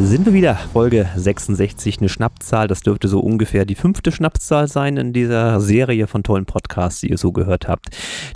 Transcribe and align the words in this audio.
Sind 0.00 0.26
wir 0.26 0.32
wieder. 0.32 0.54
Folge 0.54 1.08
66, 1.16 1.98
eine 1.98 2.08
Schnappzahl. 2.08 2.68
Das 2.68 2.82
dürfte 2.82 3.08
so 3.08 3.18
ungefähr 3.18 3.64
die 3.64 3.74
fünfte 3.74 4.12
Schnappzahl 4.12 4.68
sein 4.68 4.96
in 4.96 5.12
dieser 5.12 5.60
Serie 5.60 6.06
von 6.06 6.22
tollen 6.22 6.46
Podcasts, 6.46 7.00
die 7.00 7.10
ihr 7.10 7.18
so 7.18 7.32
gehört 7.32 7.66
habt. 7.66 7.86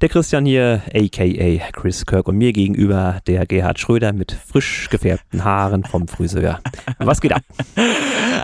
Der 0.00 0.08
Christian 0.08 0.44
hier, 0.44 0.82
aka 0.92 1.70
Chris 1.72 2.04
Kirk, 2.04 2.26
und 2.26 2.36
mir 2.36 2.52
gegenüber 2.52 3.20
der 3.28 3.46
Gerhard 3.46 3.78
Schröder 3.78 4.12
mit 4.12 4.32
frisch 4.32 4.88
gefärbten 4.90 5.44
Haaren 5.44 5.84
vom 5.84 6.08
Friseur. 6.08 6.58
Was 6.98 7.20
geht 7.20 7.32
ab? 7.32 7.42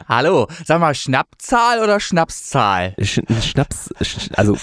Hallo, 0.09 0.47
sag 0.65 0.81
mal, 0.81 0.95
Schnappzahl 0.95 1.81
oder 1.81 1.99
Schnapszahl? 1.99 2.95
Sch 3.03 3.21
Schnaps, 3.43 3.91
sch 4.01 4.31
also 4.37 4.57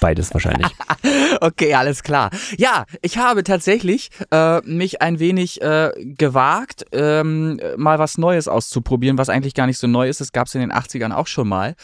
beides 0.00 0.34
wahrscheinlich. 0.34 0.66
okay, 1.40 1.74
alles 1.74 2.02
klar. 2.02 2.30
Ja, 2.58 2.84
ich 3.00 3.18
habe 3.18 3.44
tatsächlich 3.44 4.10
äh, 4.32 4.60
mich 4.62 5.02
ein 5.02 5.20
wenig 5.20 5.62
äh, 5.62 5.92
gewagt, 5.98 6.84
ähm, 6.92 7.60
mal 7.76 7.91
was 7.98 8.18
Neues 8.18 8.48
auszuprobieren, 8.48 9.18
was 9.18 9.28
eigentlich 9.28 9.54
gar 9.54 9.66
nicht 9.66 9.78
so 9.78 9.86
neu 9.86 10.08
ist. 10.08 10.20
Das 10.20 10.32
gab 10.32 10.46
es 10.46 10.54
in 10.54 10.60
den 10.60 10.72
80ern 10.72 11.12
auch 11.12 11.26
schon 11.26 11.48
mal. 11.48 11.74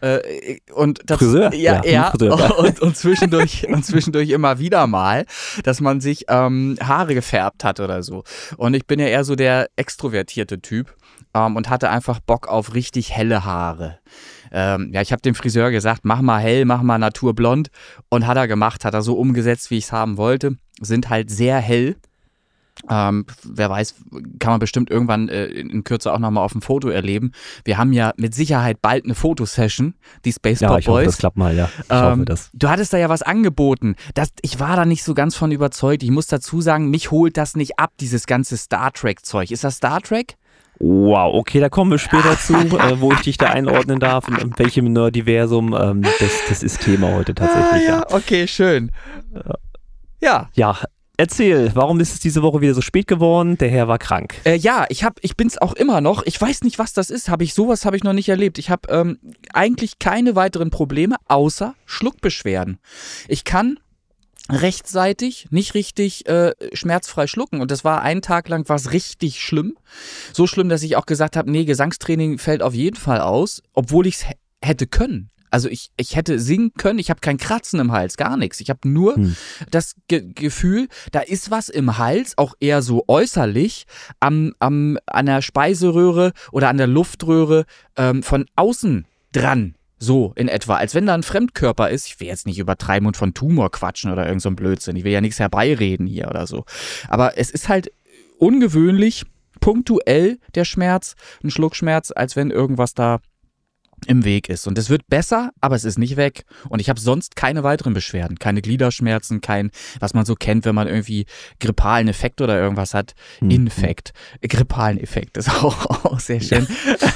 Äh, 0.00 0.58
und 0.72 1.00
das, 1.06 1.18
Friseur? 1.18 1.54
Ja, 1.54 1.82
ja. 1.84 2.12
ja. 2.18 2.48
Und, 2.58 2.80
und, 2.80 2.96
zwischendurch, 2.96 3.66
und 3.68 3.84
zwischendurch 3.84 4.30
immer 4.30 4.58
wieder 4.58 4.86
mal, 4.86 5.24
dass 5.62 5.80
man 5.80 6.00
sich 6.00 6.24
ähm, 6.28 6.76
Haare 6.82 7.14
gefärbt 7.14 7.64
hat 7.64 7.80
oder 7.80 8.02
so. 8.02 8.24
Und 8.56 8.74
ich 8.74 8.86
bin 8.86 8.98
ja 8.98 9.06
eher 9.06 9.24
so 9.24 9.36
der 9.36 9.68
extrovertierte 9.76 10.60
Typ 10.60 10.94
ähm, 11.34 11.56
und 11.56 11.70
hatte 11.70 11.90
einfach 11.90 12.20
Bock 12.20 12.48
auf 12.48 12.74
richtig 12.74 13.12
helle 13.12 13.44
Haare. 13.44 13.98
Ähm, 14.50 14.90
ja, 14.92 15.02
ich 15.02 15.12
habe 15.12 15.22
dem 15.22 15.34
Friseur 15.34 15.70
gesagt, 15.70 16.04
mach 16.04 16.22
mal 16.22 16.40
hell, 16.40 16.64
mach 16.64 16.82
mal 16.82 16.98
naturblond 16.98 17.70
und 18.08 18.26
hat 18.26 18.36
er 18.36 18.48
gemacht, 18.48 18.84
hat 18.84 18.94
er 18.94 19.02
so 19.02 19.14
umgesetzt, 19.14 19.70
wie 19.70 19.78
ich 19.78 19.84
es 19.84 19.92
haben 19.92 20.16
wollte. 20.16 20.56
Sind 20.80 21.10
halt 21.10 21.30
sehr 21.30 21.58
hell. 21.58 21.96
Ähm, 22.88 23.26
wer 23.44 23.70
weiß, 23.70 23.94
kann 24.38 24.52
man 24.52 24.60
bestimmt 24.60 24.90
irgendwann 24.90 25.28
äh, 25.28 25.46
in 25.46 25.84
Kürze 25.84 26.12
auch 26.12 26.18
nochmal 26.18 26.44
auf 26.44 26.52
dem 26.52 26.62
Foto 26.62 26.88
erleben. 26.88 27.32
Wir 27.64 27.78
haben 27.78 27.92
ja 27.92 28.12
mit 28.16 28.34
Sicherheit 28.34 28.80
bald 28.82 29.04
eine 29.04 29.14
Fotosession, 29.14 29.94
die 30.24 30.32
Space 30.32 30.60
ja, 30.60 30.68
Pop 30.68 30.78
ich 30.78 30.86
Boys. 30.86 30.96
Hoffe, 30.98 31.06
das 31.06 31.18
klappt 31.18 31.36
mal, 31.36 31.54
ja. 31.54 31.68
Ich 31.78 31.90
Ähm, 31.90 32.04
hoffe 32.04 32.24
das. 32.24 32.50
Du 32.54 32.68
hattest 32.68 32.92
da 32.92 32.98
ja 32.98 33.08
was 33.08 33.22
angeboten. 33.22 33.96
Das, 34.14 34.30
ich 34.42 34.60
war 34.60 34.76
da 34.76 34.84
nicht 34.84 35.02
so 35.04 35.14
ganz 35.14 35.34
von 35.34 35.50
überzeugt. 35.52 36.02
Ich 36.02 36.10
muss 36.10 36.26
dazu 36.26 36.60
sagen, 36.60 36.90
mich 36.90 37.10
holt 37.10 37.36
das 37.36 37.56
nicht 37.56 37.78
ab, 37.78 37.92
dieses 38.00 38.26
ganze 38.26 38.56
Star 38.56 38.92
Trek-Zeug. 38.92 39.50
Ist 39.50 39.64
das 39.64 39.76
Star 39.76 40.00
Trek? 40.00 40.36
Wow, 40.80 41.34
okay, 41.34 41.58
da 41.58 41.68
kommen 41.68 41.90
wir 41.90 41.98
später 41.98 42.38
zu, 42.40 42.54
äh, 42.54 43.00
wo 43.00 43.12
ich 43.12 43.20
dich 43.20 43.36
da 43.36 43.48
einordnen 43.48 43.98
darf, 43.98 44.28
in, 44.28 44.36
in 44.36 44.58
welchem 44.58 44.92
Nerdiversum. 44.92 45.74
Ähm, 45.78 46.02
das, 46.02 46.30
das 46.48 46.62
ist 46.62 46.82
Thema 46.82 47.12
heute 47.12 47.34
tatsächlich. 47.34 47.88
Ah, 47.88 47.92
ja, 47.98 48.06
okay, 48.10 48.46
schön. 48.46 48.92
Ja, 50.20 50.48
Ja, 50.54 50.78
erzähl, 51.18 51.70
warum 51.74 52.00
ist 52.00 52.14
es 52.14 52.20
diese 52.20 52.42
Woche 52.42 52.62
wieder 52.62 52.72
so 52.72 52.80
spät 52.80 53.06
geworden? 53.06 53.58
Der 53.58 53.68
Herr 53.68 53.88
war 53.88 53.98
krank. 53.98 54.40
Äh, 54.44 54.56
ja, 54.56 54.86
ich 54.88 55.04
hab, 55.04 55.18
ich 55.20 55.36
bin's 55.36 55.58
auch 55.58 55.74
immer 55.74 56.00
noch. 56.00 56.22
Ich 56.24 56.40
weiß 56.40 56.62
nicht, 56.62 56.78
was 56.78 56.94
das 56.94 57.10
ist. 57.10 57.28
Habe 57.28 57.44
ich 57.44 57.52
sowas 57.52 57.84
habe 57.84 57.96
ich 57.96 58.04
noch 58.04 58.14
nicht 58.14 58.30
erlebt. 58.30 58.58
Ich 58.58 58.70
habe 58.70 58.88
ähm, 58.90 59.18
eigentlich 59.52 59.98
keine 59.98 60.34
weiteren 60.34 60.70
Probleme 60.70 61.16
außer 61.26 61.74
Schluckbeschwerden. 61.84 62.78
Ich 63.28 63.44
kann 63.44 63.78
rechtzeitig 64.50 65.48
nicht 65.50 65.74
richtig 65.74 66.26
äh, 66.26 66.52
schmerzfrei 66.72 67.26
schlucken 67.26 67.60
und 67.60 67.70
das 67.70 67.84
war 67.84 68.00
einen 68.00 68.22
Tag 68.22 68.48
lang 68.48 68.66
was 68.68 68.92
richtig 68.92 69.42
schlimm. 69.42 69.76
So 70.32 70.46
schlimm, 70.46 70.70
dass 70.70 70.82
ich 70.82 70.96
auch 70.96 71.04
gesagt 71.04 71.36
habe, 71.36 71.50
nee, 71.50 71.66
Gesangstraining 71.66 72.38
fällt 72.38 72.62
auf 72.62 72.72
jeden 72.72 72.96
Fall 72.96 73.20
aus, 73.20 73.62
obwohl 73.74 74.06
ich 74.06 74.16
es 74.16 74.24
hätte 74.62 74.86
können. 74.86 75.30
Also 75.50 75.68
ich, 75.68 75.90
ich 75.96 76.16
hätte 76.16 76.38
singen 76.38 76.72
können, 76.76 76.98
ich 76.98 77.10
habe 77.10 77.20
kein 77.20 77.38
Kratzen 77.38 77.80
im 77.80 77.92
Hals, 77.92 78.16
gar 78.16 78.36
nichts. 78.36 78.60
Ich 78.60 78.70
habe 78.70 78.88
nur 78.88 79.16
Hm. 79.16 79.36
das 79.70 79.94
Ge 80.08 80.24
Gefühl, 80.34 80.88
da 81.12 81.20
ist 81.20 81.50
was 81.50 81.68
im 81.68 81.98
Hals, 81.98 82.36
auch 82.36 82.54
eher 82.60 82.82
so 82.82 83.04
äußerlich, 83.08 83.86
am, 84.20 84.52
am, 84.58 84.98
an 85.06 85.26
der 85.26 85.42
Speiseröhre 85.42 86.32
oder 86.52 86.68
an 86.68 86.76
der 86.78 86.86
Luftröhre 86.86 87.64
ähm, 87.96 88.22
von 88.22 88.46
außen 88.56 89.06
dran. 89.32 89.74
So 90.00 90.32
in 90.36 90.46
etwa, 90.48 90.76
als 90.76 90.94
wenn 90.94 91.06
da 91.06 91.14
ein 91.14 91.24
Fremdkörper 91.24 91.90
ist. 91.90 92.06
Ich 92.06 92.20
will 92.20 92.28
jetzt 92.28 92.46
nicht 92.46 92.58
übertreiben 92.60 93.06
und 93.06 93.16
von 93.16 93.34
Tumor 93.34 93.70
quatschen 93.70 94.12
oder 94.12 94.26
irgend 94.26 94.42
so 94.42 94.48
ein 94.48 94.54
Blödsinn. 94.56 94.94
Ich 94.94 95.02
will 95.02 95.12
ja 95.12 95.20
nichts 95.20 95.40
herbeireden 95.40 96.06
hier 96.06 96.28
oder 96.28 96.46
so. 96.46 96.64
Aber 97.08 97.36
es 97.36 97.50
ist 97.50 97.68
halt 97.68 97.90
ungewöhnlich, 98.38 99.24
punktuell 99.60 100.38
der 100.54 100.64
Schmerz, 100.64 101.16
ein 101.42 101.50
Schluckschmerz, 101.50 102.12
als 102.14 102.36
wenn 102.36 102.52
irgendwas 102.52 102.94
da 102.94 103.18
im 104.06 104.24
Weg 104.24 104.48
ist. 104.48 104.66
Und 104.66 104.78
es 104.78 104.90
wird 104.90 105.08
besser, 105.08 105.50
aber 105.60 105.76
es 105.76 105.84
ist 105.84 105.98
nicht 105.98 106.16
weg. 106.16 106.44
Und 106.68 106.80
ich 106.80 106.88
habe 106.88 107.00
sonst 107.00 107.36
keine 107.36 107.62
weiteren 107.62 107.94
Beschwerden. 107.94 108.38
Keine 108.38 108.62
Gliederschmerzen, 108.62 109.40
kein, 109.40 109.70
was 110.00 110.14
man 110.14 110.24
so 110.24 110.34
kennt, 110.34 110.64
wenn 110.64 110.74
man 110.74 110.88
irgendwie 110.88 111.26
grippalen 111.60 112.08
Effekt 112.08 112.40
oder 112.40 112.58
irgendwas 112.58 112.94
hat. 112.94 113.14
Hm. 113.38 113.50
Infekt. 113.50 114.12
Grippalen 114.42 114.98
Effekt 114.98 115.36
ist 115.36 115.50
auch, 115.50 116.04
auch 116.04 116.20
sehr 116.20 116.40
schön. 116.40 116.66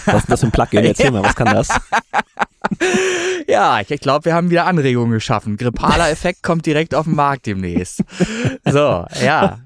Was 0.07 0.23
ist 0.23 0.31
das 0.31 0.41
für 0.41 0.47
ein 0.47 0.53
Plugin? 0.53 0.85
Erzähl 0.85 1.11
mal, 1.11 1.23
was 1.23 1.37
kann 1.37 1.47
das? 1.47 1.69
Ja, 3.49 3.81
ich, 3.81 3.91
ich 3.91 4.01
glaube, 4.01 4.27
wir 4.27 4.35
haben 4.35 4.51
wieder 4.51 4.67
Anregungen 4.67 5.13
geschaffen. 5.13 5.57
Grippaler 5.57 6.11
Effekt 6.11 6.43
kommt 6.43 6.65
direkt 6.67 6.95
auf 6.95 7.05
den 7.05 7.15
Markt 7.15 7.47
demnächst. 7.47 8.03
So, 8.65 9.05
ja. 9.23 9.59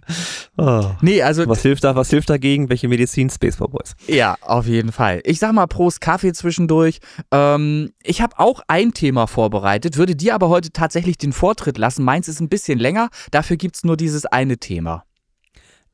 Oh. 0.57 0.91
Nee, 1.03 1.23
also 1.23 1.47
Was 1.47 1.63
hilft 1.63 1.85
da? 1.85 1.95
Was 1.95 2.11
hilft 2.11 2.31
dagegen? 2.31 2.71
Welche 2.71 2.89
Medizin? 2.89 3.29
Space 3.29 3.57
Boys. 3.57 3.95
Ja, 4.07 4.37
auf 4.41 4.67
jeden 4.67 4.93
Fall. 4.93 5.21
Ich 5.25 5.39
sag 5.39 5.53
mal 5.53 5.67
Prost 5.67 6.01
Kaffee 6.01 6.33
zwischendurch. 6.33 6.99
Ähm, 7.31 7.93
ich 8.03 8.23
habe 8.23 8.39
auch 8.39 8.63
ein 8.67 8.93
Thema 8.93 9.27
vorbereitet, 9.27 9.97
würde 9.97 10.17
dir 10.17 10.35
aber 10.35 10.49
heute 10.49 10.71
tatsächlich 10.71 11.19
den 11.19 11.33
Vortritt 11.33 11.79
lassen. 11.79 12.05
Meins 12.05 12.29
ist 12.29 12.41
ein 12.41 12.49
bisschen 12.49 12.79
länger, 12.79 13.11
dafür 13.31 13.57
gibt's 13.57 13.85
nur 13.85 13.97
dieses 13.97 14.25
eine 14.27 14.57
Thema. 14.59 15.06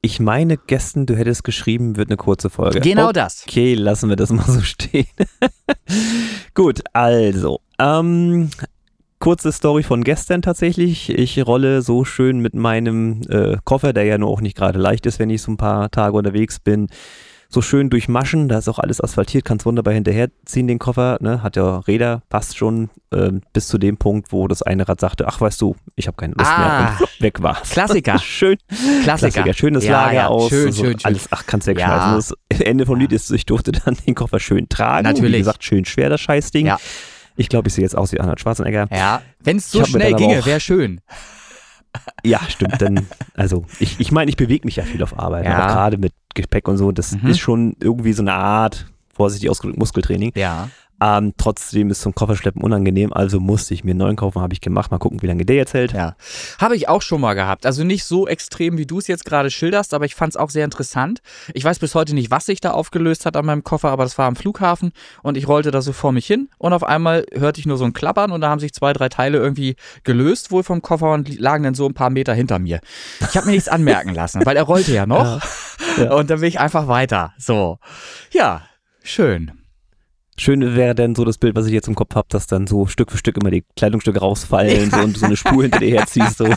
Ich 0.04 0.18
meine, 0.18 0.56
gestern, 0.56 1.06
du 1.06 1.16
hättest 1.16 1.44
geschrieben, 1.44 1.96
wird 1.96 2.10
eine 2.10 2.16
kurze 2.16 2.50
Folge. 2.50 2.80
Genau 2.80 3.12
das. 3.12 3.44
Okay, 3.48 3.74
lassen 3.74 4.08
wir 4.08 4.16
das 4.16 4.30
mal 4.30 4.44
so 4.44 4.60
stehen. 4.60 5.06
Gut, 6.54 6.80
also. 6.92 7.60
Ähm, 7.78 8.50
kurze 9.20 9.52
Story 9.52 9.84
von 9.84 10.02
gestern 10.02 10.42
tatsächlich. 10.42 11.08
Ich 11.08 11.46
rolle 11.46 11.82
so 11.82 12.04
schön 12.04 12.40
mit 12.40 12.54
meinem 12.54 13.22
äh, 13.28 13.58
Koffer, 13.64 13.92
der 13.92 14.02
ja 14.02 14.18
nur 14.18 14.30
auch 14.30 14.40
nicht 14.40 14.56
gerade 14.56 14.80
leicht 14.80 15.06
ist, 15.06 15.20
wenn 15.20 15.30
ich 15.30 15.40
so 15.40 15.52
ein 15.52 15.56
paar 15.56 15.88
Tage 15.92 16.16
unterwegs 16.16 16.58
bin. 16.58 16.88
So 17.54 17.60
schön 17.60 17.90
durch 17.90 18.08
Maschen, 18.08 18.48
da 18.48 18.56
ist 18.56 18.68
auch 18.70 18.78
alles 18.78 18.98
asphaltiert, 19.02 19.44
kannst 19.44 19.66
wunderbar 19.66 19.92
hinterherziehen, 19.92 20.66
den 20.66 20.78
Koffer, 20.78 21.18
ne? 21.20 21.42
hat 21.42 21.56
ja 21.56 21.80
Räder, 21.80 22.22
passt 22.30 22.56
schon, 22.56 22.88
ähm, 23.12 23.42
bis 23.52 23.68
zu 23.68 23.76
dem 23.76 23.98
Punkt, 23.98 24.32
wo 24.32 24.48
das 24.48 24.62
eine 24.62 24.88
Rad 24.88 25.00
sagte, 25.00 25.28
ach 25.28 25.38
weißt 25.38 25.60
du, 25.60 25.76
ich 25.94 26.06
habe 26.06 26.16
keine 26.16 26.32
Lust 26.32 26.50
mehr 26.50 26.66
Ah. 26.66 26.88
und 26.88 26.96
flupp, 26.96 27.10
weg 27.20 27.42
war's. 27.42 27.68
Klassiker. 27.68 28.18
schön, 28.22 28.56
Klassiker. 29.02 29.52
Schönes 29.52 29.84
Ja, 29.84 30.06
Lager 30.06 30.12
ja, 30.14 30.28
aus. 30.28 30.48
schön, 30.48 30.66
also 30.68 30.82
schön, 30.82 30.92
schön. 30.98 31.04
Alles, 31.04 31.28
ach, 31.30 31.44
kannst 31.46 31.66
du 31.68 31.72
ja. 31.74 32.14
Das 32.14 32.32
Ende 32.48 32.86
vom 32.86 32.98
Lied 32.98 33.12
ist, 33.12 33.30
ich 33.30 33.44
durfte 33.44 33.70
dann 33.72 33.98
den 34.06 34.14
Koffer 34.14 34.40
schön 34.40 34.70
tragen. 34.70 35.04
Natürlich. 35.04 35.34
Wie 35.34 35.38
gesagt, 35.40 35.62
schön 35.62 35.84
schwer, 35.84 36.08
das 36.08 36.22
Scheißding. 36.22 36.64
Ja. 36.64 36.78
Ich 37.36 37.50
glaube, 37.50 37.68
ich 37.68 37.74
sehe 37.74 37.82
jetzt 37.82 37.98
aus 37.98 38.12
wie 38.12 38.20
Arnold 38.20 38.40
Schwarzenegger. 38.40 38.86
Ja, 38.90 39.20
wenn 39.40 39.58
es 39.58 39.70
so 39.70 39.84
schnell 39.84 40.14
ginge, 40.14 40.46
wäre 40.46 40.58
schön. 40.60 41.02
Ja, 42.24 42.40
stimmt. 42.48 42.80
Dann, 42.80 43.06
also, 43.34 43.66
ich, 43.78 44.00
ich 44.00 44.10
meine, 44.12 44.30
ich 44.30 44.36
bewege 44.38 44.64
mich 44.66 44.76
ja 44.76 44.82
viel 44.82 45.02
auf 45.02 45.18
Arbeit. 45.18 45.44
Ja. 45.44 45.58
Aber 45.58 45.66
gerade 45.74 45.98
mit 45.98 46.14
Gepäck 46.34 46.68
und 46.68 46.78
so, 46.78 46.92
das 46.92 47.12
Mhm. 47.12 47.28
ist 47.28 47.38
schon 47.40 47.76
irgendwie 47.80 48.12
so 48.12 48.22
eine 48.22 48.34
Art, 48.34 48.86
vorsichtig 49.14 49.50
ausgedrückt, 49.50 49.78
Muskeltraining. 49.78 50.32
Ja. 50.34 50.68
Ähm, 51.02 51.32
trotzdem 51.36 51.90
ist 51.90 52.06
ein 52.06 52.14
Kofferschleppen 52.14 52.62
unangenehm, 52.62 53.12
also 53.12 53.40
musste 53.40 53.74
ich 53.74 53.82
mir 53.82 53.90
einen 53.90 53.98
neuen 53.98 54.14
kaufen, 54.14 54.40
habe 54.40 54.52
ich 54.54 54.60
gemacht. 54.60 54.92
Mal 54.92 54.98
gucken, 54.98 55.20
wie 55.20 55.26
lange 55.26 55.44
der 55.44 55.56
jetzt 55.56 55.74
hält. 55.74 55.92
Ja. 55.92 56.14
Habe 56.60 56.76
ich 56.76 56.88
auch 56.88 57.02
schon 57.02 57.20
mal 57.20 57.34
gehabt. 57.34 57.66
Also 57.66 57.82
nicht 57.82 58.04
so 58.04 58.28
extrem, 58.28 58.78
wie 58.78 58.86
du 58.86 58.98
es 58.98 59.08
jetzt 59.08 59.24
gerade 59.24 59.50
schilderst, 59.50 59.94
aber 59.94 60.04
ich 60.04 60.14
fand 60.14 60.34
es 60.34 60.36
auch 60.36 60.50
sehr 60.50 60.64
interessant. 60.64 61.20
Ich 61.54 61.64
weiß 61.64 61.80
bis 61.80 61.96
heute 61.96 62.14
nicht, 62.14 62.30
was 62.30 62.46
sich 62.46 62.60
da 62.60 62.70
aufgelöst 62.70 63.26
hat 63.26 63.36
an 63.36 63.46
meinem 63.46 63.64
Koffer, 63.64 63.88
aber 63.88 64.04
das 64.04 64.16
war 64.16 64.26
am 64.26 64.36
Flughafen 64.36 64.92
und 65.24 65.36
ich 65.36 65.48
rollte 65.48 65.72
da 65.72 65.82
so 65.82 65.92
vor 65.92 66.12
mich 66.12 66.26
hin 66.26 66.48
und 66.58 66.72
auf 66.72 66.84
einmal 66.84 67.26
hörte 67.32 67.58
ich 67.58 67.66
nur 67.66 67.78
so 67.78 67.84
ein 67.84 67.94
Klappern 67.94 68.30
und 68.30 68.40
da 68.40 68.50
haben 68.50 68.60
sich 68.60 68.72
zwei, 68.72 68.92
drei 68.92 69.08
Teile 69.08 69.38
irgendwie 69.38 69.74
gelöst 70.04 70.52
wohl 70.52 70.62
vom 70.62 70.82
Koffer 70.82 71.12
und 71.12 71.36
lagen 71.40 71.64
dann 71.64 71.74
so 71.74 71.86
ein 71.86 71.94
paar 71.94 72.10
Meter 72.10 72.32
hinter 72.34 72.60
mir. 72.60 72.78
Ich 73.28 73.36
habe 73.36 73.46
mir 73.46 73.52
nichts 73.52 73.68
anmerken 73.68 74.14
lassen, 74.14 74.46
weil 74.46 74.56
er 74.56 74.62
rollte 74.62 74.92
ja 74.92 75.06
noch 75.06 75.40
Ja. 75.98 76.12
und 76.14 76.30
dann 76.30 76.38
bin 76.38 76.48
ich 76.48 76.60
einfach 76.60 76.86
weiter. 76.86 77.32
So. 77.38 77.78
Ja, 78.30 78.62
schön. 79.02 79.50
Schön 80.38 80.74
wäre 80.74 80.94
dann 80.94 81.14
so 81.14 81.24
das 81.24 81.36
Bild, 81.38 81.54
was 81.56 81.66
ich 81.66 81.72
jetzt 81.72 81.88
im 81.88 81.94
Kopf 81.94 82.14
habe, 82.14 82.26
dass 82.30 82.46
dann 82.46 82.66
so 82.66 82.86
Stück 82.86 83.12
für 83.12 83.18
Stück 83.18 83.36
immer 83.36 83.50
die 83.50 83.64
Kleidungsstücke 83.76 84.18
rausfallen 84.18 84.90
so, 84.90 84.96
und 84.98 85.18
so 85.18 85.26
eine 85.26 85.36
Spur 85.36 85.62
hinter 85.62 85.80
dir 85.80 85.98
herziehst. 85.98 86.38
So. 86.38 86.48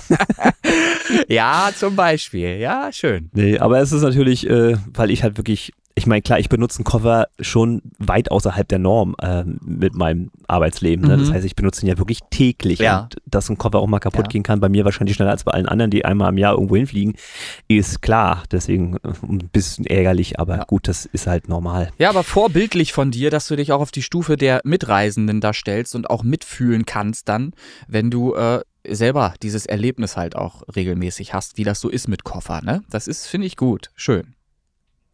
Ja, 1.27 1.69
zum 1.75 1.95
Beispiel. 1.95 2.57
Ja, 2.57 2.91
schön. 2.91 3.29
Nee, 3.33 3.59
aber 3.59 3.79
es 3.79 3.91
ist 3.91 4.01
natürlich, 4.01 4.49
äh, 4.49 4.75
weil 4.93 5.11
ich 5.11 5.23
halt 5.23 5.37
wirklich, 5.37 5.73
ich 5.97 6.07
meine, 6.07 6.21
klar, 6.21 6.39
ich 6.39 6.49
benutze 6.49 6.79
einen 6.79 6.83
Koffer 6.83 7.27
schon 7.39 7.81
weit 7.99 8.29
außerhalb 8.29 8.67
der 8.67 8.79
Norm 8.79 9.15
ähm, 9.21 9.59
mit 9.63 9.95
meinem 9.95 10.29
Arbeitsleben. 10.45 11.07
Ne? 11.07 11.15
Das 11.17 11.29
Mhm. 11.29 11.33
heißt, 11.33 11.45
ich 11.45 11.55
benutze 11.55 11.85
ihn 11.85 11.87
ja 11.89 11.97
wirklich 11.97 12.19
täglich. 12.29 12.79
Ja. 12.79 13.03
Und 13.03 13.15
dass 13.25 13.49
ein 13.49 13.57
Koffer 13.57 13.79
auch 13.79 13.87
mal 13.87 13.99
kaputt 13.99 14.25
Ja. 14.25 14.29
gehen 14.29 14.43
kann, 14.43 14.59
bei 14.59 14.67
mir 14.67 14.83
wahrscheinlich 14.83 15.15
schneller 15.15 15.31
als 15.31 15.45
bei 15.45 15.51
allen 15.53 15.67
anderen, 15.69 15.91
die 15.91 16.03
einmal 16.03 16.29
im 16.33 16.37
Jahr 16.37 16.53
irgendwo 16.53 16.75
hinfliegen, 16.75 17.15
ist 17.69 18.01
klar. 18.01 18.43
Deswegen 18.51 18.97
äh, 18.97 19.13
ein 19.23 19.49
bisschen 19.53 19.85
ärgerlich, 19.85 20.37
aber 20.39 20.57
Ja. 20.57 20.63
gut, 20.65 20.87
das 20.89 21.05
ist 21.05 21.27
halt 21.27 21.47
normal. 21.47 21.91
Ja, 21.97 22.09
aber 22.09 22.23
vorbildlich 22.23 22.91
von 22.91 23.11
dir, 23.11 23.31
dass 23.31 23.47
du 23.47 23.55
dich 23.55 23.71
auch 23.71 23.79
auf 23.79 23.91
die 23.91 24.01
Stufe 24.03 24.35
der 24.35 24.59
Mitreisenden 24.65 25.39
da 25.39 25.53
stellst 25.53 25.95
und 25.95 26.09
auch 26.09 26.23
mitfühlen 26.23 26.85
kannst 26.85 27.29
dann, 27.29 27.53
wenn 27.87 28.11
du 28.11 28.35
äh, 28.35 28.59
selber 28.87 29.33
dieses 29.41 29.65
Erlebnis 29.65 30.15
halt 30.17 30.35
auch 30.35 30.61
regelmäßig 30.75 31.33
hast, 31.33 31.57
wie 31.57 31.63
das 31.63 31.79
so 31.79 31.89
ist 31.89 32.07
mit 32.07 32.23
Koffer, 32.23 32.61
ne? 32.61 32.83
Das 32.89 33.07
ist, 33.07 33.25
finde 33.27 33.47
ich, 33.47 33.55
gut. 33.57 33.89
Schön. 33.95 34.34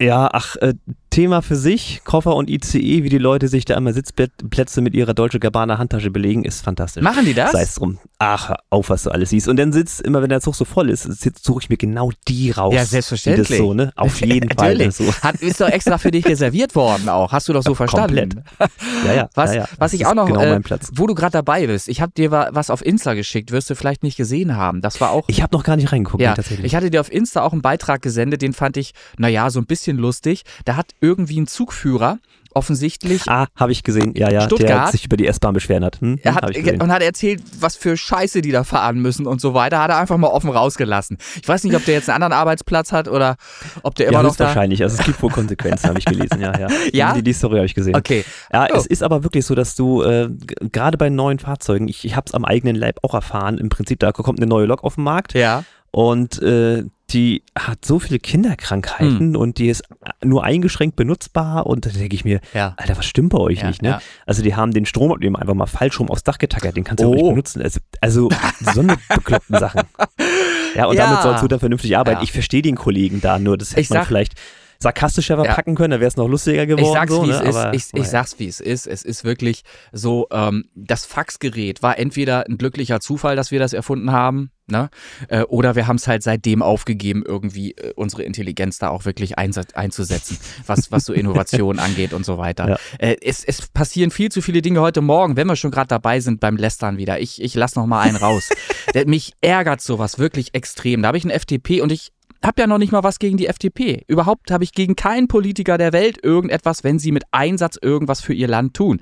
Ja, 0.02 0.28
ach, 0.32 0.56
äh, 0.56 0.74
Thema 1.12 1.42
für 1.42 1.56
sich, 1.56 2.00
Koffer 2.04 2.34
und 2.34 2.48
ICE, 2.50 3.04
wie 3.04 3.08
die 3.08 3.18
Leute 3.18 3.46
sich 3.48 3.64
da 3.66 3.76
immer 3.76 3.92
Sitzplätze 3.92 4.80
mit 4.80 4.94
ihrer 4.94 5.12
Deutsche 5.14 5.38
Gabbana 5.38 5.76
Handtasche 5.78 6.10
belegen, 6.10 6.44
ist 6.44 6.62
fantastisch. 6.62 7.02
Machen 7.02 7.24
die 7.26 7.34
das? 7.34 7.52
Sei 7.52 7.62
es 7.62 7.74
drum. 7.74 7.98
Ach, 8.18 8.54
auf, 8.70 8.88
was 8.88 9.02
du 9.02 9.10
alles 9.10 9.30
siehst. 9.30 9.46
Und 9.48 9.56
dann 9.58 9.72
sitzt, 9.72 10.00
immer 10.00 10.22
wenn 10.22 10.30
der 10.30 10.40
Zug 10.40 10.54
so 10.54 10.64
voll 10.64 10.88
ist, 10.90 11.02
suche 11.44 11.60
ich 11.62 11.68
mir 11.68 11.76
genau 11.76 12.10
die 12.28 12.50
raus. 12.50 12.72
Ja, 12.74 12.84
selbstverständlich. 12.84 13.46
Die 13.48 13.52
das 13.54 13.58
so, 13.62 13.74
ne? 13.74 13.92
Auf 13.94 14.20
jeden 14.24 14.50
Fall. 14.56 14.90
So. 14.90 15.04
Hat, 15.22 15.36
ist 15.36 15.60
doch 15.60 15.68
extra 15.68 15.98
für 15.98 16.10
dich 16.10 16.24
reserviert 16.26 16.74
worden 16.74 17.08
auch. 17.08 17.30
Hast 17.32 17.48
du 17.48 17.52
doch 17.52 17.62
so 17.62 17.74
verstanden. 17.74 18.30
Komplett. 18.30 18.44
Ja, 19.06 19.12
ja. 19.14 19.28
Was, 19.34 19.50
ja, 19.54 19.62
ja. 19.62 19.68
was 19.78 19.92
ich 19.92 20.06
auch 20.06 20.14
noch, 20.14 20.26
Genau 20.26 20.40
äh, 20.40 20.60
wo 20.94 21.06
du 21.06 21.14
gerade 21.14 21.32
dabei 21.32 21.66
bist, 21.66 21.88
ich 21.88 22.00
habe 22.00 22.12
dir 22.16 22.30
wa- 22.30 22.48
was 22.52 22.70
auf 22.70 22.84
Insta 22.84 23.14
geschickt, 23.14 23.50
wirst 23.50 23.68
du 23.68 23.74
vielleicht 23.74 24.02
nicht 24.02 24.16
gesehen 24.16 24.56
haben. 24.56 24.80
Das 24.80 25.00
war 25.00 25.10
auch 25.10 25.24
Ich 25.28 25.42
habe 25.42 25.54
noch 25.54 25.64
gar 25.64 25.76
nicht 25.76 25.92
reingeguckt, 25.92 26.22
ja, 26.22 26.34
tatsächlich. 26.34 26.64
ich 26.64 26.74
hatte 26.74 26.90
dir 26.90 27.00
auf 27.00 27.12
Insta 27.12 27.42
auch 27.42 27.52
einen 27.52 27.60
Beitrag 27.62 28.00
gesendet, 28.02 28.40
den 28.40 28.54
fand 28.54 28.76
ich, 28.78 28.92
naja, 29.18 29.50
so 29.50 29.58
ein 29.60 29.66
bisschen 29.66 29.98
lustig. 29.98 30.44
Da 30.64 30.76
hat 30.76 30.92
irgendwie 31.02 31.40
ein 31.40 31.46
Zugführer 31.46 32.18
offensichtlich 32.54 33.22
ah, 33.28 33.46
habe 33.56 33.72
ich 33.72 33.82
gesehen. 33.82 34.12
Ja, 34.14 34.30
ja. 34.30 34.40
Der 34.40 34.46
Stuttgart. 34.46 34.92
sich 34.92 35.06
über 35.06 35.16
die 35.16 35.26
S-Bahn 35.26 35.54
beschweren 35.54 35.84
hat. 35.84 36.00
Hm? 36.00 36.18
er 36.22 36.34
hat, 36.34 36.50
ich 36.50 36.62
gesehen. 36.62 36.82
und 36.82 36.92
hat 36.92 37.02
erzählt, 37.02 37.42
was 37.60 37.76
für 37.76 37.96
Scheiße 37.96 38.42
die 38.42 38.50
da 38.52 38.64
fahren 38.64 39.00
müssen 39.00 39.26
und 39.26 39.40
so 39.40 39.54
weiter. 39.54 39.80
Hat 39.80 39.90
er 39.90 39.98
einfach 39.98 40.16
mal 40.18 40.28
offen 40.28 40.50
rausgelassen. 40.50 41.18
Ich 41.40 41.48
weiß 41.48 41.64
nicht, 41.64 41.74
ob 41.74 41.84
der 41.84 41.94
jetzt 41.94 42.08
einen 42.08 42.22
anderen 42.22 42.38
Arbeitsplatz 42.40 42.92
hat 42.92 43.08
oder 43.08 43.36
ob 43.82 43.94
der 43.94 44.08
immer 44.08 44.18
ja, 44.18 44.22
noch 44.22 44.36
da. 44.36 44.44
höchstwahrscheinlich. 44.44 44.82
Also 44.82 44.98
es 44.98 45.06
gibt 45.06 45.22
wohl 45.22 45.30
Konsequenzen, 45.30 45.88
habe 45.88 45.98
ich 45.98 46.04
gelesen. 46.04 46.40
Ja, 46.40 46.58
ja. 46.58 46.68
Ja? 46.92 47.14
Die, 47.14 47.22
die 47.22 47.32
Story 47.32 47.56
habe 47.56 47.66
ich 47.66 47.74
gesehen. 47.74 47.96
Okay. 47.96 48.24
Ja, 48.52 48.68
Oh. 48.72 48.76
es 48.76 48.86
ist 48.86 49.02
aber 49.02 49.24
wirklich 49.24 49.46
so, 49.46 49.54
dass 49.54 49.74
du 49.74 50.02
äh, 50.02 50.28
gerade 50.72 50.98
bei 50.98 51.08
neuen 51.08 51.38
Fahrzeugen, 51.38 51.88
ich, 51.88 52.04
ich 52.04 52.16
habe 52.16 52.26
es 52.26 52.34
am 52.34 52.44
eigenen 52.44 52.76
Leib 52.76 52.98
auch 53.02 53.14
erfahren, 53.14 53.58
im 53.58 53.68
Prinzip, 53.70 53.98
da 54.00 54.12
kommt 54.12 54.38
eine 54.38 54.46
neue 54.46 54.66
Lok 54.66 54.84
auf 54.84 54.96
den 54.96 55.04
Markt 55.04 55.34
Ja. 55.34 55.64
und 55.90 56.40
äh, 56.42 56.84
die 57.12 57.42
hat 57.58 57.84
so 57.84 57.98
viele 57.98 58.18
Kinderkrankheiten 58.18 59.18
Hm. 59.34 59.36
und 59.36 59.58
die 59.58 59.68
ist 59.68 59.82
nur 60.24 60.44
eingeschränkt 60.44 60.96
benutzbar 60.96 61.66
und 61.66 61.86
da 61.86 61.90
denke 61.90 62.14
ich 62.14 62.24
mir, 62.24 62.40
Ja. 62.54 62.74
Alter, 62.76 62.96
was 62.96 63.06
stimmt 63.06 63.30
bei 63.30 63.38
euch 63.38 63.60
Ja, 63.60 63.68
nicht, 63.68 63.82
ne? 63.82 63.88
ja. 63.88 64.00
Also 64.26 64.42
die 64.42 64.54
haben 64.54 64.72
den 64.72 64.86
Stromabnehmer 64.86 65.38
einfach 65.40 65.54
mal 65.54 65.66
falsch 65.66 65.98
rum 66.00 66.10
aufs 66.10 66.24
Dach 66.24 66.38
getackert, 66.38 66.76
den 66.76 66.84
kannst 66.84 67.02
du 67.02 67.08
auch 67.08 67.14
nicht 67.14 67.22
Oh. 67.24 67.30
benutzen. 67.30 67.62
Also, 67.62 67.80
also 68.00 68.28
so 68.72 68.80
eine 68.80 68.96
bekloppten 69.14 69.58
Sachen. 69.58 69.82
Ja, 70.74 70.86
und 70.86 70.98
damit 70.98 71.22
sollst 71.22 71.42
du 71.42 71.48
dann 71.48 71.60
vernünftig 71.60 71.96
arbeiten. 71.96 72.22
Ich 72.22 72.32
verstehe 72.32 72.62
den 72.62 72.76
Kollegen 72.76 73.20
da, 73.20 73.38
nur 73.38 73.58
das 73.58 73.72
hätte 73.72 73.80
Ich 73.82 73.90
man 73.90 74.00
sag- 74.00 74.06
vielleicht 74.08 74.34
sarkastischer 74.82 75.36
verpacken 75.36 75.74
können, 75.74 75.92
dann 75.92 76.00
wäre 76.00 76.08
es 76.08 76.16
noch 76.16 76.28
lustiger 76.28 76.66
geworden. 76.66 76.84
Ich 76.84 76.92
sag's, 76.92 77.12
so, 77.12 77.24
wie 77.24 77.30
es 77.30 77.40
ne? 77.40 77.48
ist. 77.48 77.56
Aber, 77.56 77.74
Ich, 77.74 77.84
ich 77.86 77.92
naja. 77.92 78.04
sag's, 78.04 78.38
wie 78.38 78.48
es 78.48 78.60
ist. 78.60 78.86
Es 78.86 79.02
ist 79.02 79.24
wirklich 79.24 79.62
so, 79.92 80.26
ähm, 80.30 80.64
das 80.74 81.06
Faxgerät 81.06 81.82
war 81.82 81.98
entweder 81.98 82.46
ein 82.46 82.58
glücklicher 82.58 83.00
Zufall, 83.00 83.36
dass 83.36 83.50
wir 83.50 83.58
das 83.58 83.72
erfunden 83.72 84.12
haben, 84.12 84.50
ne? 84.66 84.90
Äh, 85.28 85.42
oder 85.42 85.76
wir 85.76 85.86
haben 85.86 85.96
es 85.96 86.06
halt 86.06 86.22
seitdem 86.22 86.62
aufgegeben, 86.62 87.22
irgendwie 87.24 87.72
äh, 87.72 87.92
unsere 87.94 88.24
Intelligenz 88.24 88.78
da 88.78 88.88
auch 88.88 89.04
wirklich 89.04 89.38
einzusetzen, 89.38 90.38
was, 90.66 90.90
was 90.90 91.04
so 91.04 91.12
Innovation 91.12 91.78
angeht 91.78 92.12
und 92.12 92.24
so 92.24 92.38
weiter. 92.38 92.68
Ja. 92.68 92.78
Äh, 92.98 93.16
es, 93.22 93.44
es 93.44 93.68
passieren 93.68 94.10
viel 94.10 94.30
zu 94.30 94.42
viele 94.42 94.62
Dinge 94.62 94.80
heute 94.80 95.00
Morgen, 95.00 95.36
wenn 95.36 95.46
wir 95.46 95.56
schon 95.56 95.70
gerade 95.70 95.88
dabei 95.88 96.20
sind 96.20 96.40
beim 96.40 96.56
Lästern 96.56 96.96
wieder. 96.98 97.20
Ich, 97.20 97.40
ich 97.40 97.54
lass 97.54 97.76
noch 97.76 97.86
mal 97.86 98.00
einen 98.00 98.16
raus. 98.16 98.50
Mich 99.06 99.32
ärgert 99.40 99.80
sowas 99.80 100.18
wirklich 100.18 100.54
extrem. 100.54 101.02
Da 101.02 101.08
habe 101.08 101.18
ich 101.18 101.24
einen 101.24 101.30
FDP 101.30 101.80
und 101.80 101.92
ich 101.92 102.12
habe 102.44 102.60
ja 102.60 102.66
noch 102.66 102.78
nicht 102.78 102.92
mal 102.92 103.02
was 103.02 103.18
gegen 103.18 103.36
die 103.36 103.46
FDP. 103.46 104.04
Überhaupt 104.08 104.50
habe 104.50 104.64
ich 104.64 104.72
gegen 104.72 104.96
keinen 104.96 105.28
Politiker 105.28 105.78
der 105.78 105.92
Welt 105.92 106.18
irgendetwas, 106.22 106.84
wenn 106.84 106.98
sie 106.98 107.12
mit 107.12 107.24
Einsatz 107.30 107.78
irgendwas 107.80 108.20
für 108.20 108.34
ihr 108.34 108.48
Land 108.48 108.74
tun. 108.74 109.00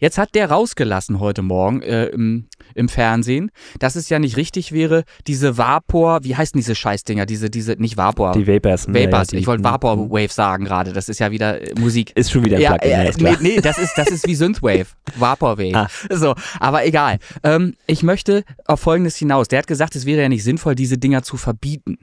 Jetzt 0.00 0.18
hat 0.18 0.34
der 0.34 0.50
rausgelassen 0.50 1.20
heute 1.20 1.42
Morgen 1.42 1.82
äh, 1.82 2.06
im, 2.06 2.46
im 2.74 2.88
Fernsehen, 2.88 3.50
dass 3.78 3.96
es 3.96 4.08
ja 4.08 4.18
nicht 4.18 4.36
richtig 4.36 4.72
wäre, 4.72 5.04
diese 5.26 5.58
Vapor, 5.58 6.20
wie 6.24 6.36
heißen 6.36 6.58
diese 6.58 6.74
Scheißdinger, 6.74 7.26
diese, 7.26 7.50
diese, 7.50 7.72
nicht 7.72 7.96
Vapor, 7.96 8.32
Die 8.32 8.46
Vapors. 8.46 8.86
ja, 8.86 8.94
Vapors, 8.94 9.32
ja, 9.32 9.38
ich 9.38 9.46
wollte. 9.46 9.64
Vaporwave 9.64 10.32
sagen 10.32 10.64
gerade, 10.64 10.92
das 10.92 11.08
ist 11.08 11.20
ja 11.20 11.30
wieder 11.30 11.60
äh, 11.60 11.74
Musik. 11.78 12.12
Ist 12.16 12.30
schon 12.30 12.44
wieder 12.44 12.56
ein 12.56 12.62
Ja, 12.62 12.76
Plugin, 12.76 12.90
ja, 12.90 13.02
äh, 13.04 13.12
nee, 13.18 13.36
nee, 13.40 13.60
das 13.60 13.78
ist, 13.78 13.92
das 13.96 14.08
ist 14.08 14.26
wie 14.26 14.34
Synthwave, 14.34 14.86
Vaporwave. 15.16 15.74
Ah. 15.74 15.88
So, 16.10 16.34
aber 16.60 16.86
egal. 16.86 17.18
Ähm, 17.42 17.74
ich 17.86 18.02
möchte 18.02 18.44
auf 18.66 18.80
Folgendes 18.80 19.16
hinaus. 19.16 19.48
Der 19.48 19.58
hat 19.58 19.66
gesagt, 19.66 19.96
es 19.96 20.06
wäre 20.06 20.22
ja 20.22 20.28
nicht 20.28 20.44
sinnvoll, 20.44 20.74
diese 20.74 20.98
Dinger 20.98 21.22
zu 21.22 21.36
verbieten. 21.36 21.98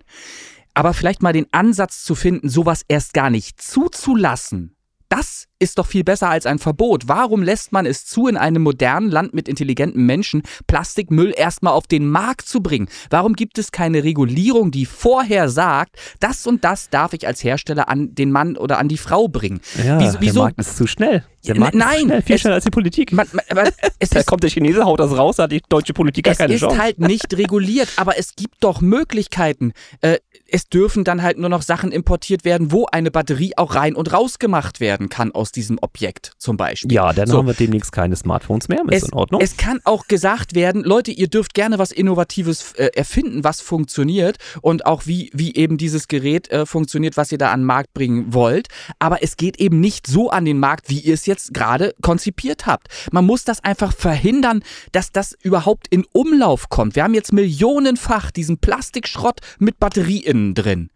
Aber 0.75 0.94
vielleicht 0.94 1.24
mal 1.24 1.33
den 1.33 1.48
Ansatz 1.51 2.04
zu 2.04 2.13
finden, 2.16 2.48
sowas 2.50 2.83
erst 2.88 3.13
gar 3.13 3.30
nicht 3.31 3.60
zuzulassen. 3.62 4.72
Das 5.07 5.45
ist 5.60 5.77
doch 5.77 5.86
viel 5.86 6.04
besser 6.04 6.30
als 6.30 6.45
ein 6.48 6.57
Verbot. 6.60 7.04
Warum 7.07 7.44
lässt 7.44 7.72
man 7.72 7.86
es 7.86 8.06
zu, 8.06 8.27
in 8.27 8.36
einem 8.38 8.63
modernen 8.63 9.10
Land 9.10 9.33
mit 9.36 9.48
intelligenten 9.48 10.04
Menschen 10.06 10.42
Plastikmüll 10.68 11.31
erstmal 11.38 11.74
auf 11.74 11.86
den 11.88 12.10
Markt 12.10 12.48
zu 12.48 12.60
bringen? 12.60 12.89
Warum 13.12 13.33
gibt 13.33 13.57
es 13.60 13.72
keine 13.72 14.04
Regulierung, 14.04 14.72
die 14.72 14.86
vorher 14.86 15.48
sagt, 15.48 15.95
das 16.19 16.45
und 16.48 16.63
das 16.63 16.89
darf 16.89 17.13
ich 17.13 17.28
als 17.28 17.44
Hersteller 17.44 17.88
an 17.88 18.16
den 18.16 18.31
Mann 18.31 18.57
oder 18.57 18.80
an 18.80 18.89
die 18.89 18.98
Frau 18.98 19.28
bringen? 19.28 19.62
Ja, 19.86 20.00
wieso, 20.00 20.18
wieso? 20.19 20.33
der 20.33 20.44
Markt 20.44 20.60
ist 20.60 20.75
zu 20.75 20.88
schnell. 20.88 21.24
Der 21.48 21.57
Markt 21.60 21.75
ist 21.75 21.80
nein, 21.80 22.00
zu 22.00 22.06
schnell, 22.07 22.21
viel 22.24 22.36
es- 22.36 22.42
schneller 22.42 22.56
als 22.56 22.63
die 22.66 22.71
Politik. 22.71 23.12
Man, 23.13 23.28
man, 23.54 23.69
es 24.00 24.10
da 24.10 24.19
ist 24.19 24.25
kommt 24.25 24.42
der 24.44 24.50
Chinese, 24.50 24.83
haut 24.83 25.00
das 25.00 25.16
raus, 25.16 25.36
da 25.38 25.44
hat 25.44 25.51
die 25.51 25.62
deutsche 25.69 25.94
Politik 25.94 26.25
gar 26.25 26.31
es 26.31 26.38
keine 26.39 26.56
ist 26.56 26.62
Chance. 26.62 26.78
halt 26.81 27.00
nicht 27.00 27.31
reguliert, 27.38 27.89
aber 27.98 28.18
es 28.18 28.36
gibt 28.36 28.56
doch 28.62 28.81
Möglichkeiten. 28.81 29.71
Äh, 30.01 30.18
es 30.56 30.69
dürfen 30.69 31.04
dann 31.04 31.22
halt 31.22 31.38
nur 31.38 31.50
noch 31.50 31.62
Sachen 31.62 31.92
importiert 31.92 32.46
werden, 32.46 32.72
wo 32.72 32.86
eine 32.90 33.12
Batterie 33.12 33.52
auch 33.57 33.75
rein 33.75 33.94
und 33.94 34.13
raus 34.13 34.40
gemacht 34.40 34.80
werden 34.80 35.10
kann 35.10 35.34
aus 35.34 35.52
diesem 35.52 35.78
Objekt 35.81 36.31
zum 36.38 36.56
Beispiel. 36.56 36.94
ja, 36.94 37.12
dann 37.12 37.28
So. 37.28 37.40
haben 37.40 37.48
wir 37.48 37.54
demnächst 37.54 37.92
keine 37.92 38.16
Smartphones 38.16 38.69
mehr, 38.69 38.80
ist 38.90 39.04
Es, 39.04 39.10
in 39.10 39.13
Ordnung. 39.13 39.42
es 39.42 39.57
kann 39.57 39.81
auch 39.84 40.07
gesagt 40.07 40.56
werden, 40.56 40.86
Leute, 40.86 41.12
ihr 41.12 41.28
dürft 41.28 41.56
gerne 41.56 41.78
was 41.78 41.92
Innovatives 41.92 42.72
äh, 42.78 42.86
erfinden, 42.96 43.44
was 43.44 43.60
funktioniert 43.60 44.38
und 44.62 44.86
auch 44.86 45.06
wie, 45.06 45.30
wie 45.34 45.54
eben 45.56 45.78
dieses 45.78 46.07
Gerät 46.07 46.50
äh, 46.52 46.66
funktioniert, 46.66 47.18
was 47.18 47.34
ihr 47.34 47.38
da 47.38 47.52
an 47.52 47.60
den 47.62 47.66
Markt 47.66 47.94
bringen 47.94 48.34
wollt. 48.34 48.69
Aber 48.98 49.22
es 49.24 49.36
geht 49.36 49.60
eben 49.60 49.81
nicht 49.81 50.07
so 50.07 50.30
an 50.30 50.46
den 50.46 50.57
Markt, 50.60 50.90
wie 50.90 51.00
ihr 51.00 51.16
es 51.16 51.25
jetzt 51.25 51.54
gerade 51.54 51.94
konzipiert 52.02 52.66
habt. 52.66 52.88
Man 53.12 53.25
muss 53.25 53.44
das 53.44 53.62
einfach 53.62 53.92
verhindern, 53.94 54.63
dass 54.94 55.12
das 55.12 55.36
überhaupt 55.44 55.88
in 55.90 56.06
Umlauf 56.13 56.69
kommt. 56.69 56.96
Wir 56.96 57.04
haben 57.04 57.13
jetzt 57.13 57.34
millionenfach 57.34 58.31
diesen 58.31 58.57
Plastikschrott 58.57 59.42
mit 59.60 59.80
Batterie 59.80 60.19
innen 60.19 60.44
drin. 60.53 60.90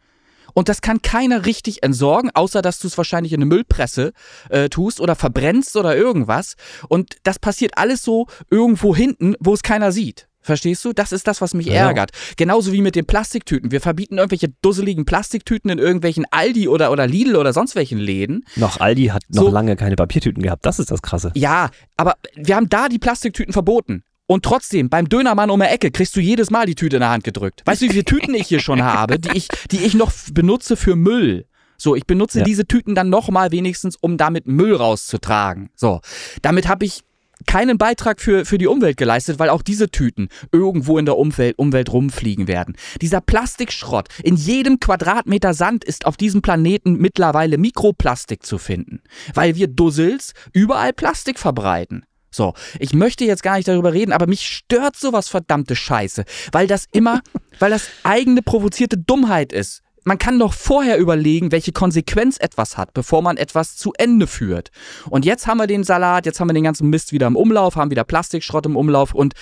Und 0.54 0.68
das 0.68 0.82
kann 0.82 1.02
keiner 1.02 1.46
richtig 1.46 1.84
entsorgen, 1.84 2.32
außer 2.34 2.62
dass 2.62 2.80
du 2.80 2.88
es 2.88 2.98
wahrscheinlich 2.98 3.34
in 3.34 3.38
eine 3.40 3.46
Müllpresse 3.46 4.14
äh, 4.50 4.68
tust 4.70 5.00
oder 5.00 5.16
verbrennst 5.16 5.76
oder 5.78 5.96
irgendwas. 5.96 6.56
Und 6.88 7.18
das 7.24 7.38
passiert 7.40 7.78
alles 7.78 8.04
so 8.04 8.26
irgendwo 8.50 8.96
hinten, 8.96 9.36
wo 9.40 9.54
es 9.54 9.62
keiner 9.62 9.92
sieht. 9.92 10.28
Verstehst 10.42 10.84
du? 10.86 10.94
Das 10.94 11.12
ist 11.12 11.28
das, 11.28 11.42
was 11.42 11.54
mich 11.54 11.68
Ja. 11.68 11.74
ärgert. 11.88 12.12
Genauso 12.38 12.72
wie 12.72 12.82
mit 12.82 12.96
den 12.96 13.06
Plastiktüten. 13.06 13.72
Wir 13.72 13.82
verbieten 13.82 14.18
irgendwelche 14.18 14.48
dusseligen 14.62 15.06
Plastiktüten 15.06 15.70
in 15.70 15.78
irgendwelchen 15.78 16.26
Aldi 16.32 16.68
oder, 16.70 16.92
oder 16.92 17.06
Lidl 17.06 17.36
oder 17.36 17.54
sonst 17.54 17.76
welchen 17.76 18.00
Läden. 18.00 18.46
noch 18.56 18.80
Aldi 18.80 19.08
hat 19.08 19.24
noch 19.30 19.44
So. 19.44 19.50
lange 19.50 19.76
keine 19.76 19.98
Papiertüten 19.98 20.42
gehabt. 20.42 20.66
Das 20.66 20.80
ist 20.80 20.90
das 20.92 21.02
Krasse. 21.02 21.32
Ja, 21.36 21.70
aber 21.98 22.16
wir 22.36 22.56
haben 22.56 22.70
da 22.70 22.88
die 22.90 23.00
Plastiktüten 23.00 23.54
verboten. 23.54 24.04
Und 24.32 24.46
trotzdem, 24.46 24.90
beim 24.90 25.10
Dönermann 25.10 25.50
um 25.50 25.60
die 25.60 25.66
Ecke 25.66 25.90
kriegst 25.90 26.16
du 26.16 26.20
jedes 26.20 26.52
Mal 26.52 26.68
die 26.68 26.76
Tüte 26.76 26.98
in 26.98 27.00
der 27.00 27.10
Hand 27.10 27.24
gedrückt. 27.24 27.64
Weißt 27.66 27.82
du, 27.82 27.86
wie 27.88 27.90
viele 27.90 28.06
Tüten 28.06 28.36
ich 28.36 28.48
hier 28.48 28.60
schon 28.60 28.84
habe, 28.84 29.18
die 29.18 29.36
ich, 29.36 29.48
die 29.72 29.80
ich 29.80 29.96
noch 29.96 30.12
benutze 30.32 30.78
für 30.78 30.96
Müll? 30.96 31.48
So, 31.78 31.96
ich 31.96 32.06
benutze 32.06 32.40
Ja. 32.40 32.44
diese 32.46 32.68
Tüten 32.68 32.94
dann 32.94 33.10
nochmal 33.10 33.52
wenigstens, 33.52 33.96
um 34.00 34.18
damit 34.18 34.46
Müll 34.46 34.76
rauszutragen. 34.76 35.72
So, 35.76 36.02
damit 36.44 36.68
habe 36.68 36.86
ich 36.86 37.02
keinen 37.48 37.80
Beitrag 37.80 38.22
für, 38.22 38.46
für 38.46 38.60
die 38.60 38.68
Umwelt 38.68 38.98
geleistet, 38.98 39.40
weil 39.40 39.50
auch 39.50 39.64
diese 39.64 39.90
Tüten 39.90 40.30
irgendwo 40.52 41.00
in 41.00 41.06
der 41.06 41.18
Umwelt, 41.18 41.58
Umwelt 41.58 41.92
rumfliegen 41.92 42.48
werden. 42.48 42.76
Dieser 43.02 43.22
Plastikschrott, 43.22 44.10
in 44.24 44.36
jedem 44.36 44.80
Quadratmeter 44.80 45.56
Sand 45.56 45.84
ist 45.84 46.06
auf 46.06 46.18
diesem 46.18 46.44
Planeten 46.44 46.98
mittlerweile 46.98 47.58
Mikroplastik 47.58 48.46
zu 48.46 48.60
finden, 48.60 49.02
weil 49.34 49.56
wir 49.56 49.68
Dussels 49.68 50.34
überall 50.54 50.94
Plastik 50.94 51.40
verbreiten. 51.40 52.04
So, 52.32 52.54
ich 52.80 52.94
möchte 52.94 53.26
jetzt 53.26 53.44
gar 53.44 53.58
nicht 53.58 53.68
darüber 53.68 53.94
reden, 53.94 54.12
aber 54.12 54.28
mich 54.28 54.48
stört 54.48 54.96
sowas 54.96 55.30
verdammte 55.30 55.76
Scheiße, 55.76 56.26
weil 56.52 56.68
das 56.68 56.86
immer, 56.92 57.22
weil 57.60 57.72
das 57.72 57.88
eigene 58.04 58.42
provozierte 58.42 58.98
Dummheit 58.98 59.52
ist. 59.52 59.82
Man 60.10 60.18
kann 60.18 60.40
doch 60.40 60.54
vorher 60.54 60.98
überlegen, 60.98 61.52
welche 61.52 61.72
Konsequenz 61.72 62.38
etwas 62.40 62.78
hat, 62.78 62.96
bevor 62.96 63.22
man 63.22 63.38
etwas 63.38 63.76
zu 63.76 63.94
Ende 63.96 64.26
führt. 64.26 64.72
Und 65.08 65.24
jetzt 65.24 65.46
haben 65.46 65.60
wir 65.60 65.68
den 65.68 65.84
Salat, 65.84 66.26
jetzt 66.26 66.40
haben 66.40 66.50
wir 66.50 66.56
den 66.56 66.64
ganzen 66.64 66.90
Mist 66.90 67.12
wieder 67.12 67.28
im 67.28 67.36
Umlauf, 67.36 67.76
haben 67.76 67.92
wieder 67.92 68.04
Plastikschrott 68.04 68.66
im 68.66 68.76
Umlauf 68.76 69.14
und 69.14 69.36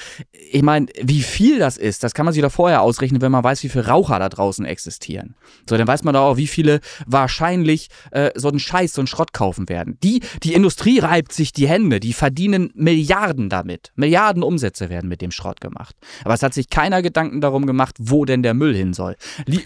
ich 0.51 0.63
meine, 0.63 0.88
wie 1.01 1.21
viel 1.21 1.57
das 1.57 1.77
ist, 1.77 2.03
das 2.03 2.13
kann 2.13 2.25
man 2.25 2.33
sich 2.33 2.43
doch 2.43 2.51
vorher 2.51 2.81
ausrechnen, 2.81 3.21
wenn 3.21 3.31
man 3.31 3.45
weiß, 3.45 3.63
wie 3.63 3.69
viele 3.69 3.88
Raucher 3.88 4.19
da 4.19 4.27
draußen 4.27 4.65
existieren. 4.65 5.36
So, 5.69 5.77
dann 5.77 5.88
weiß 5.88 6.03
man 6.03 6.13
doch 6.13 6.24
auch, 6.24 6.36
wie 6.36 6.47
viele 6.47 6.81
wahrscheinlich 7.05 7.88
äh, 8.12 8.31
so 8.36 8.50
einen 8.50 8.59
Scheiß, 8.59 8.91
so 8.91 9.00
einen 9.00 9.07
Schrott 9.07 9.31
kaufen 9.31 9.69
werden. 9.69 9.97
Die, 10.03 10.19
die 10.43 10.53
Industrie 10.53 11.00
reibt 11.00 11.31
sich 11.31 11.53
die 11.53 11.69
Hände, 11.69 12.01
die 12.01 12.12
verdienen 12.12 12.71
Milliarden 12.75 13.47
damit. 13.47 13.93
Milliarden 13.95 14.43
Umsätze 14.43 14.89
werden 14.89 15.07
mit 15.07 15.21
dem 15.21 15.31
Schrott 15.31 15.62
gemacht. 15.62 15.95
Aber 16.25 16.33
es 16.33 16.43
hat 16.43 16.53
sich 16.53 16.69
keiner 16.69 17.01
Gedanken 17.01 17.39
darum 17.39 17.65
gemacht, 17.65 17.95
wo 18.00 18.25
denn 18.25 18.43
der 18.43 18.53
Müll 18.53 18.75
hin 18.75 18.93
soll. 18.93 19.15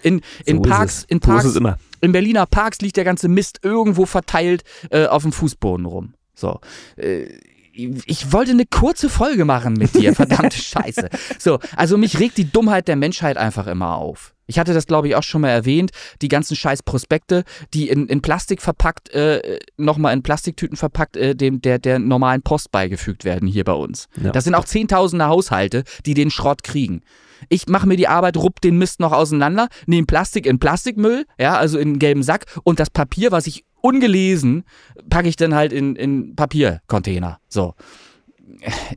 In, 0.04 0.22
in 0.46 0.62
So 0.64 0.84
ist 0.84 0.91
Parks, 0.92 1.06
in 1.08 1.18
So 1.18 1.22
ist 1.22 1.28
Parks, 1.28 1.46
es 1.46 1.56
immer. 1.56 1.78
in 2.02 2.12
Berliner 2.12 2.46
Parks 2.46 2.82
liegt 2.82 2.98
der 2.98 3.04
ganze 3.04 3.28
Mist 3.28 3.60
irgendwo 3.64 4.06
verteilt 4.06 4.64
äh, 4.90 5.06
auf 5.08 5.24
dem 5.24 5.32
Fußboden 5.32 5.86
rum. 5.86 6.14
So. 6.34 6.60
Äh, 6.98 7.26
ich 7.74 8.34
wollte 8.34 8.52
eine 8.52 8.66
kurze 8.66 9.10
Folge 9.10 9.46
machen 9.46 9.74
mit 9.74 9.96
dir, 9.96 10.14
verdammte 10.16 10.58
Scheiße. 10.58 11.10
So, 11.40 11.60
also 11.78 11.98
mich 11.98 12.20
regt 12.20 12.38
die 12.38 12.52
Dummheit 12.52 12.88
der 12.90 12.98
Menschheit 12.98 13.38
einfach 13.38 13.66
immer 13.68 13.96
auf. 13.96 14.34
Ich 14.46 14.60
hatte 14.60 14.74
das, 14.74 14.88
glaube 14.88 15.08
ich, 15.08 15.16
auch 15.16 15.24
schon 15.24 15.40
mal 15.40 15.50
erwähnt. 15.52 15.92
Die 16.22 16.28
ganzen 16.28 16.58
scheiß 16.58 16.84
Prospekte, 16.84 17.46
die 17.74 17.88
in, 17.88 18.08
in 18.08 18.22
Plastik 18.22 18.62
verpackt, 18.62 19.10
äh, 19.12 19.60
nochmal 19.78 20.14
in 20.14 20.22
Plastiktüten 20.24 20.76
verpackt, 20.76 21.16
äh, 21.16 21.34
dem, 21.34 21.62
der, 21.62 21.80
der 21.80 22.00
normalen 22.00 22.42
Post 22.42 22.74
beigefügt 22.74 23.24
werden 23.24 23.48
hier 23.48 23.64
bei 23.64 23.72
uns. 23.72 24.10
Ja. 24.22 24.32
Das 24.32 24.44
sind 24.44 24.56
auch 24.56 24.66
zehntausende 24.66 25.28
Haushalte, 25.28 25.86
die 26.06 26.14
den 26.14 26.30
Schrott 26.30 26.64
kriegen. 26.64 27.02
Ich 27.50 27.68
mache 27.68 27.88
mir 27.88 27.98
die 27.98 28.08
Arbeit, 28.08 28.38
rupp 28.38 28.62
den 28.62 28.78
Mist 28.78 29.00
noch 29.00 29.12
auseinander, 29.12 29.68
nehme 29.86 30.06
Plastik 30.06 30.46
in 30.46 30.60
Plastikmüll, 30.60 31.26
ja, 31.40 31.58
also 31.58 31.78
in 31.78 31.90
einen 31.90 32.00
gelben 32.00 32.24
Sack 32.24 32.46
und 32.64 32.80
das 32.80 32.90
Papier, 32.90 33.32
was 33.32 33.48
ich 33.48 33.66
ungelesen, 33.82 34.64
packe 35.10 35.28
ich 35.28 35.36
dann 35.36 35.56
halt 35.56 35.74
in, 35.74 35.96
in 35.96 36.36
Papiercontainer. 36.36 37.40
So. 37.48 37.74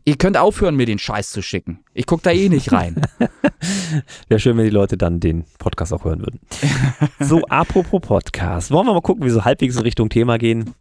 Ihr 0.04 0.16
könnt 0.16 0.36
aufhören, 0.36 0.74
mir 0.76 0.84
den 0.84 0.98
Scheiß 0.98 1.30
zu 1.30 1.40
schicken. 1.40 1.84
Ich 1.94 2.06
gucke 2.06 2.22
da 2.22 2.30
eh 2.32 2.48
nicht 2.48 2.72
rein. 2.72 3.00
Wäre 4.28 4.40
schön, 4.40 4.56
wenn 4.56 4.64
die 4.64 4.70
Leute 4.70 4.98
dann 4.98 5.20
den 5.20 5.44
Podcast 5.58 5.92
auch 5.92 6.04
hören 6.04 6.20
würden. 6.20 6.40
so, 7.20 7.42
apropos 7.44 8.00
Podcast. 8.02 8.70
Wollen 8.70 8.86
wir 8.86 8.94
mal 8.94 9.00
gucken, 9.00 9.24
wie 9.24 9.30
so 9.30 9.44
halbwegs 9.44 9.76
in 9.76 9.82
Richtung 9.82 10.08
Thema 10.08 10.38
gehen. 10.38 10.74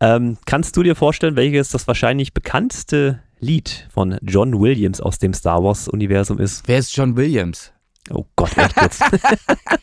Ähm, 0.00 0.38
kannst 0.44 0.76
du 0.76 0.82
dir 0.82 0.96
vorstellen, 0.96 1.36
welches 1.36 1.70
das 1.70 1.86
wahrscheinlich 1.86 2.34
bekannteste 2.34 3.22
Lied 3.38 3.86
von 3.90 4.16
John 4.22 4.58
Williams 4.60 5.00
aus 5.00 5.18
dem 5.18 5.34
Star 5.34 5.62
Wars-Universum 5.62 6.38
ist? 6.38 6.66
Wer 6.66 6.78
ist 6.78 6.96
John 6.96 7.16
Williams? 7.16 7.72
Oh 8.10 8.24
Gott, 8.36 8.56
echt 8.56 8.80
jetzt. 8.80 9.02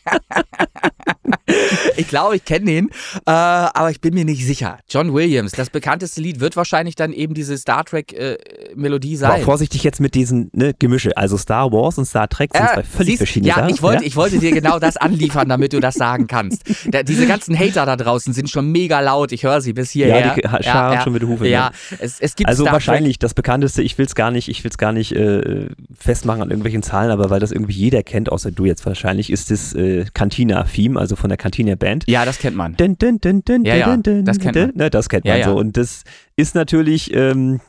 ich 1.96 2.08
glaube, 2.08 2.36
ich 2.36 2.44
kenne 2.44 2.66
den, 2.66 2.88
äh, 3.26 3.30
aber 3.30 3.90
ich 3.90 4.00
bin 4.00 4.14
mir 4.14 4.24
nicht 4.24 4.44
sicher. 4.44 4.78
John 4.88 5.12
Williams, 5.12 5.52
das 5.52 5.70
bekannteste 5.70 6.20
Lied 6.20 6.40
wird 6.40 6.56
wahrscheinlich 6.56 6.94
dann 6.96 7.12
eben 7.12 7.34
diese 7.34 7.56
Star 7.58 7.84
Trek-Melodie 7.84 9.14
äh, 9.14 9.16
sein. 9.16 9.30
Aber 9.32 9.42
vorsichtig 9.42 9.84
jetzt 9.84 10.00
mit 10.00 10.14
diesen 10.14 10.50
ne, 10.52 10.74
Gemische. 10.78 11.16
Also 11.16 11.36
Star 11.36 11.70
Wars 11.72 11.98
und 11.98 12.06
Star 12.06 12.28
Trek 12.28 12.50
sind 12.56 12.64
Äh, 12.64 12.74
zwei 12.74 12.82
völlig 12.82 13.08
siehst- 13.12 13.18
verschiedene 13.18 13.48
Ja, 13.50 13.56
Sachen. 13.56 13.70
ich 13.74 13.82
wollte, 13.82 14.04
ich 14.04 14.16
wollte 14.16 14.38
dir 14.38 14.52
genau 14.52 14.78
das 14.78 14.96
anliefern, 14.96 15.48
damit 15.48 15.72
du 15.72 15.80
das 15.80 15.94
sagen 15.94 16.26
kannst. 16.26 16.62
Da, 16.90 17.02
diese 17.02 17.26
ganzen 17.26 17.58
Hater 17.58 17.86
da 17.86 17.96
draußen 17.96 18.32
sind 18.32 18.50
schon 18.50 18.70
mega 18.72 19.00
laut. 19.00 19.32
Ich 19.32 19.44
höre 19.44 19.60
sie 19.60 19.72
bis 19.72 19.90
hierher. 19.90 20.26
Ja, 20.26 20.34
die 20.34 20.48
ha- 20.48 20.62
scharen 20.62 21.00
schon 21.02 21.12
mit 21.12 21.22
den 21.22 21.28
Hufen, 21.28 21.46
Ja, 21.46 21.70
es, 22.00 22.20
es 22.20 22.34
gibt 22.36 22.48
Also 22.48 22.64
Star 22.64 22.72
wahrscheinlich 22.72 23.18
das 23.18 23.34
bekannteste, 23.34 23.82
ich 23.82 23.98
will 23.98 24.06
es 24.06 24.14
gar 24.14 24.30
nicht, 24.30 24.48
ich 24.48 24.64
will 24.64 24.70
es 24.70 24.78
gar 24.78 24.92
nicht 24.92 25.12
äh, 25.12 25.68
festmachen 25.98 26.42
an 26.42 26.50
irgendwelchen 26.50 26.82
Zahlen, 26.82 27.10
aber 27.10 27.30
weil 27.30 27.40
das 27.40 27.52
irgendwie 27.52 27.74
jeder 27.74 28.02
kennt, 28.02 28.13
außer 28.30 28.50
du 28.52 28.64
jetzt 28.64 28.84
wahrscheinlich, 28.86 29.30
ist 29.30 29.50
das 29.50 29.74
äh, 29.74 30.04
Cantina-Theme, 30.14 30.98
also 30.98 31.16
von 31.16 31.28
der 31.28 31.36
Cantina-Band. 31.36 32.04
Ja, 32.06 32.24
das 32.24 32.38
kennt 32.38 32.56
man. 32.56 32.76
Dun, 32.76 32.96
dun, 32.98 33.20
dun, 33.20 33.42
dun, 33.44 33.64
Ja, 33.64 33.74
ja, 33.76 33.96
dun, 33.96 34.24
das 34.24 34.38
kennt 34.38 34.56
man. 34.56 34.72
Ne, 34.74 34.90
das 34.90 35.08
kennt 35.08 35.24
man 35.24 35.38
ja. 35.38 35.44
so. 35.46 35.56
Und 35.56 35.76
das 35.76 36.04
ist 36.36 36.54
natürlich 36.54 37.12
ähm, 37.14 37.60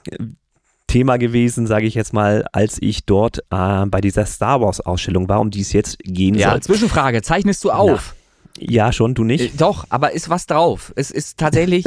Thema 0.87 1.17
gewesen, 1.17 1.67
sage 1.67 1.87
ich 1.87 1.95
jetzt 1.95 2.13
mal, 2.13 2.45
als 2.51 2.77
ich 2.79 3.05
dort 3.05 3.39
äh, 3.51 3.85
bei 3.87 4.01
dieser 4.01 4.25
Star 4.25 4.61
Wars-Ausstellung 4.61 5.27
war, 5.27 5.39
um 5.41 5.49
die 5.49 5.61
es 5.61 5.73
jetzt 5.73 5.97
gehen 5.99 6.35
Ja, 6.35 6.51
soll. 6.51 6.61
Zwischenfrage, 6.61 7.21
zeichnest 7.21 7.63
du 7.63 7.71
auf? 7.71 8.15
Ja, 8.57 8.91
schon, 8.93 9.15
du 9.15 9.23
Äh, 9.23 9.27
nicht? 9.27 9.59
doch, 9.61 9.85
aber 9.89 10.13
ist 10.13 10.29
was 10.29 10.45
drauf? 10.45 10.93
Es 10.95 11.11
ist 11.11 11.37
tatsächlich 11.37 11.85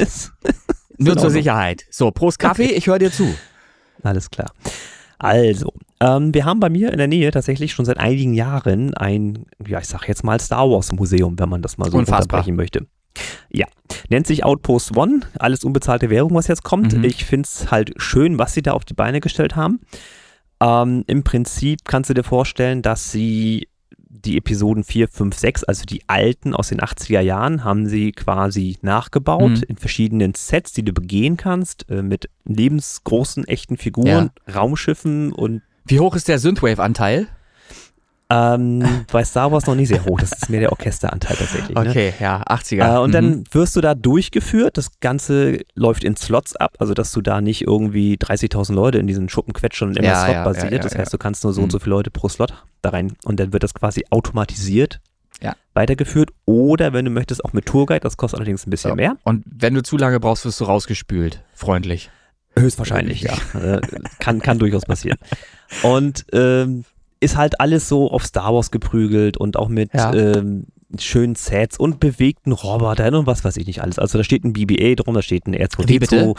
nur 0.99 1.17
zur. 1.17 1.31
Sicherheit. 1.31 1.85
So, 1.91 2.11
Prost 2.11 2.39
Kaffee, 2.39 2.73
ich 2.73 2.87
höre 2.89 2.99
dir 2.99 3.13
zu. 3.13 3.35
Alles 4.03 4.31
klar. 4.31 4.53
Also, 5.19 5.73
ähm, 6.01 6.33
wir 6.33 6.45
haben 6.45 6.61
bei 6.61 6.71
mir 6.71 6.93
in 6.93 6.99
der 6.99 7.09
Nähe 7.09 7.31
tatsächlich 7.31 7.73
schon 7.73 7.85
seit 7.85 7.99
einigen 7.99 8.35
Jahren 8.35 8.95
ein, 8.95 9.47
ja, 9.67 9.81
ich 9.81 9.89
sag 9.89 10.07
jetzt 10.09 10.25
mal 10.25 10.41
Star 10.41 10.71
Wars 10.71 10.93
Museum, 10.93 11.39
wenn 11.39 11.49
man 11.49 11.63
das 11.63 11.79
mal 11.79 11.91
so 11.91 11.99
unterbrechen 11.99 12.55
möchte. 12.55 12.87
Ja, 13.51 13.67
nennt 14.09 14.27
sich 14.27 14.45
Outpost 14.45 14.97
One, 14.97 15.21
alles 15.39 15.65
unbezahlte 15.65 16.11
Währung, 16.11 16.35
was 16.35 16.47
jetzt 16.47 16.63
kommt. 16.63 16.97
Mhm. 16.97 17.05
Ich 17.05 17.25
finde 17.25 17.47
es 17.47 17.71
halt 17.71 17.93
schön, 17.97 18.39
was 18.39 18.55
sie 18.55 18.63
da 18.63 18.73
auf 18.73 18.85
die 18.85 18.95
Beine 18.95 19.21
gestellt 19.21 19.57
haben. 19.57 19.81
Ähm, 20.61 21.05
Im 21.07 21.25
Prinzip 21.25 21.81
kannst 21.85 22.11
du 22.11 22.15
dir 22.15 22.25
vorstellen, 22.25 22.83
dass 22.83 23.11
sie 23.11 23.68
die 24.11 24.37
Episoden 24.39 24.85
4, 24.85 25.09
5, 25.09 25.37
6, 25.37 25.65
also 25.65 25.85
die 25.85 26.03
alten 26.09 26.55
aus 26.55 26.69
den 26.69 26.81
80er 26.81 27.21
Jahren, 27.21 27.63
haben 27.65 27.87
sie 27.87 28.13
quasi 28.13 28.79
nachgebaut 28.83 29.51
Mhm. 29.51 29.63
in 29.69 29.77
verschiedenen 29.77 30.35
Sets, 30.35 30.73
die 30.73 30.83
du 30.83 30.93
begehen 30.93 31.37
kannst, 31.37 31.89
äh, 31.91 32.03
mit 32.03 32.29
lebensgroßen, 32.45 33.47
echten 33.47 33.77
Figuren, 33.77 34.31
Raumschiffen 34.53 35.33
und 35.33 35.63
Wie 35.87 36.01
hoch 36.01 36.15
ist 36.17 36.29
der 36.29 36.39
Synthwave-Anteil? 36.39 37.29
Ähm, 38.31 39.05
bei 39.11 39.25
Star 39.25 39.51
Wars 39.51 39.67
noch 39.67 39.75
nicht 39.75 39.89
sehr 39.89 40.05
hoch. 40.05 40.21
Das 40.21 40.33
ist 40.33 40.51
mehr 40.51 40.61
der 40.61 40.71
Orchesteranteil 40.73 41.37
tatsächlich. 41.37 41.77
Ne? 41.77 41.89
Okay, 41.89 42.13
ja, 42.21 42.43
80er. 42.47 42.97
Äh, 42.97 42.99
und 42.99 43.09
Mhm. 43.11 43.13
dann 43.13 43.45
wirst 43.53 43.75
du 43.77 43.81
da 43.81 43.95
durchgeführt. 43.95 44.77
Das 44.77 45.01
Ganze 45.01 45.61
läuft 45.75 46.05
in 46.05 46.17
Slots 46.17 46.55
ab, 46.57 46.73
also 46.79 46.93
dass 46.95 47.13
du 47.13 47.23
da 47.23 47.41
nicht 47.41 47.63
irgendwie 47.63 48.17
30.000 48.19 48.75
Leute 48.75 48.99
in 48.99 49.07
diesen 49.07 49.29
Schuppen 49.29 49.55
quetschen 49.55 49.89
und 49.89 49.97
immer 49.97 50.09
Ja, 50.09 50.25
Slot 50.25 50.35
ja, 50.35 50.45
basiert. 50.45 50.73
ja, 50.73 50.79
das 50.79 50.95
heißt, 50.97 51.13
du 51.13 51.19
kannst 51.19 51.43
nur 51.45 51.53
so 51.55 51.63
und 51.63 51.69
Mhm. 51.69 51.71
so 51.73 51.79
viele 51.79 51.91
Leute 51.97 52.11
pro 52.11 52.29
Slot 52.29 52.53
da 52.83 52.91
rein. 52.91 53.15
Und 53.25 53.41
dann 53.41 53.53
wird 53.53 53.63
das 53.63 53.73
quasi 53.73 54.05
automatisiert 54.11 55.01
Ja. 55.41 55.55
weitergeführt. 55.73 56.31
Oder 56.45 56.93
wenn 56.93 57.05
du 57.07 57.11
möchtest, 57.11 57.45
auch 57.45 57.53
mit 57.55 57.65
Tourguide. 57.65 58.01
Das 58.01 58.17
kostet 58.19 58.41
allerdings 58.41 58.67
ein 58.67 58.71
bisschen 58.71 58.95
mehr. 58.97 59.17
Und 59.25 59.45
wenn 59.47 59.73
du 59.73 59.83
zu 59.83 59.97
lange 59.97 60.21
brauchst, 60.21 60.45
wirst 60.45 60.61
du 60.61 60.65
rausgespült. 60.65 61.43
Freundlich. 61.55 62.11
Höchstwahrscheinlich, 62.59 63.23
ja. 63.23 63.33
Äh, 63.55 63.81
kann, 64.19 64.41
kann 64.41 64.59
durchaus 64.59 64.83
passieren. 64.85 65.17
Und 65.83 66.27
ähm, 66.33 66.85
ist 67.21 67.37
halt 67.37 67.61
alles 67.61 67.89
so 67.89 68.11
auf 68.11 68.25
Star 68.25 68.55
Wars 68.55 68.71
geprügelt 68.71 69.37
und 69.37 69.57
auch 69.57 69.69
mit 69.69 69.93
Ja. 69.95 70.13
ähm, 70.15 70.67
schönen 70.99 71.35
Sets 71.35 71.79
und 71.79 72.01
bewegten 72.01 72.53
Robotern 72.53 73.15
und 73.15 73.27
was 73.27 73.45
weiß 73.45 73.57
ich 73.59 73.67
nicht 73.67 73.83
alles. 73.83 73.99
Also 73.99 74.19
da 74.19 74.25
steht 74.25 74.45
ein 74.45 74.53
BB-8 74.55 74.97
drum, 75.03 75.15
da 75.15 75.23
steht 75.23 75.47
ein 75.47 75.55
R2D2. 75.55 75.89
Wie 75.89 75.99
bitte? 75.99 76.35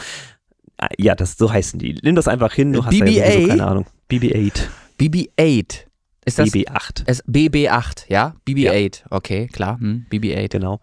Ah, 0.78 0.88
Ja, 0.98 1.14
das, 1.14 1.36
so 1.38 1.52
heißen 1.52 1.78
die. 1.78 1.94
Nimm 2.02 2.16
das 2.16 2.26
einfach 2.26 2.52
hin, 2.54 2.72
du 2.72 2.84
hast 2.84 2.94
ja 2.94 3.04
BB-8? 3.04 3.32
sowieso 3.32 3.48
keine 3.48 3.66
Ahnung. 3.66 3.86
BB-8, 4.10 4.62
BB-8. 4.98 5.74
Ist 6.24 6.38
das 6.38 6.48
BB-8, 6.50 7.02
es, 7.06 7.24
BB-8, 7.26 8.04
ja? 8.08 8.34
BB-8, 8.46 9.02
okay, 9.10 9.46
klar. 9.46 9.78
Hm, 9.80 10.06
BB-8. 10.10 10.48
genau. 10.48 10.80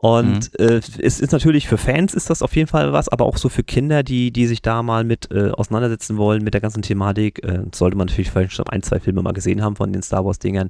Und 0.00 0.52
Mhm. 0.58 0.64
äh, 0.64 0.80
es 1.02 1.18
ist 1.20 1.32
natürlich 1.32 1.66
für 1.66 1.76
Fans 1.76 2.14
ist 2.14 2.30
das 2.30 2.40
auf 2.40 2.54
jeden 2.54 2.68
Fall 2.68 2.92
was, 2.92 3.08
aber 3.08 3.24
auch 3.26 3.36
so 3.36 3.48
für 3.48 3.64
Kinder, 3.64 4.04
die, 4.04 4.30
die 4.30 4.46
sich 4.46 4.62
da 4.62 4.82
mal 4.84 5.02
mit 5.02 5.30
äh, 5.32 5.50
auseinandersetzen 5.50 6.16
wollen 6.16 6.44
mit 6.44 6.54
der 6.54 6.60
ganzen 6.60 6.82
Thematik, 6.82 7.42
äh, 7.44 7.62
sollte 7.74 7.96
man 7.96 8.06
natürlich 8.06 8.30
vielleicht 8.30 8.52
schon 8.52 8.68
ein, 8.68 8.82
zwei 8.84 9.00
Filme 9.00 9.22
mal 9.22 9.32
gesehen 9.32 9.62
haben 9.62 9.74
von 9.74 9.92
den 9.92 10.02
Star 10.02 10.24
Wars-Dingern. 10.24 10.68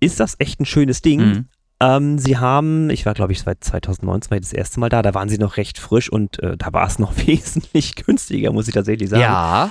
Ist 0.00 0.18
das 0.18 0.34
echt 0.40 0.58
ein 0.60 0.64
schönes 0.66 1.02
Ding? 1.02 1.20
Mhm. 1.20 1.44
Ähm, 1.78 2.18
sie 2.18 2.36
haben, 2.38 2.90
ich 2.90 3.06
war 3.06 3.14
glaube 3.14 3.32
ich 3.32 3.40
seit 3.40 3.62
2019 3.62 4.30
war 4.30 4.38
ich 4.38 4.42
das 4.44 4.52
erste 4.52 4.80
Mal 4.80 4.88
da, 4.88 5.02
da 5.02 5.14
waren 5.14 5.28
sie 5.28 5.38
noch 5.38 5.56
recht 5.56 5.78
frisch 5.78 6.10
und 6.10 6.40
äh, 6.42 6.56
da 6.56 6.72
war 6.72 6.86
es 6.86 6.98
noch 6.98 7.12
wesentlich 7.26 7.94
günstiger, 7.94 8.52
muss 8.52 8.66
ich 8.66 8.74
tatsächlich 8.74 9.08
sagen. 9.08 9.22
Ja, 9.22 9.70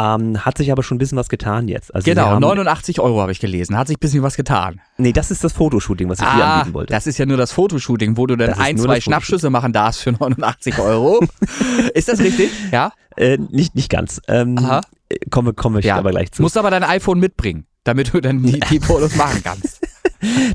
Ähm, 0.00 0.44
hat 0.44 0.58
sich 0.58 0.70
aber 0.70 0.82
schon 0.82 0.96
ein 0.96 0.98
bisschen 0.98 1.18
was 1.18 1.28
getan 1.28 1.66
jetzt. 1.66 1.92
Also 1.94 2.04
genau. 2.04 2.26
haben, 2.26 2.40
89 2.40 3.00
Euro 3.00 3.20
habe 3.20 3.32
ich 3.32 3.40
gelesen. 3.40 3.76
Hat 3.76 3.88
sich 3.88 3.96
ein 3.96 4.00
bisschen 4.00 4.22
was 4.22 4.36
getan. 4.36 4.80
Nee, 4.96 5.12
das 5.12 5.30
ist 5.30 5.42
das 5.42 5.52
Fotoshooting, 5.52 6.08
was 6.08 6.18
ich 6.20 6.24
dir 6.24 6.30
Ah, 6.30 6.58
anbieten 6.58 6.74
wollte. 6.74 6.92
das 6.92 7.06
ist 7.06 7.18
ja 7.18 7.26
nur 7.26 7.36
das 7.36 7.50
Fotoshooting, 7.52 8.16
wo 8.16 8.26
du 8.26 8.36
dann 8.36 8.50
Das 8.50 8.58
ein, 8.58 8.76
zwei 8.78 9.00
Schnappschüsse 9.00 9.50
machen 9.50 9.72
darfst 9.72 10.02
für 10.02 10.12
89 10.12 10.78
Euro. 10.78 11.20
ist 11.94 12.08
das 12.08 12.20
richtig? 12.20 12.50
Ja. 12.70 12.92
Äh, 13.16 13.38
nicht, 13.50 13.74
nicht 13.74 13.90
ganz. 13.90 14.20
Ähm, 14.28 14.56
Aha. 14.58 14.82
äh, 15.08 15.16
Komme, 15.30 15.52
komme 15.54 15.80
ich 15.80 15.86
Ja. 15.86 15.96
aber 15.96 16.10
gleich 16.10 16.30
zu. 16.30 16.42
Musst 16.42 16.56
aber 16.56 16.70
dein 16.70 16.84
iPhone 16.84 17.18
mitbringen, 17.18 17.66
damit 17.84 18.14
du 18.14 18.20
dann 18.20 18.42
die, 18.42 18.60
die 18.60 18.78
Fotos 18.80 19.16
machen 19.16 19.40
kannst. 19.42 19.80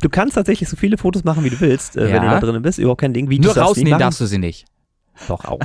Du 0.01 0.09
kannst 0.09 0.35
tatsächlich 0.35 0.69
so 0.69 0.75
viele 0.77 0.97
Fotos 0.97 1.23
machen, 1.23 1.43
wie 1.43 1.49
du 1.49 1.59
willst, 1.59 1.97
äh, 1.97 2.07
Ja. 2.07 2.15
wenn 2.15 2.21
du 2.23 2.29
da 2.29 2.39
drin 2.39 2.61
bist. 2.61 2.79
Überhaupt 2.79 3.01
kein 3.01 3.13
Ding. 3.13 3.29
Videos 3.29 3.55
Nur 3.55 3.65
rausnehmen 3.65 3.99
darfst 3.99 4.19
du 4.21 4.25
sie 4.25 4.37
nicht. 4.37 4.65
Doch, 5.27 5.45
auch. 5.45 5.59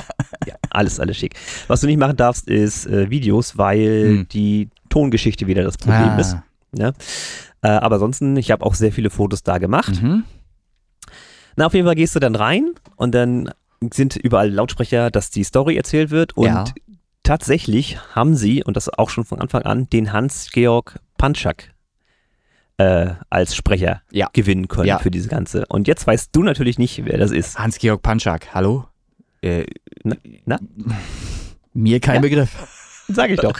ja, 0.46 0.54
alles, 0.70 1.00
alles 1.00 1.16
schick. 1.16 1.34
Was 1.66 1.80
du 1.80 1.86
nicht 1.86 1.98
machen 1.98 2.16
darfst, 2.16 2.48
ist 2.48 2.86
äh, 2.86 3.10
Videos, 3.10 3.56
weil 3.58 4.04
Hm. 4.18 4.28
die 4.28 4.68
Tongeschichte 4.88 5.46
wieder 5.46 5.62
das 5.64 5.76
Problem 5.78 6.10
Ah. 6.10 6.18
ist. 6.18 6.36
Ne? 6.72 6.92
Äh, 7.62 7.68
aber 7.68 7.94
ansonsten, 7.96 8.36
ich 8.36 8.50
habe 8.50 8.64
auch 8.64 8.74
sehr 8.74 8.92
viele 8.92 9.10
Fotos 9.10 9.42
da 9.42 9.58
gemacht. 9.58 10.02
Mhm. 10.02 10.24
Na, 11.56 11.66
auf 11.66 11.74
jeden 11.74 11.86
Fall 11.86 11.96
gehst 11.96 12.14
du 12.14 12.20
dann 12.20 12.34
rein 12.36 12.72
und 12.96 13.14
dann 13.14 13.50
sind 13.92 14.16
überall 14.16 14.50
Lautsprecher, 14.50 15.10
dass 15.10 15.30
die 15.30 15.44
Story 15.44 15.76
erzählt 15.76 16.10
wird. 16.10 16.36
Und 16.36 16.46
Ja. 16.46 16.64
tatsächlich 17.22 17.98
haben 18.14 18.36
sie, 18.36 18.62
und 18.64 18.76
das 18.76 18.88
auch 18.88 19.10
schon 19.10 19.24
von 19.24 19.40
Anfang 19.40 19.62
an, 19.62 19.88
den 19.90 20.12
Hans-Georg 20.12 21.00
Panschak 21.16 21.74
äh, 22.76 23.14
als 23.28 23.56
Sprecher 23.56 24.02
Ja. 24.12 24.28
gewinnen 24.32 24.68
können 24.68 24.86
Ja. 24.86 24.98
für 24.98 25.10
diese 25.10 25.28
ganze. 25.28 25.66
Und 25.66 25.88
jetzt 25.88 26.06
weißt 26.06 26.30
du 26.32 26.44
natürlich 26.44 26.78
nicht, 26.78 27.04
wer 27.04 27.18
das 27.18 27.32
ist. 27.32 27.58
Hans-Georg 27.58 28.02
Panschak, 28.02 28.54
hallo? 28.54 28.84
Äh, 29.42 29.64
na, 30.04 30.16
na, 30.46 30.58
Mir 31.74 32.00
kein 32.00 32.16
Ja. 32.16 32.20
Begriff. 32.20 32.50
sag 33.08 33.30
ich 33.30 33.40
doch. 33.40 33.58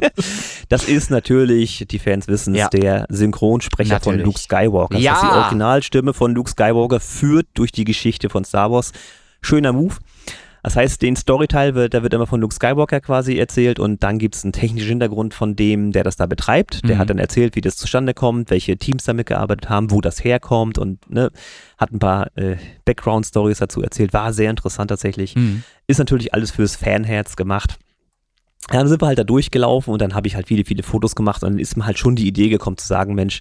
das 0.68 0.84
ist 0.84 1.10
natürlich, 1.10 1.84
die 1.90 1.98
Fans 1.98 2.28
wissen 2.28 2.54
es, 2.54 2.60
Ja. 2.60 2.68
der 2.68 3.06
Synchronsprecher 3.08 3.94
Natürlich. 3.94 4.20
von 4.20 4.26
Luke 4.26 4.38
Skywalker. 4.38 4.98
Ja. 4.98 5.14
Das 5.14 5.22
ist 5.22 5.30
die 5.30 5.36
Originalstimme 5.36 6.14
von 6.14 6.34
Luke 6.34 6.50
Skywalker, 6.50 7.00
führt 7.00 7.46
durch 7.54 7.72
die 7.72 7.84
Geschichte 7.84 8.28
von 8.30 8.44
Star 8.44 8.70
Wars. 8.70 8.92
Schöner 9.42 9.72
Move. 9.72 9.94
Das 10.62 10.76
heißt, 10.76 11.00
den 11.00 11.16
Storyteil 11.16 11.74
wird, 11.74 11.94
da 11.94 12.02
wird 12.02 12.12
immer 12.12 12.26
von 12.26 12.40
Luke 12.40 12.54
Skywalker 12.54 13.00
quasi 13.00 13.38
erzählt 13.38 13.78
und 13.78 14.02
dann 14.02 14.18
gibt 14.18 14.34
es 14.36 14.44
einen 14.44 14.52
technischen 14.52 14.88
Hintergrund 14.88 15.32
von 15.34 15.56
dem, 15.56 15.92
der 15.92 16.04
das 16.04 16.16
da 16.16 16.26
betreibt. 16.26 16.86
Der 16.88 16.96
Mhm. 16.96 17.00
hat 17.00 17.10
dann 17.10 17.18
erzählt, 17.18 17.56
wie 17.56 17.60
das 17.62 17.76
zustande 17.76 18.12
kommt, 18.14 18.50
welche 18.50 18.76
Teams 18.76 19.04
damit 19.04 19.26
gearbeitet 19.26 19.68
haben, 19.70 19.90
wo 19.90 20.00
das 20.00 20.22
herkommt 20.22 20.76
und 20.78 21.10
ne, 21.10 21.30
hat 21.78 21.92
ein 21.92 21.98
paar 21.98 22.36
äh, 22.36 22.56
Background-Stories 22.84 23.58
dazu 23.58 23.82
erzählt. 23.82 24.12
War 24.12 24.32
sehr 24.32 24.50
interessant 24.50 24.88
tatsächlich. 24.90 25.34
Mhm. 25.36 25.62
Ist 25.86 25.98
natürlich 25.98 26.34
alles 26.34 26.50
fürs 26.50 26.76
Fanherz 26.76 27.36
gemacht. 27.36 27.78
Ja, 28.70 28.78
dann 28.78 28.88
sind 28.88 29.00
wir 29.02 29.06
halt 29.06 29.18
da 29.18 29.24
durchgelaufen 29.24 29.92
und 29.92 30.02
dann 30.02 30.14
habe 30.14 30.28
ich 30.28 30.34
halt 30.36 30.46
viele, 30.48 30.64
viele 30.64 30.82
Fotos 30.82 31.14
gemacht 31.16 31.42
und 31.42 31.52
dann 31.52 31.58
ist 31.58 31.76
mir 31.76 31.86
halt 31.86 31.98
schon 31.98 32.14
die 32.16 32.26
Idee 32.28 32.50
gekommen 32.50 32.76
zu 32.76 32.86
sagen, 32.86 33.14
Mensch, 33.14 33.40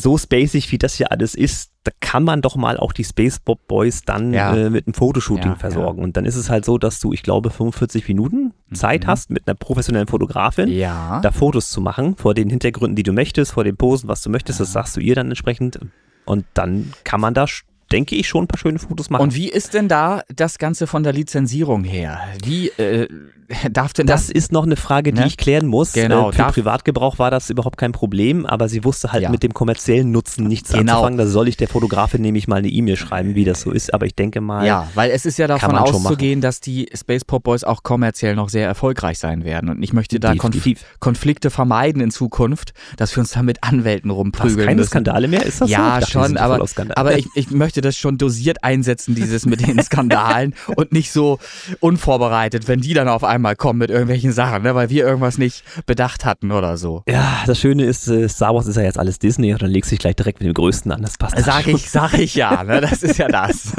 so 0.00 0.16
spacig 0.18 0.70
wie 0.72 0.78
das 0.78 0.94
hier 0.94 1.12
alles 1.12 1.34
ist, 1.34 1.70
da 1.84 1.92
kann 2.00 2.24
man 2.24 2.42
doch 2.42 2.56
mal 2.56 2.76
auch 2.76 2.92
die 2.92 3.04
Space 3.04 3.38
Bob 3.38 3.66
Boys 3.68 4.02
dann 4.04 4.32
Ja. 4.34 4.54
äh, 4.54 4.70
mit 4.70 4.86
einem 4.86 4.94
Fotoshooting 4.94 5.52
Ja, 5.52 5.56
versorgen. 5.56 6.02
Und 6.02 6.16
dann 6.16 6.24
ist 6.26 6.36
es 6.36 6.50
halt 6.50 6.64
so, 6.64 6.78
dass 6.78 7.00
du, 7.00 7.12
ich 7.12 7.22
glaube, 7.22 7.50
45 7.50 8.06
Minuten 8.08 8.52
Zeit 8.72 9.04
Mhm. 9.04 9.06
hast, 9.08 9.30
mit 9.30 9.46
einer 9.46 9.54
professionellen 9.54 10.06
Fotografin 10.08 10.68
Ja. 10.68 11.20
da 11.22 11.30
Fotos 11.32 11.70
zu 11.70 11.80
machen, 11.80 12.16
vor 12.16 12.34
den 12.34 12.50
Hintergründen, 12.50 12.96
die 12.96 13.02
du 13.02 13.12
möchtest, 13.12 13.52
vor 13.52 13.64
den 13.64 13.76
Posen, 13.76 14.08
was 14.08 14.22
du 14.22 14.30
möchtest, 14.30 14.60
das 14.60 14.72
sagst 14.72 14.96
du 14.96 15.00
ihr 15.00 15.14
dann 15.14 15.28
entsprechend. 15.28 15.78
Und 16.26 16.44
dann 16.54 16.92
kann 17.04 17.20
man 17.20 17.32
da, 17.34 17.46
denke 17.90 18.14
ich, 18.14 18.28
schon 18.28 18.44
ein 18.44 18.48
paar 18.48 18.58
schöne 18.58 18.78
Fotos 18.78 19.10
machen. 19.10 19.22
Und 19.22 19.34
wie 19.34 19.48
ist 19.48 19.74
denn 19.74 19.88
da 19.88 20.22
das 20.34 20.58
Ganze 20.58 20.86
von 20.86 21.02
der 21.02 21.12
Lizenzierung 21.12 21.84
her? 21.84 22.20
Wie 22.44 22.68
äh, 22.68 23.08
darf 23.70 23.92
denn 23.92 24.06
das 24.06 24.26
das? 24.26 24.30
ist 24.30 24.52
noch 24.52 24.64
eine 24.64 24.76
Frage, 24.76 25.12
die 25.12 25.20
Ne? 25.20 25.26
ich 25.26 25.36
klären 25.36 25.66
muss. 25.66 25.92
Genau, 25.92 26.30
Äh, 26.30 26.32
für 26.32 26.44
Privatgebrauch 26.44 27.18
war 27.18 27.30
das 27.30 27.50
überhaupt 27.50 27.76
kein 27.76 27.92
Problem, 27.92 28.46
aber 28.46 28.68
sie 28.68 28.84
wusste 28.84 29.12
halt 29.12 29.22
Ja. 29.22 29.30
mit 29.30 29.42
dem 29.42 29.52
kommerziellen 29.54 30.10
Nutzen 30.12 30.46
nichts 30.46 30.72
Genau. 30.72 30.92
anzufangen. 30.94 31.18
Da 31.18 31.26
soll 31.26 31.48
ich 31.48 31.56
der 31.56 31.68
Fotografin 31.68 32.22
nämlich 32.22 32.48
mal 32.48 32.56
eine 32.56 32.68
E-Mail 32.68 32.96
schreiben, 32.96 33.34
wie 33.34 33.44
das 33.44 33.60
so 33.62 33.70
ist. 33.70 33.92
Aber 33.94 34.06
ich 34.06 34.14
denke 34.14 34.40
mal, 34.40 34.66
Ja, 34.66 34.88
weil 34.94 35.10
es 35.10 35.26
ist 35.26 35.38
ja 35.38 35.46
davon 35.46 35.74
auszugehen, 35.76 36.40
dass 36.40 36.60
die 36.60 36.88
Space 36.94 37.24
Pop 37.24 37.42
Boys 37.44 37.64
auch 37.64 37.82
kommerziell 37.82 38.34
noch 38.36 38.48
sehr 38.48 38.66
erfolgreich 38.66 39.18
sein 39.18 39.44
werden. 39.44 39.68
Und 39.70 39.82
ich 39.82 39.92
möchte 39.92 40.20
da 40.20 40.32
definitiv. 40.34 40.84
Konflikte 41.00 41.50
vermeiden 41.50 42.00
in 42.02 42.10
Zukunft, 42.10 42.72
dass 42.96 43.14
wir 43.16 43.20
uns 43.20 43.30
da 43.32 43.42
mit 43.42 43.62
Anwälten 43.62 44.10
Was, 44.10 44.16
rumprügeln 44.16 44.66
keine 44.66 44.76
müssen. 44.76 44.90
Skandale 44.90 45.26
mehr? 45.28 45.44
Ist 45.44 45.60
das 45.60 45.68
so? 45.68 45.72
Ja, 45.72 45.98
dachte, 46.00 46.06
die 46.06 46.12
schon, 46.12 46.36
aber, 46.36 46.64
aber 46.96 47.18
ich, 47.18 47.26
ich 47.34 47.50
möchte 47.50 47.80
das 47.80 47.96
schon 47.96 48.18
dosiert 48.18 48.62
einsetzen, 48.62 49.14
dieses 49.14 49.46
mit 49.46 49.66
den 49.66 49.78
Skandalen 49.82 50.54
und 50.76 50.92
nicht 50.92 51.10
so 51.12 51.38
unvorbereitet, 51.80 52.68
wenn 52.68 52.80
die 52.80 52.94
dann 52.94 53.08
auf 53.08 53.24
einmal 53.24 53.39
kommen 53.56 53.78
mit 53.78 53.90
irgendwelchen 53.90 54.32
Sachen, 54.32 54.62
ne, 54.62 54.74
weil 54.74 54.90
wir 54.90 55.04
irgendwas 55.06 55.38
nicht 55.38 55.64
bedacht 55.86 56.24
hatten 56.24 56.52
oder 56.52 56.76
so. 56.76 57.02
ja, 57.08 57.42
das 57.46 57.58
Schöne 57.58 57.84
ist, 57.84 58.08
äh, 58.08 58.28
Star 58.28 58.54
Wars 58.54 58.66
ist 58.66 58.76
ja 58.76 58.82
jetzt 58.82 58.98
alles 58.98 59.18
Disney 59.18 59.52
und 59.52 59.62
dann 59.62 59.70
legst 59.70 59.90
du 59.90 59.94
dich 59.94 60.00
gleich 60.00 60.16
direkt 60.16 60.40
mit 60.40 60.46
dem 60.48 60.54
Größten 60.54 60.90
an. 60.92 61.02
Das 61.02 61.16
passt 61.18 61.38
Sag 61.38 61.66
ich, 61.66 61.90
sag 61.90 62.14
ich 62.18 62.34
ja, 62.34 62.62
ne? 62.64 62.80
Das 62.80 63.02
ist 63.02 63.18
ja 63.18 63.28
das. 63.28 63.72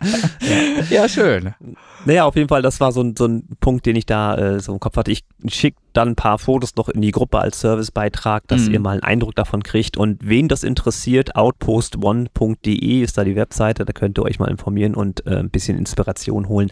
ja, 0.90 1.08
schön. 1.08 1.54
Naja, 2.04 2.24
auf 2.24 2.36
jeden 2.36 2.48
Fall, 2.48 2.62
das 2.62 2.80
war 2.80 2.92
so 2.92 3.02
ein, 3.02 3.14
so 3.16 3.26
ein 3.26 3.48
Punkt, 3.60 3.84
den 3.86 3.96
ich 3.96 4.06
da 4.06 4.36
äh, 4.36 4.60
so 4.60 4.72
im 4.72 4.80
Kopf 4.80 4.96
hatte. 4.96 5.10
Ich 5.10 5.24
schicke 5.48 5.76
dann 5.92 6.08
ein 6.10 6.16
paar 6.16 6.38
Fotos 6.38 6.76
noch 6.76 6.88
in 6.88 7.00
die 7.02 7.10
Gruppe 7.10 7.38
als 7.40 7.60
Servicebeitrag, 7.60 8.46
dass 8.46 8.66
Mhm. 8.68 8.74
ihr 8.74 8.80
mal 8.80 8.90
einen 8.92 9.02
Eindruck 9.02 9.34
davon 9.34 9.62
kriegt. 9.62 9.96
Und 9.96 10.18
wen 10.22 10.48
das 10.48 10.62
interessiert, 10.62 11.34
outpost1.de 11.36 13.02
ist 13.02 13.18
da 13.18 13.24
die 13.24 13.36
Webseite, 13.36 13.84
da 13.84 13.92
könnt 13.92 14.18
ihr 14.18 14.22
euch 14.22 14.38
mal 14.38 14.48
informieren 14.50 14.94
und 14.94 15.26
äh, 15.26 15.36
ein 15.36 15.50
bisschen 15.50 15.76
Inspiration 15.78 16.48
holen. 16.48 16.70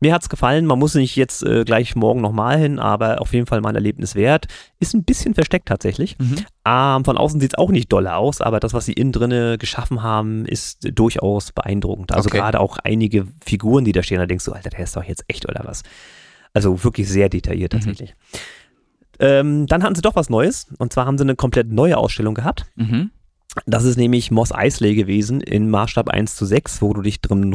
Mir 0.00 0.14
hat's 0.14 0.28
gefallen, 0.28 0.64
man 0.66 0.78
muss 0.78 0.94
nicht 0.94 1.16
jetzt 1.16 1.42
äh, 1.42 1.64
gleich 1.64 1.96
morgen 1.96 2.20
nochmal 2.20 2.56
hin, 2.58 2.78
aber 2.78 3.20
auf 3.20 3.32
jeden 3.32 3.46
Fall 3.46 3.60
mal 3.60 3.70
ein 3.70 3.74
Erlebnis 3.74 4.14
wert. 4.14 4.46
Ist 4.78 4.94
ein 4.94 5.02
bisschen 5.04 5.34
versteckt 5.34 5.66
tatsächlich. 5.68 6.16
Mhm. 6.18 6.36
Ähm, 6.64 7.04
von 7.04 7.16
außen 7.18 7.40
sieht's 7.40 7.56
auch 7.56 7.70
nicht 7.70 7.92
dolle 7.92 8.14
aus, 8.14 8.40
aber 8.40 8.60
das, 8.60 8.74
was 8.74 8.84
sie 8.84 8.92
innen 8.92 9.12
drinne 9.12 9.58
geschaffen 9.58 10.02
haben, 10.02 10.46
ist 10.46 10.88
durchaus 10.98 11.52
beeindruckend. 11.52 12.12
Also 12.12 12.28
Okay. 12.28 12.38
gerade 12.38 12.60
auch 12.60 12.78
einige 12.84 13.26
Figuren, 13.44 13.84
die 13.84 13.92
da 13.92 14.02
stehen, 14.02 14.18
da 14.18 14.26
denkst 14.26 14.44
du, 14.44 14.52
Alter, 14.52 14.70
der 14.70 14.80
ist 14.80 14.94
doch 14.96 15.04
jetzt 15.04 15.24
echt 15.28 15.48
oder 15.48 15.62
was. 15.64 15.82
Also 16.54 16.84
wirklich 16.84 17.08
sehr 17.08 17.28
detailliert 17.28 17.72
Mhm. 17.72 17.78
tatsächlich. 17.78 18.14
Ähm, 19.20 19.66
dann 19.66 19.82
hatten 19.82 19.94
sie 19.94 20.02
doch 20.02 20.14
was 20.16 20.30
Neues. 20.30 20.68
Und 20.78 20.92
zwar 20.92 21.06
haben 21.06 21.18
sie 21.18 21.24
eine 21.24 21.34
komplett 21.34 21.70
neue 21.72 21.96
Ausstellung 21.96 22.34
gehabt. 22.34 22.66
Mhm. 22.76 23.10
Das 23.66 23.84
ist 23.84 23.96
nämlich 23.96 24.30
Moss 24.30 24.52
Eisley 24.52 24.94
gewesen 24.94 25.40
in 25.40 25.70
Maßstab 25.70 26.08
1 26.08 26.36
zu 26.36 26.46
6, 26.46 26.80
wo 26.82 26.92
du 26.94 27.02
dich 27.02 27.20
drin 27.20 27.52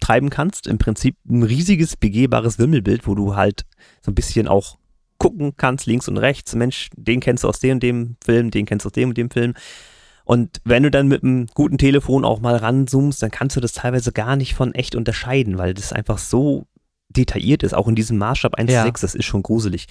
rumtreiben 0.00 0.30
kannst. 0.30 0.66
Im 0.66 0.78
Prinzip 0.78 1.16
ein 1.28 1.42
riesiges, 1.42 1.96
begehbares 1.96 2.58
Wimmelbild, 2.58 3.06
wo 3.06 3.14
du 3.14 3.36
halt 3.36 3.64
so 4.02 4.10
ein 4.10 4.14
bisschen 4.14 4.48
auch 4.48 4.78
gucken 5.18 5.54
kannst, 5.56 5.86
links 5.86 6.08
und 6.08 6.16
rechts. 6.16 6.54
Mensch, 6.54 6.88
den 6.96 7.20
kennst 7.20 7.44
du 7.44 7.48
aus 7.48 7.60
dem 7.60 7.72
und 7.72 7.82
dem 7.82 8.16
Film, 8.24 8.50
den 8.50 8.66
kennst 8.66 8.84
du 8.84 8.88
aus 8.88 8.92
dem 8.92 9.10
und 9.10 9.18
dem 9.18 9.30
Film. 9.30 9.54
Und 10.24 10.60
wenn 10.64 10.82
du 10.82 10.90
dann 10.90 11.08
mit 11.08 11.22
einem 11.22 11.46
guten 11.54 11.76
Telefon 11.76 12.24
auch 12.24 12.40
mal 12.40 12.56
ranzoomst, 12.56 13.22
dann 13.22 13.30
kannst 13.30 13.56
du 13.56 13.60
das 13.60 13.72
teilweise 13.72 14.12
gar 14.12 14.36
nicht 14.36 14.54
von 14.54 14.74
echt 14.74 14.94
unterscheiden, 14.94 15.58
weil 15.58 15.74
das 15.74 15.92
einfach 15.92 16.18
so 16.18 16.66
detailliert 17.08 17.64
ist, 17.64 17.74
auch 17.74 17.88
in 17.88 17.96
diesem 17.96 18.18
Maßstab 18.18 18.54
1 18.54 18.70
Ja. 18.70 18.80
zu 18.82 18.86
6, 18.86 19.00
das 19.00 19.14
ist 19.16 19.24
schon 19.24 19.42
gruselig. 19.42 19.86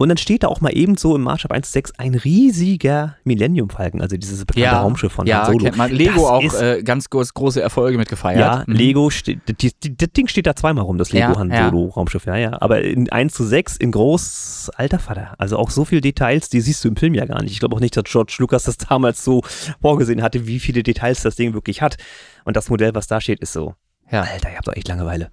Und 0.00 0.08
dann 0.08 0.16
steht 0.16 0.42
da 0.44 0.48
auch 0.48 0.60
mal 0.62 0.70
ebenso 0.74 1.14
im 1.14 1.22
Maßstab 1.22 1.52
1 1.52 1.66
zu 1.66 1.72
6 1.74 1.92
ein 1.98 2.14
riesiger 2.14 3.16
Millennium 3.24 3.68
Falcon, 3.68 4.00
also 4.00 4.16
dieses 4.16 4.44
bekannte 4.46 4.60
Ja, 4.64 4.80
Raumschiff 4.80 5.12
von 5.12 5.26
ja, 5.26 5.46
Han 5.46 5.58
Solo. 5.58 5.70
man. 5.76 5.90
Lego 5.92 6.14
Das 6.14 6.22
auch 6.24 6.42
ist- 6.42 6.60
äh, 6.60 6.82
ganz 6.82 7.10
groß, 7.10 7.34
große 7.34 7.60
Erfolge 7.60 7.98
mit 7.98 8.08
gefeiert. 8.08 8.40
Ja, 8.40 8.64
Mhm. 8.66 8.74
Lego, 8.74 9.10
steht, 9.10 9.40
die, 9.60 9.70
die, 9.82 9.96
das 9.96 10.08
Ding 10.16 10.26
steht 10.26 10.46
da 10.46 10.56
zweimal 10.56 10.84
rum, 10.84 10.96
das 10.96 11.12
Lego 11.12 11.32
Ja, 11.32 11.38
Han 11.38 11.50
ja. 11.50 11.68
Solo 11.70 11.86
Raumschiff, 11.88 12.24
ja, 12.24 12.36
ja. 12.36 12.56
Aber 12.62 12.80
in 12.82 13.10
1 13.12 13.34
zu 13.34 13.44
6 13.44 13.76
in 13.76 13.92
groß, 13.92 14.70
alter 14.74 14.98
Vater. 14.98 15.34
Also 15.36 15.58
auch 15.58 15.68
so 15.70 15.84
viele 15.84 16.00
Details, 16.00 16.48
die 16.48 16.60
siehst 16.62 16.82
du 16.84 16.88
im 16.88 16.96
Film 16.96 17.12
ja 17.14 17.26
gar 17.26 17.42
nicht. 17.42 17.52
Ich 17.52 17.60
glaube 17.60 17.76
auch 17.76 17.80
nicht, 17.80 17.96
dass 17.96 18.04
George 18.04 18.36
Lucas 18.38 18.64
das 18.64 18.78
damals 18.88 19.22
so 19.22 19.42
vorgesehen 19.82 20.22
hatte, 20.22 20.46
wie 20.46 20.60
viele 20.60 20.82
Details 20.82 21.20
das 21.22 21.36
Ding 21.36 21.52
wirklich 21.52 21.82
hat. 21.82 21.96
Und 22.44 22.56
das 22.56 22.70
Modell, 22.70 22.94
was 22.94 23.06
da 23.06 23.20
steht, 23.20 23.40
ist 23.40 23.52
so, 23.52 23.74
Ja. 24.10 24.22
Alter, 24.22 24.48
ihr 24.50 24.56
habt 24.56 24.66
doch 24.66 24.74
echt 24.74 24.88
Langeweile. 24.88 25.30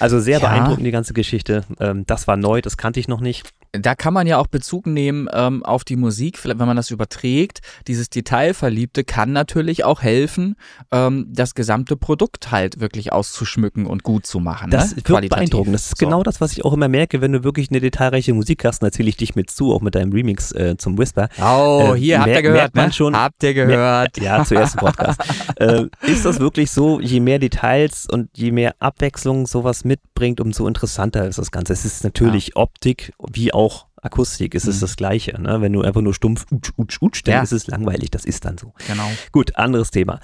Also 0.00 0.18
sehr 0.18 0.40
Ja. 0.40 0.48
beeindruckend, 0.48 0.84
die 0.84 0.90
ganze 0.90 1.14
Geschichte. 1.14 1.62
Ähm, 1.78 2.04
das 2.06 2.26
war 2.26 2.36
neu, 2.36 2.60
das 2.60 2.76
kannte 2.76 2.98
ich 3.00 3.06
noch 3.06 3.20
nicht. 3.20 3.48
Da 3.72 3.94
kann 3.94 4.12
man 4.12 4.26
ja 4.26 4.38
auch 4.38 4.48
Bezug 4.48 4.86
nehmen 4.86 5.28
ähm, 5.32 5.64
auf 5.64 5.84
die 5.84 5.94
Musik, 5.96 6.38
vielleicht, 6.38 6.58
wenn 6.58 6.66
man 6.66 6.76
das 6.76 6.90
überträgt. 6.90 7.60
Dieses 7.86 8.10
Detailverliebte 8.10 9.04
kann 9.04 9.32
natürlich 9.32 9.84
auch 9.84 10.02
helfen, 10.02 10.56
ähm, 10.90 11.26
das 11.30 11.54
gesamte 11.54 11.96
Produkt 11.96 12.50
halt 12.50 12.80
wirklich 12.80 13.12
auszuschmücken 13.12 13.86
und 13.86 14.02
gut 14.02 14.26
zu 14.26 14.40
machen. 14.40 14.70
Das 14.70 14.96
ne? 14.96 15.02
Qualitativ. 15.02 15.36
beeindruckend. 15.50 15.74
Das 15.74 15.82
ist 15.86 15.98
So. 15.98 16.06
genau 16.06 16.22
das, 16.22 16.40
was 16.40 16.52
ich 16.52 16.64
auch 16.64 16.72
immer 16.72 16.88
merke, 16.88 17.20
wenn 17.20 17.32
du 17.32 17.44
wirklich 17.44 17.70
eine 17.70 17.78
detailreiche 17.80 18.34
Musik 18.34 18.64
hast. 18.64 18.80
Dann 18.82 18.88
erzähle 18.88 19.08
ich 19.08 19.16
dich 19.16 19.36
mit 19.36 19.50
zu, 19.50 19.72
auch 19.72 19.82
mit 19.82 19.94
deinem 19.94 20.12
Remix 20.12 20.50
äh, 20.52 20.76
zum 20.76 20.98
Whisper. 20.98 21.28
Oh, 21.40 21.92
Äh, 21.94 21.98
hier, 21.98 22.18
habt 22.20 22.28
ihr 22.28 22.42
gehört, 22.42 22.74
man 22.74 22.86
ne? 22.86 22.92
schon- 22.92 23.16
habt 23.16 23.42
ihr 23.44 23.54
gehört. 23.54 24.18
Ja, 24.18 24.44
zuerst 24.44 24.74
im 24.74 24.80
Podcast. 24.80 25.20
äh, 25.56 25.84
ist 26.02 26.24
das 26.24 26.40
wirklich 26.40 26.70
so, 26.70 27.00
je 27.00 27.20
mehr 27.20 27.38
Details 27.38 28.08
und 28.10 28.30
je 28.36 28.50
mehr 28.50 28.74
Abwechslung 28.80 29.46
sowas 29.46 29.84
mitbringt, 29.84 30.40
umso 30.40 30.66
interessanter 30.66 31.28
ist 31.28 31.38
das 31.38 31.50
Ganze. 31.50 31.72
Es 31.72 31.84
ist 31.84 32.02
natürlich 32.02 32.56
Optik 32.56 33.12
wie 33.32 33.52
auch 33.52 33.59
Akustik, 34.02 34.54
es 34.54 34.66
ist 34.66 34.76
Mhm. 34.76 34.80
das 34.80 34.96
Gleiche. 34.96 35.40
Ne? 35.40 35.60
Wenn 35.60 35.72
du 35.72 35.82
einfach 35.82 36.00
nur 36.00 36.14
stumpf 36.14 36.46
utsch, 36.50 36.70
utsch, 36.76 36.98
utsch, 37.02 37.22
dann 37.24 37.34
Ja. 37.34 37.42
ist 37.42 37.52
es 37.52 37.66
langweilig, 37.66 38.10
das 38.10 38.24
ist 38.24 38.44
dann 38.44 38.56
so. 38.58 38.72
Genau. 38.86 39.08
Gut, 39.32 39.56
anderes 39.56 39.90
Thema. 39.90 40.20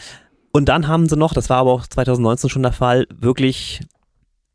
Und 0.52 0.68
dann 0.70 0.88
haben 0.88 1.08
sie 1.08 1.16
noch, 1.16 1.34
das 1.34 1.50
war 1.50 1.58
aber 1.58 1.72
auch 1.72 1.86
2019 1.86 2.48
schon 2.48 2.62
der 2.62 2.72
Fall, 2.72 3.06
wirklich 3.14 3.80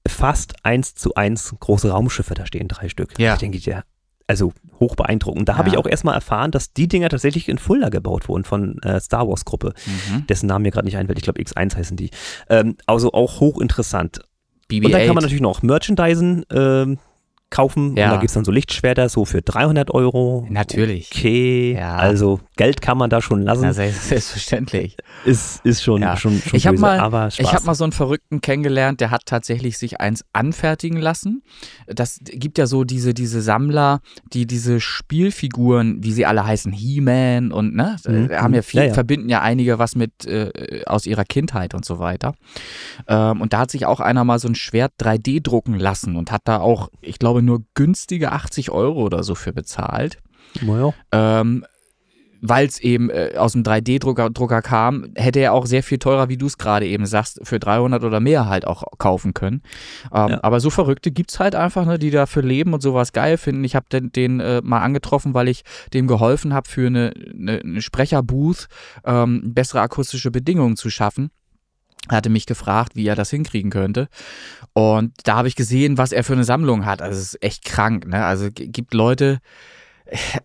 fast 0.08 0.56
eins 0.65 0.96
zu 0.96 1.13
eins 1.15 1.54
große 1.60 1.89
Raumschiffe 1.91 2.34
da 2.34 2.46
stehen, 2.46 2.67
drei 2.67 2.89
Stück. 2.89 3.17
Ja. 3.20 3.34
Ich 3.34 3.39
denke, 3.39 3.60
ja, 3.60 3.84
also 4.28 4.52
hoch 4.80 4.96
beeindruckend. 4.96 5.48
Da 5.48 5.58
habe 5.58 5.70
Ja. 5.70 5.74
ich 5.74 5.78
auch 5.80 5.86
erstmal 5.86 6.15
erfahren, 6.15 6.50
dass 6.52 6.74
die 6.74 6.88
Dinger 6.88 7.10
tatsächlich 7.10 7.48
in 7.50 7.60
Fulda 7.60 7.89
gebaut 7.89 8.28
wurden 8.28 8.44
von 8.44 8.80
äh, 8.82 9.00
Star 9.00 9.28
Wars 9.28 9.46
Gruppe, 9.46 9.74
Mhm. 10.10 10.26
dessen 10.28 10.48
Namen 10.48 10.63
mir 10.63 10.72
gerade 10.72 10.86
nicht 10.86 10.98
einfällt. 10.98 11.20
Ich 11.20 11.24
glaube 11.24 11.39
X1 11.41 11.76
heißen 11.76 11.98
die. 11.98 12.10
Ähm, 12.50 12.78
also 12.88 13.12
auch 13.13 13.39
hochinteressant. 13.39 14.22
BB-8. 14.70 14.86
Und 14.86 14.91
dann 14.94 15.06
kann 15.06 15.15
man 15.15 15.22
natürlich 15.24 15.41
noch 15.41 15.62
Merchandisen 15.62 16.46
ähm, 16.50 16.98
kaufen. 17.51 17.95
Ja. 17.95 18.05
Und 18.05 18.11
da 18.11 18.17
gibt 18.17 18.29
es 18.29 18.33
dann 18.33 18.45
so 18.45 18.51
Lichtschwerter, 18.51 19.07
so 19.09 19.25
für 19.25 19.41
300 19.41 19.91
Euro. 19.91 20.47
Natürlich. 20.49 21.09
Okay, 21.13 21.73
Ja. 21.77 21.95
also 21.97 22.39
Geld 22.57 22.81
kann 22.81 22.97
man 22.97 23.09
da 23.09 23.21
schon 23.21 23.43
lassen. 23.43 23.63
Ja, 23.65 23.73
selbst- 23.73 24.07
selbstverständlich. 24.09 24.97
ist, 25.25 25.63
ist 25.65 25.83
schon, 25.83 26.01
Ja. 26.01 26.17
schon, 26.17 26.39
schon 26.41 26.55
Ich 26.57 26.65
habe 26.65 26.75
böse, 26.77 26.81
mal, 26.81 26.99
aber 26.99 27.29
Spaß. 27.29 27.45
ich 27.45 27.53
habe 27.53 27.65
mal 27.65 27.75
so 27.75 27.83
einen 27.83 27.93
Verrückten 27.93 28.41
kennengelernt, 28.41 28.99
der 29.01 29.11
hat 29.11 29.25
tatsächlich 29.25 29.77
sich 29.77 30.01
eins 30.01 30.23
anfertigen 30.33 30.97
lassen. 30.99 31.43
Das 31.87 32.19
gibt 32.23 32.57
ja 32.57 32.65
so 32.65 32.83
diese, 32.83 33.13
diese 33.13 33.41
Sammler, 33.41 33.99
die 34.33 34.47
diese 34.47 34.79
Spielfiguren, 34.79 36.03
wie 36.03 36.11
sie 36.11 36.25
alle 36.25 36.45
heißen, 36.45 36.71
He-Man 36.71 37.51
und 37.51 37.75
ne, 37.75 37.97
Mhm, 38.07 38.31
äh, 38.31 38.37
haben 38.37 38.53
ja 38.53 38.61
mhm. 38.61 38.63
viel, 38.63 38.79
Ja, 38.79 38.85
ja. 38.87 38.93
verbinden 38.93 39.29
ja 39.29 39.41
einige 39.41 39.77
was 39.77 39.95
mit 39.95 40.25
äh, 40.25 40.83
aus 40.85 41.05
ihrer 41.05 41.25
Kindheit 41.25 41.73
und 41.73 41.85
so 41.85 41.99
weiter. 41.99 42.33
Ähm, 43.07 43.41
und 43.41 43.53
da 43.53 43.59
hat 43.59 43.71
sich 43.71 43.85
auch 43.85 43.99
einer 43.99 44.23
mal 44.23 44.39
so 44.39 44.47
ein 44.47 44.55
Schwert 44.55 44.93
3D 44.99 45.41
drucken 45.41 45.75
lassen 45.77 46.15
und 46.15 46.31
hat 46.31 46.41
da 46.45 46.59
auch, 46.59 46.89
ich 47.01 47.19
glaube, 47.19 47.40
nur 47.41 47.63
günstige 47.73 48.32
80 48.32 48.71
Euro 48.71 49.01
oder 49.01 49.23
so 49.23 49.36
für 49.36 49.54
bezahlt 49.54 50.17
Naja. 50.62 50.93
ähm, 51.12 51.65
weil 52.41 52.65
es 52.65 52.80
eben 52.80 53.10
äh, 53.10 53.36
aus 53.38 53.54
dem 53.54 53.63
3D-Drucker 53.63 54.32
Drucker 54.32 54.62
kam, 54.62 55.12
hätte 55.15 55.39
er 55.39 55.54
auch 55.54 55.67
sehr 55.67 55.84
viel 55.84 55.99
teurer, 55.99 56.27
wie 56.27 56.38
du 56.38 56.47
es 56.47 56.58
gerade 56.58 56.88
eben 56.88 57.06
sagst, 57.06 57.39
für 57.43 57.60
300 57.60 58.04
oder 58.04 58.19
mehr 58.19 58.49
halt 58.49 58.65
auch 58.65 58.84
kaufen 58.97 59.34
können. 59.34 59.62
Ähm, 60.12 60.30
Ja. 60.30 60.43
Aber 60.43 60.60
so 60.60 60.69
Verrückte 60.69 61.12
gibt 61.12 61.32
es 61.32 61.39
halt 61.39 61.56
einfach, 61.56 61.86
ne, 61.86 61.99
die 61.99 62.10
dafür 62.10 62.41
leben 62.41 62.73
und 62.73 62.82
sowas 62.82 63.13
geil 63.13 63.38
finden. 63.38 63.63
Ich 63.63 63.75
habe 63.75 63.86
den, 63.91 64.12
den 64.12 64.39
äh, 64.39 64.62
mal 64.63 64.82
angetroffen, 64.82 65.34
weil 65.34 65.47
ich 65.47 65.63
dem 65.93 66.08
geholfen 66.08 66.54
habe, 66.54 66.67
für 66.67 66.88
eine, 66.88 67.13
eine, 67.32 67.60
eine 67.60 67.82
Sprecherbooth 67.82 68.67
ähm, 69.06 69.54
bessere 69.54 69.82
akustische 69.82 70.32
Bedingungen 70.32 70.77
zu 70.77 70.89
schaffen. 70.89 71.30
Er 72.09 72.17
hatte 72.17 72.29
mich 72.29 72.45
gefragt, 72.45 72.95
wie 72.95 73.07
er 73.07 73.15
das 73.15 73.29
hinkriegen 73.29 73.69
könnte. 73.71 74.07
Und 74.73 75.13
da 75.23 75.35
habe 75.35 75.47
ich 75.47 75.55
gesehen, 75.55 75.97
was 75.97 76.11
er 76.11 76.23
für 76.23 76.33
eine 76.33 76.43
Sammlung 76.43 76.85
hat. 76.85 77.01
Also 77.01 77.19
es 77.19 77.33
ist 77.35 77.43
echt 77.43 77.65
krank. 77.65 78.07
Ne? 78.07 78.25
Also 78.25 78.49
g- 78.51 78.67
gibt 78.67 78.93
Leute, 78.93 79.39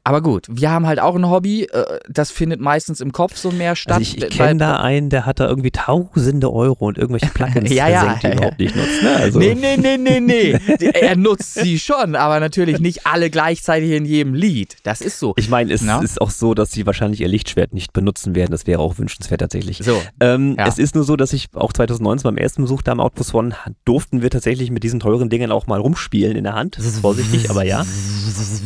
Aber 0.04 0.20
gut, 0.22 0.46
wir 0.50 0.70
haben 0.70 0.86
halt 0.86 1.00
auch 1.00 1.14
ein 1.16 1.28
Hobby, 1.28 1.64
äh, 1.64 1.98
das 2.08 2.30
findet 2.30 2.60
meistens 2.60 3.00
im 3.00 3.12
Kopf 3.12 3.36
so 3.36 3.50
mehr 3.50 3.74
statt. 3.76 3.98
Also 3.98 4.02
ich, 4.16 4.22
ich 4.22 4.30
kenne 4.30 4.58
da 4.60 4.76
einen, 4.76 5.10
der 5.10 5.26
hat 5.26 5.40
da 5.40 5.48
irgendwie 5.48 5.70
tausende 5.70 6.52
Euro 6.52 6.86
und 6.86 6.98
irgendwelche 6.98 7.32
Plugins 7.32 7.70
Ja, 7.72 7.88
ja. 7.88 8.00
versenkt, 8.00 8.22
die 8.22 8.26
er 8.28 8.34
überhaupt 8.36 8.58
nicht 8.58 8.76
nutzt. 8.76 9.02
Ne? 9.02 9.16
Also, 9.16 9.38
Nee, 9.38 9.54
nee, 9.54 9.76
nee, 9.76 9.96
nee, 9.98 10.20
nee. 10.20 10.58
Er 10.94 11.16
nutzt 11.16 11.54
sie 11.54 11.78
schon, 11.78 12.14
aber 12.16 12.40
natürlich 12.40 12.78
nicht 12.80 13.06
alle 13.06 13.30
gleichzeitig 13.30 13.90
in 13.90 14.04
jedem 14.04 14.34
Lied. 14.34 14.76
Das 14.84 15.00
ist 15.00 15.18
so. 15.18 15.34
Ich 15.36 15.48
meine, 15.48 15.72
es 15.72 15.82
Na? 15.82 16.00
ist 16.00 16.20
auch 16.20 16.30
so, 16.30 16.54
dass 16.54 16.70
sie 16.72 16.86
wahrscheinlich 16.86 17.20
ihr 17.20 17.28
Lichtschwert 17.28 17.72
nicht 17.74 17.92
benutzen 17.92 18.34
werden. 18.34 18.52
Das 18.52 18.66
wäre 18.66 18.80
auch 18.80 18.98
wünschenswert 18.98 19.40
tatsächlich. 19.40 19.78
So. 19.82 20.00
Ähm, 20.20 20.54
Ja. 20.58 20.66
Es 20.66 20.78
ist 20.78 20.94
nur 20.94 21.04
so, 21.04 21.16
dass 21.16 21.32
ich 21.32 21.48
auch 21.54 21.72
2019 21.72 22.22
beim 22.28 22.36
ersten 22.38 22.62
Besuch 22.62 22.82
da 22.82 22.92
am 22.92 23.00
Outpost 23.00 23.34
One 23.34 23.54
durften 23.84 24.22
wir 24.22 24.30
tatsächlich 24.30 24.70
mit 24.70 24.82
diesen 24.84 25.00
teuren 25.00 25.28
Dingen 25.28 25.50
auch 25.52 25.66
mal 25.66 25.80
rumspielen 25.80 26.36
in 26.36 26.44
der 26.44 26.54
Hand. 26.54 26.78
Das 26.78 26.84
ist 26.86 27.00
vorsichtig, 27.00 27.50
aber 27.50 27.64
ja. 27.64 27.84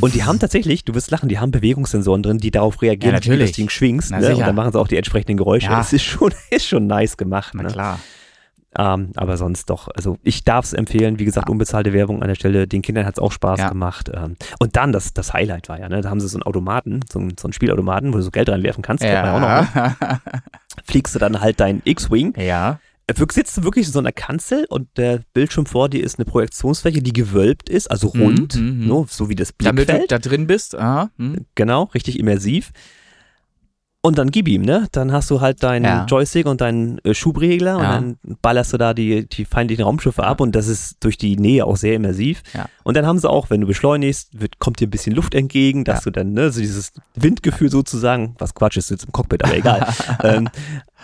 Und 0.00 0.14
die 0.14 0.24
haben 0.24 0.38
tatsächlich, 0.38 0.84
du 0.90 0.94
wirst 0.96 1.10
lachen, 1.10 1.28
die 1.28 1.38
haben 1.38 1.50
Bewegungssensoren 1.50 2.22
drin, 2.22 2.38
die 2.38 2.50
darauf 2.50 2.80
reagieren, 2.82 3.14
Ja, 3.14 3.24
wie 3.24 3.28
du 3.30 3.38
das. 3.38 3.52
Ding 3.52 3.68
schwingst. 3.68 4.10
Na, 4.10 4.18
Ne? 4.20 4.34
Und 4.36 4.40
dann 4.40 4.54
machen 4.54 4.72
sie 4.72 4.78
auch 4.78 4.88
die 4.88 4.96
entsprechenden 4.96 5.36
Geräusche. 5.36 5.66
Ja. 5.70 5.76
Das 5.78 5.92
ist 5.92 6.02
schon, 6.04 6.32
ist 6.50 6.66
schon 6.66 6.86
nice 6.86 7.16
gemacht. 7.16 7.52
Na 7.54 7.62
Ne? 7.64 7.68
klar. 7.70 7.98
Ähm, 8.78 9.10
aber 9.16 9.36
sonst 9.36 9.68
doch, 9.68 9.88
also 9.96 10.16
ich 10.22 10.44
darf 10.44 10.64
es 10.64 10.72
empfehlen, 10.74 11.18
wie 11.18 11.24
gesagt, 11.24 11.50
unbezahlte 11.50 11.92
Werbung 11.92 12.22
an 12.22 12.28
der 12.28 12.36
Stelle, 12.36 12.68
den 12.68 12.82
Kindern 12.82 13.04
hat 13.04 13.14
es 13.14 13.18
auch 13.18 13.32
Spaß 13.32 13.58
Ja. 13.58 13.68
gemacht. 13.68 14.12
Ähm, 14.14 14.36
und 14.60 14.76
dann, 14.76 14.92
das, 14.92 15.12
das 15.12 15.32
Highlight 15.32 15.68
war 15.68 15.80
ja, 15.80 15.88
ne, 15.88 16.02
da 16.02 16.08
haben 16.10 16.20
sie 16.20 16.28
so 16.28 16.36
einen 16.38 16.44
Automaten, 16.44 17.00
so 17.10 17.18
einen, 17.18 17.36
so 17.36 17.48
einen 17.48 17.52
Spielautomaten, 17.52 18.12
wo 18.12 18.18
du 18.18 18.22
so 18.22 18.30
Geld 18.30 18.48
reinwerfen 18.48 18.82
kannst, 18.82 19.02
ja 19.02 19.34
auch 19.34 19.40
noch, 19.40 19.74
ne? 19.74 20.20
Fliegst 20.84 21.16
du 21.16 21.18
dann 21.18 21.40
halt 21.40 21.58
deinen 21.58 21.82
X-Wing, 21.84 22.34
ja. 22.38 22.78
Sitzt 23.16 23.56
du 23.56 23.64
wirklich 23.64 23.86
in 23.86 23.92
so 23.92 23.98
einer 23.98 24.12
Kanzel 24.12 24.66
und 24.68 24.88
der 24.96 25.20
Bildschirm 25.32 25.66
vor 25.66 25.88
dir 25.88 26.02
ist 26.02 26.18
eine 26.18 26.24
Projektionsfläche, 26.24 27.02
die 27.02 27.12
gewölbt 27.12 27.68
ist, 27.68 27.90
also 27.90 28.10
Mhm, 28.14 28.22
rund, 28.22 28.56
mhm, 28.56 28.80
mhm. 28.80 28.86
no, 28.86 29.06
so 29.08 29.28
wie 29.28 29.34
das 29.34 29.52
Damit 29.58 29.82
du 29.82 29.86
Blickfeld, 29.86 30.12
da 30.12 30.18
drin 30.18 30.46
bist. 30.46 30.74
Aha. 30.76 31.10
hm. 31.16 31.46
genau, 31.54 31.84
richtig 31.94 32.18
immersiv. 32.18 32.72
Und 34.02 34.16
dann 34.16 34.30
gib 34.30 34.48
ihm, 34.48 34.62
ne? 34.62 34.88
Dann 34.92 35.12
hast 35.12 35.28
du 35.30 35.42
halt 35.42 35.62
deinen 35.62 35.84
Ja. 35.84 36.06
Joystick 36.06 36.46
und 36.46 36.62
deinen 36.62 36.98
äh, 37.04 37.12
Schubregler 37.12 37.76
und 37.76 37.82
Ja. 37.82 37.92
dann 37.92 38.16
ballerst 38.40 38.72
du 38.72 38.78
da 38.78 38.94
die, 38.94 39.28
die 39.28 39.44
feindlichen 39.44 39.84
Raumschiffe 39.84 40.24
ab 40.24 40.40
und 40.40 40.56
das 40.56 40.68
ist 40.68 40.96
durch 41.04 41.18
die 41.18 41.36
Nähe 41.36 41.66
auch 41.66 41.76
sehr 41.76 41.96
immersiv. 41.96 42.42
Ja. 42.54 42.64
Und 42.82 42.96
dann 42.96 43.06
haben 43.06 43.18
sie 43.18 43.28
auch, 43.28 43.50
wenn 43.50 43.60
du 43.60 43.66
beschleunigst, 43.66 44.40
wird, 44.40 44.58
kommt 44.58 44.80
dir 44.80 44.86
ein 44.86 44.90
bisschen 44.90 45.14
Luft 45.14 45.34
entgegen, 45.34 45.84
dass 45.84 45.98
Ja. 45.98 46.04
du 46.04 46.10
dann, 46.12 46.32
ne, 46.32 46.50
so 46.50 46.60
dieses 46.60 46.92
Windgefühl 47.14 47.70
sozusagen, 47.70 48.36
was 48.38 48.54
Quatsch 48.54 48.78
ist 48.78 48.90
jetzt 48.90 49.04
im 49.04 49.12
Cockpit, 49.12 49.44
aber 49.44 49.54
egal. 49.54 49.86
ähm, 50.24 50.48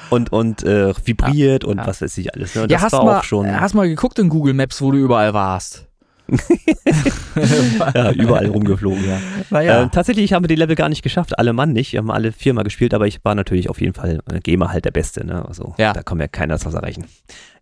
und 0.09 0.33
und 0.33 0.63
äh, 0.65 0.95
vibriert 1.05 1.65
und 1.65 1.77
Ja. 1.77 1.87
was 1.87 2.01
weiß 2.01 2.17
ich 2.17 2.33
alles. 2.35 2.55
Ne? 2.55 2.63
Und 2.63 2.71
Ja, 2.71 2.79
das 2.79 2.85
hast 2.87 2.93
war 2.95 3.05
mal, 3.05 3.19
auch 3.19 3.25
schon 3.25 3.61
hast 3.61 3.75
mal 3.75 3.87
geguckt 3.89 4.19
in 4.19 4.31
Google 4.31 4.55
Maps, 4.55 4.81
wo 4.81 4.91
du 4.91 4.97
überall 4.97 5.35
warst. 5.35 5.87
ja, 7.95 8.12
überall 8.12 8.47
rumgeflogen, 8.47 9.07
ja. 9.07 9.19
Naja. 9.51 9.83
Ähm, 9.83 9.91
tatsächlich 9.91 10.33
haben 10.33 10.43
wir 10.45 10.49
die 10.49 10.55
Level 10.57 10.75
gar 10.77 10.89
nicht 10.89 11.03
geschafft, 11.03 11.39
alle 11.39 11.53
Mann 11.53 11.73
nicht. 11.73 11.93
Wir 11.93 11.99
haben 11.99 12.11
alle 12.11 12.33
viermal 12.33 12.65
gespielt, 12.65 12.95
aber 12.95 13.07
ich 13.07 13.25
war 13.25 13.35
natürlich 13.35 13.69
auf 13.71 13.81
jeden 13.81 13.95
Fall 13.95 14.21
äh, 14.31 14.41
Gamer 14.41 14.71
halt 14.73 14.85
der 14.85 14.91
Beste. 14.93 15.25
Ne? 15.25 15.45
Also, 15.47 15.75
Ja. 15.79 15.93
Da 15.93 16.03
kann 16.03 16.19
mir 16.19 16.29
keiner 16.29 16.55
was 16.55 16.75
erreichen. 16.75 17.05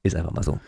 Ist 0.03 0.15
einfach 0.17 0.33
mal 0.33 0.43
so. 0.43 0.59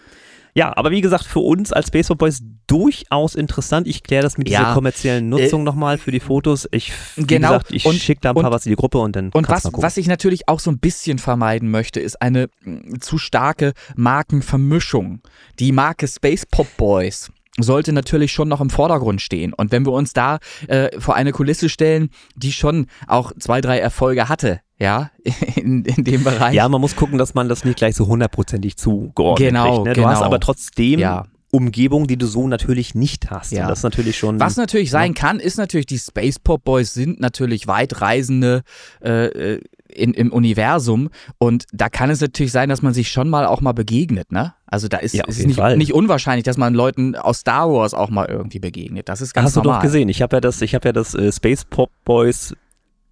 Ja, 0.55 0.75
aber 0.75 0.91
wie 0.91 1.03
gesagt, 1.03 1.25
für 1.25 1.41
uns 1.41 1.71
als 1.71 1.91
Baseball 1.91 2.17
Boys 2.17 2.41
durchaus 2.67 3.35
interessant. 3.35 3.87
Ich 3.87 4.03
kläre 4.03 4.23
das 4.23 4.39
mit 4.39 4.49
Ja. 4.49 4.61
dieser 4.61 4.73
kommerziellen 4.75 5.29
Nutzung 5.29 5.65
nochmal 5.65 5.99
für 5.99 6.11
die 6.13 6.19
Fotos. 6.21 6.67
Ich, 6.73 6.93
Genau. 7.17 7.49
gesagt, 7.49 7.73
ich 7.73 7.83
schicke 8.03 8.23
da 8.23 8.31
ein 8.31 8.35
paar 8.37 8.45
und- 8.47 8.51
was 8.53 8.65
in 8.65 8.71
die 8.71 8.77
Gruppe 8.77 8.97
und 8.99 9.15
dann 9.17 9.29
Und 9.35 9.51
was, 9.51 9.69
was 9.75 9.99
ich 9.99 10.07
natürlich 10.07 10.49
auch 10.49 10.59
so 10.59 10.71
ein 10.71 10.79
bisschen 10.79 11.19
vermeiden 11.19 11.71
möchte, 11.71 12.01
ist 12.01 12.23
eine 12.23 12.49
mh, 12.65 13.01
zu 13.01 13.19
starke 13.19 13.75
Markenvermischung. 13.97 15.21
Die 15.59 15.73
Marke 15.73 16.09
Space 16.09 16.47
Pop 16.47 16.69
Boys 16.79 17.31
sollte 17.59 17.93
natürlich 17.93 18.33
schon 18.33 18.49
noch 18.49 18.61
im 18.61 18.71
Vordergrund 18.71 19.21
stehen. 19.21 19.53
Und 19.53 19.73
wenn 19.73 19.87
wir 19.87 19.93
uns 19.93 20.13
da 20.13 20.39
äh, 20.69 20.99
vor 21.01 21.15
eine 21.15 21.33
Kulisse 21.33 21.69
stellen, 21.69 22.11
die 22.35 22.53
schon 22.53 22.87
auch 23.07 23.33
zwei, 23.39 23.61
drei 23.61 23.79
Erfolge 23.79 24.29
hatte, 24.29 24.61
ja, 24.79 25.11
in, 25.57 25.85
in 25.85 26.05
dem 26.05 26.25
Bereich. 26.25 26.55
Ja, 26.55 26.69
man 26.69 26.81
muss 26.81 26.97
gucken, 26.97 27.19
dass 27.19 27.35
man 27.35 27.49
das 27.49 27.65
nicht 27.65 27.79
gleich 27.79 27.97
so 27.97 28.07
hundertprozentig 28.07 28.77
zugeordnet 28.77 29.49
Genau, 29.51 29.83
kriegt. 29.85 29.87
Ne? 29.87 29.93
Du 29.95 30.07
hast 30.07 30.19
genau. 30.19 30.27
aber 30.27 30.41
trotzdem 30.41 31.01
Ja. 31.01 31.25
Umgebung, 31.53 32.07
die 32.07 32.19
du 32.19 32.27
so 32.27 32.49
natürlich 32.49 32.95
nicht 32.95 33.31
hast. 33.31 33.53
Ja. 33.53 33.63
Und 33.63 33.71
das 33.71 33.79
ist 33.79 33.85
natürlich 33.85 34.19
schon. 34.19 34.39
Was 34.41 34.57
natürlich 34.57 34.91
sein 34.91 35.15
kann, 35.15 35.41
ist 35.41 35.57
natürlich, 35.57 35.87
die 35.87 35.99
Space 35.99 36.39
Pop 36.39 36.65
Boys 36.65 36.93
sind 36.93 37.21
natürlich 37.21 37.67
weitreisende 37.67 38.63
äh, 39.03 39.55
äh, 39.55 39.61
in, 39.97 40.15
im 40.15 40.33
Universum 40.33 41.09
und 41.39 41.65
da 41.73 41.89
kann 41.89 42.11
es 42.11 42.21
natürlich 42.21 42.53
sein, 42.53 42.69
dass 42.69 42.83
man 42.83 42.95
sich 42.95 43.09
schon 43.11 43.29
mal 43.29 43.47
auch 43.47 43.61
mal 43.61 43.73
begegnet, 43.73 44.31
ne? 44.33 44.55
Also 44.67 44.89
da 44.89 44.99
ist 44.99 45.15
Ja, 45.15 45.25
es 45.29 45.39
ist 45.39 45.47
nicht, 45.47 45.61
nicht 45.77 45.93
unwahrscheinlich, 45.95 46.45
dass 46.45 46.57
man 46.57 46.75
Leuten 46.75 47.15
aus 47.17 47.39
Star 47.41 47.71
Wars 47.71 47.95
auch 47.95 48.11
mal 48.11 48.27
irgendwie 48.27 48.59
begegnet. 48.59 49.09
Das 49.09 49.21
ist 49.21 49.33
ganz 49.35 49.47
Hast 49.47 49.57
du 49.57 49.61
normal. 49.63 49.79
doch 49.79 49.83
gesehen. 49.83 50.09
Ich 50.09 50.23
habe 50.23 50.37
ja 50.37 50.41
das, 50.41 50.61
ich 50.63 50.75
habe 50.75 50.89
ja 50.89 50.93
das 50.93 51.15
äh, 51.15 51.31
Space 51.33 51.65
Pop 51.65 51.91
Boys 52.05 52.55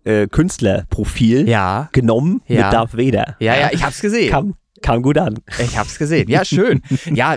äh, 0.04 0.26
Künstlerprofil 0.26 1.48
Ja, 1.48 1.88
genommen 1.92 2.42
Ja. 2.46 2.64
mit 2.64 2.72
Darth 2.72 2.96
Vader. 2.96 3.36
ja, 3.38 3.56
ja, 3.58 3.70
ich 3.72 3.84
hab's 3.84 4.00
gesehen. 4.00 4.30
Kam, 4.30 4.54
kam 4.84 5.02
gut 5.02 5.16
an. 5.18 5.38
Ich 5.58 5.76
hab's 5.78 5.98
gesehen. 5.98 6.28
Ja, 6.28 6.44
schön. 6.44 6.82
ja, 7.06 7.36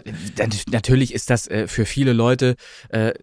natürlich 0.69 1.13
ist 1.13 1.29
das 1.29 1.47
äh, 1.47 1.67
für 1.67 1.85
viele 1.85 2.11
Leute 2.13 2.55
äh, 2.89 3.13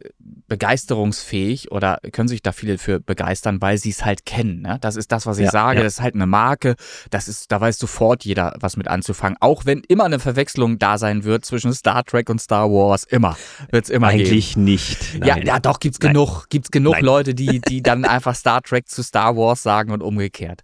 begeisterungsfähig 0.48 1.70
oder 1.70 1.98
können 2.12 2.28
sich 2.28 2.42
da 2.42 2.52
viele 2.52 2.78
für 2.78 3.00
begeistern, 3.00 3.60
weil 3.60 3.76
sie 3.78 3.90
es 3.90 4.04
halt 4.04 4.24
kennen. 4.24 4.62
Ne? 4.62 4.78
Das 4.80 4.96
ist 4.96 5.12
das, 5.12 5.26
was 5.26 5.38
ich 5.38 5.44
Ja, 5.46 5.50
sage. 5.50 5.78
ja. 5.78 5.84
Das 5.84 5.94
ist 5.94 6.00
halt 6.02 6.14
eine 6.14 6.26
Marke. 6.26 6.74
Das 7.10 7.28
ist, 7.28 7.52
da 7.52 7.60
weiß 7.60 7.78
sofort 7.78 8.24
jeder, 8.24 8.54
was 8.60 8.76
mit 8.76 8.88
anzufangen. 8.88 9.37
Auch 9.40 9.66
wenn 9.66 9.80
immer 9.88 10.04
eine 10.04 10.18
Verwechslung 10.18 10.78
da 10.78 10.96
sein 10.96 11.24
wird 11.24 11.44
zwischen 11.44 11.72
Star 11.74 12.02
Trek 12.04 12.30
und 12.30 12.40
Star 12.40 12.70
Wars. 12.70 13.04
Immer. 13.04 13.37
Wird's 13.70 13.90
immer 13.90 14.10
geben. 14.10 14.20
Eigentlich 14.24 14.56
nicht. 14.56 15.14
Ja, 15.14 15.37
Nein. 15.37 15.46
ja, 15.46 15.58
doch, 15.60 15.80
gibt's 15.80 15.98
Nein. 16.00 16.14
genug, 16.14 16.46
gibt's 16.48 16.70
genug 16.70 16.94
Nein. 16.94 17.04
Leute, 17.04 17.34
die, 17.34 17.60
die 17.60 17.82
dann 17.82 18.04
einfach 18.04 18.34
Star 18.34 18.62
Trek 18.62 18.88
zu 18.88 19.02
Star 19.02 19.37
Wars 19.37 19.62
sagen 19.62 19.92
und 19.92 20.02
umgekehrt. 20.02 20.62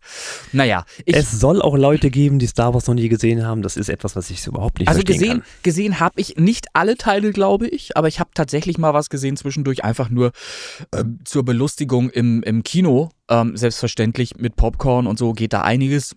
Naja, 0.53 0.85
ich, 1.05 1.15
es 1.15 1.31
soll 1.33 1.61
auch 1.61 1.77
Leute 1.77 2.11
geben, 2.11 2.39
die 2.39 2.47
Star 2.47 2.73
Wars 2.75 2.87
noch 2.87 2.95
nie 2.95 3.09
gesehen 3.09 3.45
haben. 3.45 3.50
Das 3.63 3.77
ist 3.77 3.89
etwas, 3.89 4.17
was 4.17 4.31
ich 4.31 4.43
so 4.43 4.51
überhaupt 4.51 4.79
nicht 4.79 4.89
Also 4.89 5.01
verstehen 5.01 5.19
gesehen, 5.19 5.41
kann. 5.41 5.63
gesehen 5.63 6.01
habe 6.01 6.21
ich 6.21 6.37
nicht 6.37 6.67
alle 6.73 6.97
Teile, 6.97 7.33
glaube 7.33 7.69
ich, 7.69 7.97
aber 7.97 8.09
ich 8.09 8.21
habe 8.21 8.31
tatsächlich 8.35 8.79
mal 8.79 8.95
was 8.95 9.11
gesehen 9.11 9.37
zwischendurch, 9.37 9.85
einfach 9.85 10.11
nur 10.11 10.33
ähm, 10.95 11.19
zur 11.25 11.45
Belustigung 11.45 12.11
im, 12.11 12.43
im 12.43 12.63
Kino. 12.63 13.11
Ähm, 13.29 13.57
selbstverständlich 13.57 14.37
mit 14.37 14.57
Popcorn 14.57 15.07
und 15.07 15.19
so 15.19 15.33
geht 15.33 15.53
da 15.53 15.63
einiges. 15.63 16.17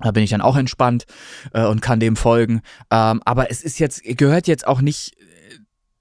Da 0.00 0.10
bin 0.10 0.24
ich 0.24 0.30
dann 0.30 0.40
auch 0.40 0.56
entspannt 0.56 1.04
äh, 1.52 1.64
und 1.64 1.80
kann 1.80 2.00
dem 2.00 2.16
folgen. 2.16 2.62
Ähm, 2.90 3.20
aber 3.24 3.50
es 3.50 3.62
ist 3.62 3.78
jetzt, 3.78 4.02
gehört 4.04 4.48
jetzt 4.48 4.66
auch 4.66 4.80
nicht 4.80 5.12
äh, 5.18 5.24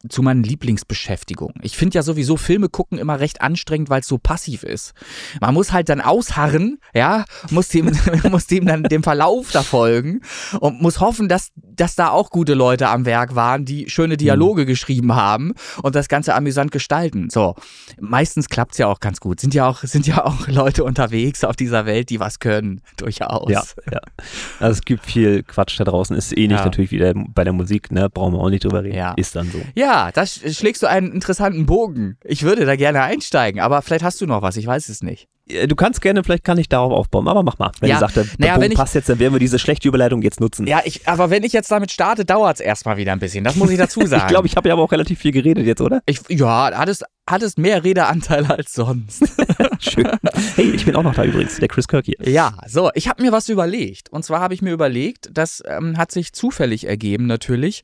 zu 0.09 0.21
meinen 0.21 0.43
Lieblingsbeschäftigungen. 0.43 1.55
Ich 1.61 1.77
finde 1.77 1.95
ja 1.95 2.03
sowieso 2.03 2.37
Filme 2.37 2.69
gucken 2.69 2.97
immer 2.97 3.19
recht 3.19 3.41
anstrengend, 3.41 3.89
weil 3.89 4.01
es 4.01 4.07
so 4.07 4.17
passiv 4.17 4.63
ist. 4.63 4.93
Man 5.39 5.53
muss 5.53 5.71
halt 5.71 5.89
dann 5.89 6.01
ausharren, 6.01 6.79
ja, 6.93 7.25
muss 7.49 7.69
dem, 7.69 7.91
muss 8.31 8.47
dem 8.47 8.65
dann 8.65 8.83
dem 8.83 9.03
Verlauf 9.03 9.51
da 9.51 9.63
folgen 9.63 10.21
und 10.59 10.81
muss 10.81 10.99
hoffen, 10.99 11.29
dass, 11.29 11.51
dass 11.55 11.95
da 11.95 12.09
auch 12.09 12.29
gute 12.29 12.53
Leute 12.53 12.89
am 12.89 13.05
Werk 13.05 13.35
waren, 13.35 13.65
die 13.65 13.89
schöne 13.89 14.17
Dialoge 14.17 14.65
geschrieben 14.65 15.15
haben 15.15 15.53
und 15.81 15.95
das 15.95 16.07
Ganze 16.09 16.35
amüsant 16.35 16.71
gestalten. 16.71 17.29
So, 17.29 17.55
meistens 17.99 18.49
klappt's 18.49 18.77
ja 18.77 18.87
auch 18.87 18.99
ganz 18.99 19.19
gut. 19.19 19.39
Sind 19.39 19.53
ja 19.53 19.67
auch, 19.67 19.83
sind 19.83 20.05
ja 20.07 20.25
auch 20.25 20.47
Leute 20.47 20.83
unterwegs 20.83 21.43
auf 21.43 21.55
dieser 21.55 21.85
Welt, 21.85 22.09
die 22.09 22.19
was 22.19 22.39
können, 22.39 22.81
durchaus. 22.97 23.49
Ja, 23.51 23.63
ja. 23.91 23.99
Also 24.59 24.79
es 24.79 24.81
gibt 24.85 25.05
viel 25.05 25.43
Quatsch 25.43 25.79
da 25.79 25.83
draußen. 25.85 26.15
Ist 26.15 26.35
ähnlich 26.37 26.59
Ja. 26.59 26.65
natürlich 26.65 26.91
wieder 26.91 27.13
bei 27.15 27.43
der 27.43 27.53
Musik, 27.53 27.91
ne? 27.91 28.09
Brauchen 28.09 28.33
wir 28.33 28.39
auch 28.39 28.49
nicht 28.49 28.63
drüber 28.65 28.83
reden. 28.83 28.97
Ja. 28.97 29.13
Ist 29.15 29.35
dann 29.35 29.49
so. 29.49 29.59
Ja, 29.75 29.92
da 30.13 30.21
sch- 30.21 30.57
schlägst 30.57 30.81
du 30.83 30.87
einen 30.87 31.11
interessanten 31.11 31.65
Bogen. 31.65 32.17
Ich 32.23 32.43
würde 32.43 32.65
da 32.65 32.75
gerne 32.75 33.01
einsteigen, 33.03 33.61
aber 33.61 33.81
vielleicht 33.81 34.03
hast 34.03 34.19
du 34.21 34.25
noch 34.27 34.41
was, 34.41 34.57
ich 34.57 34.65
weiß 34.67 34.89
es 34.89 35.01
nicht. 35.03 35.27
Äh, 35.49 35.67
Du 35.67 35.75
kannst 35.75 36.01
gerne, 36.01 36.23
vielleicht 36.23 36.43
kann 36.43 36.57
ich 36.57 36.69
darauf 36.69 36.91
aufbauen, 36.93 37.27
aber 37.27 37.43
mach 37.43 37.57
mal. 37.59 37.71
Wenn 37.79 37.89
Ja, 37.89 37.95
du 37.95 37.99
sagst, 38.01 38.15
der, 38.17 38.25
naja, 38.37 38.53
Bogen 38.53 38.63
wenn 38.65 38.71
ich- 38.71 38.77
passt 38.77 38.95
jetzt, 38.95 39.09
dann 39.09 39.19
werden 39.19 39.33
wir 39.33 39.39
diese 39.39 39.59
schlechte 39.59 39.87
Überleitung 39.87 40.21
jetzt 40.21 40.39
nutzen. 40.39 40.67
Ja, 40.67 40.81
ich, 40.85 41.07
aber 41.07 41.29
wenn 41.29 41.43
ich 41.43 41.53
jetzt 41.53 41.69
damit 41.71 41.91
starte, 41.91 42.25
dauert's 42.25 42.59
erstmal 42.59 42.97
wieder 42.97 43.11
ein 43.11 43.19
bisschen. 43.19 43.43
Das 43.43 43.55
muss 43.55 43.69
ich 43.69 43.77
dazu 43.77 43.99
sagen. 44.05 44.23
ich 44.23 44.27
glaube, 44.27 44.47
ich 44.47 44.55
habe 44.55 44.67
ja 44.69 44.73
aber 44.75 44.83
auch 44.83 44.91
relativ 44.91 45.19
viel 45.19 45.31
geredet 45.31 45.65
jetzt, 45.65 45.81
oder? 45.81 46.01
ich, 46.05 46.19
ja, 46.29 46.71
hattest, 46.73 47.03
hattest 47.29 47.57
mehr 47.57 47.83
Redeanteil 47.83 48.45
als 48.45 48.73
sonst. 48.73 49.23
Schön. 49.79 50.07
Hey, 50.55 50.69
ich 50.71 50.85
bin 50.85 50.95
auch 50.95 51.03
noch 51.03 51.13
da 51.13 51.23
übrigens, 51.25 51.57
der 51.57 51.67
Chris 51.67 51.87
Kirk 51.87 52.05
hier. 52.05 52.15
Ja, 52.23 52.53
so, 52.67 52.89
ich 52.93 53.07
habe 53.09 53.21
mir 53.21 53.31
was 53.33 53.49
überlegt. 53.49 54.09
Und 54.09 54.23
zwar 54.23 54.39
habe 54.39 54.53
ich 54.53 54.61
mir 54.61 54.71
überlegt, 54.71 55.29
das 55.33 55.61
ähm, 55.67 55.97
hat 55.97 56.11
sich 56.11 56.31
zufällig 56.33 56.87
ergeben 56.87 57.25
natürlich, 57.27 57.83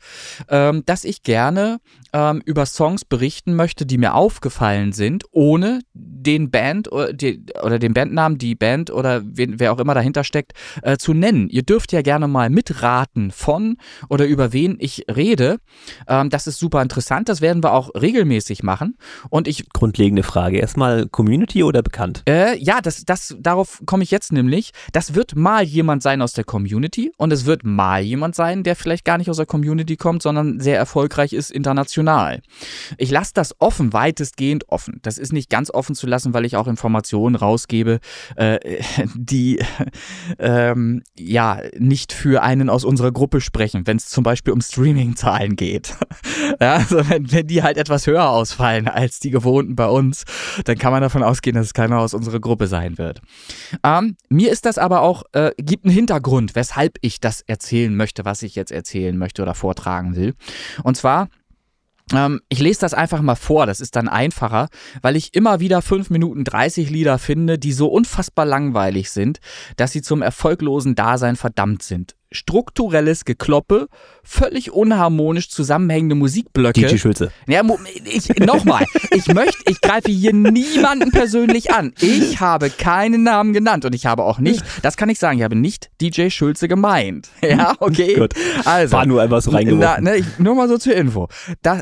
ähm, 0.49 0.83
dass 0.85 1.03
ich 1.03 1.23
gerne 1.23 1.79
ähm, 2.13 2.41
über 2.45 2.65
Songs 2.65 3.05
berichten 3.05 3.55
möchte, 3.55 3.85
die 3.85 3.97
mir 3.97 4.15
aufgefallen 4.15 4.91
sind, 4.91 5.25
ohne 5.31 5.81
den 5.93 6.51
Band 6.51 6.91
oder, 6.91 7.13
die, 7.13 7.43
oder 7.63 7.79
den 7.79 7.93
Bandnamen, 7.93 8.37
die 8.37 8.55
Band 8.55 8.91
oder 8.91 9.21
wen, 9.23 9.59
wer 9.59 9.71
auch 9.71 9.79
immer 9.79 9.93
dahinter 9.93 10.23
steckt, 10.23 10.53
äh, 10.81 10.97
zu 10.97 11.13
nennen. 11.13 11.49
Ihr 11.49 11.63
dürft 11.63 11.91
ja 11.91 12.01
gerne 12.01 12.27
mal 12.27 12.49
mitraten 12.49 13.31
von 13.31 13.77
oder 14.09 14.25
über 14.25 14.53
wen 14.53 14.77
ich 14.79 15.05
rede. 15.13 15.57
Ähm, 16.07 16.29
das 16.29 16.47
ist 16.47 16.59
super 16.59 16.81
interessant. 16.81 17.29
Das 17.29 17.41
werden 17.41 17.63
wir 17.63 17.73
auch 17.73 17.89
regelmäßig 17.99 18.63
machen. 18.63 18.97
und 19.29 19.47
ich 19.47 19.69
Grundlegende 19.69 20.23
Frage. 20.23 20.57
Erstmal 20.57 21.07
Community 21.07 21.63
oder 21.63 21.81
bekannt? 21.81 22.23
Äh, 22.27 22.57
ja, 22.57 22.81
das, 22.81 23.05
das, 23.05 23.35
darauf 23.39 23.81
komme 23.85 24.03
ich 24.03 24.11
jetzt 24.11 24.31
nämlich. 24.31 24.71
Das 24.91 25.15
wird 25.15 25.35
mal 25.35 25.63
jemand 25.63 26.03
sein 26.03 26.21
aus 26.21 26.33
der 26.33 26.43
Community 26.43 27.11
und 27.17 27.31
es 27.31 27.45
wird 27.45 27.63
mal 27.63 28.01
jemand 28.01 28.35
sein, 28.35 28.63
der 28.63 28.75
vielleicht 28.75 29.05
gar 29.05 29.17
nicht 29.17 29.29
aus 29.29 29.37
der 29.37 29.45
Community 29.45 29.95
kommt, 29.95 30.21
sondern 30.21 30.59
sehr 30.59 30.77
erfolgreich 30.77 31.33
ist 31.33 31.51
international. 31.51 31.98
Ich 32.97 33.11
lasse 33.11 33.31
das 33.33 33.55
offen, 33.59 33.93
weitestgehend 33.93 34.69
offen. 34.69 34.99
Das 35.01 35.17
ist 35.17 35.33
nicht 35.33 35.49
ganz 35.49 35.71
offen 35.71 35.95
zu 35.95 36.07
lassen, 36.07 36.33
weil 36.33 36.45
ich 36.45 36.55
auch 36.55 36.67
Informationen 36.67 37.35
rausgebe, 37.35 37.99
äh, 38.35 38.81
die 39.15 39.59
ähm, 40.37 41.03
ja 41.17 41.61
nicht 41.77 42.13
für 42.13 42.41
einen 42.43 42.69
aus 42.69 42.85
unserer 42.85 43.11
Gruppe 43.11 43.41
sprechen, 43.41 43.87
wenn 43.87 43.97
es 43.97 44.09
zum 44.09 44.23
Beispiel 44.23 44.53
um 44.53 44.61
Streaming-Zahlen 44.61 45.55
geht. 45.55 45.95
ja, 46.61 46.75
also 46.75 47.09
wenn, 47.09 47.31
wenn 47.31 47.47
die 47.47 47.63
halt 47.63 47.77
etwas 47.77 48.07
höher 48.07 48.29
ausfallen 48.29 48.87
als 48.87 49.19
die 49.19 49.29
gewohnten 49.29 49.75
bei 49.75 49.87
uns, 49.87 50.23
dann 50.65 50.77
kann 50.77 50.91
man 50.91 51.01
davon 51.01 51.23
ausgehen, 51.23 51.55
dass 51.55 51.67
es 51.67 51.73
keiner 51.73 51.99
aus 51.99 52.13
unserer 52.13 52.39
Gruppe 52.39 52.67
sein 52.67 52.97
wird. 52.97 53.21
Ähm, 53.83 54.15
mir 54.29 54.51
ist 54.51 54.65
das 54.65 54.77
aber 54.77 55.01
auch, 55.01 55.23
äh, 55.33 55.51
gibt 55.57 55.85
einen 55.85 55.93
Hintergrund, 55.93 56.55
weshalb 56.55 56.97
ich 57.01 57.19
das 57.19 57.41
erzählen 57.41 57.95
möchte, 57.95 58.25
was 58.25 58.41
ich 58.43 58.55
jetzt 58.55 58.71
erzählen 58.71 59.17
möchte 59.17 59.41
oder 59.41 59.55
vortragen 59.55 60.15
will. 60.15 60.35
Und 60.83 60.97
zwar 60.97 61.29
ähm, 62.13 62.41
ich 62.49 62.59
lese 62.59 62.81
das 62.81 62.93
einfach 62.93 63.21
mal 63.21 63.35
vor, 63.35 63.65
das 63.65 63.79
ist 63.79 63.95
dann 63.95 64.07
einfacher, 64.07 64.69
weil 65.01 65.15
ich 65.15 65.33
immer 65.33 65.59
wieder 65.59 65.81
5 65.81 66.09
Minuten 66.09 66.43
30 66.43 66.89
Lieder 66.89 67.17
finde, 67.17 67.59
die 67.59 67.73
so 67.73 67.87
unfassbar 67.87 68.45
langweilig 68.45 69.11
sind, 69.11 69.39
dass 69.77 69.91
sie 69.91 70.01
zum 70.01 70.21
erfolglosen 70.21 70.95
Dasein 70.95 71.35
verdammt 71.35 71.83
sind 71.83 72.15
strukturelles 72.31 73.25
Gekloppe, 73.25 73.87
völlig 74.23 74.71
unharmonisch 74.71 75.49
zusammenhängende 75.49 76.15
Musikblöcke. 76.15 76.81
DJ 76.81 76.97
Schulze. 76.97 77.31
Ja, 77.47 77.63
ich, 78.05 78.29
nochmal, 78.39 78.85
ich 79.11 79.27
möchte, 79.27 79.57
ich 79.69 79.81
greife 79.81 80.11
hier 80.11 80.33
niemanden 80.33 81.11
persönlich 81.11 81.71
an. 81.73 81.93
Ich 81.99 82.39
habe 82.39 82.69
keinen 82.69 83.23
Namen 83.23 83.53
genannt 83.53 83.85
und 83.85 83.95
ich 83.95 84.05
habe 84.05 84.23
auch 84.23 84.39
nicht, 84.39 84.63
das 84.83 84.95
kann 84.95 85.09
ich 85.09 85.17
sagen, 85.17 85.39
ich 85.39 85.43
habe 85.43 85.55
nicht 85.55 85.89
DJ 86.01 86.29
Schulze 86.29 86.67
gemeint. 86.67 87.29
Ja, 87.41 87.73
okay. 87.79 88.13
Gut. 88.13 88.33
Also, 88.65 88.97
War 88.97 89.05
nur 89.05 89.21
einfach 89.21 89.41
so 89.41 89.51
reingeworfen. 89.51 90.03
Na, 90.03 90.11
ne, 90.11 90.17
ich, 90.17 90.25
nur 90.37 90.53
mal 90.55 90.67
so 90.67 90.77
zur 90.77 90.93
Info. 90.93 91.29
Da, 91.63 91.81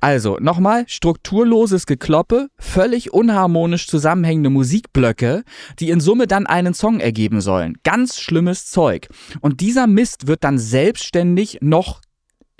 also, 0.00 0.38
nochmal, 0.40 0.84
strukturloses 0.86 1.86
Gekloppe, 1.86 2.48
völlig 2.58 3.12
unharmonisch 3.12 3.86
zusammenhängende 3.86 4.48
Musikblöcke, 4.48 5.42
die 5.78 5.90
in 5.90 6.00
Summe 6.00 6.26
dann 6.26 6.46
einen 6.46 6.74
Song 6.74 7.00
ergeben 7.00 7.40
sollen. 7.40 7.76
Ganz 7.82 8.18
schlimmes 8.18 8.70
Zeug. 8.70 9.08
Und 9.40 9.60
dieser 9.60 9.86
Mist 9.86 10.26
wird 10.26 10.44
dann 10.44 10.58
selbstständig 10.58 11.58
noch 11.60 12.00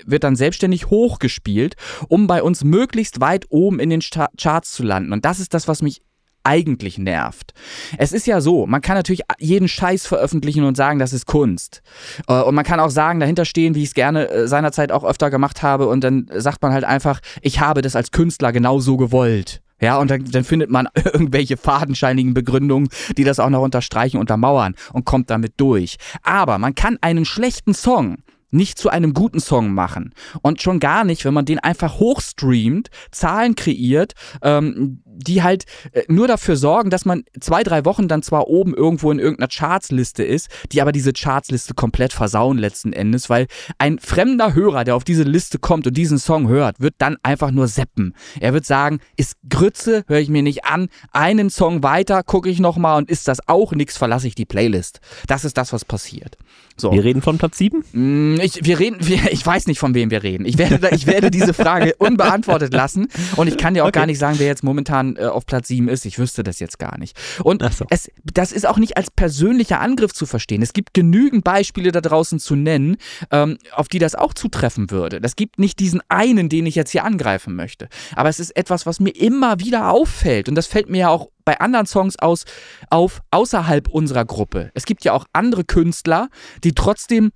wird 0.07 0.25
dann 0.25 0.35
selbstständig 0.35 0.87
hochgespielt, 0.87 1.75
um 2.09 2.27
bei 2.27 2.43
uns 2.43 2.65
möglichst 2.65 3.21
weit 3.21 3.45
oben 3.51 3.81
in 3.81 3.91
den 3.91 4.01
Charts 4.01 4.73
zu 4.73 4.83
landen. 4.83 5.13
Und 5.13 5.27
das 5.27 5.41
ist 5.41 5.53
das, 5.53 5.69
was 5.69 5.83
mich 5.83 6.01
eigentlich 6.45 6.99
nervt. 6.99 7.55
Es 7.99 8.13
ist 8.13 8.27
ja 8.27 8.41
so, 8.41 8.67
man 8.67 8.81
kann 8.81 8.97
natürlich 8.97 9.23
jeden 9.39 9.69
Scheiß 9.69 10.07
veröffentlichen 10.07 10.65
und 10.65 10.77
sagen, 10.77 10.99
das 10.99 11.13
ist 11.13 11.27
Kunst. 11.27 11.83
Äh, 12.29 12.41
und 12.41 12.55
man 12.55 12.65
kann 12.65 12.81
auch 12.81 12.91
sagen, 12.91 13.21
dahinter 13.21 13.45
stehen, 13.45 13.75
wie 13.75 13.83
ich 13.83 13.89
es 13.89 13.95
gerne 13.95 14.29
äh, 14.29 14.49
seinerzeit 14.49 14.93
auch 14.93 15.05
öfter 15.05 15.31
gemacht 15.31 15.63
habe. 15.63 15.89
Und 15.89 16.03
dann 16.05 16.29
sagt 16.35 16.63
man 16.63 16.73
halt 16.73 16.85
einfach, 16.85 17.21
ich 17.43 17.61
habe 17.61 17.83
das 17.83 17.97
als 17.97 18.11
Künstler 18.11 18.53
genau 18.53 18.81
so 18.81 18.97
gewollt. 18.97 19.63
Ja, 19.81 19.99
und 19.99 20.11
dann, 20.11 20.25
dann 20.27 20.45
findet 20.45 20.71
man 20.71 20.89
irgendwelche 20.95 21.57
fadenscheinigen 21.57 22.35
Begründungen, 22.35 22.89
die 23.17 23.25
das 23.25 23.41
auch 23.41 23.51
noch 23.51 23.63
unterstreichen, 23.63 24.19
untermauern 24.19 24.75
und 24.93 25.05
kommt 25.05 25.31
damit 25.31 25.55
durch. 25.57 25.97
Aber 26.23 26.59
man 26.59 26.75
kann 26.75 26.99
einen 27.01 27.25
schlechten 27.25 27.75
Song 27.75 28.19
nicht 28.51 28.79
zu 28.79 28.91
einem 28.91 29.15
guten 29.15 29.41
Song 29.41 29.73
machen. 29.73 30.13
Und 30.43 30.61
schon 30.61 30.81
gar 30.81 31.05
nicht, 31.05 31.25
wenn 31.25 31.35
man 31.35 31.45
den 31.45 31.61
einfach 31.61 31.99
hochstreamt, 31.99 32.91
Zahlen 33.11 33.55
kreiert, 33.55 34.15
ähm, 34.43 35.03
die 35.27 35.43
halt 35.43 35.65
äh, 35.93 36.03
nur 36.09 36.29
dafür 36.29 36.57
sorgen, 36.57 36.91
dass 36.91 37.05
man 37.05 37.25
zwei, 37.41 37.63
drei 37.63 37.85
Wochen 37.85 38.09
dann 38.09 38.23
zwar 38.23 38.49
oben 38.49 38.75
irgendwo 38.75 39.11
in 39.13 39.19
irgendeiner 39.19 39.49
Chartsliste 39.49 40.25
ist, 40.25 40.49
die 40.73 40.81
aber 40.81 40.93
diese 40.93 41.13
Chartsliste 41.13 41.75
komplett 41.75 42.13
versauen 42.13 42.59
letzten 42.59 42.93
Endes, 42.93 43.31
weil 43.31 43.47
ein 43.79 43.99
fremder 43.99 44.55
Hörer, 44.55 44.85
der 44.85 44.97
auf 44.97 45.05
diese 45.05 45.23
Liste 45.23 45.59
kommt 45.59 45.87
und 45.87 45.97
diesen 45.97 46.19
Song 46.19 46.49
hört, 46.49 46.81
wird 46.81 46.95
dann 46.99 47.17
einfach 47.23 47.51
nur 47.51 47.69
seppen. 47.69 48.15
Er 48.41 48.53
wird 48.53 48.65
sagen, 48.65 49.01
ist 49.17 49.37
Grütze, 49.49 50.05
höre 50.07 50.21
ich 50.21 50.29
mir 50.29 50.43
nicht 50.43 50.65
an, 50.65 50.89
einen 51.13 51.51
Song 51.51 51.83
weiter, 51.83 52.23
gucke 52.23 52.49
ich 52.49 52.61
nochmal 52.61 52.99
und 52.99 53.11
ist 53.11 53.29
das 53.29 53.47
auch 53.49 53.73
nichts, 53.73 53.97
verlasse 53.97 54.27
ich 54.27 54.35
die 54.35 54.47
Playlist. 54.47 55.01
Das 55.27 55.45
ist 55.45 55.57
das, 55.57 55.73
was 55.73 55.85
passiert. 55.85 56.37
So. 56.81 56.93
Wir 56.93 57.05
reden 57.05 57.21
von 57.21 57.37
Platz 57.39 57.59
7? 57.59 57.85
Mm, 57.93 58.41
ich, 58.41 58.65
wir 58.65 58.79
reden, 58.79 59.07
wir, 59.07 59.31
ich 59.33 59.45
weiß 59.45 59.67
nicht, 59.67 59.79
von 59.79 59.95
wem 59.95 60.11
wir 60.11 60.23
reden. 60.23 60.47
Ich 60.47 60.57
werde, 60.57 60.89
ich 60.95 61.07
werde 61.07 61.31
diese 61.31 61.53
Frage 61.53 61.95
unbeantwortet 61.99 62.73
lassen 62.73 63.09
und 63.37 63.49
ich 63.49 63.59
kann 63.59 63.75
dir 63.75 63.85
auch 63.85 63.89
okay. 63.89 64.01
gar 64.01 64.07
nicht 64.07 64.19
sagen, 64.19 64.39
wer 64.39 64.47
jetzt 64.47 64.65
momentan 64.65 65.10
äh, 65.17 65.27
auf 65.27 65.47
Platz 65.47 65.69
7 65.69 65.89
ist. 65.89 66.05
Ich 66.05 66.19
wüsste 66.19 66.43
das 66.43 66.59
jetzt 66.59 66.79
gar 66.79 66.99
nicht. 66.99 67.19
Und 67.43 67.63
so. 67.73 67.85
es, 67.91 68.11
das 68.25 68.53
ist 68.53 68.67
auch 68.67 68.79
nicht 68.79 68.97
als 68.97 69.11
persönlicher 69.11 69.81
Angriff 69.81 70.13
zu 70.13 70.27
verstehen. 70.27 70.63
Es 70.63 70.73
gibt 70.73 70.95
genügend 70.95 71.45
Beispiele 71.45 71.93
da 71.93 72.01
draußen 72.01 72.39
zu 72.39 72.57
nennen, 72.57 72.97
ähm, 73.31 73.59
auf 73.73 73.89
die 73.89 73.99
das 73.99 74.15
auch 74.15 74.35
zutreffen 74.35 74.91
würde. 74.91 75.21
Das 75.21 75.37
gibt 75.37 75.59
nicht 75.59 75.79
diesen 75.81 76.01
einen, 76.09 76.49
den 76.49 76.67
ich 76.67 76.75
jetzt 76.75 76.91
hier 76.91 77.05
angreifen 77.05 77.55
möchte. 77.55 77.89
Aber 78.15 78.29
es 78.29 78.41
ist 78.41 78.57
etwas, 78.57 78.87
was 78.87 79.01
mir 79.01 79.11
immer 79.11 79.61
wieder 79.61 79.91
auffällt. 79.91 80.49
Und 80.49 80.55
das 80.55 80.67
fällt 80.67 80.89
mir 80.89 80.99
ja 80.99 81.09
auch 81.09 81.29
bei 81.45 81.59
anderen 81.59 81.87
Songs 81.87 82.19
aus, 82.19 82.45
auf 82.91 83.23
außerhalb 83.31 83.89
unserer 83.89 84.25
Gruppe. 84.25 84.71
Es 84.75 84.85
gibt 84.85 85.05
ja 85.05 85.13
auch 85.13 85.25
andere 85.33 85.65
Künstler, 85.65 86.29
die 86.63 86.73
trotzdem 86.73 87.33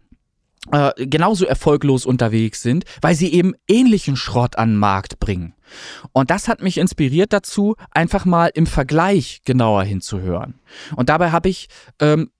äh, 0.72 1.06
genauso 1.06 1.44
erfolglos 1.44 2.06
unterwegs 2.06 2.62
sind, 2.62 2.84
weil 3.02 3.14
sie 3.14 3.32
eben 3.32 3.54
ähnlichen 3.68 4.16
Schrott 4.16 4.56
an 4.56 4.70
den 4.70 4.78
Markt 4.78 5.18
bringen. 5.18 5.54
Und 6.12 6.30
das 6.30 6.48
hat 6.48 6.62
mich 6.62 6.78
inspiriert 6.78 7.32
dazu, 7.32 7.76
einfach 7.90 8.24
mal 8.24 8.50
im 8.54 8.66
Vergleich 8.66 9.42
genauer 9.44 9.84
hinzuhören. 9.84 10.60
Und 10.96 11.08
dabei 11.08 11.30
habe 11.30 11.48
ich 11.48 11.68
ähm, 12.00 12.30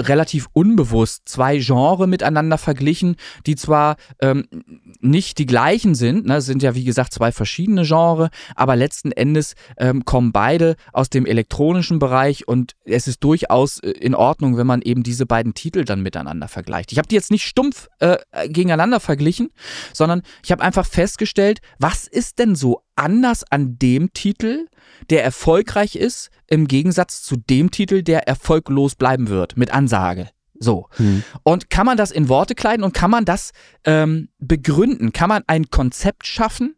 relativ 0.00 0.48
unbewusst 0.52 1.22
zwei 1.28 1.58
Genres 1.58 2.06
miteinander 2.06 2.58
verglichen, 2.58 3.16
die 3.46 3.56
zwar 3.56 3.96
ähm, 4.20 4.46
nicht 5.00 5.38
die 5.38 5.46
gleichen 5.46 5.94
sind, 5.94 6.26
ne, 6.26 6.40
sind 6.40 6.62
ja 6.62 6.74
wie 6.74 6.84
gesagt 6.84 7.12
zwei 7.12 7.32
verschiedene 7.32 7.84
Genres, 7.84 8.28
aber 8.54 8.76
letzten 8.76 9.12
Endes 9.12 9.54
ähm, 9.78 10.04
kommen 10.04 10.32
beide 10.32 10.76
aus 10.92 11.08
dem 11.08 11.26
elektronischen 11.26 11.98
Bereich 11.98 12.46
und 12.46 12.74
es 12.84 13.08
ist 13.08 13.24
durchaus 13.24 13.78
äh, 13.80 13.90
in 13.90 14.14
Ordnung, 14.14 14.56
wenn 14.56 14.66
man 14.66 14.82
eben 14.82 15.02
diese 15.02 15.26
beiden 15.26 15.54
Titel 15.54 15.84
dann 15.84 16.02
miteinander 16.02 16.48
vergleicht. 16.48 16.92
Ich 16.92 16.98
habe 16.98 17.08
die 17.08 17.14
jetzt 17.14 17.30
nicht 17.30 17.44
stumpf 17.44 17.88
äh, 18.00 18.18
gegeneinander 18.48 19.00
verglichen, 19.00 19.50
sondern 19.92 20.22
ich 20.44 20.52
habe 20.52 20.62
einfach 20.62 20.86
festgestellt, 20.86 21.60
was 21.78 22.06
ist 22.06 22.38
denn 22.38 22.54
so 22.54 22.82
anders 22.96 23.44
an 23.50 23.78
dem 23.78 24.12
Titel, 24.12 24.66
der 25.10 25.24
erfolgreich 25.24 25.96
ist, 25.96 26.30
im 26.46 26.66
Gegensatz 26.68 27.22
zu 27.22 27.36
dem 27.36 27.70
Titel, 27.70 28.02
der 28.02 28.28
erfolglos 28.28 28.94
bleiben 28.94 29.28
wird, 29.28 29.56
mit 29.56 29.72
Ansage. 29.72 30.28
So. 30.58 30.88
Hm. 30.96 31.22
Und 31.42 31.70
kann 31.70 31.86
man 31.86 31.96
das 31.96 32.10
in 32.10 32.28
Worte 32.28 32.54
kleiden 32.54 32.84
und 32.84 32.94
kann 32.94 33.10
man 33.10 33.24
das 33.24 33.52
ähm, 33.84 34.28
begründen? 34.38 35.12
Kann 35.12 35.28
man 35.28 35.44
ein 35.46 35.70
Konzept 35.70 36.26
schaffen, 36.26 36.76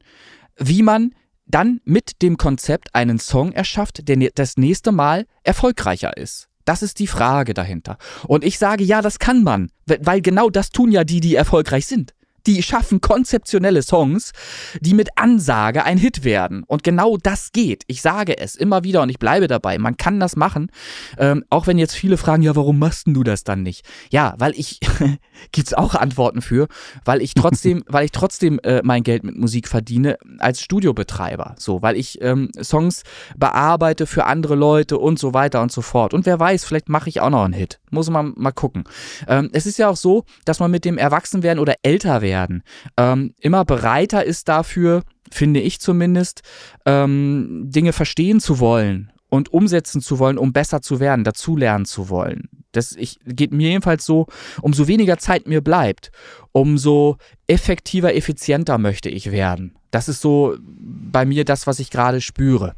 wie 0.56 0.83
man 0.83 1.14
dann 1.46 1.80
mit 1.85 2.22
dem 2.22 2.37
Konzept 2.37 2.94
einen 2.94 3.18
Song 3.18 3.52
erschafft, 3.52 4.06
der 4.09 4.30
das 4.35 4.56
nächste 4.56 4.92
Mal 4.92 5.26
erfolgreicher 5.42 6.16
ist? 6.16 6.48
Das 6.64 6.83
ist 6.83 6.98
die 6.98 7.06
Frage 7.06 7.54
dahinter. 7.54 7.96
Und 8.28 8.44
ich 8.44 8.59
sage, 8.59 8.85
ja, 8.85 9.02
das 9.02 9.18
kann 9.18 9.42
man, 9.42 9.70
weil 9.87 10.20
genau 10.20 10.50
das 10.50 10.70
tun 10.70 10.92
ja 10.92 11.04
die, 11.04 11.20
die 11.20 11.35
erfolgreich 11.35 11.87
sind 11.87 12.12
die 12.46 12.62
schaffen 12.62 13.00
konzeptionelle 13.00 13.83
Songs, 13.83 14.33
die 14.81 14.94
mit 14.94 15.11
Ansage 15.16 15.85
ein 15.85 15.98
Hit 15.98 16.24
werden. 16.24 16.64
Und 16.66 16.83
genau 16.83 17.16
das 17.16 17.53
geht. 17.53 17.85
Ich 17.87 18.03
sage 18.03 18.38
es 18.38 18.57
immer 18.57 18.85
wieder 18.85 19.03
und 19.03 19.11
ich 19.11 19.18
bleibe 19.18 19.46
dabei. 19.46 19.79
Man 19.79 19.96
kann 19.96 20.20
das 20.20 20.37
machen. 20.37 20.70
Ähm, 21.18 21.44
auch 21.50 21.66
wenn 21.66 21.79
jetzt 21.79 21.94
viele 21.94 22.16
fragen, 22.16 22.42
ja, 22.42 22.57
warum 22.57 22.79
machst 22.79 23.07
du 23.07 23.22
das 23.22 23.44
dann 23.44 23.62
nicht? 23.62 23.85
Ja, 24.11 24.35
weil 24.38 24.53
ich, 24.57 24.81
gibt's 25.53 25.74
auch 25.74 25.94
Antworten 25.94 26.42
für, 26.42 26.68
weil 27.05 27.22
ich 27.22 27.35
trotzdem, 27.35 27.83
weil 27.88 28.05
ich 28.05 28.12
trotzdem 28.12 28.59
äh, 28.62 28.81
mein 28.85 29.03
Geld 29.03 29.24
mit 29.24 29.37
Musik 29.37 29.68
verdiene 29.68 30.16
als 30.38 30.61
Studiobetreiber. 30.61 31.55
So, 31.59 31.83
weil 31.83 31.96
ich 31.96 32.20
ähm, 32.22 32.50
Songs 32.62 33.03
bearbeite 33.37 34.07
für 34.07 34.26
andere 34.26 34.55
Leute 34.55 34.98
und 34.98 35.18
so 35.18 35.35
weiter 35.35 35.62
und 35.62 35.72
so 35.72 35.83
fort. 35.83 36.14
Und 36.14 36.26
wer 36.26 36.38
weiß, 36.38 36.64
vielleicht 36.64 36.88
mache 36.88 37.09
ich 37.09 37.20
auch 37.20 37.31
noch 37.31 37.44
einen 37.44 37.55
Hit. 37.55 37.81
Muss 37.90 38.11
man 38.11 38.33
mal 38.37 38.53
gucken. 38.53 38.85
Ähm, 39.26 39.50
es 39.53 39.66
ist 39.66 39.79
ja 39.79 39.88
auch 39.88 39.96
so, 39.96 40.24
dass 40.44 40.61
man 40.61 40.70
mit 40.70 40.85
dem 40.85 40.98
Erwachsenwerden 40.98 41.61
oder 41.61 41.74
älter 41.83 42.20
werden 42.31 42.62
ähm, 42.97 43.35
immer 43.40 43.64
bereiter 43.64 44.25
ist 44.25 44.49
dafür, 44.49 45.03
finde 45.31 45.61
ich 45.61 45.81
zumindest, 45.81 46.43
ähm, 46.87 47.64
Dinge 47.66 47.93
verstehen 47.93 48.40
zu 48.40 48.59
wollen 48.59 49.12
und 49.29 49.53
umsetzen 49.53 50.01
zu 50.01 50.19
wollen, 50.19 50.38
um 50.38 50.53
besser 50.53 50.83
zu 50.83 51.01
werden, 51.01 51.25
dazulernen 51.25 51.85
zu 51.85 52.09
wollen. 52.09 52.49
Das 52.73 52.93
ich, 52.93 53.19
geht 53.25 53.53
mir 53.53 53.71
jedenfalls 53.71 54.05
so, 54.05 54.27
umso 54.62 54.87
weniger 54.87 55.19
Zeit 55.19 55.47
mir 55.47 55.61
bleibt, 55.61 56.11
umso 56.53 57.16
effektiver, 57.47 58.14
effizienter 58.14 58.79
möchte 58.79 59.09
ich 59.09 59.31
werden. 59.31 59.77
Das 59.90 60.09
ist 60.09 60.21
so 60.21 60.57
bei 60.61 61.25
mir 61.25 61.45
das, 61.45 61.66
was 61.66 61.81
ich 61.81 61.90
gerade 61.90 62.21
spüre. 62.21 62.75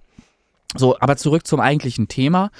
So, 0.75 0.97
aber 1.01 1.17
zurück 1.17 1.47
zum 1.47 1.61
eigentlichen 1.61 2.09
Thema, 2.09 2.51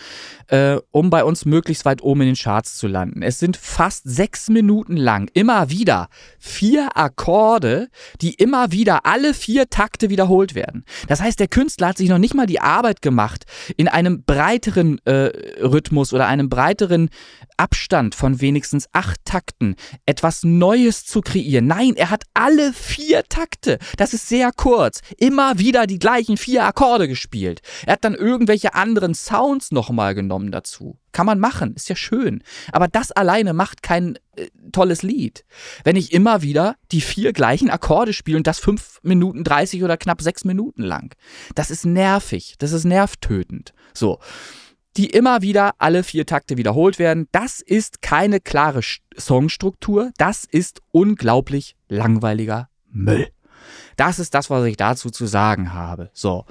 äh, 0.49 0.77
um 0.91 1.09
bei 1.09 1.25
uns 1.25 1.47
möglichst 1.47 1.85
weit 1.87 2.03
oben 2.03 2.21
in 2.23 2.27
den 2.29 2.37
Charts 2.37 2.77
zu 2.77 2.87
landen. 2.87 3.23
Es 3.23 3.39
sind 3.39 3.57
fast 3.57 4.03
sechs 4.05 4.49
Minuten 4.49 4.97
lang 4.97 5.31
immer 5.33 5.71
wieder 5.71 6.09
vier 6.39 6.97
Akkorde, 6.97 7.89
die 8.21 8.35
immer 8.35 8.71
wieder 8.71 9.07
alle 9.07 9.33
vier 9.33 9.71
Takte 9.71 10.11
wiederholt 10.11 10.55
werden. 10.55 10.85
Das 11.09 11.23
heißt, 11.23 11.41
der 11.41 11.49
Künstler 11.49 11.89
hat 11.89 11.97
sich 11.97 12.11
noch 12.11 12.19
nicht 12.19 12.35
mal 12.35 12.47
die 12.47 12.61
Arbeit 12.61 13.01
gemacht, 13.01 13.45
in 13.77 13.89
einem 13.89 14.25
breiteren 14.25 14.99
äh, 15.07 15.33
Rhythmus 15.63 16.13
oder 16.13 16.27
einem 16.27 16.51
breiteren 16.51 17.09
Abstand 17.57 18.15
von 18.15 18.41
wenigstens 18.41 18.89
acht 18.93 19.25
Takten 19.25 19.77
etwas 20.05 20.43
Neues 20.43 21.07
zu 21.07 21.21
kreieren. 21.21 21.67
Nein, 21.67 21.95
er 21.97 22.11
hat 22.11 22.25
alle 22.35 22.73
vier 22.73 23.23
Takte. 23.29 23.79
Das 23.97 24.13
ist 24.13 24.29
sehr 24.29 24.53
kurz. 24.53 25.01
Immer 25.17 25.59
wieder 25.59 25.87
die 25.87 25.99
gleichen 25.99 26.37
vier 26.37 26.65
Akkorde 26.65 27.09
gespielt. 27.09 27.61
Er 27.87 27.95
hat 27.95 28.02
dann 28.05 28.15
irgendwelche 28.15 28.75
anderen 28.75 29.15
Sounds 29.15 29.73
nochmal 29.73 30.15
genommen 30.15 30.51
dazu. 30.51 30.99
Kann 31.13 31.27
man 31.27 31.39
machen, 31.39 31.75
ist 31.75 31.89
ja 31.89 31.97
schön. 31.97 32.43
Aber 32.73 32.89
das 32.89 33.13
alleine 33.13 33.53
macht 33.53 33.83
kein 33.83 34.19
äh, 34.37 34.49
tolles 34.73 35.03
Lied. 35.03 35.45
Wenn 35.85 35.97
ich 35.97 36.13
immer 36.13 36.43
wieder 36.43 36.77
die 36.91 37.01
vier 37.01 37.33
gleichen 37.33 37.71
Akkorde 37.71 38.13
spiele 38.13 38.37
und 38.37 38.47
das 38.47 38.59
fünf 38.59 38.99
Minuten 39.03 39.45
30 39.45 39.85
oder 39.85 39.97
knapp 39.97 40.23
sechs 40.23 40.45
Minuten 40.45 40.83
lang. 40.83 41.15
Das 41.55 41.71
ist 41.71 41.85
nervig. 41.85 42.55
Das 42.59 42.73
ist 42.73 42.85
nervtötend. 42.85 43.73
So 43.95 44.19
die 44.97 45.07
immer 45.07 45.43
wieder 45.43 45.73
alle 45.79 46.03
vier 46.03 46.27
Takte 46.27 46.57
wiederholt 46.57 46.99
werden. 46.99 47.29
Das 47.33 47.61
ist 47.61 48.03
keine 48.03 48.41
klare 48.41 48.81
Songstruktur. 49.19 50.11
Das 50.19 50.45
ist 50.45 50.81
unglaublich 50.91 51.77
langweiliger 51.89 52.69
Müll. 52.91 53.29
Das 53.97 54.19
ist 54.19 54.35
das, 54.35 54.51
was 54.51 54.65
ich 54.65 54.77
dazu 54.77 55.11
zu 55.11 55.27
sagen 55.27 55.73
habe. 55.73 56.11
So. 56.13 56.45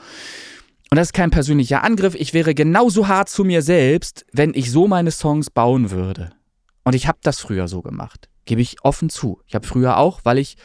Und 0.92 0.98
das 0.98 1.08
ist 1.08 1.14
kein 1.14 1.32
persönlicher 1.32 1.86
Angriff. 1.86 2.16
Ich 2.16 2.34
wäre 2.34 2.54
genauso 2.54 3.08
hart 3.08 3.30
zu 3.30 3.46
mir 3.46 3.62
selbst, 3.62 4.26
wenn 4.34 4.54
ich 4.54 4.72
so 4.72 4.90
meine 4.90 5.12
Songs 5.12 5.50
bauen 5.50 5.90
würde. 5.90 6.32
Und 6.84 6.96
ich 6.96 7.08
habe 7.08 7.20
das 7.24 7.40
früher 7.40 7.70
so 7.70 7.82
gemacht. 7.82 8.28
Gebe 8.44 8.60
ich 8.60 8.84
offen 8.84 9.10
zu. 9.10 9.40
Ich 9.48 9.56
habe 9.56 9.66
früher 9.66 9.96
auch, 9.96 10.20
weil 10.26 10.38
ich 10.38 10.58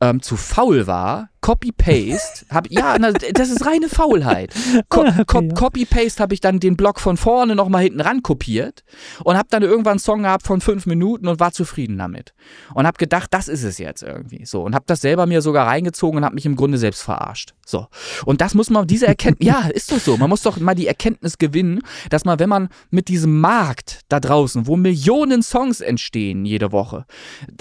ähm, 0.00 0.22
zu 0.22 0.36
faul 0.36 0.86
war, 0.86 1.30
Copy-Paste, 1.44 2.46
hab, 2.48 2.70
ja, 2.70 2.96
na, 2.98 3.12
das 3.12 3.50
ist 3.50 3.66
reine 3.66 3.90
Faulheit. 3.90 4.50
Co 4.88 5.02
okay, 5.02 5.24
Co 5.26 5.42
ja. 5.42 5.52
Copy-Paste 5.52 6.22
habe 6.22 6.32
ich 6.32 6.40
dann 6.40 6.58
den 6.58 6.74
Block 6.74 6.98
von 6.98 7.18
vorne 7.18 7.54
nochmal 7.54 7.82
hinten 7.82 8.00
ran 8.00 8.22
kopiert 8.22 8.82
und 9.24 9.36
habe 9.36 9.48
dann 9.50 9.62
irgendwann 9.62 9.92
einen 9.92 9.98
Song 9.98 10.22
gehabt 10.22 10.46
von 10.46 10.62
fünf 10.62 10.86
Minuten 10.86 11.28
und 11.28 11.40
war 11.40 11.52
zufrieden 11.52 11.98
damit. 11.98 12.32
Und 12.72 12.86
habe 12.86 12.96
gedacht, 12.96 13.28
das 13.34 13.48
ist 13.48 13.62
es 13.62 13.76
jetzt 13.76 14.02
irgendwie. 14.02 14.46
So, 14.46 14.62
und 14.62 14.74
habe 14.74 14.86
das 14.86 15.02
selber 15.02 15.26
mir 15.26 15.42
sogar 15.42 15.66
reingezogen 15.66 16.16
und 16.16 16.24
habe 16.24 16.34
mich 16.34 16.46
im 16.46 16.56
Grunde 16.56 16.78
selbst 16.78 17.02
verarscht. 17.02 17.52
So. 17.66 17.88
Und 18.24 18.40
das 18.40 18.54
muss 18.54 18.70
man, 18.70 18.86
diese 18.86 19.06
Erkenntnis, 19.06 19.46
ja, 19.46 19.68
ist 19.68 19.92
doch 19.92 19.98
so. 19.98 20.16
Man 20.16 20.30
muss 20.30 20.40
doch 20.40 20.56
mal 20.56 20.74
die 20.74 20.86
Erkenntnis 20.86 21.36
gewinnen, 21.36 21.80
dass 22.08 22.24
man, 22.24 22.38
wenn 22.38 22.48
man 22.48 22.70
mit 22.88 23.08
diesem 23.08 23.38
Markt 23.40 24.00
da 24.08 24.18
draußen, 24.18 24.66
wo 24.66 24.76
Millionen 24.76 25.42
Songs 25.42 25.82
entstehen 25.82 26.46
jede 26.46 26.72
Woche, 26.72 27.04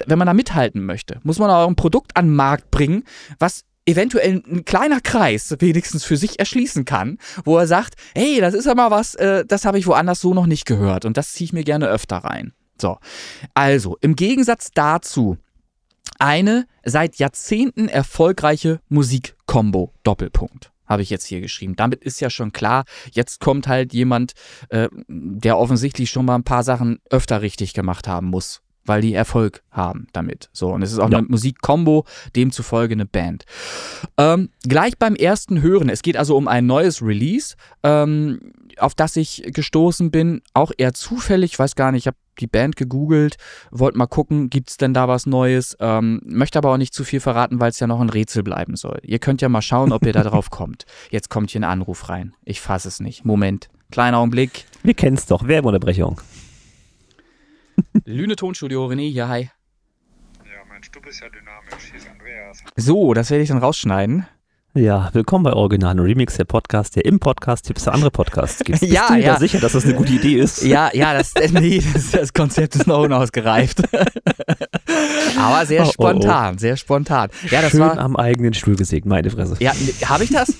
wenn 0.08 0.18
man 0.18 0.28
da 0.28 0.34
mithalten 0.34 0.86
möchte, 0.86 1.20
muss 1.24 1.38
man 1.38 1.50
auch 1.50 1.68
ein 1.68 1.76
Produkt 1.76 2.16
an 2.16 2.28
den 2.28 2.36
Markt 2.36 2.72
bringen, 2.72 3.04
was 3.40 3.66
eventuell 3.86 4.42
ein 4.48 4.66
kleiner 4.66 5.02
Kreis 5.02 5.56
wenigstens 5.60 6.04
für 6.04 6.18
sich 6.18 6.40
erschließen 6.40 6.86
kann, 6.86 7.18
wo 7.44 7.58
er 7.58 7.68
sagt, 7.68 7.96
hey, 8.16 8.40
das 8.40 8.54
ist 8.54 8.68
aber 8.68 8.92
was, 8.92 9.16
äh, 9.16 9.46
das 9.46 9.66
habe 9.66 9.80
ich 9.80 9.88
woanders 9.88 10.22
so 10.22 10.34
noch 10.34 10.46
nicht 10.46 10.66
gehört 10.66 11.06
und 11.06 11.18
das 11.18 11.34
ziehe 11.34 11.46
ich 11.46 11.54
mir 11.54 11.64
gerne 11.64 11.88
öfter 11.88 12.18
rein. 12.18 12.54
So, 12.80 12.98
also 13.54 13.98
im 14.02 14.16
Gegensatz 14.16 14.72
dazu 14.74 15.38
eine 16.20 16.66
seit 16.84 17.18
Jahrzehnten 17.18 17.88
erfolgreiche 17.88 18.80
Musikkombo 18.90 19.94
Doppelpunkt 20.04 20.72
habe 20.86 21.02
ich 21.02 21.10
jetzt 21.10 21.26
hier 21.26 21.42
geschrieben. 21.42 21.76
Damit 21.76 22.04
ist 22.04 22.20
ja 22.20 22.30
schon 22.30 22.52
klar, 22.52 22.84
jetzt 23.12 23.40
kommt 23.40 23.68
halt 23.68 23.94
jemand, 23.94 24.34
äh, 24.70 24.90
der 25.08 25.58
offensichtlich 25.58 26.10
schon 26.10 26.26
mal 26.26 26.36
ein 26.36 26.44
paar 26.44 26.64
Sachen 26.64 27.00
öfter 27.10 27.42
richtig 27.42 27.74
gemacht 27.74 28.08
haben 28.08 28.28
muss 28.28 28.62
weil 28.86 29.02
die 29.02 29.14
Erfolg 29.14 29.64
haben 29.72 30.08
damit. 30.14 30.50
So, 30.54 30.70
und 30.70 30.82
es 30.82 30.92
ist 30.92 31.00
auch 31.00 31.10
ja. 31.10 31.20
eine 31.20 31.28
Musikkombo, 31.28 32.06
demzufolge 32.36 32.94
eine 32.94 33.06
Band. 33.06 33.46
Ähm, 34.18 34.50
gleich 34.64 34.98
beim 34.98 35.16
ersten 35.16 35.62
Hören, 35.62 35.90
es 35.90 36.02
geht 36.02 36.18
also 36.18 36.36
um 36.36 36.48
ein 36.48 36.66
neues 36.66 37.02
Release, 37.02 37.56
ähm, 37.84 38.54
auf 38.78 38.96
das 38.96 39.16
ich 39.16 39.44
gestoßen 39.46 40.12
bin, 40.12 40.42
auch 40.54 40.72
eher 40.78 40.94
zufällig, 40.94 41.54
ich 41.54 41.60
weiß 41.60 41.76
gar 41.76 41.92
nicht, 41.92 42.04
ich 42.04 42.08
habe 42.08 42.18
die 42.40 42.48
Band 42.48 42.76
gegoogelt, 42.76 43.36
wollte 43.72 43.98
mal 43.98 44.08
gucken, 44.08 44.50
gibt 44.50 44.72
es 44.72 44.78
denn 44.78 44.94
da 44.94 45.08
was 45.08 45.26
Neues, 45.26 45.78
ähm, 45.80 46.22
möchte 46.26 46.58
aber 46.58 46.72
auch 46.72 46.78
nicht 46.78 46.94
zu 46.94 47.04
viel 47.04 47.20
verraten, 47.20 47.60
weil 47.60 47.70
es 47.70 47.80
ja 47.80 47.88
noch 47.88 48.02
ein 48.02 48.10
Rätsel 48.10 48.44
bleiben 48.44 48.76
soll. 48.76 49.00
Ihr 49.04 49.20
könnt 49.20 49.42
ja 49.42 49.50
mal 49.50 49.62
schauen, 49.62 49.92
ob 49.92 50.06
ihr 50.06 50.14
da 50.14 50.24
drauf 50.24 50.50
kommt. 50.50 50.86
Jetzt 51.12 51.30
kommt 51.30 51.52
hier 51.52 51.62
ein 51.62 51.66
Anruf 51.66 52.10
rein. 52.10 52.34
Ich 52.44 52.62
fasse 52.62 52.88
es 52.88 53.00
nicht. 53.00 53.26
Moment, 53.26 53.70
kleiner 53.92 54.18
Augenblick. 54.18 54.66
Wir 54.82 54.96
kennen 54.96 55.18
es 55.18 55.28
doch, 55.28 55.48
Werbeunterbrechung. 55.48 56.20
Lüne 58.06 58.36
Tonstudio, 58.36 58.86
René, 58.86 59.12
hier, 59.12 59.28
hi. 59.28 59.50
Ja, 60.44 60.66
mein 60.70 60.84
Stub 60.84 61.06
ist 61.06 61.22
ja 61.22 61.28
dynamisch. 61.30 61.90
Hier 61.90 62.00
ist 62.00 62.10
Andreas. 62.10 62.64
So, 62.76 63.14
das 63.14 63.30
werde 63.30 63.44
ich 63.44 63.50
dann 63.50 63.60
rausschneiden. 63.60 64.26
Ja, 64.76 65.12
willkommen 65.14 65.44
bei 65.44 65.54
Original 65.54 66.00
Remix, 66.00 66.36
der 66.38 66.46
Podcast, 66.46 66.96
der 66.96 67.06
im 67.06 67.20
Podcast 67.20 67.68
Tipps 67.68 67.84
für 67.84 67.92
andere 67.92 68.10
Podcasts 68.10 68.64
gibt. 68.64 68.80
Bist 68.80 68.92
ja, 68.92 69.08
du 69.08 69.20
ja. 69.20 69.34
da 69.34 69.40
sicher, 69.40 69.60
dass 69.60 69.74
das 69.74 69.86
eine 69.86 69.94
gute 69.94 70.14
Idee 70.14 70.40
ist? 70.40 70.64
Ja, 70.64 70.90
ja, 70.94 71.14
das, 71.14 71.34
nee, 71.52 71.84
das, 71.94 72.12
das 72.12 72.34
Konzept 72.34 72.76
ist 72.76 72.88
noch 72.88 73.04
unausgereift. 73.04 73.84
Aber 75.38 75.66
sehr 75.66 75.86
spontan, 75.86 76.54
oh, 76.54 76.56
oh. 76.56 76.60
sehr 76.60 76.76
spontan. 76.76 77.30
Ja, 77.52 77.62
das 77.62 77.72
Schön 77.72 77.82
war 77.82 78.00
am 78.00 78.16
eigenen 78.16 78.56
Stuhl 78.56 78.76
gesägt, 78.76 79.06
meine 79.06 79.30
Fresse. 79.30 79.58
Ja, 79.60 79.74
habe 80.06 80.24
ich 80.24 80.32
das? 80.32 80.54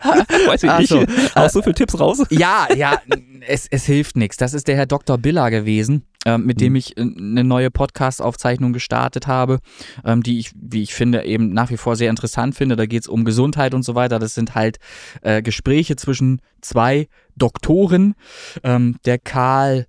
Weiß 0.46 0.62
ich 0.62 0.78
nicht. 0.78 0.88
So. 0.88 1.04
Auch 1.34 1.50
so 1.50 1.62
viele 1.62 1.74
Tipps 1.74 1.98
raus? 1.98 2.22
Ja, 2.30 2.66
ja, 2.74 3.00
es, 3.46 3.66
es 3.70 3.84
hilft 3.84 4.16
nichts. 4.16 4.36
Das 4.36 4.54
ist 4.54 4.66
der 4.66 4.76
Herr 4.76 4.86
Dr. 4.86 5.18
Biller 5.18 5.50
gewesen, 5.50 6.06
ähm, 6.26 6.44
mit 6.44 6.60
dem 6.60 6.72
mhm. 6.72 6.76
ich 6.76 6.96
äh, 6.96 7.00
eine 7.00 7.44
neue 7.44 7.70
Podcast-Aufzeichnung 7.70 8.72
gestartet 8.72 9.26
habe, 9.26 9.58
ähm, 10.04 10.22
die 10.22 10.38
ich, 10.38 10.52
wie 10.54 10.82
ich 10.82 10.94
finde, 10.94 11.24
eben 11.24 11.52
nach 11.52 11.70
wie 11.70 11.76
vor 11.76 11.96
sehr 11.96 12.10
interessant 12.10 12.54
finde. 12.54 12.76
Da 12.76 12.86
geht 12.86 13.02
es 13.02 13.08
um 13.08 13.24
Gesundheit 13.24 13.74
und 13.74 13.82
so 13.82 13.94
weiter. 13.94 14.18
Das 14.18 14.34
sind 14.34 14.54
halt 14.54 14.78
äh, 15.22 15.42
Gespräche 15.42 15.96
zwischen 15.96 16.42
zwei 16.60 17.08
Doktoren. 17.36 18.14
Ähm, 18.62 18.96
der 19.04 19.18
Karl 19.18 19.86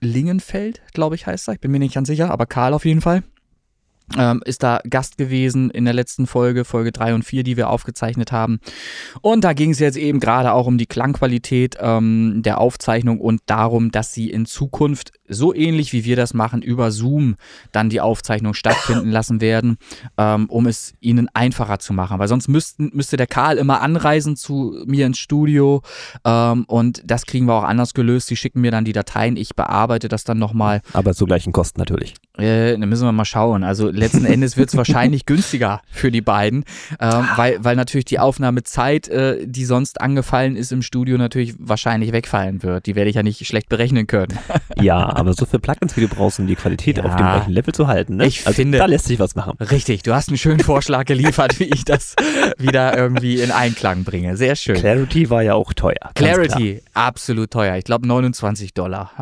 Lingenfeld, 0.00 0.82
glaube 0.94 1.14
ich, 1.14 1.26
heißt 1.26 1.48
er. 1.48 1.54
Ich 1.54 1.60
bin 1.60 1.70
mir 1.70 1.78
nicht 1.78 1.94
ganz 1.94 2.08
sicher, 2.08 2.30
aber 2.30 2.46
Karl 2.46 2.72
auf 2.72 2.84
jeden 2.84 3.00
Fall 3.00 3.22
ähm, 4.18 4.42
ist 4.44 4.62
da 4.62 4.80
Gast 4.88 5.18
gewesen 5.18 5.70
in 5.70 5.84
der 5.84 5.94
letzten 5.94 6.26
Folge, 6.26 6.64
Folge 6.64 6.92
3 6.92 7.14
und 7.14 7.22
4, 7.24 7.42
die 7.42 7.56
wir 7.56 7.70
aufgezeichnet 7.70 8.32
haben. 8.32 8.60
Und 9.20 9.44
da 9.44 9.52
ging 9.52 9.70
es 9.70 9.78
jetzt 9.78 9.96
eben 9.96 10.20
gerade 10.20 10.52
auch 10.52 10.66
um 10.66 10.78
die 10.78 10.86
Klangqualität 10.86 11.76
ähm, 11.80 12.42
der 12.42 12.60
Aufzeichnung 12.60 13.20
und 13.20 13.42
darum, 13.46 13.90
dass 13.90 14.12
sie 14.12 14.30
in 14.30 14.46
Zukunft 14.46 15.12
so 15.30 15.54
ähnlich 15.54 15.92
wie 15.92 16.04
wir 16.04 16.16
das 16.16 16.34
machen, 16.34 16.62
über 16.62 16.90
Zoom 16.90 17.36
dann 17.72 17.88
die 17.88 18.00
Aufzeichnung 18.00 18.54
stattfinden 18.54 19.10
lassen 19.10 19.40
werden, 19.40 19.78
ähm, 20.18 20.46
um 20.48 20.66
es 20.66 20.94
ihnen 21.00 21.28
einfacher 21.32 21.78
zu 21.78 21.92
machen. 21.92 22.18
Weil 22.18 22.28
sonst 22.28 22.48
müssten, 22.48 22.90
müsste 22.92 23.16
der 23.16 23.26
Karl 23.26 23.56
immer 23.56 23.80
anreisen 23.80 24.36
zu 24.36 24.82
mir 24.86 25.06
ins 25.06 25.18
Studio 25.18 25.82
ähm, 26.24 26.64
und 26.66 27.02
das 27.04 27.26
kriegen 27.26 27.46
wir 27.46 27.54
auch 27.54 27.64
anders 27.64 27.94
gelöst. 27.94 28.26
Sie 28.26 28.36
schicken 28.36 28.60
mir 28.60 28.70
dann 28.70 28.84
die 28.84 28.92
Dateien, 28.92 29.36
ich 29.36 29.54
bearbeite 29.54 30.08
das 30.08 30.24
dann 30.24 30.38
nochmal. 30.38 30.82
Aber 30.92 31.14
zu 31.14 31.26
gleichen 31.26 31.52
Kosten 31.52 31.80
natürlich. 31.80 32.14
Äh, 32.36 32.78
dann 32.78 32.88
müssen 32.88 33.04
wir 33.04 33.12
mal 33.12 33.24
schauen. 33.24 33.64
Also 33.64 33.90
letzten 33.90 34.24
Endes 34.24 34.56
wird 34.56 34.70
es 34.70 34.76
wahrscheinlich 34.76 35.26
günstiger 35.26 35.82
für 35.90 36.10
die 36.10 36.20
beiden, 36.20 36.64
ähm, 37.00 37.28
weil, 37.36 37.62
weil 37.62 37.76
natürlich 37.76 38.04
die 38.04 38.18
Aufnahmezeit, 38.18 39.08
äh, 39.08 39.46
die 39.46 39.64
sonst 39.64 40.00
angefallen 40.00 40.56
ist 40.56 40.72
im 40.72 40.82
Studio, 40.82 41.18
natürlich 41.18 41.54
wahrscheinlich 41.58 42.12
wegfallen 42.12 42.62
wird. 42.62 42.86
Die 42.86 42.94
werde 42.94 43.10
ich 43.10 43.16
ja 43.16 43.22
nicht 43.22 43.46
schlecht 43.46 43.68
berechnen 43.68 44.06
können. 44.06 44.38
ja, 44.80 45.08
aber 45.20 45.34
so 45.34 45.44
viele 45.44 45.60
Plugins, 45.60 45.96
wie 45.96 46.00
du 46.00 46.08
brauchst, 46.08 46.40
um 46.40 46.46
die 46.46 46.56
Qualität 46.56 46.96
ja, 46.96 47.04
auf 47.04 47.14
dem 47.14 47.18
gleichen 47.18 47.52
Level 47.52 47.74
zu 47.74 47.86
halten. 47.86 48.16
Ne? 48.16 48.26
Ich 48.26 48.46
also, 48.46 48.56
finde, 48.56 48.78
da 48.78 48.86
lässt 48.86 49.06
sich 49.06 49.18
was 49.18 49.34
machen. 49.34 49.56
Richtig, 49.60 50.02
du 50.02 50.14
hast 50.14 50.28
einen 50.28 50.38
schönen 50.38 50.60
Vorschlag 50.60 51.04
geliefert, 51.04 51.60
wie 51.60 51.64
ich 51.64 51.84
das 51.84 52.16
wieder 52.58 52.96
irgendwie 52.96 53.40
in 53.40 53.50
Einklang 53.50 54.04
bringe. 54.04 54.36
Sehr 54.36 54.56
schön. 54.56 54.76
Clarity 54.76 55.30
war 55.30 55.42
ja 55.42 55.54
auch 55.54 55.72
teuer. 55.72 56.10
Clarity, 56.14 56.82
absolut 56.94 57.50
teuer. 57.50 57.76
Ich 57.76 57.84
glaube 57.84 58.06
29 58.06 58.74
Dollar. 58.74 59.12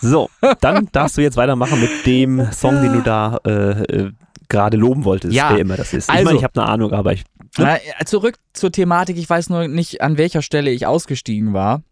So, 0.00 0.30
dann 0.60 0.88
darfst 0.92 1.18
du 1.18 1.20
jetzt 1.20 1.36
weitermachen 1.36 1.78
mit 1.78 2.06
dem 2.06 2.50
Song, 2.52 2.80
den 2.80 2.94
du 2.94 3.00
da 3.02 3.38
äh, 3.44 3.50
äh, 3.82 4.12
gerade 4.48 4.76
loben 4.76 5.04
wolltest, 5.04 5.34
ja, 5.34 5.50
wer 5.50 5.58
immer 5.58 5.76
das 5.76 5.92
ist. 5.92 6.08
Also, 6.08 6.20
ich 6.20 6.24
meine, 6.24 6.38
ich 6.38 6.44
habe 6.44 6.60
eine 6.60 6.70
Ahnung, 6.70 6.92
aber 6.92 7.12
ich. 7.12 7.24
Ne? 7.58 7.80
zurück 8.06 8.36
zur 8.52 8.70
Thematik. 8.70 9.18
Ich 9.18 9.28
weiß 9.28 9.50
nur 9.50 9.68
nicht, 9.68 10.00
an 10.00 10.16
welcher 10.16 10.40
Stelle 10.40 10.70
ich 10.70 10.86
ausgestiegen 10.86 11.52
war. 11.52 11.82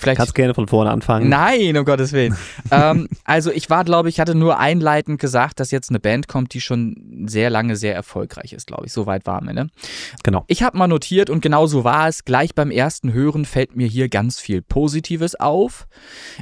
Vielleicht 0.00 0.18
Kannst 0.18 0.34
gerne 0.34 0.54
von 0.54 0.68
vorne 0.68 0.90
anfangen. 0.90 1.28
Nein, 1.28 1.76
um 1.76 1.84
Gottes 1.84 2.12
Willen. 2.12 2.36
ähm, 2.70 3.08
also 3.24 3.50
ich 3.50 3.70
war, 3.70 3.84
glaube 3.84 4.08
ich, 4.08 4.20
hatte 4.20 4.34
nur 4.34 4.58
einleitend 4.58 5.20
gesagt, 5.20 5.60
dass 5.60 5.70
jetzt 5.70 5.90
eine 5.90 6.00
Band 6.00 6.28
kommt, 6.28 6.54
die 6.54 6.60
schon 6.60 7.24
sehr 7.26 7.50
lange 7.50 7.76
sehr 7.76 7.94
erfolgreich 7.94 8.52
ist, 8.52 8.66
glaube 8.66 8.86
ich. 8.86 8.92
So 8.92 9.06
weit 9.06 9.26
waren 9.26 9.46
wir, 9.46 9.54
ne? 9.54 9.68
Genau. 10.22 10.44
Ich 10.46 10.62
habe 10.62 10.76
mal 10.78 10.88
notiert 10.88 11.30
und 11.30 11.40
genau 11.40 11.66
so 11.66 11.84
war 11.84 12.08
es. 12.08 12.24
Gleich 12.24 12.54
beim 12.54 12.70
ersten 12.70 13.12
Hören 13.12 13.44
fällt 13.44 13.76
mir 13.76 13.86
hier 13.86 14.08
ganz 14.08 14.40
viel 14.40 14.62
Positives 14.62 15.34
auf. 15.34 15.86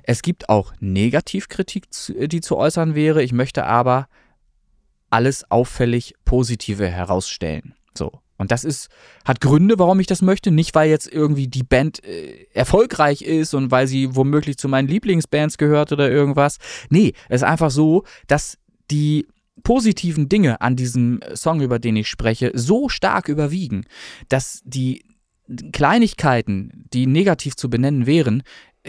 Es 0.03 0.23
gibt 0.23 0.49
auch 0.49 0.73
Negativkritik, 0.81 1.85
die 2.09 2.41
zu 2.41 2.57
äußern 2.57 2.95
wäre. 2.95 3.23
Ich 3.23 3.33
möchte 3.33 3.65
aber 3.65 4.09
alles 5.11 5.51
auffällig 5.51 6.15
Positive 6.25 6.87
herausstellen. 6.87 7.75
So. 7.95 8.13
Und 8.39 8.51
das 8.51 8.65
ist, 8.65 8.89
hat 9.25 9.41
Gründe, 9.41 9.79
warum 9.79 10.01
ich 10.01 10.07
das 10.07 10.23
möchte. 10.23 10.51
Nicht, 10.51 10.75
weil 10.75 10.91
jetzt 10.91 11.11
irgendwie 11.11 11.49
die 11.49 11.63
Band 11.63 12.05
äh, 12.05 12.47
erfolgreich 12.53 13.23
ist 13.23 13.55
und 13.55 13.71
weil 13.71 13.87
sie 13.87 14.15
womöglich 14.15 14.59
zu 14.59 14.69
meinen 14.69 14.89
Lieblingsbands 14.89 15.59
gehört 15.59 15.93
oder 15.93 16.11
irgendwas. 16.11 16.59
Nee, 16.91 17.13
es 17.29 17.43
ist 17.43 17.49
einfach 17.49 17.71
so, 17.71 18.05
dass 18.27 18.59
die 18.91 19.27
positiven 19.63 20.29
Dinge 20.29 20.61
an 20.61 20.77
diesem 20.77 21.21
Song, 21.35 21.61
über 21.61 21.79
den 21.79 21.97
ich 21.97 22.09
spreche, 22.09 22.53
so 22.55 22.89
stark 22.89 23.29
überwiegen, 23.29 23.85
dass 24.29 24.61
die 24.65 25.05
Kleinigkeiten, 25.73 26.85
die 26.93 27.07
negativ 27.07 27.57
zu 27.57 27.71
benennen 27.71 28.07
wären, 28.07 28.43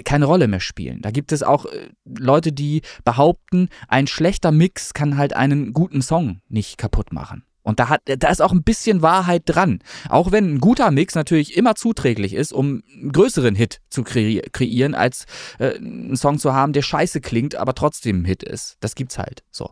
keine 0.04 0.26
Rolle 0.26 0.48
mehr 0.48 0.60
spielen. 0.60 1.02
Da 1.02 1.12
gibt 1.12 1.32
es 1.32 1.44
auch 1.44 1.66
äh, 1.66 1.90
Leute, 2.06 2.52
die 2.52 2.82
behaupten, 3.04 3.70
ein 3.88 4.08
schlechter 4.08 4.52
Mix 4.52 4.94
kann 4.94 5.18
halt 5.18 5.34
einen 5.34 5.74
guten 5.74 6.02
Song 6.02 6.42
nicht 6.50 6.78
kaputt 6.78 7.12
machen. 7.12 7.47
Und 7.68 7.82
da, 7.82 7.90
hat, 7.90 8.02
da 8.06 8.30
ist 8.30 8.42
auch 8.42 8.54
ein 8.54 8.64
bisschen 8.64 9.02
Wahrheit 9.02 9.44
dran. 9.46 9.80
Auch 10.08 10.32
wenn 10.32 10.54
ein 10.54 10.60
guter 10.60 10.90
Mix 10.90 11.16
natürlich 11.16 11.58
immer 11.58 11.76
zuträglich 11.76 12.34
ist, 12.34 12.54
um 12.54 12.82
einen 12.94 13.12
größeren 13.12 13.56
Hit 13.56 13.82
zu 13.90 14.04
kre 14.04 14.40
kreieren, 14.54 14.96
als 14.96 15.26
äh, 15.60 15.76
einen 15.76 16.16
Song 16.16 16.40
zu 16.40 16.54
haben, 16.54 16.72
der 16.72 16.82
scheiße 16.82 17.20
klingt, 17.20 17.56
aber 17.56 17.76
trotzdem 17.76 18.22
ein 18.22 18.26
Hit 18.26 18.42
ist. 18.42 18.78
Das 18.80 18.96
gibt's 18.96 19.18
halt 19.18 19.44
so. 19.52 19.70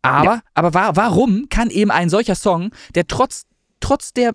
Aber, 0.00 0.34
ja. 0.34 0.42
aber 0.54 0.74
wa 0.74 0.92
warum 0.94 1.48
kann 1.50 1.70
eben 1.70 1.90
ein 1.90 2.08
solcher 2.08 2.36
Song, 2.36 2.70
der 2.94 3.08
trotz, 3.08 3.46
trotz 3.80 4.12
der 4.12 4.34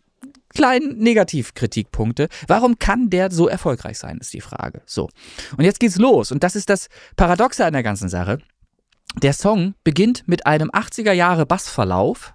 kleinen 0.50 0.98
Negativkritikpunkte. 0.98 2.28
Warum 2.48 2.80
kann 2.80 3.10
der 3.10 3.32
so 3.32 3.48
erfolgreich 3.48 3.98
sein, 3.98 4.18
ist 4.18 4.34
die 4.34 4.42
Frage. 4.42 4.82
So. 4.86 5.08
Und 5.56 5.64
jetzt 5.64 5.80
geht's 5.80 5.98
los. 5.98 6.34
Und 6.34 6.44
das 6.44 6.58
ist 6.58 6.70
das 6.70 6.88
Paradoxe 7.16 7.66
an 7.66 7.72
der 7.72 7.84
ganzen 7.84 8.10
Sache. 8.10 8.40
Der 9.22 9.32
Song 9.32 9.74
beginnt 9.86 10.28
mit 10.28 10.46
einem 10.46 10.70
80er 10.70 11.14
Jahre 11.14 11.46
Bassverlauf, 11.46 12.34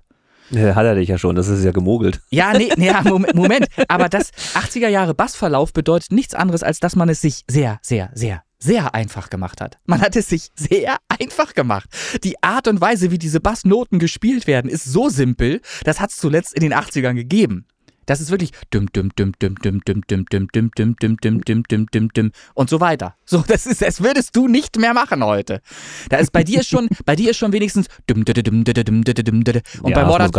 ja, 0.50 0.74
hat 0.74 0.84
er 0.84 0.94
dich 0.94 1.08
ja 1.08 1.18
schon, 1.18 1.36
das 1.36 1.48
ist 1.48 1.64
ja 1.64 1.72
gemogelt. 1.72 2.20
Ja, 2.30 2.52
nee, 2.52 2.70
nee 2.76 2.92
Moment, 3.04 3.34
Moment. 3.34 3.66
Aber 3.88 4.08
das 4.08 4.32
80er 4.54 4.88
Jahre 4.88 5.14
Bassverlauf 5.14 5.72
bedeutet 5.72 6.12
nichts 6.12 6.34
anderes, 6.34 6.62
als 6.62 6.80
dass 6.80 6.96
man 6.96 7.08
es 7.08 7.20
sich 7.20 7.44
sehr, 7.48 7.78
sehr, 7.82 8.10
sehr, 8.14 8.42
sehr 8.58 8.94
einfach 8.94 9.30
gemacht 9.30 9.60
hat. 9.60 9.78
Man 9.86 10.00
hat 10.00 10.16
es 10.16 10.28
sich 10.28 10.50
sehr 10.54 10.96
einfach 11.08 11.54
gemacht. 11.54 11.88
Die 12.22 12.42
Art 12.42 12.68
und 12.68 12.80
Weise, 12.80 13.10
wie 13.10 13.18
diese 13.18 13.40
Bassnoten 13.40 13.98
gespielt 13.98 14.46
werden, 14.46 14.70
ist 14.70 14.84
so 14.84 15.08
simpel, 15.08 15.60
das 15.84 16.00
hat 16.00 16.10
es 16.10 16.16
zuletzt 16.16 16.54
in 16.54 16.62
den 16.62 16.74
80ern 16.74 17.14
gegeben. 17.14 17.66
Das 18.06 18.20
ist 18.20 18.30
wirklich 18.30 18.50
düm 18.72 18.92
düm 18.92 19.10
düm 19.16 19.32
düm 19.40 19.54
düm 19.62 19.80
düm 19.84 20.04
düm 20.04 20.24
düm 20.26 20.48
düm 20.54 20.74
düm 20.76 20.96
düm 20.96 21.16
düm 21.20 21.42
düm 21.44 21.62
düm 21.68 21.86
düm 21.92 22.08
düm 22.08 22.32
und 22.54 22.70
so 22.70 22.80
weiter. 22.80 23.16
So, 23.24 23.44
das 23.46 23.66
ist, 23.66 23.82
das 23.82 24.02
würdest 24.02 24.36
du 24.36 24.48
nicht 24.48 24.76
mehr 24.78 24.94
machen 24.94 25.24
heute. 25.24 25.60
Da 26.08 26.18
ist 26.18 26.32
bei 26.32 26.44
dir 26.44 26.62
schon, 26.62 26.88
bei 27.04 27.16
dir 27.16 27.30
ist 27.30 27.36
schon 27.36 27.52
wenigstens 27.52 27.86
düm 28.08 28.24
düm 28.24 28.34
düm 28.34 28.64
düm 28.64 28.74
düm 28.74 29.04
düm 29.04 29.44
düm 29.44 29.62
und 29.82 29.94
bei 29.94 30.04
Modern 30.04 30.30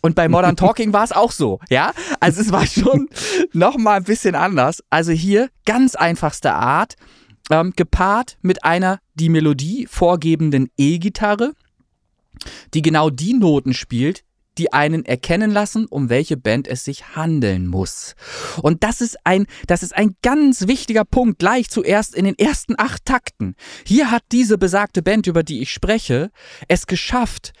und 0.00 0.14
bei 0.14 0.28
Modern 0.28 0.56
Talking 0.56 0.92
war 0.92 1.04
es 1.04 1.12
auch 1.12 1.32
so, 1.32 1.60
ja? 1.68 1.92
Also 2.20 2.40
es 2.40 2.52
war 2.52 2.66
schon 2.66 3.08
noch 3.52 3.76
mal 3.76 3.96
ein 3.96 4.04
bisschen 4.04 4.34
anders. 4.34 4.82
Also 4.90 5.12
hier 5.12 5.50
ganz 5.64 5.94
einfachste 5.94 6.54
Art, 6.54 6.94
ähm, 7.50 7.72
gepaart 7.76 8.38
mit 8.42 8.64
einer 8.64 8.98
die 9.14 9.28
Melodie 9.28 9.86
vorgebenden 9.90 10.70
E-Gitarre, 10.76 11.52
die 12.74 12.82
genau 12.82 13.10
die 13.10 13.34
Noten 13.34 13.74
spielt, 13.74 14.24
die 14.58 14.72
einen 14.72 15.04
erkennen 15.04 15.50
lassen, 15.50 15.86
um 15.86 16.08
welche 16.08 16.36
Band 16.36 16.68
es 16.68 16.84
sich 16.84 17.16
handeln 17.16 17.66
muss. 17.66 18.14
Und 18.62 18.84
das 18.84 19.00
ist 19.00 19.16
ein, 19.24 19.46
das 19.66 19.82
ist 19.82 19.96
ein 19.96 20.16
ganz 20.22 20.66
wichtiger 20.66 21.04
Punkt, 21.04 21.38
gleich 21.38 21.70
zuerst 21.70 22.14
in 22.14 22.24
den 22.24 22.38
ersten 22.38 22.74
acht 22.78 23.04
Takten. 23.04 23.54
Hier 23.86 24.10
hat 24.10 24.22
diese 24.32 24.58
besagte 24.58 25.02
Band, 25.02 25.26
über 25.26 25.42
die 25.42 25.62
ich 25.62 25.70
spreche, 25.70 26.30
es 26.68 26.86
geschafft, 26.86 27.52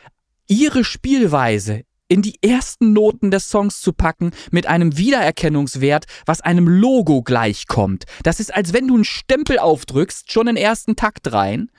ihre 0.46 0.84
Spielweise 0.84 1.82
in 2.08 2.20
die 2.20 2.36
ersten 2.42 2.92
Noten 2.92 3.30
des 3.30 3.48
Songs 3.48 3.80
zu 3.80 3.94
packen 3.94 4.32
mit 4.50 4.66
einem 4.66 4.98
Wiedererkennungswert, 4.98 6.04
was 6.26 6.42
einem 6.42 6.68
Logo 6.68 7.22
gleichkommt. 7.22 8.04
Das 8.22 8.38
ist, 8.38 8.54
als 8.54 8.74
wenn 8.74 8.86
du 8.86 8.96
einen 8.96 9.04
Stempel 9.04 9.58
aufdrückst, 9.58 10.30
schon 10.30 10.44
den 10.44 10.58
ersten 10.58 10.94
Takt 10.94 11.32
rein 11.32 11.70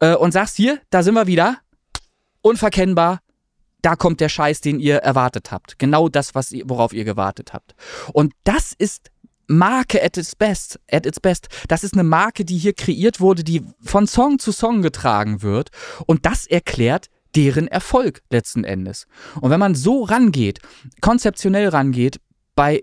äh, 0.00 0.14
und 0.14 0.32
sagst, 0.32 0.56
hier, 0.56 0.80
da 0.88 1.02
sind 1.02 1.12
wir 1.14 1.26
wieder, 1.26 1.58
unverkennbar, 2.40 3.20
da 3.82 3.96
kommt 3.96 4.20
der 4.20 4.28
Scheiß, 4.28 4.60
den 4.60 4.80
ihr 4.80 4.96
erwartet 4.96 5.52
habt. 5.52 5.78
Genau 5.78 6.08
das, 6.08 6.34
was 6.34 6.52
ihr, 6.52 6.64
worauf 6.66 6.92
ihr 6.92 7.04
gewartet 7.04 7.52
habt. 7.52 7.74
Und 8.12 8.32
das 8.44 8.72
ist 8.76 9.10
Marke 9.46 10.02
at 10.02 10.16
its 10.16 10.36
best, 10.36 10.78
at 10.90 11.06
its 11.06 11.20
best. 11.20 11.48
Das 11.68 11.84
ist 11.84 11.94
eine 11.94 12.04
Marke, 12.04 12.44
die 12.44 12.58
hier 12.58 12.74
kreiert 12.74 13.20
wurde, 13.20 13.44
die 13.44 13.62
von 13.80 14.06
Song 14.06 14.38
zu 14.38 14.52
Song 14.52 14.82
getragen 14.82 15.42
wird. 15.42 15.70
Und 16.06 16.26
das 16.26 16.46
erklärt 16.46 17.08
deren 17.34 17.68
Erfolg 17.68 18.22
letzten 18.30 18.64
Endes. 18.64 19.06
Und 19.40 19.50
wenn 19.50 19.60
man 19.60 19.74
so 19.74 20.02
rangeht, 20.02 20.60
konzeptionell 21.00 21.68
rangeht, 21.68 22.20
bei 22.54 22.82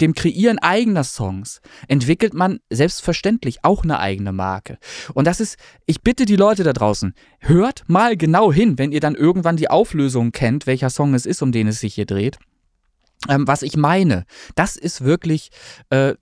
dem 0.00 0.14
Kreieren 0.14 0.58
eigener 0.58 1.04
Songs 1.04 1.60
entwickelt 1.88 2.34
man 2.34 2.60
selbstverständlich 2.70 3.64
auch 3.64 3.84
eine 3.84 3.98
eigene 3.98 4.32
Marke. 4.32 4.78
Und 5.14 5.26
das 5.26 5.40
ist, 5.40 5.56
ich 5.86 6.02
bitte 6.02 6.24
die 6.24 6.36
Leute 6.36 6.64
da 6.64 6.72
draußen, 6.72 7.14
hört 7.40 7.84
mal 7.88 8.16
genau 8.16 8.52
hin, 8.52 8.78
wenn 8.78 8.92
ihr 8.92 9.00
dann 9.00 9.14
irgendwann 9.14 9.56
die 9.56 9.70
Auflösung 9.70 10.32
kennt, 10.32 10.66
welcher 10.66 10.90
Song 10.90 11.14
es 11.14 11.26
ist, 11.26 11.42
um 11.42 11.52
den 11.52 11.68
es 11.68 11.80
sich 11.80 11.94
hier 11.94 12.06
dreht. 12.06 12.38
Ähm, 13.28 13.46
was 13.46 13.62
ich 13.62 13.76
meine, 13.76 14.24
das 14.54 14.76
ist 14.76 15.02
wirklich, 15.02 15.50
äh, 15.90 16.14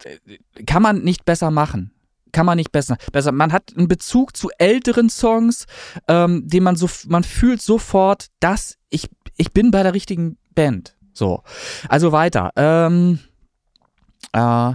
kann 0.67 0.83
man 0.83 1.03
nicht 1.03 1.25
besser 1.25 1.51
machen 1.51 1.91
kann 2.35 2.45
man 2.45 2.57
nicht 2.57 2.73
besser. 2.73 2.99
besser. 3.13 3.33
Man 3.33 3.53
hat 3.53 3.73
einen 3.77 3.89
Bezug 3.89 4.37
zu 4.37 4.51
älteren 4.59 5.09
Songs, 5.09 5.65
ähm, 6.09 6.43
den 6.47 6.65
man 6.65 6.77
so, 6.77 6.91
man 7.07 7.25
fühlt 7.25 7.63
sofort, 7.63 8.27
dass 8.41 8.77
ich, 8.91 9.09
ich 9.37 9.53
bin 9.53 9.71
bei 9.71 9.83
der 9.83 9.95
richtigen 9.95 10.37
Band. 10.55 10.97
So. 11.15 11.43
Also 11.89 12.13
weiter. 12.13 12.51
Ähm, 12.57 13.21
äh, 14.35 14.75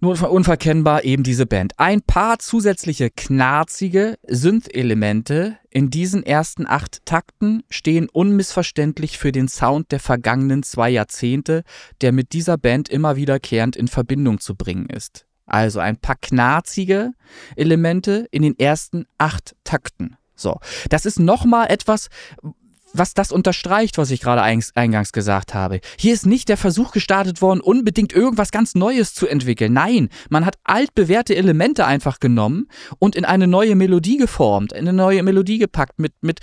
nur 0.00 0.30
unverkennbar 0.30 1.04
eben 1.04 1.22
diese 1.22 1.46
Band. 1.46 1.74
Ein 1.78 2.02
paar 2.02 2.40
zusätzliche 2.40 3.08
knarzige 3.08 4.18
Synth-Elemente 4.26 5.58
in 5.70 5.90
diesen 5.90 6.24
ersten 6.24 6.66
acht 6.66 7.06
Takten 7.06 7.62
stehen 7.70 8.08
unmissverständlich 8.08 9.16
für 9.16 9.30
den 9.30 9.46
Sound 9.46 9.92
der 9.92 10.00
vergangenen 10.00 10.64
zwei 10.64 10.90
Jahrzehnte, 10.90 11.62
der 12.00 12.10
mit 12.10 12.32
dieser 12.32 12.58
Band 12.58 12.88
immer 12.88 13.14
wiederkehrend 13.14 13.76
in 13.76 13.86
Verbindung 13.86 14.40
zu 14.40 14.56
bringen 14.56 14.86
ist. 14.86 15.24
Also 15.46 15.78
ein 15.78 15.98
paar 15.98 16.16
knarzige 16.20 17.12
Elemente 17.54 18.26
in 18.32 18.42
den 18.42 18.58
ersten 18.58 19.06
acht 19.18 19.54
Takten. 19.62 20.16
So, 20.34 20.58
das 20.88 21.06
ist 21.06 21.20
nochmal 21.20 21.70
etwas, 21.70 22.08
was 22.92 23.14
das 23.14 23.32
unterstreicht, 23.32 23.98
was 23.98 24.10
ich 24.10 24.20
gerade 24.20 24.42
eingangs 24.42 25.12
gesagt 25.12 25.54
habe. 25.54 25.80
Hier 25.98 26.14
ist 26.14 26.26
nicht 26.26 26.48
der 26.48 26.56
Versuch 26.56 26.92
gestartet 26.92 27.42
worden, 27.42 27.60
unbedingt 27.60 28.12
irgendwas 28.12 28.50
ganz 28.50 28.74
Neues 28.74 29.14
zu 29.14 29.26
entwickeln. 29.26 29.72
Nein, 29.72 30.08
man 30.28 30.46
hat 30.46 30.56
altbewährte 30.64 31.34
Elemente 31.34 31.86
einfach 31.86 32.20
genommen 32.20 32.68
und 32.98 33.16
in 33.16 33.24
eine 33.24 33.46
neue 33.46 33.74
Melodie 33.74 34.16
geformt, 34.16 34.72
in 34.72 34.80
eine 34.80 34.92
neue 34.92 35.22
Melodie 35.22 35.58
gepackt 35.58 35.98
mit, 35.98 36.12
mit 36.20 36.40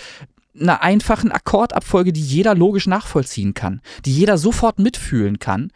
einer 0.59 0.81
einfachen 0.81 1.31
Akkordabfolge, 1.31 2.11
die 2.11 2.21
jeder 2.21 2.55
logisch 2.55 2.87
nachvollziehen 2.87 3.53
kann, 3.53 3.81
die 4.05 4.13
jeder 4.13 4.37
sofort 4.37 4.79
mitfühlen 4.79 5.39
kann 5.39 5.71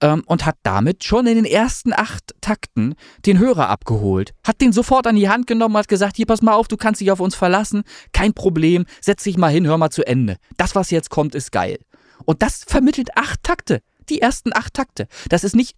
ähm, 0.00 0.22
und 0.26 0.46
hat 0.46 0.56
damit 0.62 1.04
schon 1.04 1.26
in 1.26 1.36
den 1.36 1.44
ersten 1.44 1.92
acht 1.92 2.34
Takten 2.40 2.94
den 3.26 3.38
Hörer 3.38 3.68
abgeholt, 3.68 4.32
hat 4.44 4.60
den 4.60 4.72
sofort 4.72 5.06
an 5.06 5.16
die 5.16 5.28
Hand 5.28 5.46
genommen, 5.46 5.76
hat 5.76 5.88
gesagt, 5.88 6.16
hier 6.16 6.26
pass 6.26 6.42
mal 6.42 6.54
auf, 6.54 6.68
du 6.68 6.76
kannst 6.76 7.00
dich 7.00 7.10
auf 7.10 7.20
uns 7.20 7.34
verlassen, 7.34 7.82
kein 8.12 8.32
Problem, 8.32 8.86
setz 9.00 9.24
dich 9.24 9.36
mal 9.36 9.52
hin, 9.52 9.66
hör 9.66 9.78
mal 9.78 9.90
zu 9.90 10.06
Ende. 10.06 10.36
Das, 10.56 10.74
was 10.74 10.90
jetzt 10.90 11.10
kommt, 11.10 11.34
ist 11.34 11.52
geil. 11.52 11.78
Und 12.24 12.42
das 12.42 12.64
vermittelt 12.66 13.16
acht 13.16 13.42
Takte. 13.42 13.80
Die 14.08 14.20
ersten 14.20 14.52
acht 14.54 14.74
Takte. 14.74 15.08
Das 15.28 15.44
ist 15.44 15.56
nicht 15.56 15.76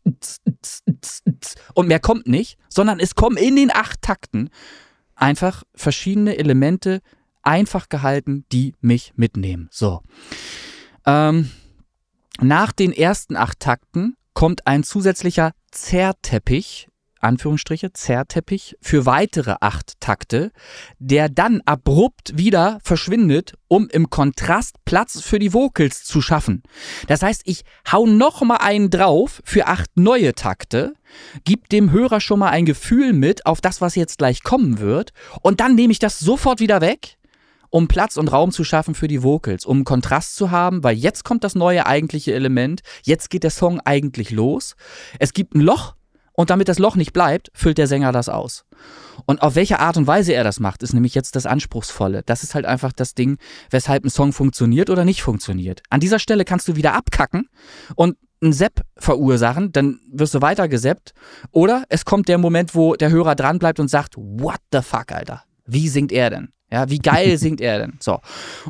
und 1.74 1.86
mehr 1.86 2.00
kommt 2.00 2.26
nicht, 2.26 2.58
sondern 2.68 2.98
es 2.98 3.14
kommen 3.14 3.36
in 3.36 3.54
den 3.54 3.70
acht 3.72 4.02
Takten 4.02 4.50
einfach 5.14 5.62
verschiedene 5.74 6.36
Elemente 6.36 7.00
einfach 7.46 7.88
gehalten, 7.88 8.44
die 8.52 8.74
mich 8.80 9.12
mitnehmen. 9.16 9.68
So. 9.70 10.02
Ähm, 11.06 11.50
nach 12.40 12.72
den 12.72 12.92
ersten 12.92 13.36
acht 13.36 13.60
Takten 13.60 14.16
kommt 14.34 14.66
ein 14.66 14.82
zusätzlicher 14.82 15.52
Zerrteppich, 15.70 16.88
Anführungsstriche, 17.20 17.92
Zerrteppich, 17.92 18.76
für 18.82 19.06
weitere 19.06 19.56
acht 19.60 19.98
Takte, 20.00 20.52
der 20.98 21.30
dann 21.30 21.62
abrupt 21.64 22.36
wieder 22.36 22.78
verschwindet, 22.84 23.54
um 23.68 23.88
im 23.88 24.10
Kontrast 24.10 24.76
Platz 24.84 25.22
für 25.22 25.38
die 25.38 25.54
Vocals 25.54 26.04
zu 26.04 26.20
schaffen. 26.20 26.62
Das 27.06 27.22
heißt, 27.22 27.42
ich 27.46 27.62
hau 27.90 28.06
noch 28.06 28.42
mal 28.42 28.58
einen 28.58 28.90
drauf 28.90 29.40
für 29.44 29.66
acht 29.66 29.90
neue 29.96 30.34
Takte, 30.34 30.92
gib 31.44 31.70
dem 31.70 31.90
Hörer 31.90 32.20
schon 32.20 32.40
mal 32.40 32.50
ein 32.50 32.66
Gefühl 32.66 33.14
mit 33.14 33.46
auf 33.46 33.62
das, 33.62 33.80
was 33.80 33.94
jetzt 33.94 34.18
gleich 34.18 34.42
kommen 34.42 34.78
wird, 34.78 35.12
und 35.40 35.60
dann 35.60 35.74
nehme 35.74 35.92
ich 35.92 35.98
das 35.98 36.18
sofort 36.18 36.60
wieder 36.60 36.82
weg 36.82 37.16
um 37.70 37.88
Platz 37.88 38.16
und 38.16 38.32
Raum 38.32 38.52
zu 38.52 38.64
schaffen 38.64 38.94
für 38.94 39.08
die 39.08 39.22
Vocals, 39.22 39.64
um 39.64 39.84
Kontrast 39.84 40.36
zu 40.36 40.50
haben, 40.50 40.84
weil 40.84 40.96
jetzt 40.96 41.24
kommt 41.24 41.44
das 41.44 41.54
neue 41.54 41.86
eigentliche 41.86 42.34
Element, 42.34 42.82
jetzt 43.02 43.30
geht 43.30 43.42
der 43.42 43.50
Song 43.50 43.80
eigentlich 43.84 44.30
los. 44.30 44.76
Es 45.18 45.32
gibt 45.32 45.54
ein 45.54 45.60
Loch 45.60 45.94
Und 46.36 46.50
damit 46.50 46.68
das 46.68 46.78
Loch 46.78 46.96
nicht 46.96 47.14
bleibt, 47.14 47.50
füllt 47.54 47.78
der 47.78 47.86
Sänger 47.86 48.12
das 48.12 48.28
aus. 48.28 48.66
Und 49.24 49.40
auf 49.40 49.54
welche 49.54 49.80
Art 49.80 49.96
und 49.96 50.06
Weise 50.06 50.34
er 50.34 50.44
das 50.44 50.60
macht, 50.60 50.82
ist 50.82 50.92
nämlich 50.92 51.14
jetzt 51.14 51.34
das 51.34 51.46
Anspruchsvolle. 51.46 52.22
Das 52.24 52.42
ist 52.42 52.54
halt 52.54 52.66
einfach 52.66 52.92
das 52.92 53.14
Ding, 53.14 53.38
weshalb 53.70 54.04
ein 54.04 54.10
Song 54.10 54.34
funktioniert 54.34 54.90
oder 54.90 55.06
nicht 55.06 55.22
funktioniert. 55.22 55.82
An 55.88 56.00
dieser 56.00 56.18
Stelle 56.18 56.44
kannst 56.44 56.68
du 56.68 56.76
wieder 56.76 56.92
abkacken 56.94 57.48
und 57.94 58.18
einen 58.42 58.52
Sepp 58.52 58.82
verursachen, 58.98 59.72
dann 59.72 59.98
wirst 60.12 60.34
du 60.34 60.42
weiter 60.42 60.68
geseppt. 60.68 61.14
Oder 61.52 61.84
es 61.88 62.04
kommt 62.04 62.28
der 62.28 62.36
Moment, 62.36 62.74
wo 62.74 62.94
der 62.94 63.10
Hörer 63.10 63.34
dranbleibt 63.34 63.80
und 63.80 63.88
sagt, 63.88 64.14
what 64.18 64.60
the 64.72 64.82
fuck, 64.82 65.12
Alter? 65.12 65.42
Wie 65.64 65.88
singt 65.88 66.12
er 66.12 66.28
denn? 66.28 66.52
Ja, 66.70 66.88
wie 66.90 66.98
geil 66.98 67.38
singt 67.38 67.60
er 67.60 67.78
denn? 67.78 67.94
So. 68.00 68.20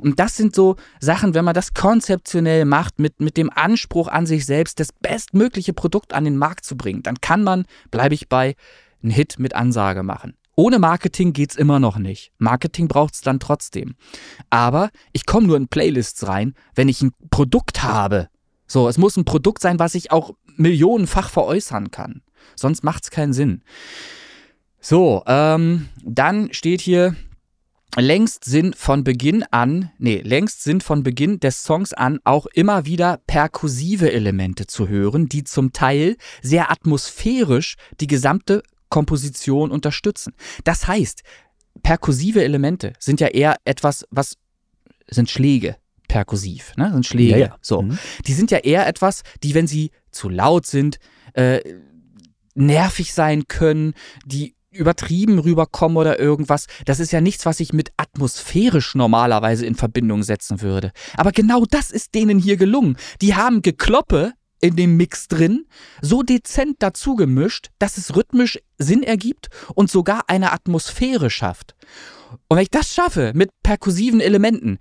Und 0.00 0.20
das 0.20 0.36
sind 0.36 0.54
so 0.54 0.76
Sachen, 1.00 1.34
wenn 1.34 1.44
man 1.44 1.54
das 1.54 1.74
konzeptionell 1.74 2.64
macht, 2.64 2.98
mit, 2.98 3.20
mit 3.20 3.36
dem 3.36 3.50
Anspruch 3.50 4.08
an 4.08 4.26
sich 4.26 4.46
selbst, 4.46 4.80
das 4.80 4.92
bestmögliche 4.92 5.72
Produkt 5.72 6.12
an 6.12 6.24
den 6.24 6.36
Markt 6.36 6.64
zu 6.64 6.76
bringen, 6.76 7.02
dann 7.02 7.20
kann 7.20 7.42
man, 7.42 7.64
bleibe 7.90 8.14
ich 8.14 8.28
bei, 8.28 8.54
einen 9.02 9.12
Hit 9.12 9.38
mit 9.38 9.54
Ansage 9.54 10.02
machen. 10.02 10.34
Ohne 10.58 10.78
Marketing 10.78 11.34
geht's 11.34 11.54
immer 11.54 11.78
noch 11.78 11.98
nicht. 11.98 12.32
Marketing 12.38 12.88
braucht's 12.88 13.20
dann 13.20 13.40
trotzdem. 13.40 13.94
Aber 14.48 14.88
ich 15.12 15.26
komme 15.26 15.46
nur 15.46 15.58
in 15.58 15.68
Playlists 15.68 16.26
rein, 16.26 16.54
wenn 16.74 16.88
ich 16.88 17.02
ein 17.02 17.12
Produkt 17.30 17.82
habe. 17.82 18.28
So, 18.66 18.88
es 18.88 18.96
muss 18.96 19.16
ein 19.18 19.26
Produkt 19.26 19.60
sein, 19.60 19.78
was 19.78 19.94
ich 19.94 20.10
auch 20.10 20.32
millionenfach 20.56 21.28
veräußern 21.28 21.90
kann. 21.90 22.22
Sonst 22.54 22.84
macht's 22.84 23.10
keinen 23.10 23.34
Sinn. 23.34 23.62
So, 24.80 25.22
ähm, 25.26 25.88
dann 26.02 26.52
steht 26.52 26.80
hier, 26.80 27.16
längst 27.96 28.44
sind 28.44 28.76
von 28.76 29.04
Beginn 29.04 29.44
an, 29.50 29.90
nee, 29.98 30.20
längst 30.22 30.62
sind 30.62 30.82
von 30.82 31.02
Beginn 31.02 31.40
des 31.40 31.62
Songs 31.62 31.92
an 31.92 32.18
auch 32.24 32.46
immer 32.46 32.84
wieder 32.84 33.20
perkussive 33.26 34.12
Elemente 34.12 34.66
zu 34.66 34.88
hören, 34.88 35.28
die 35.28 35.44
zum 35.44 35.72
Teil 35.72 36.16
sehr 36.42 36.70
atmosphärisch 36.70 37.76
die 38.00 38.06
gesamte 38.06 38.62
Komposition 38.88 39.70
unterstützen. 39.70 40.34
Das 40.64 40.86
heißt, 40.86 41.22
perkussive 41.82 42.42
Elemente 42.44 42.92
sind 42.98 43.20
ja 43.20 43.28
eher 43.28 43.56
etwas, 43.64 44.06
was 44.10 44.36
sind 45.08 45.30
Schläge 45.30 45.76
perkussiv, 46.08 46.72
ne? 46.76 46.92
Sind 46.92 47.06
Schläge. 47.06 47.32
Ja, 47.32 47.38
ja. 47.38 47.56
So. 47.60 47.82
Mhm. 47.82 47.98
Die 48.26 48.32
sind 48.32 48.50
ja 48.50 48.58
eher 48.58 48.86
etwas, 48.86 49.22
die, 49.42 49.54
wenn 49.54 49.66
sie 49.66 49.90
zu 50.10 50.28
laut 50.28 50.66
sind, 50.66 50.98
äh, 51.34 51.60
nervig 52.54 53.12
sein 53.12 53.48
können, 53.48 53.94
die 54.24 54.55
übertrieben 54.76 55.38
rüberkommen 55.38 55.96
oder 55.96 56.18
irgendwas. 56.18 56.66
Das 56.84 57.00
ist 57.00 57.12
ja 57.12 57.20
nichts, 57.20 57.46
was 57.46 57.60
ich 57.60 57.72
mit 57.72 57.90
atmosphärisch 57.96 58.94
normalerweise 58.94 59.66
in 59.66 59.74
Verbindung 59.74 60.22
setzen 60.22 60.60
würde. 60.60 60.92
Aber 61.16 61.32
genau 61.32 61.64
das 61.68 61.90
ist 61.90 62.14
denen 62.14 62.38
hier 62.38 62.56
gelungen. 62.56 62.96
Die 63.20 63.34
haben 63.34 63.62
Gekloppe 63.62 64.32
in 64.60 64.76
dem 64.76 64.96
Mix 64.96 65.28
drin, 65.28 65.66
so 66.00 66.22
dezent 66.22 66.76
dazu 66.78 67.14
gemischt, 67.14 67.68
dass 67.78 67.98
es 67.98 68.16
rhythmisch 68.16 68.58
Sinn 68.78 69.02
ergibt 69.02 69.48
und 69.74 69.90
sogar 69.90 70.24
eine 70.28 70.52
Atmosphäre 70.52 71.30
schafft. 71.30 71.74
Und 72.48 72.56
wenn 72.56 72.62
ich 72.62 72.70
das 72.70 72.94
schaffe 72.94 73.32
mit 73.34 73.50
perkussiven 73.62 74.20
Elementen, 74.20 74.78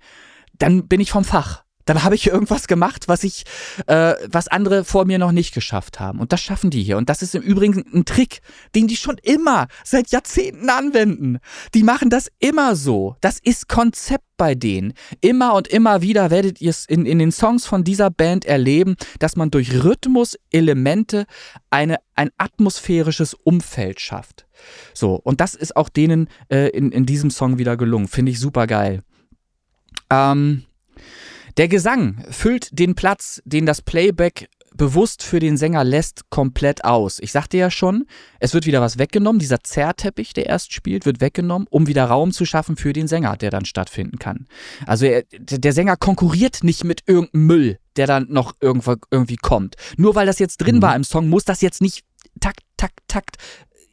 dann 0.58 0.88
bin 0.88 1.00
ich 1.00 1.10
vom 1.10 1.24
Fach 1.24 1.65
dann 1.86 2.02
habe 2.02 2.14
ich 2.14 2.26
irgendwas 2.26 2.66
gemacht, 2.66 3.08
was 3.08 3.24
ich, 3.24 3.44
äh, 3.86 4.14
was 4.30 4.48
andere 4.48 4.84
vor 4.84 5.06
mir 5.06 5.18
noch 5.18 5.32
nicht 5.32 5.54
geschafft 5.54 5.98
haben. 5.98 6.20
Und 6.20 6.32
das 6.32 6.42
schaffen 6.42 6.70
die 6.70 6.82
hier. 6.82 6.98
Und 6.98 7.08
das 7.08 7.22
ist 7.22 7.34
im 7.34 7.42
Übrigen 7.42 7.84
ein 7.94 8.04
Trick, 8.04 8.40
den 8.74 8.88
die 8.88 8.96
schon 8.96 9.16
immer 9.22 9.68
seit 9.84 10.10
Jahrzehnten 10.10 10.68
anwenden. 10.68 11.38
Die 11.74 11.82
machen 11.82 12.10
das 12.10 12.30
immer 12.38 12.76
so. 12.76 13.16
Das 13.20 13.38
ist 13.38 13.68
Konzept 13.68 14.24
bei 14.36 14.54
denen. 14.54 14.92
Immer 15.20 15.54
und 15.54 15.68
immer 15.68 16.02
wieder 16.02 16.30
werdet 16.30 16.60
ihr 16.60 16.70
es 16.70 16.84
in, 16.84 17.06
in 17.06 17.18
den 17.18 17.32
Songs 17.32 17.66
von 17.66 17.84
dieser 17.84 18.10
Band 18.10 18.44
erleben, 18.44 18.96
dass 19.18 19.36
man 19.36 19.50
durch 19.50 19.82
Rhythmuselemente 19.82 21.26
eine, 21.70 21.98
ein 22.14 22.30
atmosphärisches 22.36 23.34
Umfeld 23.34 24.00
schafft. 24.00 24.46
So, 24.92 25.14
und 25.14 25.40
das 25.40 25.54
ist 25.54 25.76
auch 25.76 25.88
denen 25.88 26.28
äh, 26.48 26.68
in, 26.70 26.92
in 26.92 27.06
diesem 27.06 27.30
Song 27.30 27.58
wieder 27.58 27.76
gelungen. 27.76 28.08
Finde 28.08 28.32
ich 28.32 28.40
super 28.40 28.66
geil. 28.66 29.02
Ähm, 30.10 30.64
der 31.56 31.68
Gesang 31.68 32.24
füllt 32.30 32.68
den 32.78 32.94
Platz, 32.94 33.42
den 33.44 33.66
das 33.66 33.82
Playback 33.82 34.48
bewusst 34.76 35.22
für 35.22 35.40
den 35.40 35.56
Sänger 35.56 35.84
lässt, 35.84 36.28
komplett 36.30 36.84
aus. 36.84 37.18
Ich 37.20 37.32
sagte 37.32 37.56
ja 37.56 37.70
schon, 37.70 38.06
es 38.40 38.54
wird 38.54 38.66
wieder 38.66 38.80
was 38.80 38.98
weggenommen. 38.98 39.38
Dieser 39.38 39.62
Zerrteppich, 39.62 40.34
der 40.34 40.46
erst 40.46 40.72
spielt, 40.72 41.06
wird 41.06 41.20
weggenommen, 41.20 41.66
um 41.70 41.86
wieder 41.86 42.04
Raum 42.04 42.32
zu 42.32 42.44
schaffen 42.44 42.76
für 42.76 42.92
den 42.92 43.08
Sänger, 43.08 43.36
der 43.36 43.50
dann 43.50 43.64
stattfinden 43.64 44.18
kann. 44.18 44.46
Also 44.86 45.06
er, 45.06 45.24
der 45.32 45.72
Sänger 45.72 45.96
konkurriert 45.96 46.62
nicht 46.62 46.84
mit 46.84 47.02
irgendeinem 47.06 47.46
Müll, 47.46 47.78
der 47.96 48.06
dann 48.06 48.26
noch 48.28 48.54
irgendwo, 48.60 48.96
irgendwie 49.10 49.36
kommt. 49.36 49.76
Nur 49.96 50.14
weil 50.14 50.26
das 50.26 50.38
jetzt 50.38 50.58
drin 50.58 50.76
mhm. 50.76 50.82
war 50.82 50.96
im 50.96 51.04
Song, 51.04 51.28
muss 51.28 51.44
das 51.44 51.62
jetzt 51.62 51.80
nicht 51.80 52.04
takt, 52.40 52.60
takt, 52.76 53.00
takt 53.08 53.36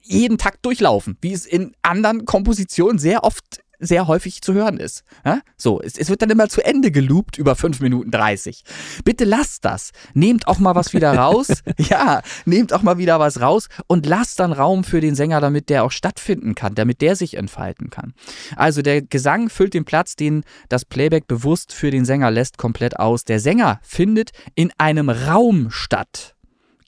jeden 0.05 0.37
Takt 0.37 0.65
durchlaufen, 0.65 1.17
wie 1.21 1.31
es 1.31 1.45
in 1.45 1.73
anderen 1.81 2.25
Kompositionen 2.25 2.99
sehr 2.99 3.23
oft 3.23 3.62
sehr 3.85 4.07
häufig 4.07 4.41
zu 4.41 4.53
hören 4.53 4.77
ist. 4.77 5.03
Ja? 5.25 5.41
So, 5.57 5.81
es, 5.81 5.97
es, 5.97 6.09
wird 6.09 6.21
dann 6.21 6.29
immer 6.29 6.49
zu 6.49 6.63
Ende 6.63 6.91
geloopt 6.91 7.37
über 7.37 7.55
5 7.55 7.79
Minuten 7.79 8.11
30. 8.11 8.63
Bitte 9.03 9.25
lasst 9.25 9.65
das. 9.65 9.91
Nehmt 10.13 10.47
auch 10.47 10.59
mal 10.59 10.75
was 10.75 10.93
wieder 10.93 11.13
raus. 11.13 11.47
ja, 11.77 12.21
nehmt 12.45 12.73
auch 12.73 12.81
mal 12.81 12.97
wieder 12.97 13.19
was 13.19 13.41
raus 13.41 13.67
und 13.87 14.05
lasst 14.05 14.39
dann 14.39 14.53
Raum 14.53 14.83
für 14.83 15.01
den 15.01 15.15
Sänger, 15.15 15.41
damit 15.41 15.69
der 15.69 15.83
auch 15.83 15.91
stattfinden 15.91 16.55
kann, 16.55 16.75
damit 16.75 17.01
der 17.01 17.15
sich 17.15 17.35
entfalten 17.35 17.89
kann. 17.89 18.13
Also 18.55 18.81
der 18.81 19.01
Gesang 19.01 19.49
füllt 19.49 19.73
den 19.73 19.85
Platz, 19.85 20.15
den 20.15 20.43
das 20.69 20.85
Playback 20.85 21.27
bewusst 21.27 21.73
für 21.73 21.91
den 21.91 22.05
Sänger 22.05 22.31
lässt, 22.31 22.57
komplett 22.57 22.99
aus. 22.99 23.25
Der 23.25 23.39
Sänger 23.39 23.79
findet 23.83 24.31
in 24.55 24.71
einem 24.77 25.09
Raum 25.09 25.69
statt. 25.71 26.35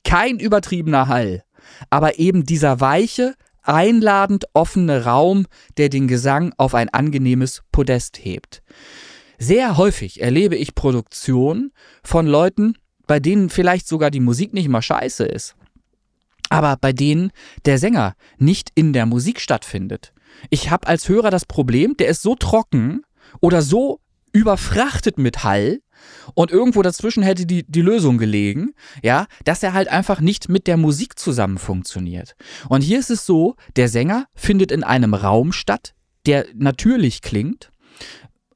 Kein 0.04 0.40
übertriebener 0.40 1.08
Hall, 1.08 1.44
aber 1.90 2.20
eben 2.20 2.46
dieser 2.46 2.80
weiche, 2.80 3.34
einladend 3.68 4.46
offene 4.54 5.06
Raum, 5.06 5.46
der 5.78 5.90
den 5.90 6.08
Gesang 6.08 6.54
auf 6.58 6.74
ein 6.76 6.90
angenehmes 6.90 7.64
Podest 7.72 8.24
hebt. 8.24 8.62
Sehr 9.38 9.78
häufig 9.78 10.22
erlebe 10.22 10.56
ich 10.56 10.76
Produktionen 10.76 11.72
von 12.04 12.26
Leuten, 12.26 12.78
bei 13.08 13.20
denen 13.20 13.50
vielleicht 13.50 13.88
sogar 13.88 14.12
die 14.12 14.20
Musik 14.20 14.54
nicht 14.54 14.70
mal 14.70 14.82
scheiße 14.82 15.26
ist, 15.26 15.56
aber 16.50 16.78
bei 16.80 16.94
denen 16.94 17.32
der 17.66 17.78
Sänger 17.78 18.16
nicht 18.38 18.72
in 18.76 18.94
der 18.94 19.06
Musik 19.06 19.40
stattfindet. 19.40 20.14
Ich 20.50 20.70
habe 20.70 20.88
als 20.88 21.10
Hörer 21.10 21.32
das 21.32 21.46
Problem, 21.46 21.98
der 21.98 22.08
ist 22.08 22.22
so 22.22 22.36
trocken 22.36 23.04
oder 23.42 23.62
so 23.62 24.00
überfrachtet 24.32 25.18
mit 25.18 25.44
Hall, 25.44 25.80
und 26.34 26.52
irgendwo 26.52 26.82
dazwischen 26.82 27.24
hätte 27.24 27.46
die, 27.46 27.66
die 27.68 27.82
Lösung 27.82 28.18
gelegen, 28.18 28.74
ja, 29.04 29.28
dass 29.44 29.64
er 29.64 29.74
halt 29.74 29.88
einfach 29.88 30.22
nicht 30.22 30.50
mit 30.50 30.68
der 30.68 30.78
Musik 30.78 31.18
zusammen 31.20 31.58
funktioniert. 31.58 32.36
Und 32.70 32.82
hier 32.82 33.00
ist 33.00 33.12
es 33.12 33.26
so, 33.26 33.56
der 33.76 33.90
Sänger 33.90 34.26
findet 34.34 34.72
in 34.72 34.84
einem 34.84 35.14
Raum 35.14 35.52
statt, 35.52 35.94
der 36.26 36.46
natürlich 36.56 37.22
klingt, 37.22 37.72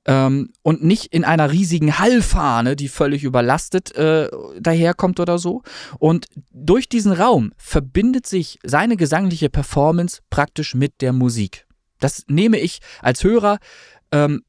ähm, 0.09 0.51
und 0.63 0.83
nicht 0.83 1.13
in 1.13 1.23
einer 1.23 1.51
riesigen 1.51 1.99
Hallfahne, 1.99 2.75
die 2.75 2.87
völlig 2.87 3.23
überlastet 3.23 3.95
äh, 3.95 4.29
daherkommt 4.59 5.19
oder 5.19 5.37
so. 5.37 5.61
Und 5.99 6.27
durch 6.51 6.89
diesen 6.89 7.11
Raum 7.11 7.51
verbindet 7.57 8.25
sich 8.25 8.59
seine 8.63 8.97
gesangliche 8.97 9.49
Performance 9.49 10.21
praktisch 10.29 10.73
mit 10.73 11.01
der 11.01 11.13
Musik. 11.13 11.67
Das 11.99 12.23
nehme 12.27 12.59
ich 12.59 12.79
als 13.01 13.23
Hörer 13.23 13.59
ähm, 14.11 14.41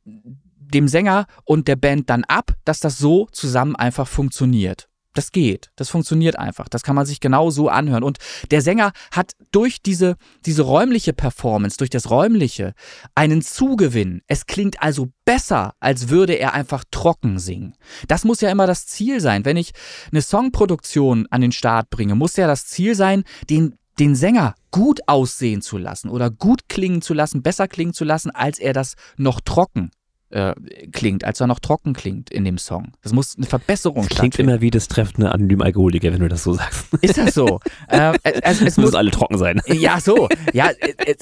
dem 0.75 0.89
Sänger 0.89 1.27
und 1.45 1.69
der 1.69 1.77
Band 1.77 2.11
dann 2.11 2.25
ab, 2.25 2.53
dass 2.65 2.81
das 2.81 2.99
so 2.99 3.27
zusammen 3.33 3.77
einfach 3.77 4.09
funktioniert. 4.09 4.91
Das 5.15 5.33
geht. 5.33 5.71
Das 5.75 5.89
funktioniert 5.89 6.39
einfach. 6.39 6.69
Das 6.69 6.85
kann 6.85 6.95
man 6.95 7.05
sich 7.05 7.19
genau 7.19 7.51
so 7.51 7.69
anhören. 7.69 8.05
Und 8.05 8.19
der 8.53 8.63
Sänger 8.63 8.93
hat 9.11 9.33
durch 9.51 9.83
diese, 9.83 10.17
diese 10.47 10.63
räumliche 10.63 11.13
Performance, 11.13 11.77
durch 11.79 11.91
das 11.91 12.11
Räumliche, 12.11 12.75
einen 13.17 13.43
Zugewinn. 13.43 14.23
Es 14.29 14.47
klingt 14.47 14.81
also 14.83 15.09
besser, 15.25 15.75
als 15.81 16.11
würde 16.11 16.35
er 16.35 16.55
einfach 16.55 16.85
trocken 16.93 17.41
singen. 17.41 17.75
Das 18.07 18.25
muss 18.25 18.41
ja 18.41 18.51
immer 18.51 18.69
das 18.69 18.87
Ziel 18.87 19.21
sein. 19.21 19.45
Wenn 19.45 19.57
ich 19.57 19.73
eine 20.13 20.23
Songproduktion 20.23 21.27
an 21.31 21.41
den 21.41 21.53
Start 21.53 21.91
bringe, 21.91 22.15
muss 22.15 22.37
ja 22.37 22.47
das 22.47 22.67
Ziel 22.67 22.95
sein, 22.95 23.25
den, 23.49 23.75
den 23.99 24.15
Sänger 24.15 24.55
gut 24.71 25.01
aussehen 25.09 25.61
zu 25.61 25.77
lassen 25.77 26.09
oder 26.09 26.31
gut 26.31 26.69
klingen 26.69 27.03
zu 27.03 27.15
lassen, 27.15 27.43
besser 27.43 27.67
klingen 27.67 27.95
zu 27.95 28.05
lassen, 28.05 28.31
als 28.31 28.61
er 28.61 28.73
das 28.73 28.95
noch 29.17 29.41
trocken 29.41 29.91
äh, 30.31 30.55
klingt, 30.93 31.25
als 31.25 31.41
er 31.41 31.47
noch 31.47 31.59
trocken 31.59 31.93
klingt 31.93 32.31
in 32.31 32.45
dem 32.45 32.59
Song. 32.59 32.93
Das 33.03 33.13
muss 33.13 33.37
eine 33.37 33.47
Verbesserung 33.47 34.07
das 34.09 34.19
Klingt 34.19 34.39
immer 34.39 34.61
wie 34.61 34.71
das 34.71 34.89
treffende 34.89 35.33
anonyme 35.33 35.65
Alkoholiker, 35.65 36.13
wenn 36.13 36.21
du 36.21 36.29
das 36.29 36.45
so 36.45 36.55
sagst. 36.55 36.87
Ist 37.01 37.19
das 37.19 37.35
so? 37.35 37.61
äh, 37.89 38.13
es, 38.23 38.61
es 38.63 38.77
müssen 38.77 38.97
alle 38.97 39.11
trocken 39.11 39.39
sein. 39.39 39.61
Ja, 39.67 40.01
so. 40.01 40.29
Ja, 40.53 40.71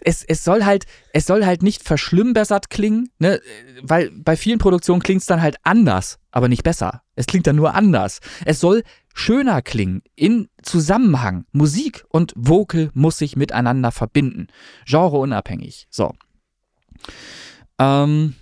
es, 0.04 0.24
es, 0.24 0.44
soll 0.44 0.64
halt, 0.64 0.84
es 1.12 1.26
soll 1.26 1.44
halt 1.44 1.62
nicht 1.62 1.82
verschlimmbessert 1.82 2.70
klingen, 2.70 3.10
ne? 3.18 3.40
weil 3.82 4.10
bei 4.10 4.36
vielen 4.36 4.58
Produktionen 4.58 5.02
klingt 5.02 5.20
es 5.20 5.26
dann 5.26 5.42
halt 5.42 5.56
anders, 5.64 6.18
aber 6.30 6.48
nicht 6.48 6.62
besser. 6.62 7.02
Es 7.14 7.26
klingt 7.26 7.46
dann 7.46 7.56
nur 7.56 7.74
anders. 7.74 8.20
Es 8.44 8.60
soll 8.60 8.84
schöner 9.14 9.60
klingen, 9.60 10.02
in 10.14 10.48
Zusammenhang. 10.62 11.44
Musik 11.52 12.04
und 12.08 12.32
Vocal 12.36 12.90
muss 12.94 13.18
sich 13.18 13.36
miteinander 13.36 13.90
verbinden. 13.90 14.46
Genre 14.86 15.18
unabhängig. 15.18 15.86
So. 15.90 16.14
Ähm, 17.78 18.34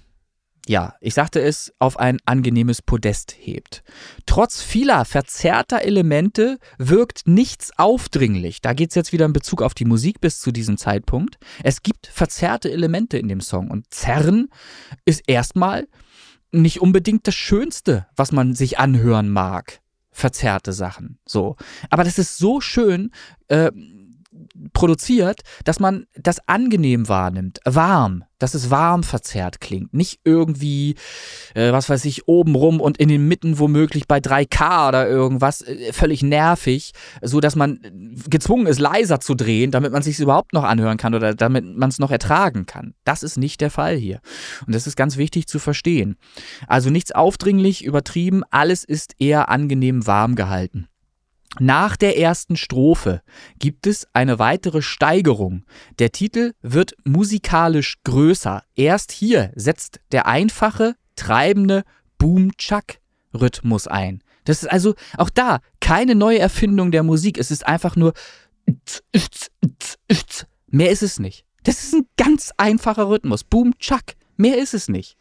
ja, 0.68 0.94
ich 1.00 1.14
sagte 1.14 1.40
es, 1.40 1.72
auf 1.78 1.98
ein 1.98 2.18
angenehmes 2.26 2.82
Podest 2.82 3.34
hebt. 3.38 3.82
Trotz 4.26 4.62
vieler 4.62 5.04
verzerrter 5.04 5.82
Elemente 5.82 6.58
wirkt 6.78 7.26
nichts 7.26 7.70
aufdringlich. 7.78 8.60
Da 8.62 8.72
geht 8.72 8.90
es 8.90 8.96
jetzt 8.96 9.12
wieder 9.12 9.26
in 9.26 9.32
Bezug 9.32 9.62
auf 9.62 9.74
die 9.74 9.84
Musik 9.84 10.20
bis 10.20 10.40
zu 10.40 10.50
diesem 10.50 10.76
Zeitpunkt. 10.76 11.38
Es 11.62 11.82
gibt 11.82 12.08
verzerrte 12.08 12.70
Elemente 12.70 13.16
in 13.16 13.28
dem 13.28 13.40
Song 13.40 13.70
und 13.70 13.92
Zerren 13.94 14.48
ist 15.04 15.22
erstmal 15.28 15.86
nicht 16.50 16.80
unbedingt 16.80 17.26
das 17.26 17.34
Schönste, 17.34 18.06
was 18.16 18.32
man 18.32 18.54
sich 18.54 18.78
anhören 18.78 19.28
mag. 19.28 19.80
Verzerrte 20.10 20.72
Sachen. 20.72 21.18
So. 21.26 21.56
Aber 21.90 22.02
das 22.02 22.18
ist 22.18 22.38
so 22.38 22.60
schön, 22.60 23.12
äh, 23.48 23.70
produziert, 24.72 25.40
dass 25.64 25.80
man 25.80 26.06
das 26.14 26.46
angenehm 26.46 27.08
wahrnimmt, 27.08 27.60
warm, 27.64 28.24
dass 28.38 28.54
es 28.54 28.70
warm 28.70 29.02
verzerrt 29.02 29.60
klingt, 29.60 29.94
nicht 29.94 30.20
irgendwie, 30.24 30.96
äh, 31.54 31.72
was 31.72 31.88
weiß 31.88 32.04
ich, 32.04 32.28
obenrum 32.28 32.80
und 32.80 32.98
in 32.98 33.08
den 33.08 33.26
Mitten 33.28 33.58
womöglich 33.58 34.06
bei 34.06 34.18
3K 34.18 34.88
oder 34.88 35.08
irgendwas, 35.08 35.62
äh, 35.62 35.92
völlig 35.92 36.22
nervig, 36.22 36.92
so 37.22 37.40
dass 37.40 37.56
man 37.56 37.80
gezwungen 38.28 38.66
ist, 38.66 38.78
leiser 38.78 39.20
zu 39.20 39.34
drehen, 39.34 39.70
damit 39.70 39.92
man 39.92 40.02
sich 40.02 40.18
überhaupt 40.18 40.52
noch 40.52 40.64
anhören 40.64 40.98
kann 40.98 41.14
oder 41.14 41.34
damit 41.34 41.64
man 41.64 41.88
es 41.88 41.98
noch 41.98 42.10
ertragen 42.10 42.66
kann. 42.66 42.94
Das 43.04 43.22
ist 43.22 43.38
nicht 43.38 43.60
der 43.60 43.70
Fall 43.70 43.96
hier. 43.96 44.20
Und 44.66 44.74
das 44.74 44.86
ist 44.86 44.96
ganz 44.96 45.16
wichtig 45.16 45.46
zu 45.46 45.58
verstehen. 45.58 46.16
Also 46.66 46.90
nichts 46.90 47.12
aufdringlich, 47.12 47.84
übertrieben, 47.84 48.42
alles 48.50 48.84
ist 48.84 49.14
eher 49.18 49.48
angenehm 49.48 50.06
warm 50.06 50.34
gehalten. 50.34 50.88
Nach 51.58 51.96
der 51.96 52.18
ersten 52.18 52.56
Strophe 52.56 53.22
gibt 53.58 53.86
es 53.86 54.06
eine 54.12 54.38
weitere 54.38 54.82
Steigerung. 54.82 55.64
Der 55.98 56.12
Titel 56.12 56.52
wird 56.60 56.94
musikalisch 57.04 57.96
größer. 58.04 58.62
Erst 58.74 59.12
hier 59.12 59.52
setzt 59.54 60.00
der 60.12 60.26
einfache, 60.26 60.96
treibende 61.16 61.84
Boom-Chuck-Rhythmus 62.18 63.86
ein. 63.86 64.22
Das 64.44 64.62
ist 64.62 64.68
also 64.68 64.94
auch 65.16 65.30
da 65.30 65.60
keine 65.80 66.14
neue 66.14 66.38
Erfindung 66.38 66.90
der 66.90 67.02
Musik. 67.02 67.38
Es 67.38 67.50
ist 67.50 67.66
einfach 67.66 67.96
nur 67.96 68.12
mehr 70.68 70.90
ist 70.90 71.02
es 71.02 71.18
nicht. 71.18 71.44
Das 71.62 71.82
ist 71.82 71.94
ein 71.94 72.06
ganz 72.16 72.52
einfacher 72.58 73.08
Rhythmus. 73.08 73.44
Boom-Chuck. 73.44 74.14
Mehr 74.36 74.58
ist 74.58 74.74
es 74.74 74.88
nicht. 74.88 75.16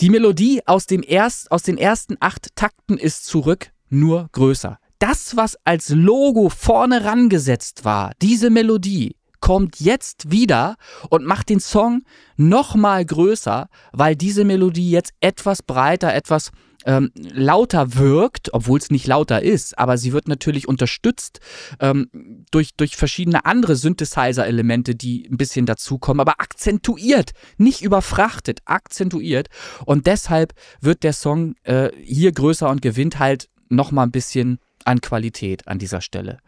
Die 0.00 0.10
Melodie 0.10 0.66
aus, 0.66 0.86
dem 0.86 1.04
erst, 1.06 1.52
aus 1.52 1.62
den 1.62 1.78
ersten 1.78 2.16
acht 2.18 2.56
Takten 2.56 2.98
ist 2.98 3.24
zurück, 3.24 3.70
nur 3.88 4.28
größer 4.32 4.78
das, 5.02 5.36
was 5.36 5.56
als 5.64 5.88
Logo 5.88 6.48
vorne 6.48 7.04
rangesetzt 7.04 7.84
war, 7.84 8.12
diese 8.22 8.50
Melodie, 8.50 9.16
kommt 9.40 9.80
jetzt 9.80 10.30
wieder 10.30 10.76
und 11.10 11.24
macht 11.24 11.48
den 11.48 11.58
Song 11.58 12.02
noch 12.36 12.76
mal 12.76 13.04
größer, 13.04 13.66
weil 13.92 14.14
diese 14.14 14.44
Melodie 14.44 14.92
jetzt 14.92 15.12
etwas 15.18 15.64
breiter, 15.64 16.14
etwas 16.14 16.52
ähm, 16.84 17.10
lauter 17.16 17.96
wirkt, 17.96 18.54
obwohl 18.54 18.78
es 18.78 18.90
nicht 18.90 19.08
lauter 19.08 19.42
ist, 19.42 19.76
aber 19.76 19.98
sie 19.98 20.12
wird 20.12 20.28
natürlich 20.28 20.68
unterstützt 20.68 21.40
ähm, 21.80 22.08
durch, 22.52 22.76
durch 22.76 22.96
verschiedene 22.96 23.44
andere 23.44 23.74
Synthesizer-Elemente, 23.74 24.94
die 24.94 25.28
ein 25.28 25.36
bisschen 25.36 25.66
dazukommen, 25.66 26.20
aber 26.20 26.40
akzentuiert, 26.40 27.32
nicht 27.58 27.82
überfrachtet, 27.82 28.60
akzentuiert. 28.66 29.48
Und 29.84 30.06
deshalb 30.06 30.52
wird 30.80 31.02
der 31.02 31.12
Song 31.12 31.54
äh, 31.64 31.90
hier 32.00 32.30
größer 32.30 32.70
und 32.70 32.82
gewinnt 32.82 33.18
halt 33.18 33.48
noch 33.68 33.90
mal 33.90 34.04
ein 34.04 34.12
bisschen 34.12 34.58
an 34.84 35.00
Qualität 35.00 35.68
an 35.68 35.78
dieser 35.78 36.00
Stelle. 36.00 36.38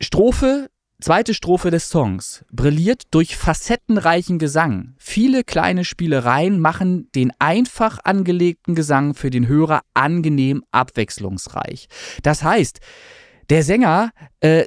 Strophe, 0.00 0.70
zweite 1.00 1.34
Strophe 1.34 1.70
des 1.70 1.88
Songs, 1.88 2.44
brilliert 2.50 3.02
durch 3.10 3.36
facettenreichen 3.36 4.38
Gesang. 4.38 4.94
Viele 4.98 5.44
kleine 5.44 5.84
Spielereien 5.84 6.60
machen 6.60 7.10
den 7.12 7.32
einfach 7.38 7.98
angelegten 8.04 8.74
Gesang 8.74 9.14
für 9.14 9.30
den 9.30 9.48
Hörer 9.48 9.82
angenehm 9.94 10.64
abwechslungsreich. 10.70 11.88
Das 12.22 12.42
heißt, 12.42 12.80
der 13.50 13.62
Sänger 13.62 14.10
äh, 14.40 14.66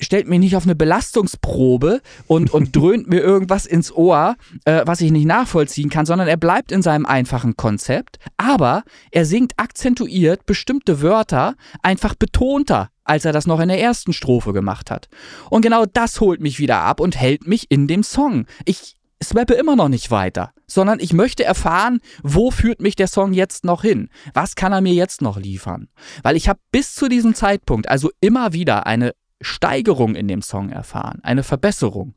stellt 0.00 0.28
mich 0.28 0.38
nicht 0.38 0.56
auf 0.56 0.64
eine 0.64 0.74
Belastungsprobe 0.74 2.00
und, 2.26 2.52
und 2.52 2.74
dröhnt 2.76 3.08
mir 3.08 3.20
irgendwas 3.20 3.66
ins 3.66 3.92
Ohr, 3.92 4.36
äh, 4.64 4.82
was 4.84 5.00
ich 5.00 5.10
nicht 5.10 5.26
nachvollziehen 5.26 5.90
kann, 5.90 6.06
sondern 6.06 6.28
er 6.28 6.36
bleibt 6.36 6.72
in 6.72 6.82
seinem 6.82 7.06
einfachen 7.06 7.56
Konzept, 7.56 8.18
aber 8.36 8.84
er 9.10 9.24
singt 9.24 9.52
akzentuiert 9.56 10.46
bestimmte 10.46 11.02
Wörter 11.02 11.54
einfach 11.82 12.14
betonter, 12.14 12.90
als 13.04 13.24
er 13.24 13.32
das 13.32 13.46
noch 13.46 13.60
in 13.60 13.68
der 13.68 13.80
ersten 13.80 14.12
Strophe 14.12 14.52
gemacht 14.52 14.90
hat. 14.90 15.08
Und 15.50 15.62
genau 15.62 15.84
das 15.86 16.20
holt 16.20 16.40
mich 16.40 16.58
wieder 16.58 16.80
ab 16.80 17.00
und 17.00 17.18
hält 17.18 17.46
mich 17.46 17.70
in 17.70 17.86
dem 17.86 18.02
Song. 18.02 18.46
Ich 18.64 18.96
swappe 19.22 19.54
immer 19.54 19.76
noch 19.76 19.88
nicht 19.88 20.10
weiter, 20.10 20.52
sondern 20.66 21.00
ich 21.00 21.12
möchte 21.12 21.44
erfahren, 21.44 22.00
wo 22.22 22.50
führt 22.50 22.80
mich 22.80 22.96
der 22.96 23.08
Song 23.08 23.32
jetzt 23.32 23.64
noch 23.64 23.82
hin? 23.82 24.10
Was 24.34 24.54
kann 24.54 24.72
er 24.72 24.80
mir 24.80 24.94
jetzt 24.94 25.22
noch 25.22 25.38
liefern? 25.38 25.88
Weil 26.22 26.36
ich 26.36 26.48
habe 26.48 26.60
bis 26.70 26.94
zu 26.94 27.08
diesem 27.08 27.34
Zeitpunkt 27.34 27.88
also 27.88 28.10
immer 28.20 28.52
wieder 28.52 28.86
eine 28.86 29.14
Steigerung 29.40 30.14
in 30.14 30.28
dem 30.28 30.42
Song 30.42 30.70
erfahren, 30.70 31.20
eine 31.22 31.42
Verbesserung. 31.42 32.14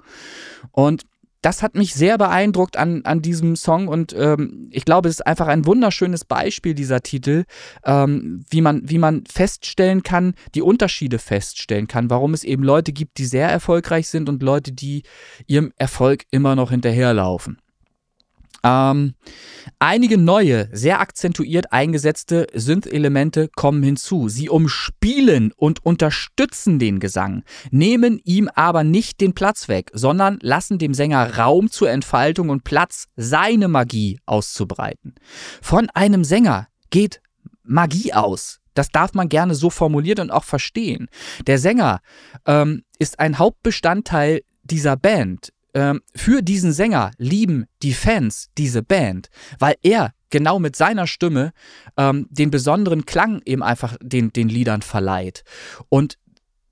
Und 0.71 1.05
das 1.41 1.63
hat 1.63 1.75
mich 1.75 1.93
sehr 1.93 2.17
beeindruckt 2.17 2.77
an, 2.77 3.03
an 3.03 3.21
diesem 3.21 3.55
Song 3.55 3.87
und 3.87 4.13
ähm, 4.13 4.69
ich 4.71 4.85
glaube, 4.85 5.09
es 5.09 5.15
ist 5.15 5.27
einfach 5.27 5.47
ein 5.47 5.65
wunderschönes 5.65 6.23
Beispiel, 6.23 6.75
dieser 6.75 7.01
Titel, 7.01 7.45
ähm, 7.83 8.45
wie, 8.49 8.61
man, 8.61 8.87
wie 8.87 8.99
man 8.99 9.23
feststellen 9.25 10.03
kann, 10.03 10.35
die 10.53 10.61
Unterschiede 10.61 11.17
feststellen 11.17 11.87
kann, 11.87 12.11
warum 12.11 12.33
es 12.35 12.43
eben 12.43 12.63
Leute 12.63 12.93
gibt, 12.93 13.17
die 13.17 13.25
sehr 13.25 13.49
erfolgreich 13.49 14.07
sind 14.07 14.29
und 14.29 14.43
Leute, 14.43 14.71
die 14.71 15.01
ihrem 15.47 15.73
Erfolg 15.77 16.25
immer 16.29 16.55
noch 16.55 16.69
hinterherlaufen. 16.69 17.57
Ähm, 18.63 19.15
einige 19.79 20.17
neue, 20.17 20.69
sehr 20.71 20.99
akzentuiert 20.99 21.71
eingesetzte 21.71 22.47
Synth-Elemente 22.53 23.49
kommen 23.55 23.81
hinzu. 23.83 24.29
Sie 24.29 24.49
umspielen 24.49 25.51
und 25.55 25.83
unterstützen 25.85 26.77
den 26.79 26.99
Gesang, 26.99 27.43
nehmen 27.71 28.19
ihm 28.23 28.49
aber 28.53 28.83
nicht 28.83 29.21
den 29.21 29.33
Platz 29.33 29.67
weg, 29.67 29.91
sondern 29.93 30.37
lassen 30.41 30.77
dem 30.77 30.93
Sänger 30.93 31.37
Raum 31.37 31.71
zur 31.71 31.89
Entfaltung 31.89 32.49
und 32.49 32.63
Platz, 32.63 33.07
seine 33.15 33.67
Magie 33.67 34.19
auszubreiten. 34.25 35.15
Von 35.61 35.89
einem 35.91 36.23
Sänger 36.23 36.67
geht 36.89 37.21
Magie 37.63 38.13
aus. 38.13 38.59
Das 38.73 38.89
darf 38.89 39.13
man 39.13 39.27
gerne 39.27 39.55
so 39.55 39.69
formuliert 39.69 40.19
und 40.19 40.31
auch 40.31 40.43
verstehen. 40.45 41.07
Der 41.47 41.59
Sänger 41.59 41.99
ähm, 42.45 42.83
ist 42.99 43.19
ein 43.19 43.37
Hauptbestandteil 43.37 44.41
dieser 44.63 44.95
Band 44.95 45.51
ähm, 45.73 46.01
für 46.15 46.41
diesen 46.41 46.73
Sänger 46.73 47.11
lieben 47.17 47.65
die 47.81 47.93
Fans 47.93 48.49
diese 48.57 48.83
Band, 48.83 49.29
weil 49.59 49.75
er 49.81 50.13
genau 50.29 50.59
mit 50.59 50.75
seiner 50.75 51.07
Stimme 51.07 51.51
ähm, 51.97 52.27
den 52.29 52.51
besonderen 52.51 53.05
Klang 53.05 53.41
eben 53.45 53.63
einfach 53.63 53.97
den, 54.01 54.33
den 54.33 54.49
Liedern 54.49 54.81
verleiht. 54.81 55.43
Und 55.89 56.17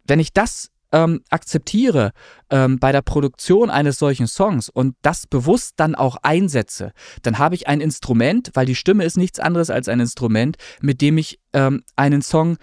wenn 0.06 0.20
ich 0.20 0.34
das 0.34 0.72
ähm, 0.91 1.22
akzeptiere 1.30 2.12
ähm, 2.50 2.80
bei 2.80 2.91
der 2.91 3.02
Produktion 3.02 3.70
eines 3.70 4.00
solchen 4.00 4.28
Songs 4.28 4.70
und 4.70 4.95
das 5.02 5.28
bewusst 5.28 5.74
dann 5.78 5.95
auch 5.95 6.18
einsetze, 6.24 6.93
dann 7.22 7.38
habe 7.38 7.56
ich 7.56 7.68
ein 7.68 7.82
Instrument, 7.82 8.50
weil 8.54 8.66
die 8.66 8.76
Stimme 8.76 9.04
ist 9.04 9.18
nichts 9.18 9.39
anderes 9.39 9.70
als 9.70 9.88
ein 9.88 10.00
Instrument, 10.00 10.58
mit 10.82 11.02
dem 11.02 11.18
ich 11.18 11.39
ähm, 11.54 11.84
einen 11.95 12.22
Song 12.22 12.58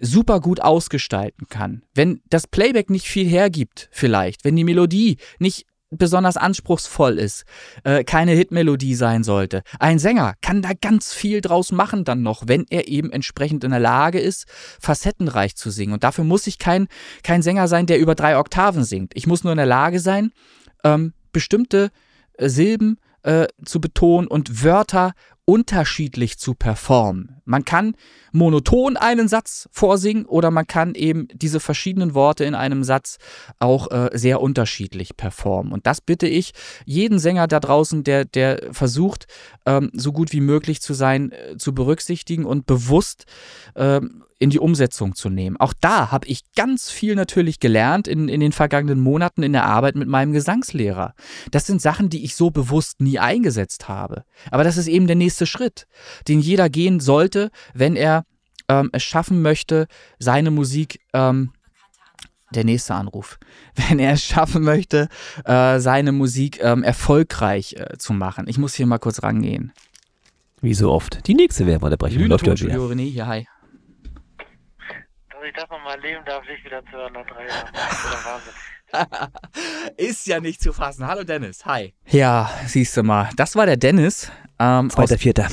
super 0.00 0.40
gut 0.40 0.60
ausgestalten 0.60 1.46
kann. 1.48 1.82
Wenn 1.94 2.22
das 2.28 2.46
Playback 2.46 2.90
nicht 2.90 3.06
viel 3.06 3.28
hergibt, 3.28 3.88
vielleicht, 3.92 4.44
wenn 4.44 4.56
die 4.56 4.64
Melodie 4.64 5.18
nicht 5.38 5.66
besonders 5.92 6.36
anspruchsvoll 6.36 7.18
ist, 7.18 7.44
äh, 7.84 8.02
keine 8.04 8.32
Hitmelodie 8.32 8.94
sein 8.94 9.24
sollte. 9.24 9.62
Ein 9.78 9.98
Sänger 9.98 10.34
kann 10.40 10.62
da 10.62 10.70
ganz 10.80 11.12
viel 11.12 11.40
draus 11.40 11.70
machen 11.70 12.04
dann 12.04 12.22
noch, 12.22 12.44
wenn 12.46 12.66
er 12.70 12.88
eben 12.88 13.12
entsprechend 13.12 13.62
in 13.64 13.70
der 13.70 13.80
Lage 13.80 14.18
ist, 14.18 14.46
facettenreich 14.80 15.54
zu 15.54 15.70
singen. 15.70 15.92
Und 15.92 16.04
dafür 16.04 16.24
muss 16.24 16.46
ich 16.46 16.58
kein, 16.58 16.88
kein 17.22 17.42
Sänger 17.42 17.68
sein, 17.68 17.86
der 17.86 17.98
über 17.98 18.14
drei 18.14 18.38
Oktaven 18.38 18.84
singt. 18.84 19.12
Ich 19.14 19.26
muss 19.26 19.44
nur 19.44 19.52
in 19.52 19.58
der 19.58 19.66
Lage 19.66 20.00
sein, 20.00 20.32
ähm, 20.82 21.12
bestimmte 21.32 21.90
äh, 22.38 22.48
Silben 22.48 22.98
äh, 23.22 23.46
zu 23.64 23.80
betonen 23.80 24.26
und 24.26 24.64
Wörter 24.64 25.12
unterschiedlich 25.52 26.38
zu 26.38 26.54
performen. 26.54 27.42
Man 27.44 27.66
kann 27.66 27.94
monoton 28.32 28.96
einen 28.96 29.28
Satz 29.28 29.68
vorsingen 29.70 30.24
oder 30.24 30.50
man 30.50 30.66
kann 30.66 30.94
eben 30.94 31.28
diese 31.34 31.60
verschiedenen 31.60 32.14
Worte 32.14 32.44
in 32.44 32.54
einem 32.54 32.84
Satz 32.84 33.18
auch 33.58 33.90
äh, 33.90 34.08
sehr 34.14 34.40
unterschiedlich 34.40 35.14
performen. 35.14 35.70
Und 35.74 35.86
das 35.86 36.00
bitte 36.00 36.26
ich 36.26 36.52
jeden 36.86 37.18
Sänger 37.18 37.48
da 37.48 37.60
draußen, 37.60 38.02
der, 38.02 38.24
der 38.24 38.72
versucht, 38.72 39.26
ähm, 39.66 39.90
so 39.92 40.12
gut 40.12 40.32
wie 40.32 40.40
möglich 40.40 40.80
zu 40.80 40.94
sein, 40.94 41.32
äh, 41.32 41.58
zu 41.58 41.74
berücksichtigen 41.74 42.46
und 42.46 42.64
bewusst 42.64 43.26
ähm, 43.76 44.24
in 44.42 44.50
die 44.50 44.58
Umsetzung 44.58 45.14
zu 45.14 45.30
nehmen. 45.30 45.56
Auch 45.56 45.72
da 45.80 46.10
habe 46.10 46.26
ich 46.26 46.42
ganz 46.56 46.90
viel 46.90 47.14
natürlich 47.14 47.60
gelernt 47.60 48.08
in, 48.08 48.28
in 48.28 48.40
den 48.40 48.50
vergangenen 48.50 48.98
Monaten 48.98 49.44
in 49.44 49.52
der 49.52 49.64
Arbeit 49.64 49.94
mit 49.94 50.08
meinem 50.08 50.32
Gesangslehrer. 50.32 51.14
Das 51.52 51.64
sind 51.66 51.80
Sachen, 51.80 52.10
die 52.10 52.24
ich 52.24 52.34
so 52.34 52.50
bewusst 52.50 53.00
nie 53.00 53.20
eingesetzt 53.20 53.88
habe. 53.88 54.24
Aber 54.50 54.64
das 54.64 54.78
ist 54.78 54.88
eben 54.88 55.06
der 55.06 55.14
nächste 55.14 55.46
Schritt, 55.46 55.86
den 56.26 56.40
jeder 56.40 56.68
gehen 56.68 56.98
sollte, 56.98 57.52
wenn 57.72 57.94
er 57.94 58.24
ähm, 58.68 58.90
es 58.92 59.04
schaffen 59.04 59.42
möchte, 59.42 59.86
seine 60.18 60.50
Musik 60.50 60.98
ähm, 61.12 61.52
der 62.52 62.64
nächste 62.64 62.94
Anruf. 62.94 63.38
Wenn 63.88 63.98
er 63.98 64.12
es 64.12 64.24
schaffen 64.24 64.62
möchte, 64.62 65.08
äh, 65.44 65.78
seine 65.78 66.12
Musik 66.12 66.58
ähm, 66.60 66.82
erfolgreich 66.82 67.76
äh, 67.78 67.96
zu 67.96 68.12
machen. 68.12 68.46
Ich 68.48 68.58
muss 68.58 68.74
hier 68.74 68.86
mal 68.86 68.98
kurz 68.98 69.22
rangehen. 69.22 69.72
Wie 70.60 70.74
so 70.74 70.92
oft. 70.92 71.26
Die 71.26 71.34
nächste 71.34 71.66
Werbeunterbrechung 71.66 72.24
läuft 72.26 72.46
ja 72.46 72.58
wieder. 72.60 72.76
René, 72.76 73.10
hier, 73.10 73.26
hi. 73.26 73.46
Dass 75.42 75.48
ich 75.48 75.56
das 75.56 75.70
nochmal 75.70 75.96
erleben 75.96 76.24
darf, 76.24 76.46
dich 76.46 76.64
wieder 76.64 76.84
zu 76.84 76.92
hören 76.92 77.14
nach 77.14 77.26
drei 77.26 77.46
ist 77.46 77.64
der 78.92 78.98
Wahnsinn. 79.02 79.34
Ist 79.96 80.26
ja 80.28 80.38
nicht 80.38 80.62
zu 80.62 80.72
fassen. 80.72 81.04
Hallo 81.04 81.24
Dennis, 81.24 81.66
hi. 81.66 81.94
Ja, 82.06 82.48
siehst 82.66 82.96
du 82.96 83.02
mal. 83.02 83.28
Das 83.34 83.56
war 83.56 83.66
der 83.66 83.76
Dennis. 83.76 84.30
Ähm, 84.60 84.86
aus, 84.86 84.92
Zweiter, 84.92 85.18
vierter. 85.18 85.48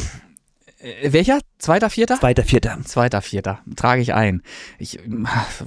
Äh, 0.80 1.12
welcher? 1.12 1.40
Zweiter, 1.58 1.90
vierter? 1.90 2.20
Zweiter, 2.20 2.44
vierter. 2.44 2.78
Zweiter, 2.86 3.22
vierter. 3.22 3.60
Trage 3.76 4.02
ich 4.02 4.14
ein. 4.14 4.42
Ich, 4.78 5.00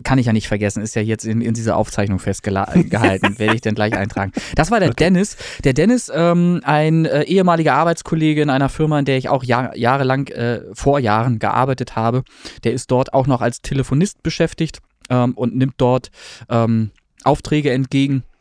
kann 0.04 0.18
ich 0.18 0.26
ja 0.26 0.32
nicht 0.32 0.48
vergessen, 0.48 0.82
ist 0.82 0.94
ja 0.94 1.02
jetzt 1.02 1.24
in, 1.24 1.42
in 1.42 1.52
dieser 1.54 1.76
Aufzeichnung 1.76 2.18
festgehalten. 2.18 2.90
Werde 3.38 3.54
ich 3.54 3.60
dann 3.60 3.74
gleich 3.74 3.94
eintragen. 3.94 4.32
Das 4.54 4.70
war 4.70 4.80
der 4.80 4.90
Dennis. 4.90 5.36
Der 5.64 5.74
Dennis, 5.74 6.10
ähm, 6.14 6.60
ein 6.64 7.04
äh, 7.04 7.24
ehemaliger 7.24 7.74
Arbeitskollege 7.74 8.40
in 8.42 8.50
einer 8.50 8.70
Firma, 8.70 8.98
in 8.98 9.04
der 9.04 9.18
ich 9.18 9.28
auch 9.28 9.44
jahr, 9.44 9.76
jahrelang, 9.76 10.28
äh, 10.28 10.62
vor 10.72 10.98
Jahren 10.98 11.38
gearbeitet 11.38 11.94
habe. 11.94 12.24
Der 12.64 12.72
ist 12.72 12.90
dort 12.90 13.12
auch 13.12 13.26
noch 13.26 13.42
als 13.42 13.60
Telefonist 13.60 14.22
beschäftigt 14.22 14.80
ähm, 15.10 15.34
und 15.34 15.54
nimmt 15.54 15.74
dort 15.76 16.10
ähm, 16.48 16.90
Aufträge 17.24 17.70
entgegen 17.70 18.22
äh, 18.22 18.31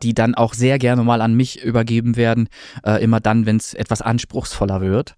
die 0.00 0.14
dann 0.14 0.34
auch 0.34 0.54
sehr 0.54 0.78
gerne 0.78 1.02
mal 1.02 1.20
an 1.20 1.34
mich 1.34 1.62
übergeben 1.62 2.16
werden, 2.16 2.48
äh, 2.84 3.02
immer 3.02 3.20
dann, 3.20 3.46
wenn 3.46 3.56
es 3.56 3.74
etwas 3.74 4.02
anspruchsvoller 4.02 4.80
wird. 4.80 5.14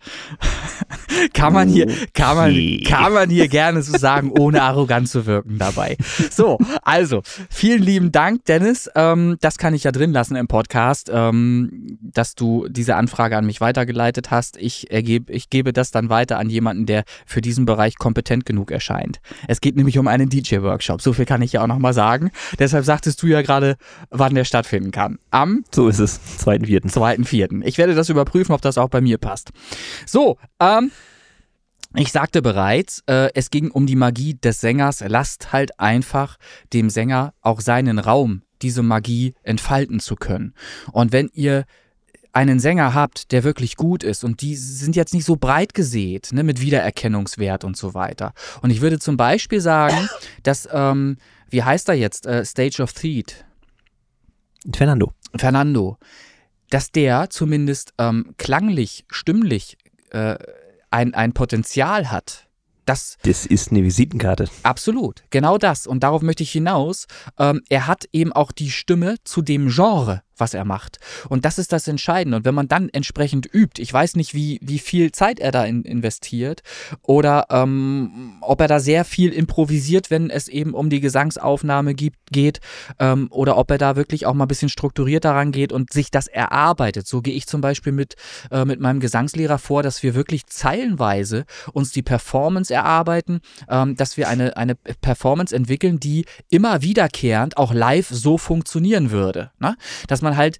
kann 1.32 1.52
man 1.52 1.68
hier, 1.68 1.86
kann 2.14 2.36
man, 2.36 2.80
kann 2.86 3.12
man 3.12 3.30
hier 3.30 3.48
gerne 3.48 3.82
so 3.82 3.96
sagen, 3.96 4.32
ohne 4.38 4.62
arrogant 4.62 5.08
zu 5.08 5.26
wirken 5.26 5.58
dabei. 5.58 5.96
So, 6.30 6.58
also, 6.82 7.22
vielen 7.48 7.82
lieben 7.82 8.12
Dank, 8.12 8.44
Dennis. 8.44 8.90
Ähm, 8.94 9.36
das 9.40 9.58
kann 9.58 9.74
ich 9.74 9.84
ja 9.84 9.92
drin 9.92 10.12
lassen 10.12 10.36
im 10.36 10.46
Podcast, 10.46 11.11
ähm, 11.12 11.98
dass 12.00 12.34
du 12.34 12.68
diese 12.68 12.96
Anfrage 12.96 13.36
an 13.36 13.46
mich 13.46 13.61
weitergeleitet 13.61 14.30
hast. 14.30 14.56
Ich, 14.56 14.90
ergebe, 14.90 15.32
ich 15.32 15.50
gebe 15.50 15.72
das 15.72 15.90
dann 15.90 16.08
weiter 16.11 16.38
an 16.38 16.50
jemanden, 16.50 16.86
der 16.86 17.04
für 17.26 17.40
diesen 17.40 17.64
Bereich 17.64 17.96
kompetent 17.96 18.46
genug 18.46 18.70
erscheint. 18.70 19.20
Es 19.48 19.61
geht 19.61 19.76
nämlich 19.76 19.98
um 19.98 20.08
einen 20.08 20.28
DJ-Workshop. 20.28 21.02
So 21.02 21.12
viel 21.12 21.24
kann 21.24 21.42
ich 21.42 21.52
ja 21.52 21.62
auch 21.62 21.66
nochmal 21.66 21.92
sagen. 21.92 22.30
Deshalb 22.58 22.84
sagtest 22.84 23.22
du 23.22 23.26
ja 23.26 23.42
gerade, 23.42 23.76
wann 24.11 24.34
der 24.34 24.44
stattfinden 24.51 24.90
kann. 24.90 25.18
Am 25.30 25.64
So 25.72 25.88
ist 25.88 26.01
es. 26.01 26.20
Zweiten, 26.38 26.66
vierten. 26.66 26.88
2.4. 26.88 27.64
Ich 27.64 27.78
werde 27.78 27.94
das 27.94 28.09
überprüfen, 28.09 28.53
ob 28.53 28.61
das 28.61 28.76
auch 28.78 28.88
bei 28.90 29.01
mir 29.01 29.16
passt. 29.16 29.51
So, 30.07 30.36
ähm, 30.61 30.90
ich 31.94 32.12
sagte 32.12 32.42
bereits, 32.42 33.03
äh, 33.07 33.30
es 33.34 33.51
ging 33.51 33.70
um 33.70 33.86
die 33.86 33.96
Magie 33.96 34.34
des 34.34 34.61
Sängers. 34.61 35.03
Lasst 35.07 35.53
halt 35.53 35.78
einfach 35.80 36.36
dem 36.72 36.90
Sänger 36.90 37.32
auch 37.40 37.61
seinen 37.61 37.98
Raum, 37.98 38.42
diese 38.62 38.82
Magie 38.82 39.34
entfalten 39.42 40.01
zu 40.01 40.16
können. 40.16 40.55
Und 40.92 41.12
wenn 41.12 41.30
ihr 41.32 41.64
einen 42.32 42.61
Sänger 42.61 42.94
habt, 42.94 43.32
der 43.32 43.44
wirklich 43.44 43.76
gut 43.76 44.05
ist 44.05 44.22
und 44.22 44.40
die 44.40 44.55
sind 44.55 44.94
jetzt 44.94 45.14
nicht 45.14 45.24
so 45.24 45.36
breit 45.36 45.74
gesät, 45.74 46.30
ne, 46.32 46.44
mit 46.44 46.61
Wiedererkennungswert 46.61 47.64
und 47.64 47.76
so 47.76 47.94
weiter. 47.94 48.34
Und 48.62 48.70
ich 48.70 48.80
würde 48.80 48.98
zum 48.98 49.16
Beispiel 49.16 49.61
sagen, 49.61 50.09
dass, 50.42 50.68
ähm, 50.72 51.16
wie 51.48 51.62
heißt 51.62 51.88
er 51.88 51.96
jetzt, 51.96 52.26
äh, 52.26 52.44
Stage 52.44 52.82
of 52.82 52.92
Theat, 52.92 53.44
Fernando. 54.74 55.12
Fernando, 55.36 55.98
dass 56.70 56.90
der 56.90 57.30
zumindest 57.30 57.92
ähm, 57.98 58.34
klanglich, 58.36 59.04
stimmlich 59.08 59.76
äh, 60.11 60.36
ein, 60.90 61.14
ein 61.14 61.32
Potenzial 61.32 62.11
hat. 62.11 62.46
Das 62.86 63.18
Das 63.22 63.46
ist 63.46 63.70
eine 63.70 63.84
Visitenkarte. 63.84 64.48
absolut, 64.64 65.22
genau 65.30 65.58
das. 65.58 65.86
Und 65.86 66.02
darauf 66.02 66.22
möchte 66.22 66.42
ich 66.42 66.50
hinaus. 66.50 67.06
Ähm, 67.38 67.62
er 67.68 67.86
hat 67.86 68.06
eben 68.12 68.32
auch 68.32 68.50
die 68.50 68.70
Stimme 68.70 69.16
zu 69.22 69.42
dem 69.42 69.68
Genre, 69.68 70.22
was 70.41 70.55
er 70.55 70.64
macht. 70.64 70.99
Und 71.28 71.45
das 71.45 71.59
ist 71.59 71.72
das 71.72 71.86
Entscheidende. 71.88 72.38
Und 72.38 72.45
wenn 72.45 72.55
man 72.55 72.68
dann 72.68 72.88
entsprechend 72.88 73.49
übt, 73.53 73.80
ich 73.80 73.93
weiß 73.93 74.16
nicht, 74.16 74.34
wie, 74.34 74.59
wie 74.62 74.78
viel 74.78 75.12
Zeit 75.12 75.38
er 75.41 75.53
da 75.53 75.64
in, 75.64 75.82
investiert 75.82 76.62
oder 77.03 77.47
ähm, 77.51 78.38
ob 78.41 78.61
er 78.61 78.68
da 78.68 78.80
sehr 78.80 79.05
viel 79.05 79.32
improvisiert, 79.32 80.11
wenn 80.11 80.30
es 80.30 80.49
eben 80.49 80.74
um 80.74 80.91
die 80.91 81.01
Gesangsaufnahme 81.01 81.95
gibt, 81.95 82.18
geht 82.32 82.61
ähm, 82.99 83.28
oder 83.30 83.57
ob 83.57 83.70
er 83.70 83.78
da 83.78 83.97
wirklich 83.97 84.26
auch 84.26 84.34
mal 84.34 84.45
ein 84.45 84.49
bisschen 84.49 84.68
strukturiert 84.68 85.24
daran 85.24 85.53
geht 85.53 85.72
und 85.72 85.93
sich 85.93 86.11
das 86.11 86.26
erarbeitet. 86.26 87.07
So 87.07 87.22
gehe 87.22 87.34
ich 87.34 87.47
zum 87.47 87.61
Beispiel 87.61 87.93
mit, 87.93 88.14
äh, 88.51 88.64
mit 88.64 88.80
meinem 88.80 89.01
Gesangslehrer 89.01 89.59
vor, 89.59 89.82
dass 89.82 90.03
wir 90.03 90.14
wirklich 90.14 90.47
zeilenweise 90.47 91.45
uns 91.72 91.93
die 91.93 92.03
Performance 92.03 92.72
erarbeiten, 92.72 93.41
ähm, 93.68 93.97
dass 93.97 94.16
wir 94.16 94.28
eine, 94.28 94.57
eine 94.57 94.74
Performance 94.74 95.55
entwickeln, 95.55 96.01
die 96.01 96.24
immer 96.49 96.82
wiederkehrend 96.82 97.57
auch 97.57 97.72
live 97.72 98.09
so 98.09 98.38
funktionieren 98.38 99.11
würde. 99.11 99.51
Ne? 99.59 99.76
Dass 100.07 100.22
man 100.22 100.30
halt 100.37 100.59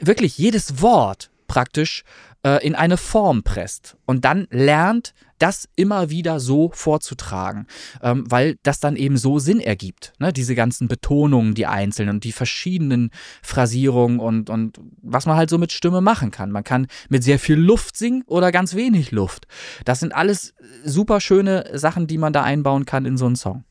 wirklich 0.00 0.38
jedes 0.38 0.82
Wort 0.82 1.30
praktisch 1.46 2.04
äh, 2.42 2.64
in 2.66 2.74
eine 2.74 2.96
Form 2.96 3.42
presst 3.42 3.96
und 4.06 4.24
dann 4.24 4.46
lernt, 4.50 5.14
das 5.38 5.68
immer 5.76 6.08
wieder 6.08 6.40
so 6.40 6.70
vorzutragen, 6.72 7.66
ähm, 8.02 8.24
weil 8.28 8.56
das 8.62 8.80
dann 8.80 8.96
eben 8.96 9.16
so 9.16 9.38
Sinn 9.38 9.60
ergibt. 9.60 10.14
Ne? 10.18 10.32
Diese 10.32 10.54
ganzen 10.54 10.88
Betonungen, 10.88 11.54
die 11.54 11.66
einzelnen 11.66 12.16
und 12.16 12.24
die 12.24 12.32
verschiedenen 12.32 13.10
Phrasierungen 13.42 14.18
und, 14.18 14.48
und 14.48 14.80
was 15.02 15.26
man 15.26 15.36
halt 15.36 15.50
so 15.50 15.58
mit 15.58 15.72
Stimme 15.72 16.00
machen 16.00 16.30
kann. 16.30 16.50
Man 16.50 16.64
kann 16.64 16.86
mit 17.08 17.22
sehr 17.22 17.38
viel 17.38 17.56
Luft 17.56 17.96
singen 17.96 18.22
oder 18.26 18.50
ganz 18.52 18.74
wenig 18.74 19.10
Luft. 19.10 19.46
Das 19.84 20.00
sind 20.00 20.14
alles 20.14 20.54
super 20.84 21.20
schöne 21.20 21.68
Sachen, 21.74 22.06
die 22.06 22.18
man 22.18 22.32
da 22.32 22.42
einbauen 22.42 22.86
kann 22.86 23.04
in 23.04 23.18
so 23.18 23.26
einen 23.26 23.36
Song. 23.36 23.64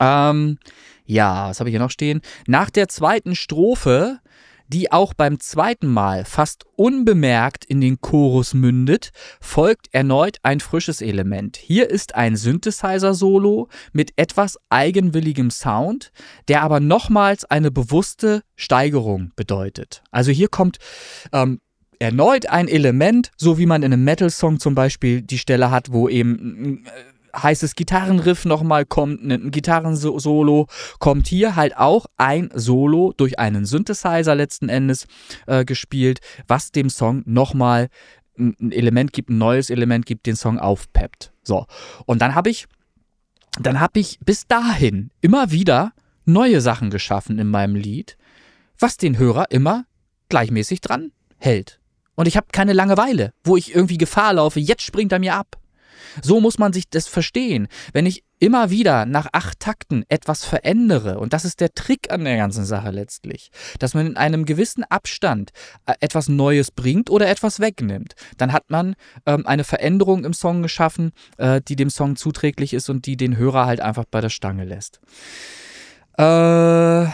Ähm, 0.00 0.58
ja, 1.04 1.48
was 1.48 1.60
habe 1.60 1.70
ich 1.70 1.74
hier 1.74 1.80
noch 1.80 1.90
stehen? 1.90 2.20
Nach 2.48 2.70
der 2.70 2.88
zweiten 2.88 3.36
Strophe, 3.36 4.18
die 4.68 4.92
auch 4.92 5.14
beim 5.14 5.40
zweiten 5.40 5.86
Mal 5.86 6.24
fast 6.24 6.64
unbemerkt 6.76 7.64
in 7.64 7.80
den 7.80 8.00
Chorus 8.00 8.54
mündet, 8.54 9.10
folgt 9.40 9.88
erneut 9.92 10.38
ein 10.42 10.60
frisches 10.60 11.00
Element. 11.00 11.56
Hier 11.56 11.90
ist 11.90 12.14
ein 12.14 12.36
Synthesizer-Solo 12.36 13.68
mit 13.92 14.12
etwas 14.16 14.58
eigenwilligem 14.68 15.50
Sound, 15.50 16.12
der 16.48 16.62
aber 16.62 16.80
nochmals 16.80 17.44
eine 17.44 17.70
bewusste 17.70 18.42
Steigerung 18.56 19.32
bedeutet. 19.36 20.02
Also 20.10 20.30
hier 20.30 20.48
kommt 20.48 20.78
ähm, 21.32 21.60
erneut 21.98 22.48
ein 22.48 22.68
Element, 22.68 23.30
so 23.36 23.58
wie 23.58 23.66
man 23.66 23.82
in 23.82 23.92
einem 23.92 24.04
Metal-Song 24.04 24.60
zum 24.60 24.74
Beispiel 24.74 25.22
die 25.22 25.38
Stelle 25.38 25.70
hat, 25.70 25.92
wo 25.92 26.08
eben 26.08 26.84
äh, 26.84 26.90
heißes 27.36 27.74
Gitarrenriff 27.74 28.44
nochmal 28.44 28.84
kommt, 28.84 29.22
ein 29.22 29.50
Gitarrensolo, 29.50 30.66
kommt 30.98 31.26
hier 31.26 31.56
halt 31.56 31.76
auch 31.76 32.06
ein 32.16 32.50
Solo 32.54 33.12
durch 33.16 33.38
einen 33.38 33.64
Synthesizer 33.64 34.34
letzten 34.34 34.68
Endes 34.68 35.06
äh, 35.46 35.64
gespielt, 35.64 36.20
was 36.48 36.72
dem 36.72 36.90
Song 36.90 37.22
nochmal 37.26 37.88
ein 38.38 38.72
Element 38.72 39.12
gibt, 39.12 39.30
ein 39.30 39.38
neues 39.38 39.70
Element 39.70 40.06
gibt, 40.06 40.26
den 40.26 40.36
Song 40.36 40.58
aufpeppt. 40.58 41.32
So, 41.42 41.66
und 42.04 42.20
dann 42.20 42.34
habe 42.34 42.50
ich, 42.50 42.66
dann 43.58 43.80
habe 43.80 44.00
ich 44.00 44.18
bis 44.24 44.46
dahin 44.46 45.10
immer 45.20 45.50
wieder 45.50 45.92
neue 46.24 46.60
Sachen 46.60 46.90
geschaffen 46.90 47.38
in 47.38 47.48
meinem 47.48 47.76
Lied, 47.76 48.16
was 48.78 48.96
den 48.96 49.18
Hörer 49.18 49.50
immer 49.50 49.86
gleichmäßig 50.28 50.80
dran 50.80 51.12
hält. 51.38 51.80
Und 52.14 52.26
ich 52.26 52.36
habe 52.36 52.48
keine 52.52 52.72
Langeweile, 52.72 53.32
wo 53.44 53.56
ich 53.56 53.74
irgendwie 53.74 53.98
Gefahr 53.98 54.34
laufe, 54.34 54.58
jetzt 54.58 54.82
springt 54.82 55.12
er 55.12 55.18
mir 55.18 55.34
ab. 55.34 55.58
So 56.22 56.40
muss 56.40 56.58
man 56.58 56.72
sich 56.72 56.88
das 56.88 57.06
verstehen. 57.06 57.68
Wenn 57.92 58.06
ich 58.06 58.24
immer 58.38 58.70
wieder 58.70 59.06
nach 59.06 59.28
acht 59.32 59.60
Takten 59.60 60.04
etwas 60.08 60.44
verändere, 60.44 61.18
und 61.18 61.32
das 61.32 61.44
ist 61.44 61.60
der 61.60 61.72
Trick 61.72 62.10
an 62.10 62.24
der 62.24 62.36
ganzen 62.36 62.64
Sache 62.64 62.90
letztlich, 62.90 63.50
dass 63.78 63.94
man 63.94 64.06
in 64.06 64.16
einem 64.16 64.44
gewissen 64.44 64.84
Abstand 64.84 65.50
äh, 65.86 65.94
etwas 66.00 66.28
Neues 66.28 66.70
bringt 66.70 67.10
oder 67.10 67.28
etwas 67.28 67.60
wegnimmt, 67.60 68.14
dann 68.36 68.52
hat 68.52 68.70
man 68.70 68.94
ähm, 69.24 69.46
eine 69.46 69.64
Veränderung 69.64 70.24
im 70.24 70.34
Song 70.34 70.62
geschaffen, 70.62 71.12
äh, 71.38 71.60
die 71.66 71.76
dem 71.76 71.90
Song 71.90 72.16
zuträglich 72.16 72.74
ist 72.74 72.90
und 72.90 73.06
die 73.06 73.16
den 73.16 73.36
Hörer 73.36 73.66
halt 73.66 73.80
einfach 73.80 74.04
bei 74.10 74.20
der 74.20 74.30
Stange 74.30 74.64
lässt. 74.64 75.00
Äh, 76.18 77.06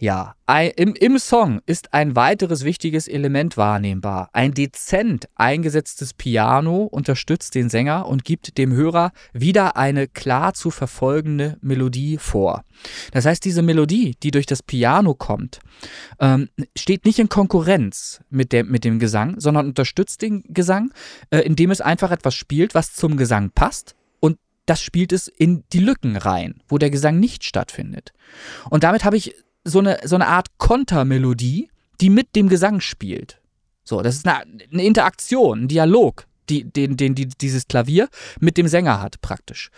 ja, 0.00 0.34
im, 0.76 0.94
im 0.94 1.18
Song 1.18 1.60
ist 1.66 1.92
ein 1.92 2.16
weiteres 2.16 2.64
wichtiges 2.64 3.06
Element 3.06 3.58
wahrnehmbar. 3.58 4.30
Ein 4.32 4.54
dezent 4.54 5.28
eingesetztes 5.34 6.14
Piano 6.14 6.84
unterstützt 6.84 7.54
den 7.54 7.68
Sänger 7.68 8.08
und 8.08 8.24
gibt 8.24 8.56
dem 8.56 8.72
Hörer 8.72 9.12
wieder 9.34 9.76
eine 9.76 10.08
klar 10.08 10.54
zu 10.54 10.70
verfolgende 10.70 11.58
Melodie 11.60 12.16
vor. 12.16 12.64
Das 13.12 13.26
heißt, 13.26 13.44
diese 13.44 13.60
Melodie, 13.60 14.16
die 14.22 14.30
durch 14.30 14.46
das 14.46 14.62
Piano 14.62 15.14
kommt, 15.14 15.60
ähm, 16.18 16.48
steht 16.74 17.04
nicht 17.04 17.18
in 17.18 17.28
Konkurrenz 17.28 18.22
mit 18.30 18.52
dem, 18.52 18.70
mit 18.70 18.84
dem 18.84 19.00
Gesang, 19.00 19.38
sondern 19.38 19.66
unterstützt 19.66 20.22
den 20.22 20.44
Gesang, 20.48 20.94
äh, 21.28 21.40
indem 21.40 21.70
es 21.70 21.82
einfach 21.82 22.10
etwas 22.10 22.34
spielt, 22.34 22.74
was 22.74 22.94
zum 22.94 23.18
Gesang 23.18 23.50
passt 23.50 23.96
und 24.18 24.38
das 24.64 24.80
spielt 24.80 25.12
es 25.12 25.28
in 25.28 25.62
die 25.74 25.80
Lücken 25.80 26.16
rein, 26.16 26.62
wo 26.68 26.78
der 26.78 26.88
Gesang 26.88 27.20
nicht 27.20 27.44
stattfindet. 27.44 28.14
Und 28.70 28.82
damit 28.82 29.04
habe 29.04 29.18
ich 29.18 29.34
so 29.64 29.80
eine, 29.80 29.98
so 30.04 30.16
eine 30.16 30.26
Art 30.26 30.48
Kontermelodie, 30.58 31.70
die 32.00 32.10
mit 32.10 32.34
dem 32.36 32.48
Gesang 32.48 32.80
spielt. 32.80 33.40
So, 33.84 34.02
das 34.02 34.16
ist 34.16 34.26
eine, 34.26 34.44
eine 34.72 34.84
Interaktion, 34.84 35.64
ein 35.64 35.68
Dialog, 35.68 36.26
die, 36.50 36.64
den, 36.64 36.96
den 36.96 37.14
die, 37.14 37.28
dieses 37.28 37.68
Klavier 37.68 38.08
mit 38.40 38.56
dem 38.56 38.68
Sänger 38.68 39.00
hat, 39.00 39.20
praktisch. 39.20 39.70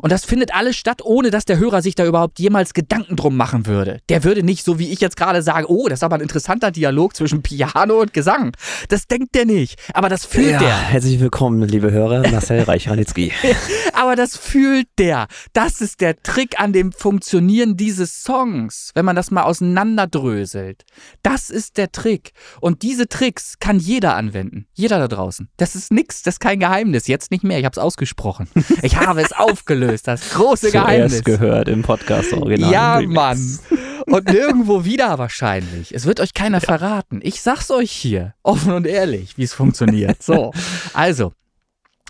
Und 0.00 0.12
das 0.12 0.24
findet 0.24 0.54
alles 0.54 0.76
statt, 0.76 1.00
ohne 1.02 1.30
dass 1.30 1.44
der 1.44 1.58
Hörer 1.58 1.82
sich 1.82 1.94
da 1.94 2.04
überhaupt 2.04 2.38
jemals 2.38 2.74
Gedanken 2.74 3.16
drum 3.16 3.36
machen 3.36 3.66
würde. 3.66 4.00
Der 4.08 4.24
würde 4.24 4.42
nicht, 4.42 4.64
so 4.64 4.78
wie 4.78 4.90
ich 4.90 5.00
jetzt 5.00 5.16
gerade 5.16 5.42
sage, 5.42 5.70
oh, 5.70 5.88
das 5.88 6.00
ist 6.00 6.04
aber 6.04 6.16
ein 6.16 6.20
interessanter 6.20 6.70
Dialog 6.70 7.16
zwischen 7.16 7.42
Piano 7.42 8.00
und 8.00 8.12
Gesang. 8.12 8.52
Das 8.88 9.06
denkt 9.06 9.34
der 9.34 9.46
nicht. 9.46 9.80
Aber 9.94 10.08
das 10.08 10.24
fühlt 10.24 10.52
ja, 10.52 10.58
der. 10.58 10.76
Herzlich 10.76 11.18
willkommen, 11.18 11.62
liebe 11.62 11.90
Hörer, 11.90 12.28
Marcel 12.30 12.62
Reich-Ranitzky. 12.62 13.32
aber 13.98 14.14
das 14.14 14.36
fühlt 14.36 14.86
der. 14.96 15.26
Das 15.52 15.80
ist 15.80 16.00
der 16.00 16.22
Trick 16.22 16.60
an 16.60 16.72
dem 16.72 16.92
Funktionieren 16.92 17.76
dieses 17.76 18.22
Songs, 18.22 18.92
wenn 18.94 19.04
man 19.04 19.16
das 19.16 19.32
mal 19.32 19.42
auseinanderdröselt. 19.42 20.84
Das 21.24 21.50
ist 21.50 21.78
der 21.78 21.90
Trick. 21.90 22.30
Und 22.60 22.82
diese 22.82 23.08
Tricks 23.08 23.58
kann 23.58 23.80
jeder 23.80 24.14
anwenden. 24.14 24.68
Jeder 24.72 25.00
da 25.00 25.08
draußen. 25.08 25.48
Das 25.56 25.74
ist 25.74 25.90
nix, 25.90 26.22
das 26.22 26.34
ist 26.34 26.40
kein 26.40 26.60
Geheimnis. 26.60 27.08
Jetzt 27.08 27.32
nicht 27.32 27.42
mehr. 27.42 27.58
Ich 27.58 27.64
habe 27.64 27.72
es 27.72 27.78
ausgesprochen. 27.78 28.48
Ich 28.82 28.96
habe 28.96 29.20
es 29.20 29.32
aufgelöst. 29.36 30.06
Das 30.06 30.30
große 30.30 30.70
Geheimnis. 30.70 31.10
Zuerst 31.10 31.24
gehört 31.24 31.68
im 31.68 31.82
Podcast 31.82 32.32
Original. 32.34 32.72
Ja. 32.72 33.00
Mann. 33.00 33.58
Und 34.06 34.28
nirgendwo 34.28 34.84
wieder 34.84 35.18
wahrscheinlich. 35.18 35.92
Es 35.92 36.06
wird 36.06 36.20
euch 36.20 36.34
keiner 36.34 36.60
verraten. 36.60 37.18
Ich 37.22 37.42
sag's 37.42 37.70
euch 37.72 37.90
hier, 37.90 38.34
offen 38.44 38.72
und 38.72 38.86
ehrlich, 38.86 39.36
wie 39.36 39.42
es 39.42 39.54
funktioniert. 39.54 40.22
So, 40.22 40.52
also, 40.94 41.32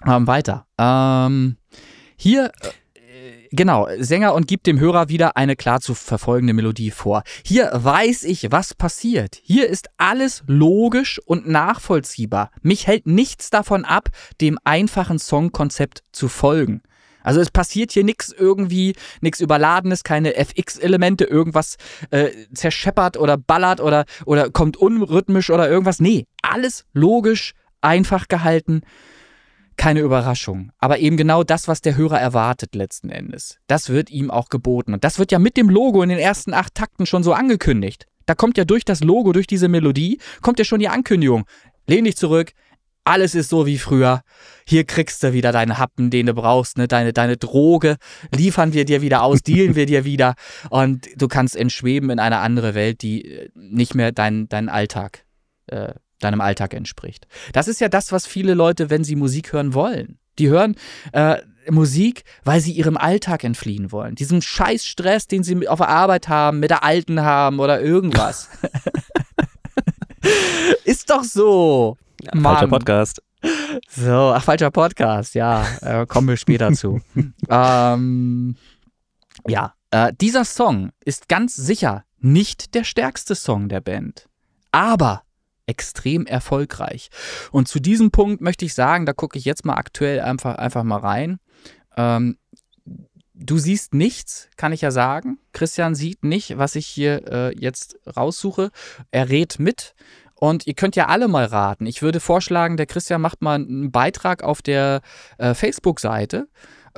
ähm, 0.07 0.27
weiter. 0.27 0.67
Ähm, 0.79 1.57
hier, 2.21 2.51
äh, 2.95 3.49
genau, 3.53 3.87
Sänger 4.01 4.35
und 4.35 4.49
gibt 4.49 4.67
dem 4.67 4.81
Hörer 4.81 5.09
wieder 5.09 5.37
eine 5.37 5.55
klar 5.55 5.81
zu 5.81 5.95
verfolgende 5.95 6.53
Melodie 6.53 6.91
vor. 6.91 7.23
Hier 7.45 7.71
weiß 7.73 8.25
ich, 8.25 8.51
was 8.51 8.75
passiert. 8.75 9.39
Hier 9.41 9.69
ist 9.69 9.89
alles 9.99 10.43
logisch 10.49 11.21
und 11.25 11.49
nachvollziehbar. 11.49 12.51
Mich 12.61 12.89
hält 12.89 13.07
nichts 13.07 13.51
davon 13.51 13.85
ab, 13.85 14.09
dem 14.41 14.59
einfachen 14.65 15.21
Songkonzept 15.21 16.03
zu 16.11 16.27
folgen. 16.27 16.83
Also 17.23 17.41
es 17.41 17.53
passiert 17.53 17.93
hier 17.93 18.05
nichts 18.05 18.35
irgendwie, 18.37 18.97
nichts 19.21 19.41
Überladenes, 19.41 20.03
keine 20.03 20.35
FX-Elemente, 20.35 21.25
irgendwas 21.25 21.77
äh, 22.11 22.31
zerscheppert 22.53 23.17
oder 23.17 23.37
ballert 23.37 23.81
oder, 23.81 24.07
oder 24.25 24.51
kommt 24.51 24.77
unrhythmisch 24.77 25.51
oder 25.51 25.69
irgendwas. 25.69 26.01
Nee, 26.01 26.25
alles 26.43 26.85
logisch, 26.95 27.53
einfach 27.81 28.27
gehalten, 28.27 28.83
keine 29.79 30.01
Überraschung. 30.01 30.71
Aber 30.79 30.99
eben 30.99 31.17
genau 31.17 31.43
das, 31.43 31.69
was 31.69 31.81
der 31.81 31.97
Hörer 31.97 32.21
erwartet 32.21 32.75
letzten 32.75 33.09
Endes. 33.09 33.57
Das 33.67 33.89
wird 33.89 34.11
ihm 34.11 34.31
auch 34.31 34.51
geboten. 34.51 34.93
Und 34.93 35.05
das 35.05 35.19
wird 35.19 35.33
ja 35.33 35.39
mit 35.39 35.57
dem 35.57 35.71
Logo 35.71 36.03
in 36.03 36.11
den 36.11 36.19
ersten 36.19 36.53
acht 36.53 36.75
Takten 36.75 37.07
schon 37.07 37.23
so 37.23 37.33
angekündigt. 37.33 38.07
Da 38.27 38.35
kommt 38.35 38.59
ja 38.59 38.67
durch 38.67 38.85
das 38.85 39.03
Logo, 39.03 39.33
durch 39.33 39.47
diese 39.47 39.69
Melodie, 39.69 40.21
kommt 40.43 40.59
ja 40.59 40.67
schon 40.67 40.81
die 40.81 40.89
Ankündigung. 40.89 41.47
Lehn 41.87 42.05
dich 42.05 42.19
zurück, 42.19 42.53
alles 43.09 43.35
ist 43.35 43.49
so 43.49 43.65
wie 43.65 43.79
früher. 43.79 44.21
Hier 44.67 44.85
kriegst 44.85 45.23
du 45.23 45.33
wieder 45.33 45.51
deine 45.51 45.79
Happen, 45.79 46.11
den 46.11 46.27
du 46.27 46.35
brauchst, 46.35 46.77
ne? 46.77 46.87
deine, 46.89 47.15
deine 47.15 47.39
Droge, 47.39 47.97
liefern 48.37 48.75
wir 48.75 48.85
dir 48.85 49.01
wieder 49.01 49.23
aus, 49.23 49.43
dealen 49.43 49.75
wir 49.75 49.87
dir 49.87 50.05
wieder 50.05 50.35
und 50.69 51.09
du 51.17 51.27
kannst 51.27 51.57
entschweben 51.57 52.11
in 52.11 52.19
eine 52.19 52.39
andere 52.39 52.75
Welt, 52.75 53.01
die 53.01 53.25
äh, 53.25 53.49
nicht 53.55 53.95
mehr 53.95 54.13
dein, 54.13 54.47
dein 54.51 54.69
Alltag, 54.69 55.25
äh, 55.69 55.95
deinem 56.21 56.41
Alltag 56.41 56.75
entspricht. 56.75 57.27
Das 57.53 57.69
ist 57.69 57.81
ja 57.81 57.89
das, 57.89 58.13
was 58.13 58.27
viele 58.27 58.55
Leute, 58.55 58.91
wenn 58.91 59.05
sie 59.05 59.17
Musik 59.17 59.53
hören 59.53 59.75
wollen. 59.75 60.19
Die 60.39 60.49
hören 60.49 60.77
äh, 61.13 61.39
Musik, 61.71 62.25
weil 62.45 62.61
sie 62.61 62.73
ihrem 62.73 62.97
Alltag 62.97 63.45
entfliehen 63.45 63.93
wollen. 63.93 64.15
Diesem 64.15 64.41
Scheißstress, 64.41 65.27
den 65.27 65.43
sie 65.43 65.69
auf 65.69 65.79
der 65.79 65.89
Arbeit 65.89 66.29
haben, 66.29 66.61
mit 66.61 66.71
der 66.71 66.85
Alten 66.85 67.21
haben 67.23 67.61
oder 67.61 67.81
irgendwas. 67.81 68.49
ist 70.85 71.11
doch 71.11 71.25
so. 71.25 71.97
Falscher 72.33 72.41
Mann. 72.67 72.71
Podcast. 72.71 73.23
So, 73.89 74.33
ach, 74.35 74.43
falscher 74.43 74.71
Podcast, 74.71 75.35
ja, 75.35 75.65
äh, 75.81 76.07
kommen 76.07 76.29
wir 76.29 76.37
später 76.37 76.73
zu. 76.75 77.01
ähm, 77.49 78.57
ja, 79.47 79.75
äh, 79.91 80.13
dieser 80.21 80.45
Song 80.45 80.91
ist 81.05 81.29
ganz 81.29 81.55
sicher 81.55 82.05
nicht 82.19 82.75
der 82.75 82.83
stärkste 82.83 83.37
Song 83.37 83.69
der 83.69 83.81
Band, 83.81 84.29
aber 84.73 85.23
extrem 85.69 86.27
erfolgreich. 86.27 87.11
Und 87.53 87.69
zu 87.69 87.79
diesem 87.79 88.11
Punkt 88.11 88.41
möchte 88.41 88.65
ich 88.65 88.75
sagen, 88.75 89.07
da 89.07 89.13
gucke 89.13 89.39
ich 89.39 89.45
jetzt 89.45 89.65
mal 89.65 89.75
aktuell 89.75 90.21
einfach, 90.21 90.57
einfach 90.57 90.83
mal 90.83 90.99
rein. 90.99 91.39
Ähm, 91.97 92.39
du 93.35 93.59
siehst 93.59 93.95
nichts, 93.95 94.49
kann 94.57 94.73
ich 94.73 94.81
ja 94.81 94.91
sagen. 94.91 95.39
Christian 95.53 95.95
sieht 95.95 96.25
nicht, 96.25 96.59
was 96.59 96.75
ich 96.75 96.87
hier 96.87 97.27
äh, 97.29 97.59
jetzt 97.59 97.99
raussuche. 98.17 98.71
Er 99.11 99.29
rät 99.29 99.59
mit. 99.59 99.95
Und 100.35 100.69
ihr 100.69 100.75
könnt 100.75 100.95
ja 100.95 101.07
alle 101.07 101.27
mal 101.27 101.47
raten. 101.47 101.87
Ich 101.87 102.01
würde 102.01 102.21
vorschlagen, 102.21 102.77
der 102.77 102.87
Christian 102.87 103.21
macht 103.21 103.43
mal 103.43 103.57
einen 103.57 103.91
Beitrag 103.91 104.45
auf 104.45 104.63
der 104.63 105.01
äh, 105.37 105.53
Facebook-Seite, 105.53 106.49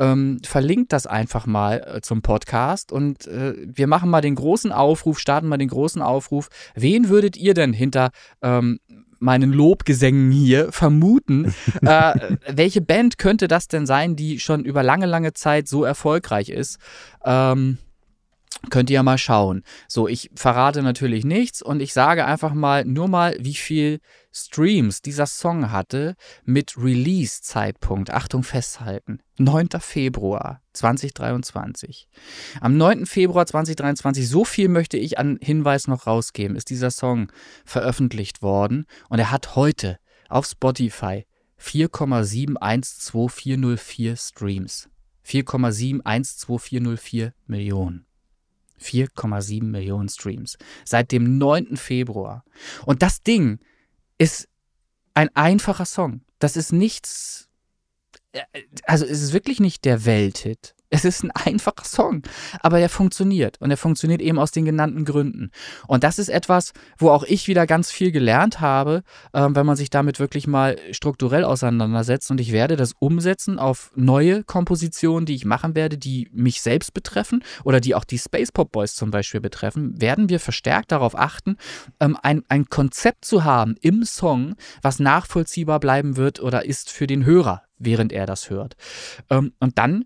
ähm, 0.01 0.41
verlinkt 0.45 0.93
das 0.93 1.07
einfach 1.07 1.47
mal 1.47 1.97
äh, 1.97 2.01
zum 2.01 2.23
Podcast 2.23 2.91
und 2.91 3.27
äh, 3.27 3.55
wir 3.59 3.87
machen 3.87 4.09
mal 4.11 4.23
den 4.23 4.35
großen 4.35 4.73
Aufruf, 4.73 5.19
starten 5.19 5.47
mal 5.47 5.59
den 5.59 5.69
großen 5.69 6.01
Aufruf. 6.01 6.49
Wen 6.75 7.11
würdet 7.11 7.37
ihr 7.37 7.53
denn 7.53 7.75
hinter 7.75 8.11
ähm, 8.41 8.81
meinen 9.19 9.53
Lobgesängen 9.53 10.33
hier 10.33 10.73
vermuten? 10.73 11.55
äh, 11.83 12.37
welche 12.49 12.81
Band 12.81 13.19
könnte 13.19 13.47
das 13.47 13.69
denn 13.69 13.87
sein, 13.87 14.17
die 14.17 14.41
schon 14.41 14.65
über 14.65 14.83
lange, 14.83 15.07
lange 15.07 15.35
Zeit 15.35 15.69
so 15.69 15.85
erfolgreich 15.85 16.49
ist? 16.49 16.79
Ähm, 17.23 17.77
Könnt 18.69 18.91
ihr 18.91 18.97
ja 18.97 19.03
mal 19.03 19.17
schauen. 19.17 19.63
So, 19.89 20.07
ich 20.07 20.31
verrate 20.35 20.83
natürlich 20.83 21.25
nichts 21.25 21.63
und 21.63 21.81
ich 21.81 21.95
sage 21.95 22.27
einfach 22.27 22.53
mal 22.53 22.85
nur 22.85 23.09
mal, 23.09 23.35
wie 23.41 23.55
viel 23.55 24.01
Streams 24.33 25.01
dieser 25.01 25.25
Song 25.27 25.73
hatte 25.73 26.15
mit 26.45 26.77
Release-Zeitpunkt. 26.77 28.11
Achtung, 28.11 28.43
festhalten. 28.43 29.21
9. 29.39 29.69
Februar 29.81 30.61
2023. 30.75 32.07
Am 32.61 32.77
9. 32.77 33.07
Februar 33.07 33.47
2023, 33.47 34.29
so 34.29 34.45
viel 34.45 34.69
möchte 34.69 34.99
ich 34.99 35.19
an 35.19 35.39
Hinweis 35.41 35.89
noch 35.89 36.07
rausgeben, 36.07 36.55
ist 36.55 36.69
dieser 36.69 36.91
Song 36.91 37.33
veröffentlicht 37.65 38.43
worden 38.43 38.85
und 39.09 39.19
er 39.19 39.31
hat 39.31 39.57
heute 39.57 39.99
auf 40.29 40.45
Spotify 40.45 41.25
4,712404 41.59 44.17
Streams. 44.17 44.91
4,712404 45.27 47.33
Millionen. 47.47 48.05
4,7 48.81 49.65
Millionen 49.65 50.09
Streams. 50.09 50.57
Seit 50.85 51.13
dem 51.13 51.39
9. 51.39 51.77
Februar. 51.77 52.45
Und 52.87 53.03
das 53.03 53.23
Ding 53.23 53.61
ist 54.19 54.49
ein 55.15 55.29
einfacher 55.35 55.85
Song. 55.87 56.23
Das 56.39 56.57
ist 56.57 56.73
nichts. 56.73 57.49
äh, 58.33 58.43
Also 58.85 59.05
es 59.05 59.23
ist 59.23 59.33
wirklich 59.33 59.61
nicht 59.61 59.85
der 59.85 60.05
Welthit. 60.05 60.75
Es 60.91 61.05
ist 61.05 61.23
ein 61.23 61.31
einfacher 61.31 61.85
Song, 61.85 62.23
aber 62.61 62.81
er 62.81 62.89
funktioniert 62.89 63.61
und 63.61 63.71
er 63.71 63.77
funktioniert 63.77 64.21
eben 64.21 64.41
aus 64.41 64.51
den 64.51 64.65
genannten 64.65 65.05
Gründen. 65.05 65.53
Und 65.87 66.03
das 66.03 66.19
ist 66.19 66.29
etwas, 66.29 66.73
wo 66.99 67.11
auch 67.11 67.23
ich 67.23 67.47
wieder 67.47 67.65
ganz 67.67 67.93
viel 67.93 68.11
gelernt 68.11 68.61
habe, 68.61 69.03
ähm, 69.33 69.55
wenn 69.55 69.67
man 69.67 69.77
sich 69.77 69.91
damit 69.91 70.19
wirklich 70.19 70.49
mal 70.49 70.77
strukturell 70.91 71.45
auseinandersetzt. 71.45 72.31
Und 72.33 72.41
ich 72.41 72.51
werde 72.51 72.75
das 72.75 72.93
umsetzen 72.99 73.61
auf 73.61 73.93
neue 73.95 74.43
Kompositionen, 74.43 75.27
die 75.27 75.37
ich 75.37 75.45
machen 75.45 75.77
werde, 75.77 75.97
die 75.97 76.29
mich 76.33 76.61
selbst 76.61 76.93
betreffen 76.93 77.45
oder 77.63 77.81
die 77.81 77.95
auch 77.95 78.05
die 78.05 78.19
Space 78.19 78.51
Pop 78.51 78.73
Boys 78.73 78.97
zum 78.97 79.13
Beispiel 79.13 79.41
betreffen. 79.41 80.01
Werden 80.01 80.29
wir 80.29 80.41
verstärkt 80.41 80.91
darauf 80.91 81.17
achten, 81.17 81.57
ähm, 82.01 82.19
ein, 82.21 82.43
ein 82.49 82.69
Konzept 82.69 83.25
zu 83.25 83.45
haben 83.45 83.77
im 83.81 84.05
Song, 84.05 84.57
was 84.83 84.99
nachvollziehbar 84.99 85.79
bleiben 85.79 86.17
wird 86.17 86.41
oder 86.41 86.65
ist 86.65 86.91
für 86.91 87.07
den 87.07 87.25
Hörer, 87.25 87.63
während 87.79 88.13
er 88.13 88.27
das 88.27 88.51
hört. 88.51 88.75
Ähm, 89.31 89.53
und 89.61 89.79
dann 89.79 90.05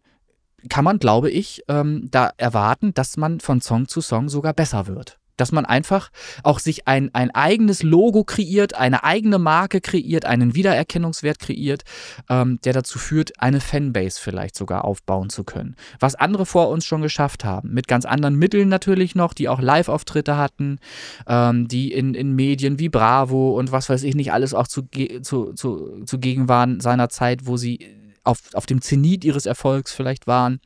kann 0.69 0.85
man, 0.85 0.99
glaube 0.99 1.31
ich, 1.31 1.63
ähm, 1.69 2.09
da 2.11 2.31
erwarten, 2.37 2.95
dass 2.95 3.17
man 3.17 3.41
von 3.41 3.61
Song 3.61 3.89
zu 3.89 4.01
Song 4.01 4.29
sogar 4.29 4.53
besser 4.53 4.87
wird. 4.87 5.19
Dass 5.37 5.51
man 5.51 5.65
einfach 5.65 6.11
auch 6.45 6.61
sich 6.61 6.87
ein, 6.87 7.13
ein 7.13 7.33
eigenes 7.33 7.83
Logo 7.83 8.23
kreiert, 8.23 8.75
eine 8.75 9.03
eigene 9.03 9.41
Marke 9.41 9.81
kreiert, 9.81 10.25
einen 10.27 10.55
Wiedererkennungswert 10.55 11.41
kreiert, 11.41 11.83
ähm, 12.31 12.61
der 12.65 12.73
dazu 12.73 13.01
führt, 13.01 13.33
eine 13.41 13.61
Fanbase 13.61 14.21
vielleicht 14.21 14.55
sogar 14.55 14.85
aufbauen 14.85 15.31
zu 15.31 15.43
können. 15.43 15.75
Was 15.99 16.15
andere 16.15 16.47
vor 16.47 16.69
uns 16.69 16.85
schon 16.85 17.03
geschafft 17.03 17.45
haben. 17.45 17.75
Mit 17.75 17.89
ganz 17.89 18.05
anderen 18.05 18.37
Mitteln 18.37 18.69
natürlich 18.69 19.17
noch, 19.17 19.35
die 19.35 19.49
auch 19.49 19.61
Live-Auftritte 19.61 20.37
hatten, 20.37 20.79
ähm, 21.27 21.67
die 21.67 21.93
in, 21.93 22.15
in 22.15 22.37
Medien 22.37 22.79
wie 22.79 22.89
Bravo 22.89 23.59
und 23.59 23.73
was 23.73 23.89
weiß 23.89 24.05
ich 24.05 24.15
nicht 24.15 24.33
alles 24.33 24.55
auch 24.55 24.69
zu, 24.69 24.89
zu, 25.23 25.53
zu, 25.55 26.05
zugegen 26.05 26.49
waren 26.49 26.79
seiner 26.79 27.09
Zeit, 27.09 27.47
wo 27.47 27.57
sie 27.57 28.04
auf, 28.25 28.41
auf 28.55 28.67
dem 28.67 28.83
Zenit 28.83 29.25
ihres 29.25 29.47
Erfolgs 29.47 29.93
vielleicht 29.93 30.27
waren. 30.27 30.61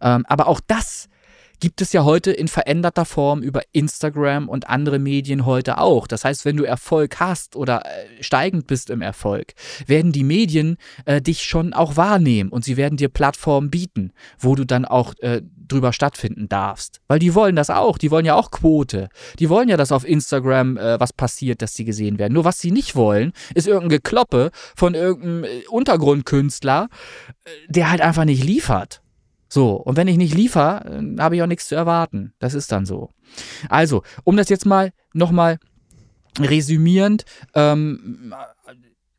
Ähm, 0.00 0.24
aber 0.26 0.46
auch 0.46 0.60
das 0.66 1.08
gibt 1.60 1.80
es 1.82 1.92
ja 1.92 2.04
heute 2.04 2.32
in 2.32 2.48
veränderter 2.48 3.04
Form 3.04 3.42
über 3.42 3.60
Instagram 3.72 4.48
und 4.48 4.68
andere 4.68 4.98
Medien 4.98 5.46
heute 5.46 5.78
auch. 5.78 6.06
Das 6.06 6.24
heißt, 6.24 6.44
wenn 6.44 6.56
du 6.56 6.64
Erfolg 6.64 7.20
hast 7.20 7.54
oder 7.54 7.84
äh, 7.84 8.22
steigend 8.22 8.66
bist 8.66 8.90
im 8.90 9.02
Erfolg, 9.02 9.52
werden 9.86 10.12
die 10.12 10.24
Medien 10.24 10.76
äh, 11.04 11.20
dich 11.20 11.44
schon 11.44 11.72
auch 11.72 11.96
wahrnehmen 11.96 12.50
und 12.50 12.64
sie 12.64 12.76
werden 12.76 12.96
dir 12.96 13.08
Plattformen 13.08 13.70
bieten, 13.70 14.12
wo 14.38 14.54
du 14.54 14.64
dann 14.64 14.84
auch 14.84 15.14
äh, 15.20 15.42
drüber 15.68 15.92
stattfinden 15.92 16.48
darfst. 16.48 17.00
Weil 17.06 17.18
die 17.18 17.34
wollen 17.34 17.56
das 17.56 17.70
auch, 17.70 17.98
die 17.98 18.10
wollen 18.10 18.26
ja 18.26 18.34
auch 18.34 18.50
Quote. 18.50 19.08
Die 19.38 19.48
wollen 19.48 19.68
ja, 19.68 19.76
dass 19.76 19.92
auf 19.92 20.06
Instagram 20.06 20.76
äh, 20.76 20.98
was 20.98 21.12
passiert, 21.12 21.62
dass 21.62 21.74
sie 21.74 21.84
gesehen 21.84 22.18
werden. 22.18 22.32
Nur 22.32 22.44
was 22.44 22.58
sie 22.58 22.72
nicht 22.72 22.96
wollen, 22.96 23.32
ist 23.54 23.68
irgendein 23.68 23.90
Gekloppe 23.90 24.50
von 24.74 24.94
irgendeinem 24.94 25.44
äh, 25.44 25.66
Untergrundkünstler, 25.68 26.88
äh, 27.44 27.50
der 27.68 27.90
halt 27.90 28.00
einfach 28.00 28.24
nicht 28.24 28.44
liefert. 28.44 29.02
So, 29.52 29.72
und 29.72 29.96
wenn 29.96 30.08
ich 30.08 30.16
nicht 30.16 30.34
liefer, 30.34 30.86
äh, 30.86 31.20
habe 31.20 31.36
ich 31.36 31.42
auch 31.42 31.46
nichts 31.46 31.68
zu 31.68 31.74
erwarten. 31.74 32.32
Das 32.38 32.54
ist 32.54 32.70
dann 32.72 32.86
so. 32.86 33.10
Also, 33.68 34.02
um 34.24 34.36
das 34.36 34.48
jetzt 34.48 34.64
mal 34.64 34.92
nochmal 35.12 35.58
resümierend, 36.38 37.24
ähm, 37.54 38.32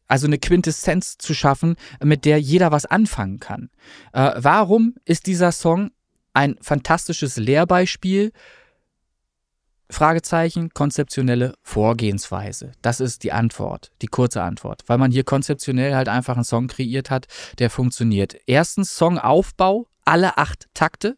also 0.08 0.28
eine 0.28 0.40
Quintessenz 0.40 1.18
zu 1.18 1.34
schaffen, 1.34 1.76
mit 2.04 2.26
der 2.26 2.40
jeder 2.40 2.72
was 2.72 2.86
anfangen 2.86 3.40
kann. 3.40 3.70
Äh, 4.14 4.32
warum 4.38 4.96
ist 5.06 5.28
dieser 5.28 5.52
Song 5.52 5.92
ein 6.34 6.56
fantastisches 6.62 7.36
Lehrbeispiel? 7.36 8.32
Fragezeichen, 9.92 10.70
konzeptionelle 10.74 11.54
Vorgehensweise. 11.64 12.72
Das 12.82 13.00
ist 13.00 13.24
die 13.24 13.34
Antwort, 13.34 13.92
die 14.02 14.08
kurze 14.08 14.42
Antwort, 14.42 14.84
weil 14.88 14.98
man 14.98 15.12
hier 15.12 15.24
konzeptionell 15.24 15.96
halt 15.96 16.08
einfach 16.08 16.36
einen 16.36 16.46
Song 16.46 16.68
kreiert 16.68 17.10
hat, 17.10 17.28
der 17.60 17.70
funktioniert. 17.70 18.38
Erstens 18.46 18.98
Songaufbau, 18.98 19.88
alle 20.06 20.38
acht 20.38 20.68
Takte. 20.74 21.18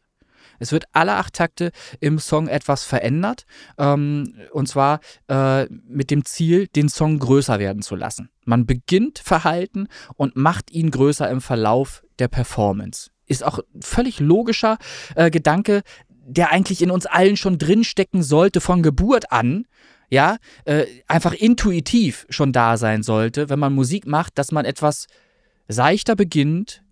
Es 0.59 0.71
wird 0.71 0.85
alle 0.93 1.13
acht 1.13 1.33
Takte 1.33 1.71
im 1.99 2.19
Song 2.19 2.47
etwas 2.47 2.83
verändert. 2.83 3.45
Ähm, 3.77 4.35
und 4.51 4.67
zwar 4.67 5.01
äh, 5.27 5.65
mit 5.65 6.09
dem 6.09 6.25
Ziel, 6.25 6.67
den 6.67 6.89
Song 6.89 7.19
größer 7.19 7.59
werden 7.59 7.81
zu 7.81 7.95
lassen. 7.95 8.29
Man 8.45 8.65
beginnt 8.65 9.19
Verhalten 9.19 9.87
und 10.15 10.35
macht 10.35 10.71
ihn 10.71 10.89
größer 10.89 11.29
im 11.29 11.41
Verlauf 11.41 12.03
der 12.19 12.27
Performance. 12.27 13.11
Ist 13.25 13.43
auch 13.43 13.59
ein 13.59 13.81
völlig 13.81 14.19
logischer 14.19 14.77
äh, 15.15 15.31
Gedanke, 15.31 15.81
der 16.25 16.51
eigentlich 16.51 16.81
in 16.81 16.91
uns 16.91 17.05
allen 17.05 17.37
schon 17.37 17.57
drinstecken 17.57 18.23
sollte 18.23 18.61
von 18.61 18.83
Geburt 18.83 19.31
an. 19.31 19.65
Ja, 20.09 20.37
äh, 20.65 20.85
einfach 21.07 21.33
intuitiv 21.33 22.25
schon 22.29 22.51
da 22.51 22.77
sein 22.77 23.01
sollte, 23.01 23.49
wenn 23.49 23.57
man 23.59 23.73
Musik 23.73 24.05
macht, 24.05 24.37
dass 24.37 24.51
man 24.51 24.63
etwas 24.63 25.07
seichter 25.67 26.15
beginnt, 26.15 26.83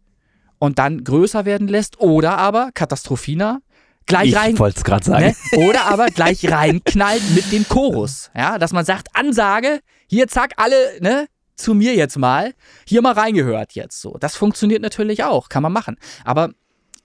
und 0.62 0.78
dann 0.78 1.04
größer 1.04 1.44
werden 1.46 1.68
lässt 1.68 2.00
oder 2.00 2.38
aber, 2.38 2.70
Katastrophina, 2.72 3.62
gleich 4.06 4.30
ich 4.30 4.36
rein. 4.36 4.60
wollte 4.60 4.78
es 4.78 4.84
gerade 4.84 5.04
sagen. 5.04 5.26
Ne? 5.26 5.68
Oder 5.68 5.86
aber 5.86 6.06
gleich 6.06 6.50
reinknallt 6.50 7.24
mit 7.34 7.52
dem 7.52 7.68
Chorus. 7.68 8.30
Ja, 8.36 8.60
dass 8.60 8.72
man 8.72 8.86
sagt, 8.86 9.08
Ansage, 9.16 9.80
hier 10.08 10.28
zack, 10.28 10.54
alle, 10.58 10.76
ne? 11.02 11.28
Zu 11.56 11.74
mir 11.74 11.96
jetzt 11.96 12.18
mal, 12.18 12.54
hier 12.88 13.02
mal 13.02 13.14
reingehört 13.14 13.74
jetzt 13.74 14.02
so. 14.02 14.18
Das 14.20 14.36
funktioniert 14.36 14.84
natürlich 14.84 15.24
auch, 15.24 15.50
kann 15.50 15.64
man 15.64 15.74
machen. 15.74 15.98
Aber 16.24 16.52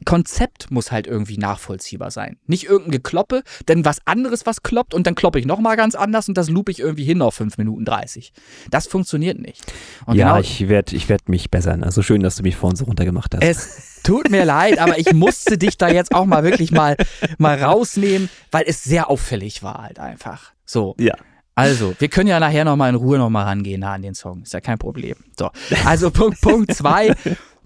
Konzept 0.04 0.70
muss 0.70 0.92
halt 0.92 1.06
irgendwie 1.06 1.38
nachvollziehbar 1.38 2.10
sein. 2.10 2.36
Nicht 2.46 2.64
irgendein 2.64 2.92
Gekloppe, 2.92 3.42
denn 3.66 3.84
was 3.84 4.06
anderes, 4.06 4.46
was 4.46 4.62
kloppt 4.62 4.94
und 4.94 5.06
dann 5.06 5.14
kloppe 5.14 5.38
ich 5.38 5.46
nochmal 5.46 5.76
ganz 5.76 5.94
anders 5.94 6.28
und 6.28 6.36
das 6.36 6.50
loop 6.50 6.68
ich 6.68 6.80
irgendwie 6.80 7.04
hin 7.04 7.22
auf 7.22 7.34
5 7.34 7.58
Minuten 7.58 7.84
30. 7.84 8.32
Das 8.70 8.86
funktioniert 8.86 9.38
nicht. 9.38 9.64
Und 10.04 10.16
ja, 10.16 10.28
genau, 10.28 10.40
ich 10.40 10.68
werde 10.68 10.94
ich 10.94 11.08
werd 11.08 11.28
mich 11.28 11.50
bessern. 11.50 11.82
Also 11.82 12.02
schön, 12.02 12.22
dass 12.22 12.36
du 12.36 12.42
mich 12.42 12.56
vorhin 12.56 12.76
so 12.76 12.84
runtergemacht 12.84 13.34
hast. 13.34 13.42
es 13.42 14.00
tut 14.02 14.30
mir 14.30 14.44
leid, 14.44 14.78
aber 14.78 14.98
ich 14.98 15.12
musste 15.12 15.58
dich 15.58 15.78
da 15.78 15.88
jetzt 15.88 16.14
auch 16.14 16.26
mal 16.26 16.44
wirklich 16.44 16.70
mal, 16.70 16.96
mal 17.38 17.60
rausnehmen, 17.62 18.28
weil 18.50 18.64
es 18.66 18.84
sehr 18.84 19.10
auffällig 19.10 19.62
war 19.62 19.82
halt 19.82 19.98
einfach. 19.98 20.52
So. 20.64 20.94
ja. 20.98 21.14
Also, 21.58 21.94
wir 21.98 22.08
können 22.08 22.28
ja 22.28 22.38
nachher 22.38 22.66
nochmal 22.66 22.90
in 22.90 22.96
Ruhe 22.96 23.16
nochmal 23.16 23.44
rangehen 23.44 23.80
nah 23.80 23.94
an 23.94 24.02
den 24.02 24.14
Song. 24.14 24.42
Ist 24.42 24.52
ja 24.52 24.60
kein 24.60 24.76
Problem. 24.76 25.16
So. 25.38 25.50
Also 25.86 26.10
Punkt, 26.10 26.42
Punkt 26.42 26.74
zwei. 26.74 27.14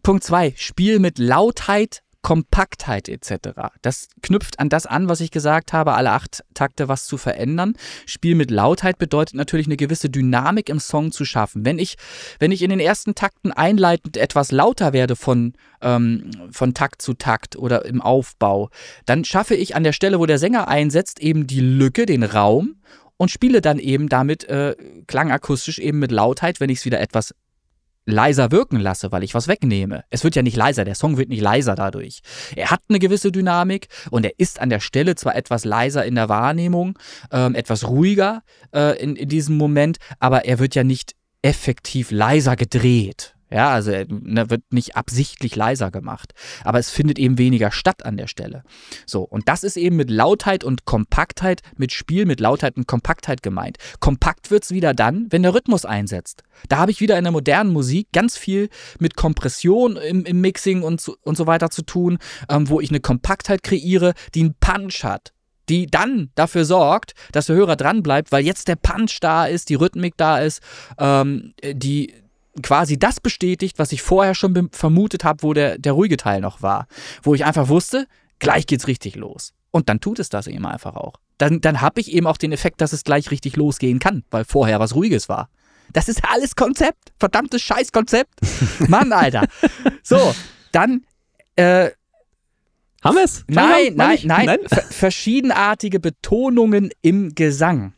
Punkt 0.04 0.22
zwei. 0.22 0.54
Spiel 0.56 1.00
mit 1.00 1.18
Lautheit, 1.18 2.04
Kompaktheit 2.22 3.08
etc. 3.08 3.50
Das 3.82 4.08
knüpft 4.22 4.58
an 4.58 4.68
das 4.68 4.86
an, 4.86 5.08
was 5.08 5.20
ich 5.20 5.30
gesagt 5.30 5.72
habe, 5.72 5.94
alle 5.94 6.12
acht 6.12 6.44
Takte 6.54 6.88
was 6.88 7.06
zu 7.06 7.16
verändern. 7.16 7.74
Spiel 8.06 8.34
mit 8.34 8.50
Lautheit 8.50 8.98
bedeutet 8.98 9.34
natürlich 9.34 9.66
eine 9.66 9.76
gewisse 9.76 10.10
Dynamik 10.10 10.68
im 10.68 10.80
Song 10.80 11.12
zu 11.12 11.24
schaffen. 11.24 11.64
Wenn 11.64 11.78
ich, 11.78 11.96
wenn 12.38 12.52
ich 12.52 12.62
in 12.62 12.70
den 12.70 12.80
ersten 12.80 13.14
Takten 13.14 13.52
einleitend 13.52 14.16
etwas 14.16 14.52
lauter 14.52 14.92
werde 14.92 15.16
von, 15.16 15.54
ähm, 15.80 16.30
von 16.50 16.74
Takt 16.74 17.00
zu 17.02 17.14
Takt 17.14 17.56
oder 17.56 17.84
im 17.86 18.02
Aufbau, 18.02 18.70
dann 19.06 19.24
schaffe 19.24 19.54
ich 19.54 19.74
an 19.74 19.84
der 19.84 19.92
Stelle, 19.92 20.20
wo 20.20 20.26
der 20.26 20.38
Sänger 20.38 20.68
einsetzt, 20.68 21.20
eben 21.20 21.46
die 21.46 21.60
Lücke, 21.60 22.06
den 22.06 22.22
Raum 22.22 22.76
und 23.16 23.30
spiele 23.30 23.60
dann 23.60 23.78
eben 23.78 24.08
damit 24.08 24.44
äh, 24.44 24.74
klangakustisch 25.06 25.78
eben 25.78 25.98
mit 25.98 26.10
Lautheit, 26.10 26.60
wenn 26.60 26.70
ich 26.70 26.78
es 26.78 26.84
wieder 26.84 27.00
etwas 27.00 27.34
leiser 28.06 28.50
wirken 28.50 28.80
lasse, 28.80 29.12
weil 29.12 29.22
ich 29.22 29.34
was 29.34 29.48
wegnehme. 29.48 30.04
Es 30.10 30.24
wird 30.24 30.36
ja 30.36 30.42
nicht 30.42 30.56
leiser, 30.56 30.84
der 30.84 30.94
Song 30.94 31.16
wird 31.16 31.28
nicht 31.28 31.42
leiser 31.42 31.74
dadurch. 31.74 32.20
Er 32.56 32.70
hat 32.70 32.80
eine 32.88 32.98
gewisse 32.98 33.32
Dynamik 33.32 33.88
und 34.10 34.24
er 34.24 34.32
ist 34.38 34.60
an 34.60 34.70
der 34.70 34.80
Stelle 34.80 35.14
zwar 35.14 35.36
etwas 35.36 35.64
leiser 35.64 36.04
in 36.04 36.14
der 36.14 36.28
Wahrnehmung, 36.28 36.98
ähm, 37.32 37.54
etwas 37.54 37.86
ruhiger 37.86 38.42
äh, 38.74 39.00
in, 39.02 39.16
in 39.16 39.28
diesem 39.28 39.56
Moment, 39.56 39.98
aber 40.18 40.44
er 40.44 40.58
wird 40.58 40.74
ja 40.74 40.84
nicht 40.84 41.14
effektiv 41.42 42.10
leiser 42.10 42.56
gedreht. 42.56 43.34
Ja, 43.50 43.70
also 43.70 43.90
er 43.90 44.06
ne, 44.08 44.48
wird 44.48 44.72
nicht 44.72 44.96
absichtlich 44.96 45.56
leiser 45.56 45.90
gemacht. 45.90 46.34
Aber 46.64 46.78
es 46.78 46.90
findet 46.90 47.18
eben 47.18 47.36
weniger 47.36 47.72
statt 47.72 48.04
an 48.04 48.16
der 48.16 48.28
Stelle. 48.28 48.62
So, 49.06 49.22
und 49.22 49.48
das 49.48 49.64
ist 49.64 49.76
eben 49.76 49.96
mit 49.96 50.08
Lautheit 50.10 50.62
und 50.62 50.84
Kompaktheit, 50.84 51.62
mit 51.76 51.92
Spiel 51.92 52.26
mit 52.26 52.38
Lautheit 52.38 52.76
und 52.76 52.86
Kompaktheit 52.86 53.42
gemeint. 53.42 53.78
Kompakt 53.98 54.50
wird 54.50 54.64
es 54.64 54.70
wieder 54.70 54.94
dann, 54.94 55.26
wenn 55.30 55.42
der 55.42 55.54
Rhythmus 55.54 55.84
einsetzt. 55.84 56.44
Da 56.68 56.78
habe 56.78 56.92
ich 56.92 57.00
wieder 57.00 57.18
in 57.18 57.24
der 57.24 57.32
modernen 57.32 57.72
Musik 57.72 58.08
ganz 58.12 58.36
viel 58.36 58.68
mit 59.00 59.16
Kompression 59.16 59.96
im, 59.96 60.24
im 60.24 60.40
Mixing 60.40 60.82
und 60.82 61.00
so, 61.00 61.16
und 61.22 61.36
so 61.36 61.46
weiter 61.46 61.70
zu 61.70 61.82
tun, 61.82 62.18
ähm, 62.48 62.68
wo 62.68 62.80
ich 62.80 62.90
eine 62.90 63.00
Kompaktheit 63.00 63.62
kreiere, 63.62 64.14
die 64.34 64.40
einen 64.40 64.54
Punch 64.54 65.02
hat 65.02 65.32
die 65.68 65.86
dann 65.86 66.30
dafür 66.34 66.64
sorgt, 66.64 67.14
dass 67.30 67.46
der 67.46 67.54
Hörer 67.54 67.76
dran 67.76 68.02
bleibt, 68.02 68.32
weil 68.32 68.44
jetzt 68.44 68.66
der 68.66 68.74
Punch 68.74 69.18
da 69.20 69.46
ist, 69.46 69.68
die 69.68 69.76
Rhythmik 69.76 70.16
da 70.16 70.40
ist, 70.40 70.60
ähm, 70.98 71.54
die 71.62 72.12
quasi 72.62 72.98
das 72.98 73.20
bestätigt, 73.20 73.78
was 73.78 73.92
ich 73.92 74.02
vorher 74.02 74.34
schon 74.34 74.68
vermutet 74.72 75.24
habe, 75.24 75.42
wo 75.42 75.52
der, 75.52 75.78
der 75.78 75.92
ruhige 75.92 76.16
Teil 76.16 76.40
noch 76.40 76.62
war. 76.62 76.86
Wo 77.22 77.34
ich 77.34 77.44
einfach 77.44 77.68
wusste, 77.68 78.06
gleich 78.38 78.66
geht's 78.66 78.86
richtig 78.86 79.16
los. 79.16 79.52
Und 79.70 79.88
dann 79.88 80.00
tut 80.00 80.18
es 80.18 80.28
das 80.28 80.46
eben 80.46 80.66
einfach 80.66 80.96
auch. 80.96 81.14
Dann, 81.38 81.60
dann 81.60 81.80
habe 81.80 82.00
ich 82.00 82.12
eben 82.12 82.26
auch 82.26 82.36
den 82.36 82.52
Effekt, 82.52 82.80
dass 82.80 82.92
es 82.92 83.04
gleich 83.04 83.30
richtig 83.30 83.56
losgehen 83.56 83.98
kann, 83.98 84.24
weil 84.30 84.44
vorher 84.44 84.80
was 84.80 84.94
Ruhiges 84.94 85.28
war. 85.28 85.48
Das 85.92 86.08
ist 86.08 86.22
alles 86.28 86.54
Konzept. 86.54 87.12
Verdammtes 87.18 87.62
Scheißkonzept. 87.62 88.32
Mann, 88.88 89.12
Alter. 89.12 89.46
So, 90.02 90.34
dann 90.72 91.04
äh, 91.56 91.90
Haben 93.02 93.16
wir 93.16 93.24
es? 93.24 93.44
Nein, 93.48 93.94
nein, 93.96 94.18
nein, 94.24 94.58
Ver 94.66 94.82
verschiedenartige 94.82 96.00
Betonungen 96.00 96.90
im 97.02 97.34
Gesang. 97.34 97.94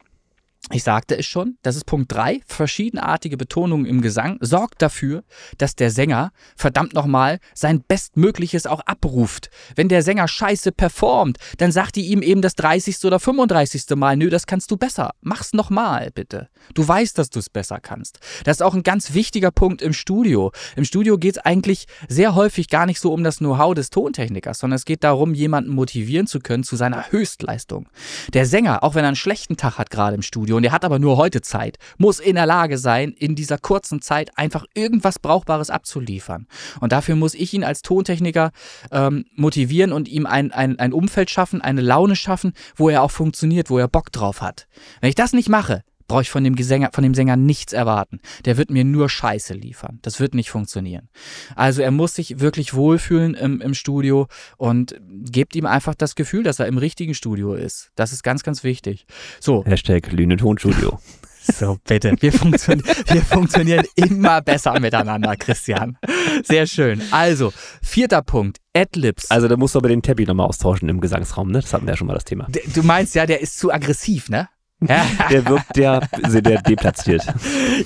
Ich 0.75 0.85
sagte 0.85 1.19
es 1.19 1.27
schon, 1.27 1.59
das 1.61 1.77
ist 1.77 1.85
Punkt 1.85 2.11
3. 2.13 2.41
Verschiedenartige 2.47 3.37
Betonungen 3.37 3.85
im 3.85 4.01
Gesang 4.01 4.39
sorgt 4.41 4.81
dafür, 4.81 5.23
dass 5.59 5.77
der 5.77 5.91
Sänger 5.91 6.33
verdammt 6.57 6.95
nochmal 6.95 7.41
sein 7.55 7.83
Bestmögliches 7.87 8.67
auch 8.67 8.81
abruft. 8.87 9.51
Wenn 9.77 9.91
der 9.91 10.03
Sänger 10.03 10.27
scheiße 10.29 10.73
performt, 10.73 11.37
dann 11.59 11.73
sagt 11.73 11.97
die 11.97 12.07
ihm 12.07 12.23
eben 12.23 12.41
das 12.41 12.55
30. 12.55 13.05
oder 13.05 13.21
35. 13.21 13.85
Mal, 13.97 14.17
nö, 14.17 14.31
das 14.31 14.47
kannst 14.47 14.71
du 14.71 14.79
besser. 14.79 15.11
Mach's 15.21 15.53
nochmal, 15.53 16.11
bitte. 16.15 16.49
Du 16.73 16.89
weißt, 16.89 17.19
dass 17.19 17.29
du 17.29 17.41
es 17.41 17.51
besser 17.51 17.79
kannst. 17.79 18.21
Das 18.45 18.57
ist 18.57 18.63
auch 18.63 18.75
ein 18.75 18.83
ganz 18.83 19.13
wichtiger 19.13 19.51
Punkt 19.51 19.83
im 19.83 19.93
Studio. 19.93 20.53
Im 20.77 20.87
Studio 20.87 21.19
geht 21.19 21.37
es 21.37 21.45
eigentlich 21.45 21.85
sehr 22.09 22.35
häufig 22.35 22.71
gar 22.71 22.87
nicht 22.87 22.99
so 22.99 23.13
um 23.13 23.25
das 23.25 23.39
Know-how 23.39 23.75
des 23.75 23.91
Tontechnikers, 23.91 24.61
sondern 24.61 24.77
es 24.77 24.87
geht 24.87 25.05
darum, 25.05 25.35
jemanden 25.35 25.71
motivieren 25.71 26.27
zu 26.27 26.41
können 26.41 26.65
zu 26.65 26.77
seiner 26.77 27.13
Höchstleistung. 27.13 27.91
Der 28.33 28.47
Sänger, 28.47 28.83
auch 28.83 28.95
wenn 28.95 29.05
er 29.05 29.09
einen 29.09 29.17
schlechten 29.17 29.59
Tag 29.59 29.77
hat 29.77 29.91
gerade 29.91 30.15
im 30.15 30.23
Studio 30.23 30.62
und 30.63 30.67
er 30.67 30.73
hat 30.73 30.85
aber 30.85 31.01
nur 31.01 31.17
heute 31.17 31.41
Zeit, 31.41 31.77
muss 31.99 32.21
in 32.21 32.37
der 32.37 32.47
Lage 32.47 32.79
sein, 32.79 33.11
in 33.11 33.35
dieser 33.35 33.59
kurzen 33.59 34.01
Zeit 34.01 34.31
einfach 34.39 34.65
irgendwas 34.75 35.19
Brauchbares 35.19 35.71
abzuliefern. 35.71 36.47
Und 36.79 36.93
dafür 36.93 37.17
muss 37.17 37.35
ich 37.35 37.53
ihn 37.53 37.65
als 37.65 37.83
Tontechniker 37.83 38.53
ähm, 38.93 39.25
motivieren 39.35 39.91
und 39.91 40.07
ihm 40.07 40.25
ein, 40.25 40.53
ein, 40.53 40.79
ein 40.79 40.93
Umfeld 40.93 41.31
schaffen, 41.31 41.63
eine 41.63 41.81
Laune 41.81 42.15
schaffen, 42.15 42.53
wo 42.77 42.89
er 42.89 43.03
auch 43.03 43.11
funktioniert, 43.11 43.71
wo 43.71 43.79
er 43.79 43.89
Bock 43.89 44.13
drauf 44.13 44.41
hat. 44.41 44.69
Wenn 45.01 45.09
ich 45.09 45.17
das 45.17 45.33
nicht 45.33 45.49
mache, 45.49 45.83
brauche 46.13 46.23
ich 46.23 46.31
von 46.31 46.45
dem, 46.45 46.57
Gesänger, 46.57 46.91
von 46.93 47.03
dem 47.03 47.15
Sänger 47.15 47.37
nichts 47.37 47.73
erwarten. 47.73 48.21
Der 48.45 48.59
wird 48.59 48.71
mir 48.71 48.85
nur 48.85 49.09
Scheiße 49.09 49.55
liefern. 49.55 49.99
Das 50.03 50.21
wird 50.21 50.35
nicht 50.35 50.51
funktionieren. 50.51 51.09
Also 51.57 51.81
er 51.81 51.91
muss 51.91 52.15
sich 52.15 52.39
wirklich 52.39 52.75
wohlfühlen 52.75 53.33
im, 53.33 53.63
im 53.63 53.73
Studio 53.73 54.27
und 54.59 54.95
gebt 55.31 55.57
ihm 55.57 55.65
einfach 55.65 55.95
das 55.95 56.15
Gefühl, 56.15 56.43
dass 56.43 56.59
er 56.59 56.67
im 56.67 56.77
richtigen 56.77 57.15
Studio 57.15 57.55
ist. 57.55 57.91
Das 57.95 58.13
ist 58.13 58.23
ganz, 58.23 58.43
ganz 58.43 58.63
wichtig. 58.63 59.07
So, 59.41 59.65
Hashtag 59.65 60.13
Lüne 60.13 60.37
Tonstudio. 60.37 60.99
so 61.43 61.79
bitte. 61.89 62.15
Wir, 62.21 62.33
funktion 62.33 62.83
wir 62.85 63.23
funktionieren 63.23 63.85
immer 63.97 64.43
besser 64.43 64.79
miteinander, 64.79 65.35
Christian. 65.37 65.97
Sehr 66.45 66.67
schön. 66.67 67.01
Also, 67.11 67.53
vierter 67.83 68.21
Punkt. 68.23 68.59
Adlibs. 68.75 69.31
Also 69.31 69.49
da 69.49 69.57
musst 69.57 69.75
du 69.75 69.79
aber 69.81 69.89
den 69.89 70.03
Teppich 70.03 70.27
nochmal 70.27 70.47
austauschen 70.47 70.89
im 70.89 71.01
Gesangsraum, 71.01 71.51
ne? 71.51 71.61
Das 71.61 71.73
hatten 71.75 71.85
wir 71.87 71.93
ja 71.93 71.97
schon 71.97 72.07
mal 72.07 72.15
das 72.15 72.25
Thema. 72.25 72.47
D- 72.49 72.63
du 72.75 72.83
meinst 72.83 73.15
ja, 73.15 73.27
der 73.27 73.41
ist 73.41 73.59
zu 73.59 73.73
aggressiv, 73.73 74.29
ne? 74.31 74.49
Der 75.31 75.47
wirkt 75.47 75.77
der, 75.77 76.09
der 76.43 76.63
deplatziert. 76.63 77.25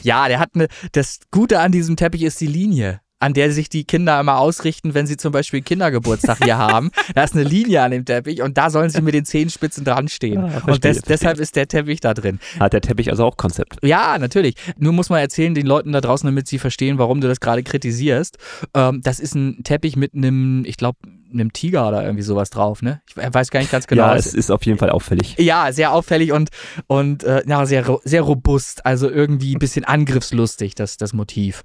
ja, 0.03 0.29
der 0.29 0.39
hat 0.39 0.51
eine. 0.55 0.69
Das 0.93 1.21
Gute 1.31 1.61
an 1.61 1.73
diesem 1.73 1.97
Teppich 1.97 2.23
ist 2.23 2.41
die 2.41 2.47
Linie, 2.47 3.01
an 3.19 3.33
der 3.33 3.51
sich 3.51 3.69
die 3.69 3.85
Kinder 3.85 4.21
immer 4.21 4.39
ausrichten, 4.39 4.93
wenn 4.95 5.07
sie 5.07 5.17
zum 5.17 5.33
Beispiel 5.33 5.63
Kindergeburtstag 5.63 6.39
hier 6.45 6.59
haben. 6.59 6.91
Da 7.15 7.25
ist 7.25 7.35
eine 7.35 7.45
Linie 7.45 7.83
an 7.83 7.93
dem 7.93 8.05
Teppich 8.05 8.43
und 8.43 8.59
da 8.59 8.69
sollen 8.69 8.91
sie 8.91 9.01
mit 9.01 9.15
den 9.15 9.25
Zehenspitzen 9.25 9.85
dran 9.85 10.09
stehen. 10.09 10.39
Ah, 10.45 10.49
verstehe, 10.51 10.75
und 10.75 10.85
des, 10.85 11.01
deshalb 11.03 11.39
ist 11.39 11.57
der 11.57 11.67
Teppich 11.67 12.01
da 12.01 12.13
drin. 12.15 12.41
Hat 12.61 12.73
der 12.75 12.81
Teppich 12.83 13.09
also 13.11 13.25
auch 13.25 13.37
Konzept. 13.39 13.79
Ja, 13.83 14.19
natürlich. 14.19 14.55
Nur 14.77 14.93
muss 14.93 15.09
man 15.09 15.21
erzählen 15.21 15.55
den 15.55 15.67
Leuten 15.67 15.93
da 15.93 16.01
draußen, 16.03 16.27
damit 16.27 16.47
sie 16.49 16.59
verstehen, 16.59 16.99
warum 16.99 17.21
du 17.23 17.29
das 17.29 17.41
gerade 17.41 17.63
kritisierst. 17.63 18.37
Ähm, 18.75 19.01
das 19.03 19.19
ist 19.21 19.35
ein 19.35 19.63
Teppich 19.65 19.97
mit 19.97 20.15
einem, 20.15 20.65
ich 20.67 20.77
glaube, 20.77 20.99
einem 21.33 21.53
Tiger 21.53 21.89
oder 21.89 22.03
irgendwie 22.05 22.23
sowas 22.23 22.51
drauf, 22.51 22.83
ne? 22.83 23.01
Ich 23.09 23.17
weiß 23.17 23.51
gar 23.51 23.61
nicht 23.61 23.73
ganz 23.73 23.87
genau. 23.87 24.03
ja, 24.09 24.17
Es- 24.17 24.35
ist 24.35 24.51
auf 24.51 24.65
jeden 24.67 24.79
Fall 24.79 24.91
auffällig. 24.91 25.37
ja, 25.39 25.73
sehr 25.73 25.93
auffällig 25.93 26.33
und, 26.33 26.51
und 26.87 27.25
äh, 27.25 27.43
ja, 27.47 27.65
sehr, 27.67 27.99
sehr 28.05 28.23
robust, 28.23 28.85
also 28.85 29.09
irgendwie 29.11 29.55
ein 29.55 29.59
bisschen 29.59 29.85
angriffslustig, 29.85 30.75
das, 30.75 30.97
das 30.99 31.13
Motiv. 31.13 31.63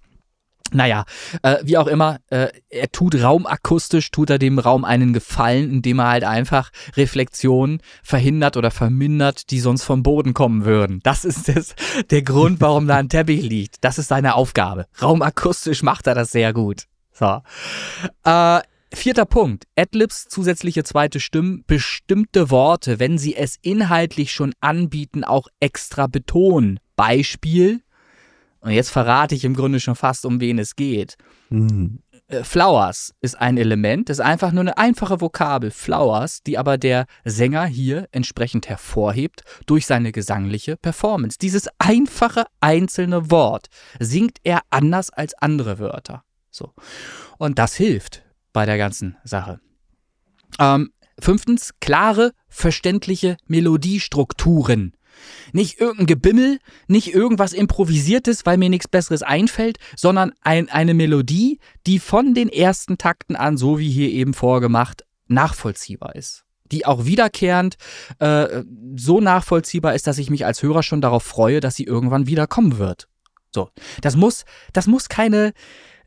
Naja, 0.74 1.06
äh, 1.44 1.58
wie 1.64 1.78
auch 1.78 1.88
immer, 1.88 2.20
äh, 2.30 2.48
er 2.70 2.92
tut 2.92 3.16
raumakustisch, 3.22 4.12
tut 4.12 4.30
er 4.30 4.40
dem 4.40 4.60
Raum 4.60 4.86
einen 4.86 5.14
Gefallen, 5.14 5.70
indem 5.70 6.00
er 6.00 6.10
halt 6.10 6.24
einfach 6.24 6.72
Reflexionen 6.96 7.82
verhindert 8.04 8.58
oder 8.58 8.72
vermindert, 8.72 9.52
die 9.52 9.60
sonst 9.60 9.84
vom 9.84 10.04
Boden 10.04 10.34
kommen 10.34 10.66
würden. 10.66 11.00
Das 11.04 11.26
ist 11.26 11.50
das, 11.50 11.76
der 12.10 12.22
Grund, 12.22 12.62
warum 12.62 12.88
da 12.88 12.98
ein 12.98 13.10
Teppich 13.10 13.44
liegt. 13.44 13.78
Das 13.82 13.98
ist 13.98 14.08
seine 14.08 14.36
Aufgabe. 14.36 14.88
Raumakustisch 15.02 15.84
macht 15.84 16.08
er 16.08 16.16
das 16.16 16.32
sehr 16.32 16.54
gut. 16.54 16.84
So. 17.12 17.42
Äh, 18.24 18.62
Vierter 18.94 19.26
Punkt. 19.26 19.68
Adlibs, 19.78 20.28
zusätzliche 20.28 20.84
zweite 20.84 21.22
Stimmen, 21.22 21.64
bestimmte 21.66 22.50
Worte, 22.50 23.00
wenn 23.00 23.18
sie 23.18 23.36
es 23.38 23.58
inhaltlich 23.62 24.34
schon 24.34 24.54
anbieten, 24.60 25.24
auch 25.24 25.48
extra 25.62 26.08
betonen. 26.08 26.78
Beispiel, 26.98 27.82
und 28.62 28.72
jetzt 28.72 28.92
verrate 28.92 29.36
ich 29.36 29.44
im 29.44 29.56
Grunde 29.56 29.80
schon 29.80 29.96
fast, 29.96 30.26
um 30.26 30.40
wen 30.40 30.60
es 30.60 30.76
geht. 30.76 31.18
Hm. 31.50 32.00
Äh, 32.28 32.44
Flowers 32.44 33.14
ist 33.22 33.40
ein 33.40 33.58
Element, 33.58 34.10
ist 34.10 34.22
einfach 34.22 34.52
nur 34.52 34.62
eine 34.62 34.78
einfache 34.78 35.20
Vokabel, 35.20 35.72
Flowers, 35.72 36.44
die 36.44 36.58
aber 36.58 36.78
der 36.78 37.06
Sänger 37.26 37.66
hier 37.66 38.08
entsprechend 38.12 38.70
hervorhebt 38.70 39.44
durch 39.66 39.86
seine 39.86 40.12
gesangliche 40.12 40.78
Performance. 40.78 41.38
Dieses 41.40 41.68
einfache 41.80 42.46
einzelne 42.60 43.32
Wort 43.32 43.68
singt 44.00 44.38
er 44.44 44.62
anders 44.70 45.10
als 45.10 45.34
andere 45.36 45.80
Wörter. 45.80 46.24
So. 46.50 46.74
Und 47.38 47.60
das 47.60 47.76
hilft 47.76 48.24
bei 48.54 48.66
der 48.66 48.78
ganzen 48.78 49.18
Sache. 49.24 49.60
Ähm, 50.60 50.92
fünftens, 51.20 51.72
klare, 51.80 52.32
verständliche 52.48 53.38
Melodiestrukturen. 53.48 54.94
Nicht 55.54 55.80
irgendein 55.80 56.08
Gebimmel, 56.08 56.60
nicht 56.88 57.14
irgendwas 57.14 57.54
Improvisiertes, 57.54 58.46
weil 58.46 58.58
mir 58.58 58.70
nichts 58.70 58.88
Besseres 58.88 59.24
einfällt, 59.24 59.78
sondern 59.96 60.34
ein, 60.42 60.70
eine 60.70 60.94
Melodie, 60.94 61.60
die 61.88 62.00
von 62.00 62.34
den 62.34 62.50
ersten 62.50 62.98
Takten 62.98 63.36
an, 63.36 63.58
so 63.58 63.80
wie 63.80 63.90
hier 63.90 64.10
eben 64.10 64.34
vorgemacht, 64.34 65.06
nachvollziehbar 65.28 66.16
ist. 66.16 66.44
Die 66.72 66.86
auch 66.86 67.06
wiederkehrend 67.06 67.76
äh, 68.20 68.64
so 68.96 69.20
nachvollziehbar 69.20 69.94
ist, 69.94 70.08
dass 70.08 70.18
ich 70.18 70.30
mich 70.30 70.46
als 70.46 70.64
Hörer 70.64 70.84
schon 70.84 71.02
darauf 71.02 71.24
freue, 71.24 71.60
dass 71.60 71.76
sie 71.76 71.84
irgendwann 71.84 72.28
wieder 72.28 72.48
kommen 72.48 72.78
wird. 72.78 73.08
So, 73.54 73.70
das 74.02 74.16
muss, 74.16 74.46
das 74.72 74.88
muss 74.88 75.10
keine 75.10 75.52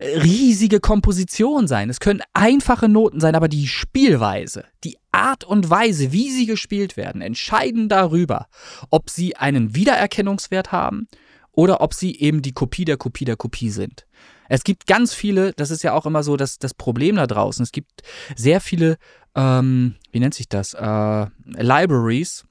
riesige 0.05 0.81
Komposition 0.81 1.67
sein. 1.67 1.91
Es 1.91 2.01
können 2.01 2.23
einfache 2.33 2.89
Noten 2.89 3.21
sein, 3.21 3.35
aber 3.35 3.49
die 3.49 3.67
Spielweise, 3.67 4.65
die 4.85 4.97
Art 5.13 5.45
und 5.45 5.71
Weise, 5.71 6.13
wie 6.13 6.31
sie 6.31 6.47
gespielt 6.47 6.97
werden, 6.97 7.23
entscheiden 7.23 7.89
darüber, 7.89 8.47
ob 8.91 9.11
sie 9.11 9.37
einen 9.37 9.75
Wiedererkennungswert 9.75 10.73
haben 10.73 11.09
oder 11.53 11.81
ob 11.81 11.95
sie 11.95 12.19
eben 12.19 12.43
die 12.43 12.53
Kopie 12.53 12.85
der 12.85 12.97
Kopie 12.97 13.25
der 13.25 13.37
Kopie 13.37 13.71
sind. 13.71 14.07
Es 14.49 14.65
gibt 14.65 14.87
ganz 14.87 15.15
viele, 15.15 15.53
das 15.53 15.71
ist 15.71 15.83
ja 15.83 15.93
auch 15.93 16.07
immer 16.07 16.23
so 16.23 16.37
das, 16.37 16.59
das 16.59 16.75
Problem 16.75 17.17
da 17.17 17.27
draußen, 17.27 17.63
es 17.63 17.73
gibt 17.73 18.03
sehr 18.37 18.61
viele, 18.61 18.99
ähm, 19.35 19.95
wie 20.13 20.21
nennt 20.21 20.35
sich 20.35 20.49
das, 20.49 20.75
äh, 20.75 21.27
Libraries, 21.45 22.45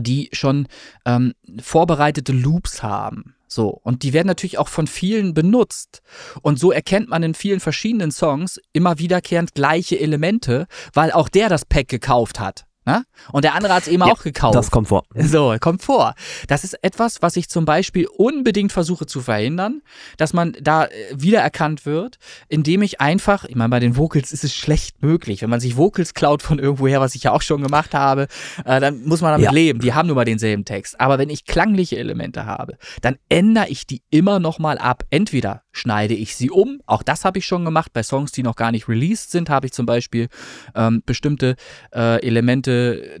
die 0.00 0.30
schon 0.32 0.68
ähm, 1.04 1.34
vorbereitete 1.60 2.32
Loops 2.32 2.82
haben. 2.82 3.34
So, 3.54 3.80
und 3.82 4.02
die 4.02 4.12
werden 4.12 4.26
natürlich 4.26 4.58
auch 4.58 4.68
von 4.68 4.86
vielen 4.86 5.34
benutzt. 5.34 6.02
Und 6.42 6.58
so 6.58 6.72
erkennt 6.72 7.08
man 7.08 7.22
in 7.22 7.34
vielen 7.34 7.60
verschiedenen 7.60 8.10
Songs 8.10 8.60
immer 8.72 8.98
wiederkehrend 8.98 9.54
gleiche 9.54 9.98
Elemente, 9.98 10.66
weil 10.94 11.12
auch 11.12 11.28
der 11.28 11.48
das 11.48 11.64
Pack 11.64 11.88
gekauft 11.88 12.40
hat. 12.40 12.64
Ne? 12.84 13.04
Und 13.30 13.44
der 13.44 13.54
andere 13.54 13.74
hat 13.74 13.82
es 13.82 13.88
eben 13.88 14.02
Ja, 14.04 14.12
auch 14.12 14.22
gekauft. 14.22 14.56
Das 14.56 14.72
kommt 14.72 14.88
vor. 14.88 15.04
So, 15.14 15.54
kommt 15.60 15.82
vor. 15.82 16.14
Das 16.48 16.64
ist 16.64 16.74
etwas, 16.82 17.22
was 17.22 17.36
ich 17.36 17.48
zum 17.48 17.64
Beispiel 17.64 18.08
unbedingt 18.16 18.72
versuche 18.72 19.06
zu 19.06 19.20
verhindern, 19.20 19.82
dass 20.16 20.32
man 20.32 20.56
da 20.60 20.86
äh, 20.86 20.90
wiedererkannt 21.14 21.86
wird, 21.86 22.16
indem 22.48 22.82
ich 22.82 23.00
einfach, 23.00 23.44
ich 23.44 23.54
meine, 23.54 23.68
bei 23.68 23.78
den 23.78 23.96
Vocals 23.96 24.32
ist 24.32 24.42
es 24.42 24.52
schlecht 24.52 25.00
möglich. 25.00 25.42
Wenn 25.42 25.50
man 25.50 25.60
sich 25.60 25.76
Vocals 25.76 26.12
klaut 26.14 26.42
von 26.42 26.58
irgendwoher, 26.58 27.00
was 27.00 27.14
ich 27.14 27.22
ja 27.22 27.30
auch 27.30 27.42
schon 27.42 27.62
gemacht 27.62 27.94
habe, 27.94 28.26
äh, 28.64 28.80
dann 28.80 29.04
muss 29.04 29.20
man 29.20 29.30
damit 29.30 29.44
Ja. 29.44 29.52
leben. 29.52 29.78
Die 29.80 29.94
haben 29.94 30.08
nun 30.08 30.16
mal 30.16 30.24
denselben 30.24 30.64
Text. 30.64 31.00
Aber 31.00 31.18
wenn 31.18 31.30
ich 31.30 31.44
klangliche 31.44 31.98
Elemente 31.98 32.46
habe, 32.46 32.78
dann 33.00 33.16
ändere 33.28 33.68
ich 33.68 33.86
die 33.86 34.02
immer 34.10 34.40
nochmal 34.40 34.78
ab. 34.78 35.04
Entweder 35.10 35.62
schneide 35.70 36.14
ich 36.14 36.34
sie 36.34 36.50
um, 36.50 36.80
auch 36.86 37.04
das 37.04 37.24
habe 37.24 37.38
ich 37.38 37.46
schon 37.46 37.64
gemacht. 37.64 37.92
Bei 37.92 38.02
Songs, 38.02 38.32
die 38.32 38.42
noch 38.42 38.56
gar 38.56 38.72
nicht 38.72 38.88
released 38.88 39.30
sind, 39.30 39.50
habe 39.50 39.66
ich 39.66 39.72
zum 39.72 39.86
Beispiel 39.86 40.28
ähm, 40.74 41.02
bestimmte 41.06 41.54
äh, 41.94 42.20
Elemente, 42.26 42.71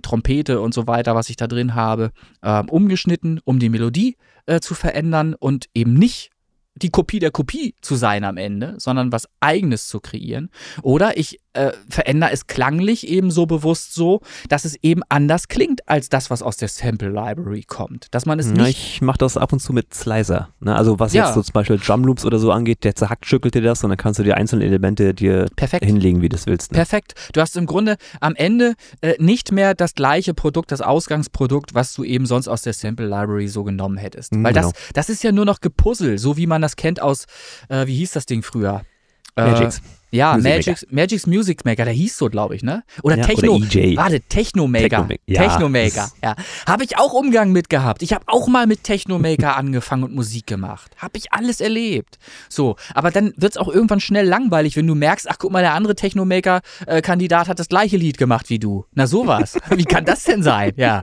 Trompete 0.02 0.60
und 0.60 0.74
so 0.74 0.86
weiter, 0.86 1.14
was 1.14 1.30
ich 1.30 1.36
da 1.36 1.46
drin 1.46 1.74
habe, 1.74 2.10
ähm, 2.42 2.68
umgeschnitten, 2.68 3.40
um 3.44 3.58
die 3.58 3.68
Melodie 3.68 4.16
äh, 4.46 4.60
zu 4.60 4.74
verändern 4.74 5.34
und 5.34 5.66
eben 5.74 5.94
nicht 5.94 6.30
die 6.74 6.90
Kopie 6.90 7.18
der 7.18 7.30
Kopie 7.30 7.74
zu 7.80 7.96
sein 7.96 8.24
am 8.24 8.36
Ende, 8.36 8.74
sondern 8.78 9.12
was 9.12 9.28
eigenes 9.40 9.88
zu 9.88 10.00
kreieren. 10.00 10.50
Oder 10.82 11.16
ich 11.16 11.38
äh, 11.54 11.72
verändere 11.88 12.30
es 12.32 12.46
klanglich 12.46 13.06
eben 13.08 13.30
so 13.30 13.46
bewusst 13.46 13.94
so, 13.94 14.20
dass 14.48 14.64
es 14.64 14.76
eben 14.82 15.02
anders 15.08 15.48
klingt 15.48 15.86
als 15.88 16.08
das, 16.08 16.30
was 16.30 16.42
aus 16.42 16.56
der 16.56 16.68
Sample 16.68 17.10
Library 17.10 17.62
kommt. 17.66 18.06
Dass 18.12 18.24
man 18.26 18.38
es 18.38 18.46
Ja, 18.46 18.52
nicht 18.64 18.78
ich 18.94 19.02
mache 19.02 19.18
das 19.18 19.36
ab 19.36 19.52
und 19.52 19.60
zu 19.60 19.72
mit 19.72 19.92
Slicer. 19.92 20.48
Ne? 20.60 20.74
Also 20.74 20.98
was 20.98 21.12
Ja. 21.12 21.26
jetzt 21.26 21.34
so 21.34 21.42
zum 21.42 21.52
Beispiel 21.52 21.78
Drum 21.78 22.04
Loops 22.04 22.24
oder 22.24 22.38
so 22.38 22.50
angeht, 22.52 22.84
der 22.84 22.94
zerhackt 22.94 23.26
schüttelt 23.26 23.54
dir 23.54 23.62
das 23.62 23.84
und 23.84 23.90
dann 23.90 23.96
kannst 23.98 24.18
du 24.18 24.22
die 24.24 24.32
einzelnen 24.32 24.62
Elemente 24.66 25.14
dir 25.14 25.46
perfekt 25.56 25.84
hinlegen, 25.84 26.22
wie 26.22 26.28
du 26.28 26.36
es 26.36 26.46
willst. 26.46 26.72
Ne? 26.72 26.76
Perfekt. 26.76 27.14
Du 27.32 27.40
hast 27.40 27.56
im 27.56 27.66
Grunde 27.66 27.96
am 28.20 28.34
Ende 28.34 28.74
äh, 29.00 29.14
nicht 29.18 29.52
mehr 29.52 29.74
das 29.74 29.94
gleiche 29.94 30.34
Produkt, 30.34 30.72
das 30.72 30.80
Ausgangsprodukt, 30.80 31.74
was 31.74 31.92
du 31.92 32.04
eben 32.04 32.26
sonst 32.26 32.48
aus 32.48 32.62
der 32.62 32.72
Sample 32.72 33.06
Library 33.06 33.48
so 33.48 33.62
genommen 33.64 33.96
hättest. 33.98 34.32
Mhm, 34.32 34.44
Weil 34.44 34.52
das, 34.54 34.66
genau. 34.72 34.76
das 34.94 35.08
ist 35.10 35.22
ja 35.22 35.32
nur 35.32 35.44
noch 35.44 35.60
Gepuzzle, 35.60 36.18
so 36.18 36.36
wie 36.36 36.46
man 36.46 36.62
das 36.62 36.76
kennt 36.76 37.00
aus, 37.02 37.26
äh, 37.68 37.86
wie 37.86 37.96
hieß 37.96 38.12
das 38.12 38.26
Ding 38.26 38.42
früher? 38.42 38.82
Äh, 39.36 39.50
Magics. 39.50 39.82
Ja, 40.12 40.36
Magic's, 40.36 40.86
Magic's 40.90 41.26
Music 41.26 41.64
Maker, 41.64 41.84
der 41.86 41.94
hieß 41.94 42.16
so, 42.18 42.28
glaube 42.28 42.54
ich, 42.54 42.62
ne? 42.62 42.82
Oder 43.02 43.16
Ja, 43.16 43.24
Techno. 43.24 43.54
oder 43.54 43.64
EJ. 43.64 43.96
Warte, 43.96 44.20
Technomaker. 44.20 44.88
Technomaker, 44.88 45.20
ja. 45.26 45.42
Technomaker, 45.48 46.08
ja. 46.22 46.36
Habe 46.66 46.84
ich 46.84 46.98
auch 46.98 47.12
Umgang 47.14 47.50
mit 47.52 47.70
gehabt. 47.70 48.02
Ich 48.02 48.12
habe 48.12 48.24
auch 48.26 48.46
mal 48.46 48.66
mit 48.66 48.84
Technomaker 48.84 49.56
angefangen 49.56 50.04
und 50.04 50.14
Musik 50.14 50.46
gemacht. 50.46 50.92
Habe 50.98 51.16
ich 51.16 51.32
alles 51.32 51.60
erlebt. 51.62 52.18
So, 52.48 52.76
aber 52.94 53.10
dann 53.10 53.32
wird 53.36 53.52
es 53.52 53.56
auch 53.56 53.68
irgendwann 53.68 54.00
schnell 54.00 54.26
langweilig, 54.28 54.76
wenn 54.76 54.86
du 54.86 54.94
merkst, 54.94 55.28
ach 55.30 55.36
guck 55.38 55.50
mal, 55.50 55.62
der 55.62 55.72
andere 55.74 55.94
Technomaker-Kandidat 55.94 57.48
hat 57.48 57.58
das 57.58 57.68
gleiche 57.68 57.96
Lied 57.96 58.18
gemacht 58.18 58.50
wie 58.50 58.58
du. 58.58 58.84
Na 58.94 59.06
sowas. 59.06 59.56
wie 59.70 59.84
kann 59.84 60.04
das 60.04 60.24
denn 60.24 60.42
sein? 60.42 60.72
Ja. 60.76 61.02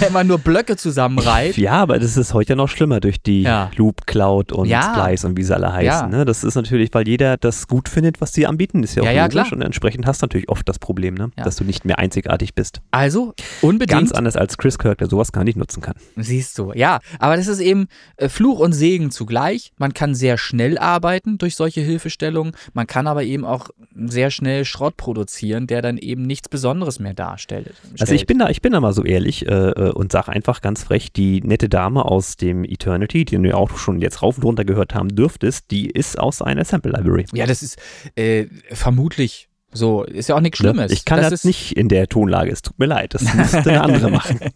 Wenn 0.00 0.12
man 0.12 0.26
nur 0.26 0.38
Blöcke 0.38 0.76
zusammenreiht. 0.76 1.56
Ja, 1.58 1.72
aber 1.72 1.98
das 1.98 2.16
ist 2.16 2.34
heute 2.34 2.56
noch 2.56 2.68
schlimmer 2.68 3.00
durch 3.00 3.20
die 3.22 3.42
Ja. 3.42 3.70
Loop 3.76 4.06
Cloud 4.06 4.52
und 4.52 4.68
Ja. 4.68 4.82
Splice 4.94 5.24
und 5.26 5.36
wie 5.36 5.42
sie 5.42 5.54
alle 5.54 5.72
heißen. 5.72 5.84
Ja. 5.84 6.18
Ne? 6.18 6.24
Das 6.24 6.44
ist 6.44 6.54
natürlich, 6.54 6.90
weil 6.92 7.06
jeder 7.06 7.36
das 7.36 7.66
gut 7.68 7.88
findet, 7.88 8.20
was 8.20 8.32
sie 8.38 8.46
anbieten, 8.46 8.82
ist 8.82 8.94
ja 8.94 9.02
auch 9.02 9.06
Ja, 9.06 9.12
ja, 9.12 9.22
logisch. 9.24 9.34
klar. 9.34 9.52
Und 9.52 9.62
entsprechend 9.62 10.06
hast 10.06 10.22
du 10.22 10.24
natürlich 10.24 10.48
oft 10.48 10.68
das 10.68 10.78
Problem, 10.78 11.14
ne? 11.14 11.30
Ja. 11.36 11.44
dass 11.44 11.56
du 11.56 11.64
nicht 11.64 11.84
mehr 11.84 11.98
einzigartig 11.98 12.54
bist. 12.54 12.80
Also 12.90 13.34
unbedingt. 13.60 13.90
Ganz 13.90 14.12
anders 14.12 14.36
als 14.36 14.56
Chris 14.56 14.78
Kirk, 14.78 14.98
der 14.98 15.08
sowas 15.08 15.32
gar 15.32 15.44
nicht 15.44 15.56
nutzen 15.56 15.82
kann. 15.82 15.94
Siehst 16.16 16.58
du, 16.58 16.72
ja. 16.74 17.00
Aber 17.18 17.36
das 17.36 17.46
ist 17.48 17.60
eben 17.60 17.88
äh, 18.16 18.28
Fluch 18.28 18.60
und 18.60 18.72
Segen 18.72 19.10
zugleich. 19.10 19.72
Man 19.78 19.92
kann 19.94 20.14
sehr 20.14 20.38
schnell 20.38 20.78
arbeiten 20.78 21.38
durch 21.38 21.56
solche 21.56 21.80
Hilfestellungen. 21.80 22.52
Man 22.72 22.86
kann 22.86 23.06
aber 23.06 23.24
eben 23.24 23.44
auch 23.44 23.70
sehr 23.94 24.30
schnell 24.30 24.64
Schrott 24.64 24.96
produzieren, 24.96 25.66
der 25.66 25.82
dann 25.82 25.98
eben 25.98 26.22
nichts 26.22 26.48
Besonderes 26.48 26.98
mehr 27.00 27.14
darstellt. 27.14 27.74
Also 27.98 28.14
ich 28.14 28.26
bin 28.26 28.38
da, 28.38 28.48
ich 28.50 28.62
bin 28.62 28.72
da 28.72 28.80
mal 28.80 28.92
so 28.92 29.04
ehrlich 29.04 29.46
äh, 29.46 29.52
äh, 29.70 29.90
und 29.92 30.12
sage 30.12 30.28
einfach 30.30 30.60
ganz 30.60 30.84
frech, 30.84 31.12
die 31.12 31.40
nette 31.40 31.68
Dame 31.68 32.04
aus 32.04 32.36
dem 32.36 32.64
Eternity, 32.64 33.24
die 33.24 33.36
du 33.36 33.48
ja 33.48 33.54
auch 33.54 33.76
schon 33.76 34.00
jetzt 34.00 34.22
rauf 34.22 34.36
und 34.38 34.44
runter 34.44 34.64
gehört 34.64 34.94
haben 34.94 35.08
dürftest, 35.14 35.70
die 35.70 35.90
ist 35.90 36.18
aus 36.18 36.42
einer 36.42 36.64
Sample 36.64 36.92
Library. 36.92 37.24
Ja, 37.32 37.46
das 37.46 37.62
ist 37.62 37.78
äh, 38.16 38.27
vermutlich 38.72 39.47
So, 39.72 40.04
ist 40.04 40.28
ja 40.28 40.34
auch 40.36 40.40
nichts 40.40 40.60
Ne? 40.60 40.70
Schlimmes. 40.70 40.92
Ich 40.92 41.04
kann 41.04 41.20
das, 41.20 41.30
ist, 41.32 41.44
nicht 41.44 41.76
in 41.76 41.88
der 41.88 42.08
Tonlage. 42.08 42.50
Es 42.50 42.62
tut 42.62 42.78
mir 42.78 42.86
leid. 42.86 43.12
Das 43.14 43.22
müsste 43.34 43.58
eine 43.58 43.82
andere 43.82 44.10
machen. 44.10 44.38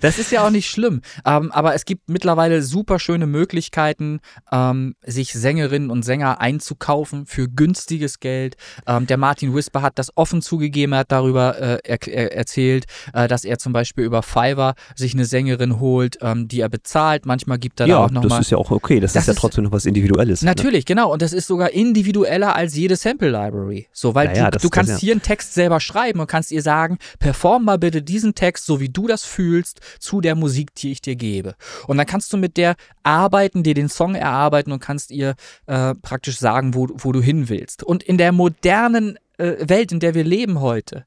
Das 0.00 0.18
ist 0.18 0.30
ja 0.32 0.44
auch 0.44 0.50
nicht 0.50 0.68
schlimm. 0.68 1.00
Ähm, 1.24 1.50
aber 1.52 1.74
es 1.74 1.84
gibt 1.84 2.08
mittlerweile 2.10 2.62
super 2.62 2.98
schöne 2.98 3.26
Möglichkeiten, 3.26 4.20
ähm, 4.52 4.94
sich 5.04 5.32
Sängerinnen 5.32 5.90
und 5.90 6.02
Sänger 6.04 6.40
einzukaufen 6.40 7.26
für 7.26 7.48
günstiges 7.48 8.20
Geld. 8.20 8.56
Ähm, 8.86 9.06
der 9.06 9.16
Martin 9.16 9.54
Whisper 9.54 9.82
hat 9.82 9.98
das 9.98 10.10
offen 10.16 10.42
zugegeben, 10.42 10.92
er 10.92 11.00
hat 11.00 11.12
darüber 11.12 11.58
äh, 11.58 11.78
er, 11.84 11.98
er 12.08 12.34
erzählt, 12.36 12.84
äh, 13.12 13.28
dass 13.28 13.44
er 13.44 13.58
zum 13.58 13.72
Beispiel 13.72 14.04
über 14.04 14.22
Fiverr 14.22 14.74
sich 14.96 15.14
eine 15.14 15.24
Sängerin 15.24 15.78
holt, 15.80 16.18
ähm, 16.20 16.48
die 16.48 16.60
er 16.60 16.68
bezahlt. 16.68 17.24
Manchmal 17.26 17.58
gibt 17.58 17.80
er 17.80 17.86
da 17.86 17.90
Ja, 17.92 17.98
auch 18.00 18.04
das 18.10 18.12
nochmal. 18.12 18.40
ist 18.40 18.50
ja 18.50 18.58
auch 18.58 18.70
okay. 18.70 19.00
Das, 19.00 19.12
Das 19.12 19.22
ist 19.28 19.34
ja 19.36 19.40
trotzdem 19.40 19.64
noch 19.64 19.72
was 19.72 19.86
Individuelles. 19.86 20.42
ne? 20.42 20.50
Natürlich, 20.50 20.84
genau. 20.84 21.12
Und 21.12 21.22
das 21.22 21.32
ist 21.32 21.46
sogar 21.46 21.70
individueller 21.70 22.54
als 22.56 22.74
jede 22.74 22.96
Sample 22.96 23.30
Library. 23.30 23.86
So, 23.92 24.14
weil 24.14 24.23
Ja, 24.24 24.32
ja, 24.36 24.44
du, 24.46 24.50
das- 24.52 24.62
du 24.62 24.68
das 24.68 24.74
kannst 24.74 24.92
ja. 24.92 24.98
hier 24.98 25.12
einen 25.12 25.22
Text 25.22 25.54
selber 25.54 25.80
schreiben 25.80 26.20
und 26.20 26.26
kannst 26.26 26.50
ihr 26.52 26.62
sagen, 26.62 26.98
perform 27.18 27.64
mal 27.64 27.78
bitte 27.78 28.02
diesen 28.02 28.34
Text, 28.34 28.66
so 28.66 28.80
wie 28.80 28.88
du 28.88 29.06
das 29.06 29.24
fühlst, 29.24 29.80
zu 29.98 30.20
der 30.20 30.34
Musik, 30.34 30.74
die 30.74 30.92
ich 30.92 31.00
dir 31.00 31.16
gebe. 31.16 31.54
Und 31.86 31.96
dann 31.98 32.06
kannst 32.06 32.32
du 32.32 32.36
mit 32.36 32.56
der 32.56 32.74
arbeiten, 33.02 33.62
dir 33.62 33.74
den 33.74 33.88
Song 33.88 34.14
erarbeiten 34.14 34.72
und 34.72 34.80
kannst 34.80 35.10
ihr 35.10 35.34
äh, 35.66 35.94
praktisch 35.94 36.38
sagen, 36.38 36.74
wo, 36.74 36.88
wo 36.94 37.12
du 37.12 37.20
hin 37.22 37.48
willst. 37.48 37.82
Und 37.82 38.02
in 38.02 38.18
der 38.18 38.32
modernen 38.32 39.18
äh, 39.38 39.68
Welt, 39.68 39.92
in 39.92 40.00
der 40.00 40.14
wir 40.14 40.24
leben 40.24 40.60
heute, 40.60 41.06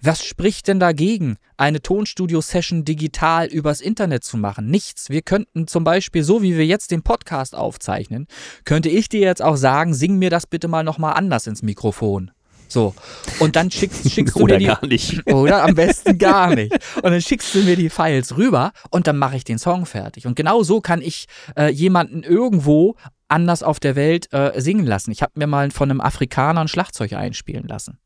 was 0.00 0.24
spricht 0.24 0.68
denn 0.68 0.78
dagegen, 0.78 1.36
eine 1.56 1.82
Tonstudio-Session 1.82 2.84
digital 2.84 3.48
übers 3.48 3.80
Internet 3.80 4.22
zu 4.24 4.36
machen? 4.36 4.70
Nichts. 4.70 5.10
Wir 5.10 5.22
könnten 5.22 5.66
zum 5.66 5.82
Beispiel, 5.84 6.22
so 6.22 6.40
wie 6.40 6.56
wir 6.56 6.64
jetzt 6.64 6.92
den 6.92 7.02
Podcast 7.02 7.56
aufzeichnen, 7.56 8.26
könnte 8.64 8.88
ich 8.88 9.08
dir 9.08 9.20
jetzt 9.20 9.42
auch 9.42 9.56
sagen, 9.56 9.92
sing 9.94 10.16
mir 10.18 10.30
das 10.30 10.46
bitte 10.46 10.68
mal 10.68 10.84
nochmal 10.84 11.14
anders 11.14 11.46
ins 11.48 11.62
Mikrofon. 11.62 12.30
So. 12.68 12.94
Und 13.38 13.56
dann 13.56 13.70
schickst, 13.70 14.10
schickst 14.10 14.36
du 14.36 14.40
Oder 14.44 14.54
mir 14.54 14.58
die. 14.58 14.66
gar 14.66 14.86
nicht. 14.86 15.26
Oder 15.26 15.64
am 15.64 15.74
besten 15.74 16.18
gar 16.18 16.54
nicht. 16.54 16.72
Und 16.96 17.04
dann 17.10 17.20
schickst 17.20 17.54
du 17.54 17.62
mir 17.62 17.76
die 17.76 17.90
Files 17.90 18.36
rüber 18.36 18.72
und 18.90 19.06
dann 19.06 19.16
mache 19.18 19.36
ich 19.36 19.44
den 19.44 19.58
Song 19.58 19.86
fertig. 19.86 20.26
Und 20.26 20.36
genau 20.36 20.62
so 20.62 20.80
kann 20.80 21.00
ich 21.02 21.26
äh, 21.56 21.70
jemanden 21.70 22.22
irgendwo 22.22 22.96
anders 23.28 23.62
auf 23.62 23.80
der 23.80 23.96
Welt 23.96 24.32
äh, 24.32 24.60
singen 24.60 24.86
lassen. 24.86 25.10
Ich 25.10 25.22
habe 25.22 25.32
mir 25.36 25.46
mal 25.46 25.70
von 25.70 25.90
einem 25.90 26.00
Afrikaner 26.00 26.62
ein 26.62 26.68
Schlagzeug 26.68 27.12
einspielen 27.12 27.66
lassen. 27.66 27.98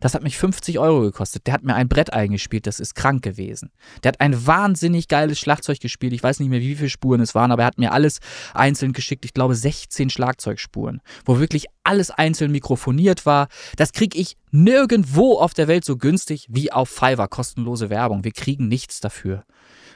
Das 0.00 0.14
hat 0.14 0.22
mich 0.22 0.36
50 0.36 0.78
Euro 0.78 1.00
gekostet. 1.02 1.46
Der 1.46 1.54
hat 1.54 1.62
mir 1.62 1.74
ein 1.74 1.88
Brett 1.88 2.12
eingespielt, 2.12 2.66
das 2.66 2.80
ist 2.80 2.94
krank 2.94 3.22
gewesen. 3.22 3.70
Der 4.02 4.10
hat 4.10 4.20
ein 4.20 4.46
wahnsinnig 4.46 5.08
geiles 5.08 5.38
Schlagzeug 5.38 5.80
gespielt. 5.80 6.12
Ich 6.12 6.22
weiß 6.22 6.40
nicht 6.40 6.48
mehr, 6.48 6.60
wie 6.60 6.74
viele 6.74 6.90
Spuren 6.90 7.20
es 7.20 7.34
waren, 7.34 7.52
aber 7.52 7.62
er 7.62 7.66
hat 7.66 7.78
mir 7.78 7.92
alles 7.92 8.20
einzeln 8.54 8.92
geschickt. 8.92 9.24
Ich 9.24 9.34
glaube 9.34 9.54
16 9.54 10.10
Schlagzeugspuren, 10.10 11.00
wo 11.24 11.38
wirklich 11.38 11.66
alles 11.84 12.10
einzeln 12.10 12.52
mikrofoniert 12.52 13.26
war. 13.26 13.48
Das 13.76 13.92
kriege 13.92 14.18
ich 14.18 14.36
nirgendwo 14.50 15.38
auf 15.38 15.54
der 15.54 15.68
Welt 15.68 15.84
so 15.84 15.96
günstig 15.96 16.46
wie 16.50 16.72
auf 16.72 16.88
Fiverr. 16.88 17.28
Kostenlose 17.28 17.90
Werbung. 17.90 18.24
Wir 18.24 18.32
kriegen 18.32 18.68
nichts 18.68 19.00
dafür. 19.00 19.44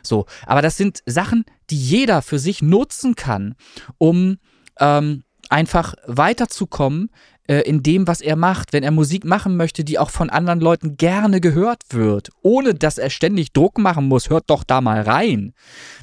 So, 0.02 0.27
aber 0.47 0.62
das 0.62 0.77
sind 0.77 1.02
Sachen, 1.06 1.44
die 1.68 1.77
jeder 1.77 2.22
für 2.22 2.39
sich 2.39 2.62
nutzen 2.62 3.14
kann, 3.14 3.55
um 3.98 4.39
ähm, 4.78 5.24
einfach 5.51 5.94
weiterzukommen 6.06 7.10
äh, 7.51 7.62
in 7.62 7.82
dem, 7.82 8.06
was 8.06 8.20
er 8.20 8.36
macht. 8.36 8.72
Wenn 8.72 8.85
er 8.85 8.93
Musik 8.93 9.24
machen 9.24 9.56
möchte, 9.56 9.82
die 9.82 9.98
auch 9.98 10.10
von 10.10 10.31
anderen 10.31 10.60
Leuten 10.60 10.97
gerne 10.97 11.40
gehört 11.40 11.82
wird, 11.90 12.31
ohne 12.43 12.74
dass 12.74 12.97
er 12.97 13.10
ständig 13.10 13.52
Druck 13.52 13.77
machen 13.77 14.06
muss, 14.06 14.31
hört 14.31 14.44
doch 14.47 14.62
da 14.62 14.81
mal 14.81 15.01
rein, 15.02 15.52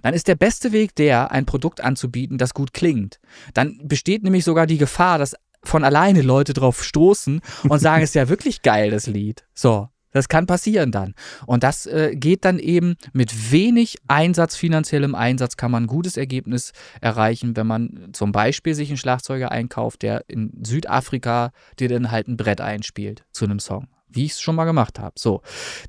dann 0.02 0.14
ist 0.14 0.28
der 0.28 0.36
beste 0.36 0.74
Weg 0.74 0.94
der, 0.96 1.32
ein 1.32 1.46
Produkt 1.46 1.80
anzubieten, 1.80 2.38
das 2.38 2.54
gut 2.54 2.74
klingt. 2.74 3.22
Dann 3.54 3.80
besteht 3.82 4.24
nämlich 4.24 4.44
sogar 4.44 4.68
die 4.68 4.78
Gefahr, 4.78 5.20
dass 5.20 5.36
von 5.64 5.86
alleine 5.86 6.22
Leute 6.22 6.54
drauf 6.54 6.84
stoßen 6.84 7.40
und 7.64 7.80
sagen, 7.80 8.04
es 8.04 8.10
ist 8.10 8.16
ja 8.16 8.28
wirklich 8.28 8.62
geil, 8.62 8.92
das 8.92 9.08
Lied. 9.08 9.46
So. 9.54 9.88
Das 10.12 10.30
kann 10.30 10.46
passieren 10.46 10.92
dann. 10.92 11.14
Und 11.46 11.64
das 11.64 11.86
äh, 11.86 12.16
geht 12.16 12.46
dann 12.46 12.60
eben 12.60 12.96
mit 13.14 13.52
wenig 13.52 13.98
Einsatz, 14.08 14.56
finanziellem 14.56 15.16
Einsatz, 15.16 15.58
kann 15.58 15.72
man 15.72 15.84
ein 15.84 15.88
gutes 15.88 16.18
Ergebnis 16.18 16.72
erreichen, 17.02 17.56
wenn 17.56 17.68
man 17.68 18.10
zum 18.14 18.32
Beispiel 18.32 18.74
sich 18.74 18.90
einen 18.90 18.98
Schlagzeuger 18.98 19.52
einkauft, 19.52 20.02
der 20.02 20.24
in 20.28 20.52
Südafrika 20.64 21.52
dir 21.80 21.90
dann 21.90 22.12
halt 22.12 22.28
ein 22.28 22.38
Brett 22.38 22.62
einspielt 22.62 23.26
zu 23.32 23.46
einem 23.46 23.60
Song. 23.60 23.88
Wie 24.08 24.26
ich 24.26 24.32
es 24.32 24.42
schon 24.42 24.56
mal 24.56 24.66
gemacht 24.66 25.00
habe. 25.00 25.14
So. 25.18 25.42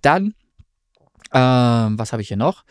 Dann, 0.03 0.35
ähm, 1.33 1.99
was 1.99 2.13
habe 2.13 2.23
ich 2.23 2.29
hier 2.29 2.37
noch? 2.37 2.65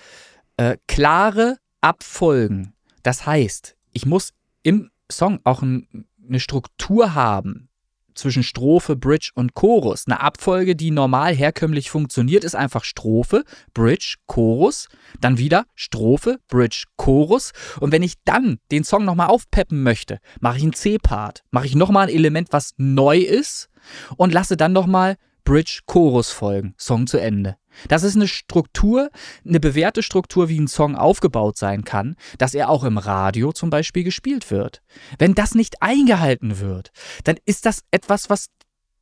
Äh, 0.57 0.77
klare 0.87 1.57
Abfolgen. 1.81 2.73
Das 3.03 3.25
heißt, 3.25 3.75
ich 3.93 4.05
muss 4.05 4.33
im 4.63 4.91
Song 5.09 5.39
auch 5.43 5.61
ein, 5.61 6.05
eine 6.27 6.39
Struktur 6.39 7.15
haben 7.15 7.69
zwischen 8.17 8.43
Strophe, 8.43 8.95
Bridge 8.95 9.31
und 9.35 9.53
Chorus. 9.53 10.05
Eine 10.07 10.21
Abfolge, 10.21 10.75
die 10.75 10.91
normal 10.91 11.35
herkömmlich 11.35 11.89
funktioniert, 11.89 12.43
ist 12.43 12.55
einfach 12.55 12.83
Strophe, 12.83 13.43
Bridge, 13.73 14.15
Chorus, 14.25 14.87
dann 15.21 15.37
wieder 15.37 15.65
Strophe, 15.75 16.39
Bridge, 16.47 16.85
Chorus. 16.97 17.51
Und 17.79 17.91
wenn 17.91 18.03
ich 18.03 18.15
dann 18.25 18.59
den 18.71 18.83
Song 18.83 19.05
nochmal 19.05 19.27
aufpeppen 19.27 19.83
möchte, 19.83 20.19
mache 20.39 20.57
ich 20.57 20.63
einen 20.63 20.73
C-Part, 20.73 21.43
mache 21.51 21.65
ich 21.65 21.75
nochmal 21.75 22.07
ein 22.07 22.13
Element, 22.13 22.49
was 22.51 22.73
neu 22.77 23.17
ist 23.19 23.69
und 24.17 24.33
lasse 24.33 24.57
dann 24.57 24.73
nochmal 24.73 25.15
Bridge, 25.47 25.79
Chorus 25.85 26.29
folgen. 26.29 26.75
Song 26.77 27.07
zu 27.07 27.21
Ende. 27.21 27.55
Das 27.87 28.03
ist 28.03 28.17
eine 28.17 28.27
Struktur, 28.27 29.09
eine 29.47 29.61
bewährte 29.61 30.03
Struktur, 30.03 30.49
wie 30.49 30.59
ein 30.59 30.67
Song 30.67 30.97
aufgebaut 30.97 31.55
sein 31.55 31.85
kann, 31.85 32.17
dass 32.37 32.53
er 32.53 32.69
auch 32.69 32.83
im 32.83 32.97
Radio 32.97 33.53
zum 33.53 33.69
Beispiel 33.69 34.03
gespielt 34.03 34.51
wird. 34.51 34.81
Wenn 35.19 35.35
das 35.35 35.55
nicht 35.55 35.81
eingehalten 35.81 36.59
wird, 36.59 36.91
dann 37.23 37.37
ist 37.45 37.65
das 37.65 37.83
etwas, 37.91 38.29
was 38.29 38.47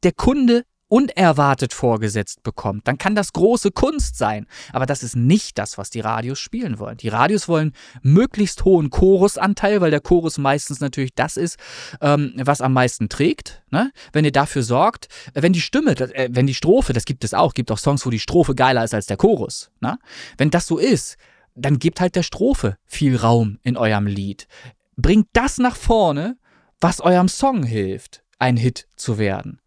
der 0.04 0.12
Kunde 0.12 0.66
unerwartet 0.96 1.74
vorgesetzt 1.74 2.42
bekommt, 2.42 2.88
dann 2.88 2.98
kann 2.98 3.16
das 3.16 3.34
große 3.34 3.72
Kunst 3.72 4.18
sein. 4.18 4.48
Aber 4.72 4.86
das 4.86 5.04
ist 5.04 5.18
nicht 5.18 5.58
das, 5.58 5.78
was 5.78 5.90
die 5.90 6.00
Radios 6.00 6.40
spielen 6.40 6.80
wollen. 6.80 6.96
Die 6.96 7.10
Radios 7.10 7.50
wollen 7.50 7.74
möglichst 8.02 8.64
hohen 8.64 8.90
Chorusanteil, 8.90 9.82
weil 9.82 9.92
der 9.92 10.00
Chorus 10.00 10.38
meistens 10.38 10.80
natürlich 10.80 11.14
das 11.14 11.36
ist, 11.36 11.58
ähm, 12.00 12.32
was 12.38 12.62
am 12.62 12.72
meisten 12.72 13.10
trägt. 13.10 13.62
Ne? 13.72 13.92
Wenn 14.14 14.24
ihr 14.24 14.32
dafür 14.32 14.64
sorgt, 14.64 15.10
äh, 15.34 15.42
wenn 15.42 15.52
die 15.52 15.60
Stimme, 15.60 15.98
äh, 15.98 16.30
wenn 16.32 16.48
die 16.48 16.54
Strophe, 16.54 16.94
das 16.94 17.04
gibt 17.04 17.26
es 17.26 17.34
auch, 17.34 17.54
gibt 17.54 17.72
auch 17.72 17.78
Songs, 17.78 18.06
wo 18.06 18.10
die 18.10 18.20
Strophe 18.20 18.56
geiler 18.56 18.86
ist 18.86 18.94
als 18.94 19.08
der 19.08 19.18
Chorus. 19.18 19.72
Ne? 19.82 20.00
Wenn 20.38 20.50
das 20.50 20.66
so 20.66 20.78
ist, 20.78 21.18
dann 21.56 21.78
gebt 21.78 22.00
halt 22.00 22.16
der 22.16 22.24
Strophe 22.24 22.78
viel 22.86 23.18
Raum 23.18 23.60
in 23.64 23.76
eurem 23.76 24.08
Lied. 24.08 24.48
Bringt 24.96 25.28
das 25.34 25.58
nach 25.58 25.76
vorne, 25.76 26.38
was 26.80 27.02
eurem 27.02 27.28
Song 27.28 27.64
hilft, 27.64 28.24
ein 28.40 28.56
Hit 28.56 28.88
zu 28.96 29.18
werden. 29.18 29.60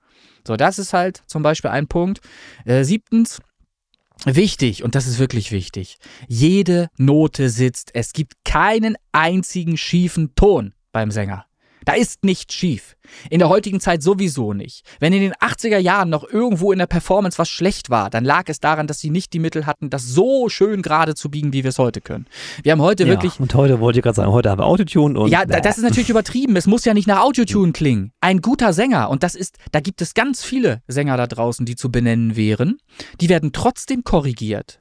So, 0.48 0.56
das 0.56 0.78
ist 0.78 0.94
halt 0.94 1.22
zum 1.26 1.42
Beispiel 1.42 1.70
ein 1.70 1.88
Punkt. 1.88 2.20
Äh, 2.64 2.82
siebtens, 2.82 3.42
wichtig, 4.24 4.82
und 4.82 4.94
das 4.94 5.06
ist 5.06 5.18
wirklich 5.18 5.52
wichtig, 5.52 5.98
jede 6.26 6.88
Note 6.96 7.50
sitzt. 7.50 7.90
Es 7.94 8.14
gibt 8.14 8.32
keinen 8.46 8.96
einzigen 9.12 9.76
schiefen 9.76 10.34
Ton 10.36 10.72
beim 10.90 11.10
Sänger. 11.10 11.44
Da 11.88 11.94
ist 11.94 12.22
nichts 12.22 12.52
schief. 12.54 12.96
In 13.30 13.38
der 13.38 13.48
heutigen 13.48 13.80
Zeit 13.80 14.02
sowieso 14.02 14.52
nicht. 14.52 14.84
Wenn 15.00 15.14
in 15.14 15.22
den 15.22 15.32
80er 15.32 15.78
Jahren 15.78 16.10
noch 16.10 16.28
irgendwo 16.28 16.70
in 16.70 16.78
der 16.78 16.86
Performance 16.86 17.38
was 17.38 17.48
schlecht 17.48 17.88
war, 17.88 18.10
dann 18.10 18.26
lag 18.26 18.42
es 18.48 18.60
daran, 18.60 18.86
dass 18.86 18.98
sie 19.00 19.08
nicht 19.08 19.32
die 19.32 19.38
Mittel 19.38 19.64
hatten, 19.64 19.88
das 19.88 20.04
so 20.06 20.50
schön 20.50 20.82
gerade 20.82 21.14
zu 21.14 21.30
biegen, 21.30 21.54
wie 21.54 21.64
wir 21.64 21.70
es 21.70 21.78
heute 21.78 22.02
können. 22.02 22.26
Wir 22.62 22.72
haben 22.72 22.82
heute 22.82 23.06
wirklich 23.06 23.36
Ja, 23.36 23.40
und 23.40 23.54
heute 23.54 23.80
wollte 23.80 24.00
ich 24.00 24.02
gerade 24.02 24.16
sagen, 24.16 24.32
heute 24.32 24.50
haben 24.50 24.58
wir 24.60 24.66
Autotune 24.66 25.18
und. 25.18 25.30
ja, 25.30 25.46
da- 25.46 25.60
das 25.60 25.78
ist 25.78 25.84
natürlich 25.84 26.10
übertrieben. 26.10 26.56
Es 26.56 26.66
muss 26.66 26.84
ja 26.84 26.92
nicht 26.92 27.08
nach 27.08 27.20
Autotune 27.20 27.72
klingen. 27.72 28.12
Ein 28.20 28.42
guter 28.42 28.74
Sänger, 28.74 29.08
und 29.08 29.22
das 29.22 29.34
ist, 29.34 29.56
da 29.72 29.80
gibt 29.80 30.02
es 30.02 30.12
ganz 30.12 30.44
viele 30.44 30.82
Sänger 30.88 31.16
da 31.16 31.26
draußen, 31.26 31.64
die 31.64 31.74
zu 31.76 31.90
benennen 31.90 32.36
wären, 32.36 32.76
die 33.22 33.30
werden 33.30 33.52
trotzdem 33.52 34.04
korrigiert. 34.04 34.80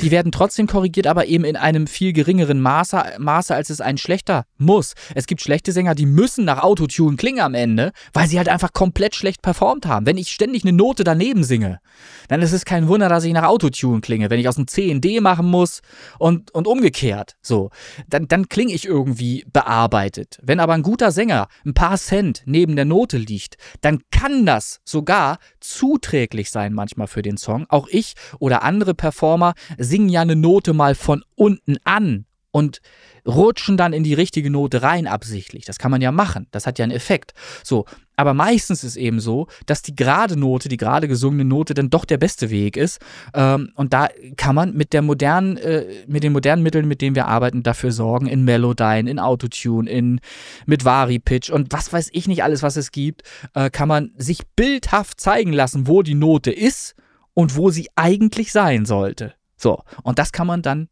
Die 0.00 0.10
werden 0.12 0.30
trotzdem 0.30 0.68
korrigiert, 0.68 1.08
aber 1.08 1.26
eben 1.26 1.44
in 1.44 1.56
einem 1.56 1.86
viel 1.88 2.12
geringeren 2.12 2.60
Maße, 2.60 3.16
Maße, 3.18 3.54
als 3.54 3.68
es 3.68 3.80
ein 3.80 3.98
schlechter 3.98 4.44
muss. 4.56 4.94
Es 5.14 5.26
gibt 5.26 5.40
schlechte 5.40 5.72
Sänger, 5.72 5.96
die 5.96 6.06
müssen 6.06 6.44
nach 6.44 6.62
Autotune 6.62 7.16
klingen 7.16 7.40
am 7.40 7.54
Ende, 7.54 7.90
weil 8.12 8.28
sie 8.28 8.38
halt 8.38 8.48
einfach 8.48 8.72
komplett 8.72 9.16
schlecht 9.16 9.42
performt 9.42 9.86
haben. 9.86 10.06
Wenn 10.06 10.16
ich 10.16 10.28
ständig 10.28 10.62
eine 10.62 10.72
Note 10.72 11.02
daneben 11.02 11.42
singe, 11.42 11.80
dann 12.28 12.42
ist 12.42 12.52
es 12.52 12.64
kein 12.64 12.86
Wunder, 12.86 13.08
dass 13.08 13.24
ich 13.24 13.32
nach 13.32 13.48
Autotune 13.48 14.00
klinge. 14.00 14.30
Wenn 14.30 14.38
ich 14.38 14.48
aus 14.48 14.54
dem 14.54 14.68
C 14.68 14.88
in 14.88 15.00
D 15.00 15.20
machen 15.20 15.46
muss 15.46 15.80
und, 16.18 16.52
und 16.52 16.68
umgekehrt, 16.68 17.36
so, 17.42 17.70
dann, 18.08 18.28
dann 18.28 18.48
klinge 18.48 18.72
ich 18.72 18.86
irgendwie 18.86 19.44
bearbeitet. 19.52 20.38
Wenn 20.42 20.60
aber 20.60 20.74
ein 20.74 20.82
guter 20.82 21.10
Sänger 21.10 21.48
ein 21.66 21.74
paar 21.74 21.96
Cent 21.96 22.42
neben 22.46 22.76
der 22.76 22.84
Note 22.84 23.18
liegt, 23.18 23.56
dann 23.80 24.02
kann 24.12 24.46
das 24.46 24.80
sogar 24.84 25.38
zuträglich 25.60 26.50
sein 26.50 26.72
manchmal 26.72 27.08
für 27.08 27.22
den 27.22 27.36
Song. 27.36 27.66
Auch 27.68 27.88
ich 27.88 28.14
oder 28.38 28.62
andere 28.62 28.94
Performer 28.94 29.47
singen 29.78 30.08
ja 30.08 30.22
eine 30.22 30.36
Note 30.36 30.72
mal 30.72 30.94
von 30.94 31.22
unten 31.34 31.76
an. 31.84 32.24
und 32.50 32.80
rutschen 33.26 33.76
dann 33.76 33.92
in 33.92 34.04
die 34.04 34.14
richtige 34.14 34.50
Note 34.50 34.82
rein 34.82 35.06
absichtlich. 35.06 35.64
Das 35.66 35.78
kann 35.78 35.90
man 35.90 36.00
ja 36.00 36.10
machen. 36.10 36.46
Das 36.50 36.66
hat 36.66 36.78
ja 36.78 36.84
einen 36.84 36.92
Effekt. 36.92 37.34
So. 37.62 37.84
Aber 38.16 38.34
meistens 38.34 38.82
ist 38.82 38.96
eben 38.96 39.20
so, 39.20 39.46
dass 39.66 39.82
die 39.82 39.94
gerade 39.94 40.36
Note, 40.36 40.68
die 40.68 40.76
gerade 40.76 41.06
gesungene 41.06 41.44
Note 41.44 41.74
dann 41.74 41.90
doch 41.90 42.04
der 42.04 42.16
beste 42.16 42.50
Weg 42.50 42.76
ist. 42.76 43.00
Ähm, 43.32 43.70
und 43.74 43.92
da 43.92 44.08
kann 44.36 44.56
man 44.56 44.74
mit 44.74 44.92
der 44.92 45.02
modernen, 45.02 45.56
äh, 45.58 45.84
mit 46.08 46.24
den 46.24 46.32
modernen 46.32 46.64
Mitteln, 46.64 46.88
mit 46.88 47.00
denen 47.00 47.14
wir 47.14 47.28
arbeiten, 47.28 47.62
dafür 47.62 47.92
sorgen, 47.92 48.26
in 48.26 48.44
Melodyne, 48.44 49.08
in 49.08 49.20
Autotune, 49.20 49.88
in 49.88 50.20
mit 50.66 50.84
Vari-Pitch 50.84 51.50
und 51.50 51.72
was 51.72 51.92
weiß 51.92 52.08
ich 52.12 52.26
nicht 52.26 52.42
alles, 52.42 52.62
was 52.62 52.76
es 52.76 52.90
gibt, 52.90 53.22
äh, 53.54 53.70
kann 53.70 53.86
man 53.86 54.10
sich 54.16 54.40
bildhaft 54.56 55.20
zeigen 55.20 55.52
lassen, 55.52 55.86
wo 55.86 56.02
die 56.02 56.14
Note 56.14 56.50
ist 56.50 56.96
und 57.34 57.56
wo 57.56 57.70
sie 57.70 57.88
eigentlich 57.94 58.50
sein 58.50 58.84
sollte. 58.84 59.34
So, 59.58 59.82
und 60.02 60.18
das 60.18 60.32
kann 60.32 60.46
man 60.46 60.62
dann 60.62 60.88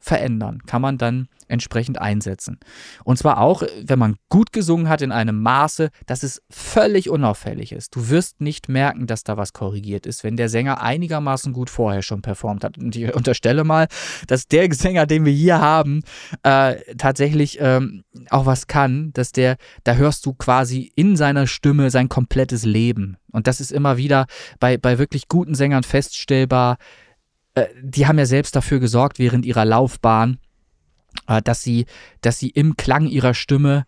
verändern, 0.00 0.62
kann 0.66 0.80
man 0.80 0.96
dann 0.96 1.28
entsprechend 1.46 2.00
einsetzen. 2.00 2.58
Und 3.04 3.18
zwar 3.18 3.38
auch, 3.38 3.62
wenn 3.84 3.98
man 3.98 4.16
gut 4.28 4.52
gesungen 4.52 4.88
hat 4.88 5.02
in 5.02 5.12
einem 5.12 5.42
Maße, 5.42 5.90
dass 6.06 6.22
es 6.22 6.42
völlig 6.48 7.10
unauffällig 7.10 7.72
ist. 7.72 7.94
Du 7.94 8.08
wirst 8.08 8.40
nicht 8.40 8.68
merken, 8.68 9.06
dass 9.06 9.24
da 9.24 9.36
was 9.36 9.52
korrigiert 9.52 10.06
ist, 10.06 10.24
wenn 10.24 10.36
der 10.36 10.48
Sänger 10.48 10.80
einigermaßen 10.80 11.52
gut 11.52 11.68
vorher 11.68 12.02
schon 12.02 12.22
performt 12.22 12.64
hat. 12.64 12.78
Und 12.78 12.96
ich 12.96 13.14
unterstelle 13.14 13.64
mal, 13.64 13.88
dass 14.26 14.48
der 14.48 14.72
Sänger, 14.72 15.06
den 15.06 15.24
wir 15.24 15.32
hier 15.32 15.60
haben, 15.60 16.02
äh, 16.44 16.76
tatsächlich 16.96 17.58
ähm, 17.60 18.04
auch 18.30 18.46
was 18.46 18.68
kann, 18.68 19.12
dass 19.12 19.32
der, 19.32 19.56
da 19.84 19.94
hörst 19.94 20.24
du 20.24 20.32
quasi 20.32 20.90
in 20.94 21.16
seiner 21.16 21.46
Stimme 21.46 21.90
sein 21.90 22.08
komplettes 22.08 22.64
Leben. 22.64 23.16
Und 23.32 23.46
das 23.46 23.60
ist 23.60 23.72
immer 23.72 23.96
wieder 23.96 24.26
bei, 24.60 24.78
bei 24.78 24.98
wirklich 24.98 25.28
guten 25.28 25.54
Sängern 25.54 25.82
feststellbar. 25.82 26.78
Äh, 27.54 27.66
die 27.82 28.06
haben 28.06 28.18
ja 28.18 28.26
selbst 28.26 28.56
dafür 28.56 28.80
gesorgt 28.80 29.18
während 29.18 29.44
ihrer 29.44 29.64
Laufbahn, 29.64 30.38
äh, 31.26 31.42
dass 31.42 31.62
sie, 31.62 31.86
dass 32.20 32.38
sie 32.38 32.50
im 32.50 32.76
Klang 32.76 33.06
ihrer 33.06 33.34
Stimme 33.34 33.86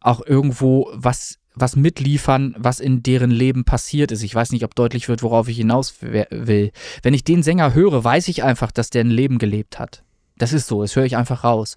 auch 0.00 0.24
irgendwo 0.24 0.90
was, 0.92 1.38
was 1.54 1.76
mitliefern, 1.76 2.54
was 2.58 2.80
in 2.80 3.02
deren 3.02 3.30
Leben 3.30 3.64
passiert 3.64 4.12
ist. 4.12 4.22
Ich 4.22 4.34
weiß 4.34 4.52
nicht, 4.52 4.64
ob 4.64 4.74
deutlich 4.74 5.08
wird, 5.08 5.22
worauf 5.22 5.48
ich 5.48 5.56
hinaus 5.56 5.94
will. 6.00 6.72
Wenn 7.02 7.14
ich 7.14 7.24
den 7.24 7.42
Sänger 7.42 7.74
höre, 7.74 8.04
weiß 8.04 8.28
ich 8.28 8.42
einfach, 8.42 8.70
dass 8.72 8.90
der 8.90 9.04
ein 9.04 9.10
Leben 9.10 9.38
gelebt 9.38 9.78
hat. 9.78 10.02
Das 10.36 10.52
ist 10.52 10.66
so, 10.66 10.82
das 10.82 10.96
höre 10.96 11.04
ich 11.04 11.16
einfach 11.16 11.44
raus. 11.44 11.76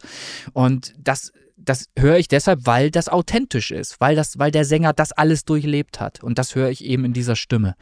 Und 0.54 0.94
das, 0.98 1.32
das 1.58 1.90
höre 1.98 2.18
ich 2.18 2.28
deshalb, 2.28 2.62
weil 2.66 2.90
das 2.92 3.08
authentisch 3.08 3.72
ist, 3.72 4.02
weil, 4.02 4.16
das, 4.16 4.40
weil 4.40 4.52
der 4.52 4.66
Sänger 4.66 4.94
das 4.94 5.12
alles 5.12 5.46
durchlebt 5.46 6.00
hat. 6.00 6.24
Und 6.24 6.40
das 6.40 6.56
höre 6.56 6.70
ich 6.70 6.84
eben 6.84 7.06
in 7.06 7.14
dieser 7.14 7.36
Stimme. 7.36 7.76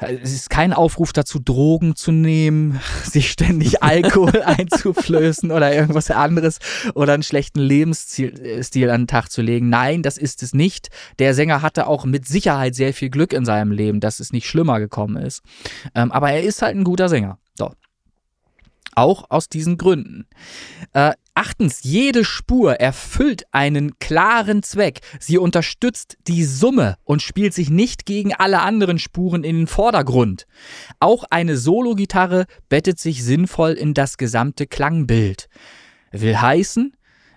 Es 0.00 0.32
ist 0.32 0.48
kein 0.48 0.72
Aufruf 0.72 1.12
dazu, 1.12 1.38
Drogen 1.38 1.94
zu 1.94 2.10
nehmen, 2.10 2.80
sich 3.04 3.30
ständig 3.30 3.82
Alkohol 3.82 4.42
einzuflößen 4.44 5.50
oder 5.50 5.74
irgendwas 5.74 6.10
anderes 6.10 6.58
oder 6.94 7.14
einen 7.14 7.22
schlechten 7.22 7.60
Lebensstil 7.60 8.40
äh, 8.42 8.90
an 8.90 9.02
den 9.02 9.06
Tag 9.06 9.30
zu 9.30 9.42
legen. 9.42 9.68
Nein, 9.68 10.02
das 10.02 10.16
ist 10.16 10.42
es 10.42 10.54
nicht. 10.54 10.88
Der 11.18 11.34
Sänger 11.34 11.62
hatte 11.62 11.86
auch 11.86 12.04
mit 12.04 12.26
Sicherheit 12.26 12.74
sehr 12.74 12.94
viel 12.94 13.10
Glück 13.10 13.32
in 13.32 13.44
seinem 13.44 13.72
Leben, 13.72 14.00
dass 14.00 14.20
es 14.20 14.32
nicht 14.32 14.46
schlimmer 14.46 14.80
gekommen 14.80 15.16
ist. 15.16 15.42
Ähm, 15.94 16.10
aber 16.12 16.30
er 16.30 16.42
ist 16.42 16.62
halt 16.62 16.76
ein 16.76 16.84
guter 16.84 17.08
Sänger. 17.08 17.38
So. 17.54 17.72
Auch 18.94 19.24
aus 19.28 19.48
diesen 19.48 19.76
Gründen. 19.76 20.26
Äh, 20.94 21.12
achtens, 21.40 21.80
jede 21.82 22.22
Spur 22.22 22.74
erfüllt 22.74 23.44
einen 23.50 23.98
klaren 23.98 24.62
Zweck. 24.62 25.00
Sie 25.18 25.38
unterstützt 25.38 26.18
die 26.28 26.44
Summe 26.44 26.96
und 27.04 27.22
spielt 27.22 27.54
sich 27.54 27.70
nicht 27.70 28.04
gegen 28.04 28.34
alle 28.34 28.60
anderen 28.60 28.98
Spuren 28.98 29.42
in 29.42 29.56
den 29.56 29.66
Vordergrund. 29.66 30.46
Auch 30.98 31.24
eine 31.30 31.56
Solo-Gitarre 31.56 32.44
bettet 32.68 32.98
sich 32.98 33.24
sinnvoll 33.24 33.72
in 33.72 33.94
das 33.94 34.18
gesamte 34.18 34.66
Klangbild. 34.66 35.48
Will 36.12 36.38
heißen, 36.38 36.92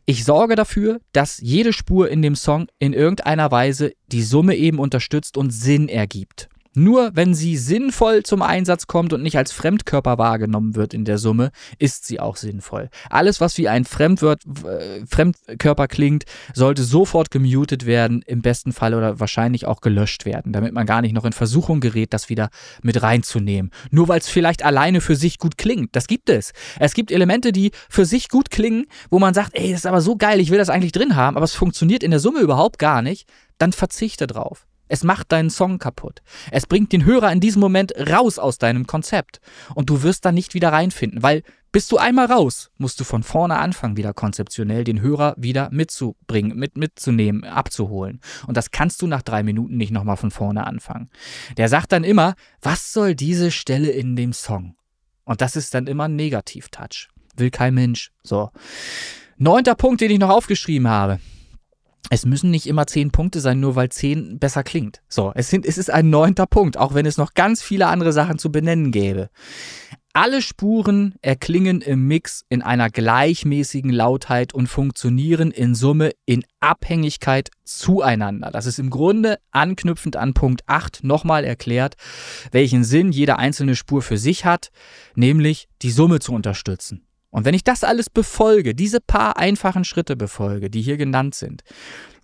ich 0.06 0.26
sorge 0.26 0.56
dafür, 0.56 1.00
dass 1.14 1.40
jede 1.40 1.72
Spur 1.72 2.10
in 2.10 2.22
dem 2.22 2.36
Song 2.36 2.68
in 2.80 2.92
irgendeiner 2.92 3.52
Weise 3.52 3.94
die 4.12 4.24
Summe 4.24 4.58
eben 4.58 4.80
unterstützt 4.80 5.38
und 5.38 5.52
Sinn 5.52 5.88
ergibt. 5.88 6.50
Nur 6.76 7.12
wenn 7.14 7.34
sie 7.34 7.58
sinnvoll 7.58 8.24
zum 8.24 8.42
Einsatz 8.42 8.88
kommt 8.88 9.14
und 9.14 9.22
nicht 9.22 9.38
als 9.38 9.52
Fremdkörper 9.52 10.18
wahrgenommen 10.18 10.76
wird 10.76 10.94
in 10.94 11.06
der 11.06 11.18
Summe, 11.18 11.52
ist 11.78 12.06
sie 12.06 12.20
auch 12.20 12.36
sinnvoll. 12.36 12.90
Alles, 13.10 13.40
was 13.42 13.58
wie 13.58 13.70
ein 13.70 13.86
Fremdwort, 13.86 14.42
äh, 14.66 15.06
Fremdkörper 15.06 15.88
klingt, 15.88 16.24
sollte 16.54 16.84
sofort 16.84 17.30
gemutet 17.32 17.86
werden, 17.86 18.24
im 18.26 18.42
besten 18.42 18.74
Fall 18.74 18.94
oder 18.94 19.20
wahrscheinlich 19.20 19.68
auch 19.68 19.82
gelöscht 19.82 20.26
werden, 20.26 20.52
damit 20.52 20.74
man 20.74 20.86
gar 20.86 21.02
nicht 21.02 21.14
noch 21.14 21.26
in 21.26 21.34
Versuchung 21.34 21.80
gerät, 21.80 22.14
das 22.14 22.30
wieder 22.30 22.50
mit 22.82 23.02
reinzunehmen. 23.04 23.72
Nur 23.92 24.08
weil 24.08 24.20
es 24.20 24.28
vielleicht 24.28 24.66
alleine 24.66 25.02
für 25.02 25.16
sich 25.16 25.38
gut 25.38 25.58
klingt. 25.58 25.96
Das 25.96 26.08
gibt 26.08 26.30
es. 26.30 26.54
Es 26.80 26.94
gibt 26.94 27.12
Elemente, 27.12 27.52
die 27.52 27.72
für 27.90 28.06
sich 28.06 28.30
gut 28.30 28.50
klingen, 28.50 28.86
wo 29.10 29.20
man 29.20 29.34
sagt, 29.34 29.52
ey, 29.54 29.72
das 29.72 29.82
ist 29.82 29.86
aber 29.86 30.02
so 30.02 30.16
geil, 30.16 30.40
ich 30.40 30.50
will 30.50 30.58
das 30.58 30.70
eigentlich 30.70 30.92
drin 30.92 31.16
haben, 31.16 31.38
aber 31.38 31.46
es 31.46 31.54
funktioniert 31.54 32.04
in 32.04 32.12
der 32.12 32.20
Summe 32.20 32.40
überhaupt 32.40 32.80
gar 32.80 33.02
nicht. 33.02 33.28
Dann 33.60 33.74
verzichte 33.74 34.28
drauf. 34.28 34.66
Es 34.88 35.04
macht 35.04 35.32
deinen 35.32 35.50
Song 35.50 35.80
kaputt. 35.80 36.22
Es 36.52 36.66
bringt 36.66 36.92
den 36.92 37.06
Hörer 37.06 37.32
in 37.32 37.40
diesem 37.40 37.60
Moment 37.60 37.94
raus 37.98 38.38
aus 38.38 38.58
deinem 38.58 38.86
Konzept. 38.86 39.40
Und 39.76 39.90
du 39.90 40.04
wirst 40.04 40.26
dann 40.26 40.36
nicht 40.36 40.54
wieder 40.54 40.72
reinfinden, 40.72 41.24
weil 41.24 41.44
bist 41.72 41.92
du 41.92 41.98
einmal 41.98 42.28
raus, 42.28 42.70
musst 42.78 43.00
du 43.00 43.04
von 43.04 43.24
vorne 43.24 43.58
anfangen, 43.58 43.98
wieder 43.98 44.14
konzeptionell 44.14 44.84
den 44.84 45.02
Hörer 45.02 45.34
wieder 45.38 45.70
mitzubringen, 45.72 46.56
mit, 46.56 46.78
mitzunehmen, 46.78 47.44
abzuholen. 47.44 48.22
Und 48.46 48.58
das 48.58 48.70
kannst 48.70 49.02
du 49.02 49.08
nach 49.08 49.24
drei 49.24 49.42
Minuten 49.42 49.78
nicht 49.78 49.92
nochmal 49.92 50.18
von 50.18 50.30
vorne 50.30 50.68
anfangen. 50.68 51.10
Der 51.58 51.70
sagt 51.70 51.92
dann 51.92 52.04
immer, 52.04 52.36
was 52.62 52.94
soll 52.94 53.16
diese 53.16 53.50
Stelle 53.50 53.90
in 53.90 54.16
dem 54.16 54.34
Song? 54.34 54.76
Und 55.24 55.42
das 55.42 55.56
ist 55.56 55.74
dann 55.74 55.88
immer 55.88 56.04
ein 56.04 56.16
Negativ-Touch. 56.16 57.10
Will 57.38 57.50
kein 57.50 57.74
Mensch. 57.74 58.12
So. 58.22 58.52
Neunter 59.38 59.74
Punkt, 59.74 60.02
den 60.02 60.12
ich 60.12 60.20
noch 60.20 60.30
aufgeschrieben 60.30 60.88
habe 60.88 61.20
es 62.10 62.26
müssen 62.26 62.52
nicht 62.52 62.68
immer 62.68 62.86
zehn 62.86 63.12
Punkte 63.12 63.40
sein, 63.40 63.60
nur 63.60 63.76
weil 63.76 63.90
zehn 63.90 64.38
besser 64.38 64.64
klingt. 64.64 65.02
So, 65.08 65.32
es, 65.36 65.50
sind, 65.50 65.66
es 65.66 65.78
ist 65.78 65.90
ein 65.90 66.10
neunter 66.10 66.46
Punkt, 66.46 66.78
auch 66.78 66.94
wenn 66.94 67.06
es 67.06 67.18
noch 67.18 67.34
ganz 67.34 67.62
viele 67.62 67.88
andere 67.88 68.14
Sachen 68.14 68.38
zu 68.38 68.52
benennen 68.52 68.92
gäbe. 68.92 69.30
Alle 70.16 70.44
Spuren 70.44 71.16
erklingen 71.24 71.82
im 71.82 72.08
Mix 72.08 72.46
in 72.48 72.62
einer 72.62 72.92
gleichmäßigen 72.92 73.90
Lautheit 73.90 74.54
und 74.54 74.68
funktionieren 74.68 75.50
in 75.50 75.74
Summe 75.74 76.12
in 76.28 76.44
Abhängigkeit 76.60 77.50
zueinander. 77.64 78.52
Das 78.52 78.68
ist 78.68 78.78
im 78.78 78.92
Grunde 78.92 79.40
anknüpfend 79.50 80.16
an 80.16 80.36
Punkt 80.36 80.62
8 80.68 81.04
nochmal 81.04 81.46
erklärt, 81.46 81.96
welchen 82.52 82.84
Sinn 82.84 83.12
jede 83.12 83.40
einzelne 83.40 83.76
Spur 83.76 84.04
für 84.04 84.20
sich 84.20 84.46
hat, 84.46 84.70
nämlich 85.16 85.68
die 85.82 85.90
Summe 85.90 86.20
zu 86.20 86.34
unterstützen. 86.34 87.08
Und 87.34 87.46
wenn 87.46 87.56
ich 87.56 87.64
das 87.64 87.84
alles 87.84 88.12
befolge, 88.12 88.76
diese 88.76 89.02
paar 89.02 89.38
einfachen 89.38 89.86
Schritte 89.86 90.16
befolge, 90.16 90.70
die 90.70 90.84
hier 90.84 90.98
genannt 90.98 91.34
sind, 91.34 91.64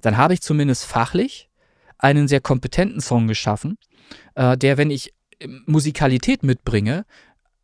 dann 0.02 0.18
habe 0.18 0.36
ich 0.36 0.42
zumindest 0.42 0.86
fachlich 0.86 1.50
einen 1.98 2.28
sehr 2.28 2.42
kompetenten 2.42 3.02
Song 3.02 3.28
geschaffen, 3.28 3.80
äh, 4.36 4.56
der, 4.56 4.78
wenn 4.78 4.92
ich 4.92 5.12
ähm, 5.40 5.64
Musikalität 5.66 6.44
mitbringe, 6.44 7.06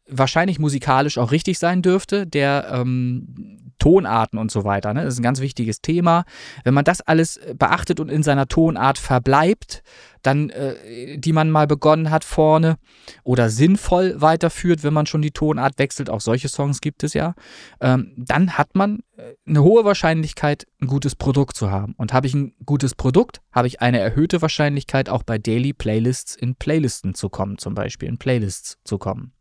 wahrscheinlich 0.07 0.57
musikalisch 0.57 1.19
auch 1.19 1.31
richtig 1.31 1.59
sein 1.59 1.84
dürfte, 1.84 2.26
der 2.26 2.67
ähm, 2.72 3.73
Tonarten 3.77 4.39
und 4.39 4.49
so 4.49 4.63
weiter. 4.63 4.95
Ne? 4.95 5.03
Das 5.03 5.13
ist 5.13 5.19
ein 5.19 5.23
ganz 5.23 5.39
wichtiges 5.39 5.81
Thema. 5.81 6.26
Wenn 6.63 6.73
man 6.73 6.84
das 6.84 7.01
alles 7.01 7.38
äh, 7.38 7.53
beachtet 7.55 7.99
und 7.99 8.09
in 8.09 8.23
seiner 8.23 8.47
Tonart 8.47 8.97
verbleibt, 8.97 9.84
dann, 10.26 10.49
äh, 10.49 11.18
die 11.18 11.34
man 11.34 11.52
mal 11.52 11.68
begonnen 11.68 12.10
hat 12.10 12.23
vorne 12.23 12.77
oder 13.23 13.49
sinnvoll 13.49 14.19
weiterführt, 14.22 14.84
wenn 14.84 14.93
man 14.93 15.06
schon 15.06 15.22
die 15.22 15.31
Tonart 15.31 15.77
wechselt, 15.77 16.10
auch 16.10 16.22
solche 16.22 16.49
Songs 16.49 16.81
gibt 16.81 17.03
es 17.03 17.14
ja, 17.14 17.35
ähm, 17.80 18.14
dann 18.18 18.57
hat 18.57 18.76
man 18.76 18.99
äh, 19.18 19.34
eine 19.47 19.61
hohe 19.61 19.85
Wahrscheinlichkeit, 19.85 20.65
ein 20.81 20.88
gutes 20.88 21.15
Produkt 21.15 21.56
zu 21.56 21.69
haben. 21.69 21.93
Und 21.97 22.14
habe 22.14 22.27
ich 22.27 22.34
ein 22.34 22.53
gutes 22.65 22.95
Produkt, 22.95 23.41
habe 23.52 23.68
ich 23.68 23.81
eine 23.81 23.99
erhöhte 23.99 24.41
Wahrscheinlichkeit, 24.41 25.10
auch 25.10 25.23
bei 25.23 25.38
Daily 25.38 25.73
Playlists 25.73 26.35
in 26.35 26.56
Playlisten 26.56 27.14
zu 27.14 27.30
kommen, 27.30 27.57
zum 27.57 27.76
Beispiel 27.76 28.10
in 28.10 28.18
Playlists 28.18 28.77
zu 28.84 28.97
kommen. 28.97 29.34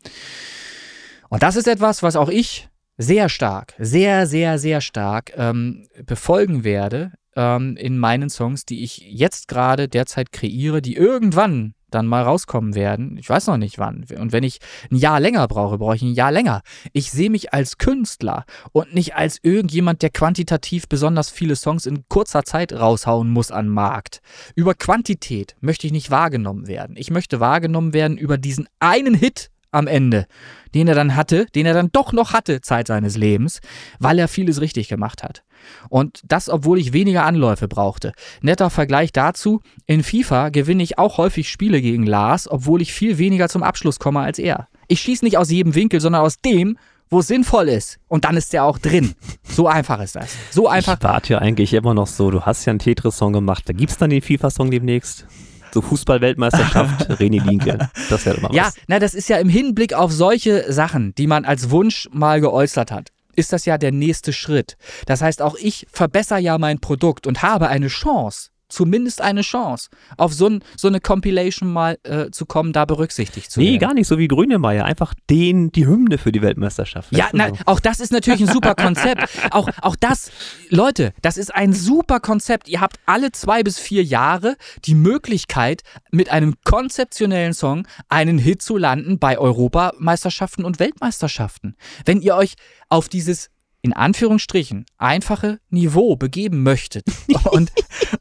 Und 1.30 1.42
das 1.42 1.56
ist 1.56 1.66
etwas, 1.66 2.02
was 2.02 2.16
auch 2.16 2.28
ich 2.28 2.68
sehr 2.96 3.28
stark, 3.28 3.74
sehr, 3.78 4.26
sehr, 4.26 4.58
sehr 4.58 4.80
stark 4.80 5.32
ähm, 5.36 5.88
befolgen 6.04 6.62
werde 6.62 7.12
ähm, 7.36 7.76
in 7.76 7.98
meinen 7.98 8.30
Songs, 8.30 8.64
die 8.64 8.82
ich 8.82 8.98
jetzt 8.98 9.48
gerade 9.48 9.88
derzeit 9.88 10.32
kreiere, 10.32 10.82
die 10.82 10.94
irgendwann 10.94 11.74
dann 11.94 12.06
mal 12.06 12.22
rauskommen 12.22 12.74
werden. 12.74 13.16
Ich 13.18 13.28
weiß 13.28 13.46
noch 13.46 13.56
nicht 13.56 13.78
wann. 13.78 14.04
Und 14.18 14.32
wenn 14.32 14.42
ich 14.42 14.58
ein 14.90 14.96
Jahr 14.96 15.20
länger 15.20 15.46
brauche, 15.46 15.78
brauche 15.78 15.96
ich 15.96 16.02
ein 16.02 16.14
Jahr 16.14 16.32
länger. 16.32 16.62
Ich 16.92 17.10
sehe 17.10 17.30
mich 17.30 17.54
als 17.54 17.78
Künstler 17.78 18.44
und 18.72 18.94
nicht 18.94 19.14
als 19.14 19.38
irgendjemand, 19.42 20.02
der 20.02 20.10
quantitativ 20.10 20.88
besonders 20.88 21.30
viele 21.30 21.56
Songs 21.56 21.86
in 21.86 22.04
kurzer 22.08 22.42
Zeit 22.42 22.72
raushauen 22.72 23.30
muss 23.30 23.50
an 23.52 23.68
Markt. 23.68 24.20
Über 24.56 24.74
Quantität 24.74 25.54
möchte 25.60 25.86
ich 25.86 25.92
nicht 25.92 26.10
wahrgenommen 26.10 26.66
werden. 26.66 26.96
Ich 26.98 27.10
möchte 27.10 27.38
wahrgenommen 27.38 27.92
werden 27.92 28.18
über 28.18 28.38
diesen 28.38 28.68
einen 28.80 29.14
Hit, 29.14 29.50
am 29.74 29.88
Ende, 29.88 30.26
den 30.74 30.88
er 30.88 30.94
dann 30.94 31.16
hatte, 31.16 31.46
den 31.54 31.66
er 31.66 31.74
dann 31.74 31.90
doch 31.92 32.12
noch 32.12 32.32
hatte, 32.32 32.60
Zeit 32.60 32.86
seines 32.86 33.16
Lebens, 33.16 33.60
weil 33.98 34.18
er 34.18 34.28
vieles 34.28 34.60
richtig 34.60 34.88
gemacht 34.88 35.22
hat. 35.22 35.42
Und 35.88 36.20
das, 36.24 36.48
obwohl 36.48 36.78
ich 36.78 36.92
weniger 36.92 37.24
Anläufe 37.24 37.68
brauchte. 37.68 38.12
Netter 38.42 38.70
Vergleich 38.70 39.12
dazu, 39.12 39.60
in 39.86 40.02
FIFA 40.02 40.48
gewinne 40.50 40.82
ich 40.82 40.98
auch 40.98 41.18
häufig 41.18 41.48
Spiele 41.48 41.80
gegen 41.80 42.04
Lars, 42.06 42.50
obwohl 42.50 42.82
ich 42.82 42.92
viel 42.92 43.18
weniger 43.18 43.48
zum 43.48 43.62
Abschluss 43.62 43.98
komme 43.98 44.20
als 44.20 44.38
er. 44.38 44.68
Ich 44.88 45.00
schieße 45.00 45.24
nicht 45.24 45.38
aus 45.38 45.50
jedem 45.50 45.74
Winkel, 45.74 46.00
sondern 46.00 46.22
aus 46.22 46.40
dem, 46.40 46.76
wo 47.10 47.20
es 47.20 47.26
sinnvoll 47.28 47.68
ist. 47.68 47.98
Und 48.08 48.24
dann 48.24 48.36
ist 48.36 48.52
der 48.52 48.64
auch 48.64 48.78
drin. 48.78 49.14
So 49.44 49.68
einfach 49.68 50.00
ist 50.00 50.16
das. 50.16 50.34
So 50.50 50.68
einfach. 50.68 50.96
Ich 50.98 51.04
warte 51.04 51.32
ja 51.34 51.38
eigentlich 51.38 51.72
immer 51.74 51.94
noch 51.94 52.06
so, 52.06 52.30
du 52.30 52.42
hast 52.42 52.64
ja 52.64 52.70
einen 52.70 52.78
Tetris-Song 52.80 53.32
gemacht, 53.32 53.64
da 53.68 53.72
gibt 53.72 53.92
es 53.92 53.98
dann 53.98 54.10
den 54.10 54.22
FIFA-Song 54.22 54.70
demnächst. 54.70 55.26
So 55.72 55.80
Fußball-Weltmeisterschaft, 55.82 57.10
René 57.20 57.44
Linke. 57.44 57.90
Das 58.08 58.24
wäre 58.26 58.36
immer 58.36 58.52
Ja, 58.54 58.66
was. 58.66 58.76
na, 58.86 58.98
das 58.98 59.14
ist 59.14 59.28
ja 59.28 59.38
im 59.38 59.48
Hinblick 59.48 59.92
auf 59.92 60.12
solche 60.12 60.72
Sachen, 60.72 61.14
die 61.16 61.26
man 61.26 61.44
als 61.44 61.70
Wunsch 61.70 62.08
mal 62.12 62.40
geäußert 62.40 62.90
hat, 62.92 63.10
ist 63.36 63.52
das 63.52 63.64
ja 63.66 63.78
der 63.78 63.92
nächste 63.92 64.32
Schritt. 64.32 64.76
Das 65.06 65.22
heißt, 65.22 65.42
auch 65.42 65.56
ich 65.56 65.86
verbessere 65.90 66.38
ja 66.40 66.58
mein 66.58 66.80
Produkt 66.80 67.26
und 67.26 67.42
habe 67.42 67.68
eine 67.68 67.88
Chance, 67.88 68.50
zumindest 68.68 69.20
eine 69.20 69.42
Chance, 69.42 69.88
auf 70.16 70.32
so, 70.32 70.46
ein, 70.46 70.64
so 70.76 70.88
eine 70.88 71.00
Compilation 71.00 71.72
mal 71.72 71.98
äh, 72.02 72.30
zu 72.30 72.46
kommen, 72.46 72.72
da 72.72 72.84
berücksichtigt 72.84 73.50
zu 73.50 73.60
Nee, 73.60 73.72
werden. 73.72 73.78
gar 73.80 73.94
nicht 73.94 74.06
so 74.08 74.18
wie 74.18 74.28
Grünemeier. 74.28 74.84
Einfach 74.84 75.14
den, 75.30 75.70
die 75.72 75.86
Hymne 75.86 76.18
für 76.18 76.32
die 76.32 76.42
Weltmeisterschaft. 76.42 77.12
Ja, 77.12 77.28
na, 77.32 77.48
so. 77.50 77.56
auch 77.66 77.80
das 77.80 78.00
ist 78.00 78.12
natürlich 78.12 78.40
ein 78.42 78.52
super 78.52 78.74
Konzept. 78.74 79.28
Auch, 79.50 79.68
auch 79.82 79.94
das, 79.96 80.30
Leute, 80.70 81.12
das 81.22 81.36
ist 81.36 81.54
ein 81.54 81.72
super 81.72 82.18
Konzept. 82.18 82.68
Ihr 82.68 82.80
habt 82.80 82.98
alle 83.06 83.30
zwei 83.32 83.62
bis 83.62 83.78
vier 83.78 84.02
Jahre 84.02 84.56
die 84.84 84.94
Möglichkeit, 84.94 85.82
mit 86.10 86.30
einem 86.30 86.54
konzeptionellen 86.64 87.52
Song 87.52 87.86
einen 88.08 88.38
Hit 88.38 88.62
zu 88.62 88.76
landen 88.76 89.18
bei 89.18 89.38
Europameisterschaften 89.38 90.64
und 90.64 90.78
Weltmeisterschaften. 90.80 91.76
Wenn 92.04 92.20
ihr 92.20 92.34
euch 92.36 92.54
auf 92.88 93.08
dieses 93.08 93.50
in 93.84 93.92
Anführungsstrichen 93.92 94.86
einfache 94.96 95.58
Niveau 95.68 96.16
begeben 96.16 96.62
möchtet 96.62 97.04
und, 97.50 97.70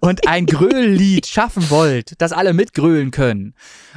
und 0.02 0.27
ein 0.27 0.45
Gröhllied 0.45 1.26
schaffen 1.26 1.69
wollt, 1.69 2.15
das 2.18 2.34
alle 2.34 2.52
mitgrölen 2.52 3.11
können, 3.11 3.56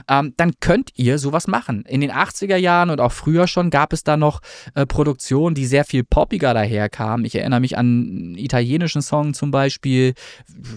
ähm, 0.09 0.33
dann 0.37 0.53
könnt 0.61 0.91
ihr 0.95 1.19
sowas 1.19 1.49
machen. 1.49 1.85
In 1.89 2.01
den 2.01 2.13
80er 2.13 2.55
Jahren 2.55 2.91
und 2.91 3.01
auch 3.01 3.11
früher 3.11 3.49
schon 3.49 3.71
gab 3.71 3.93
es 3.93 4.05
da 4.05 4.17
noch 4.17 4.43
äh, 4.77 4.87
Produktionen, 4.87 5.57
die 5.57 5.67
sehr 5.67 5.85
viel 5.85 6.05
poppiger 6.05 6.55
daherkamen. 6.55 7.27
Ich 7.27 7.35
erinnere 7.35 7.59
mich 7.59 7.77
an 7.77 7.87
einen 7.87 8.39
italienischen 8.39 9.03
Song 9.03 9.35
zum 9.35 9.51
Beispiel. 9.51 10.15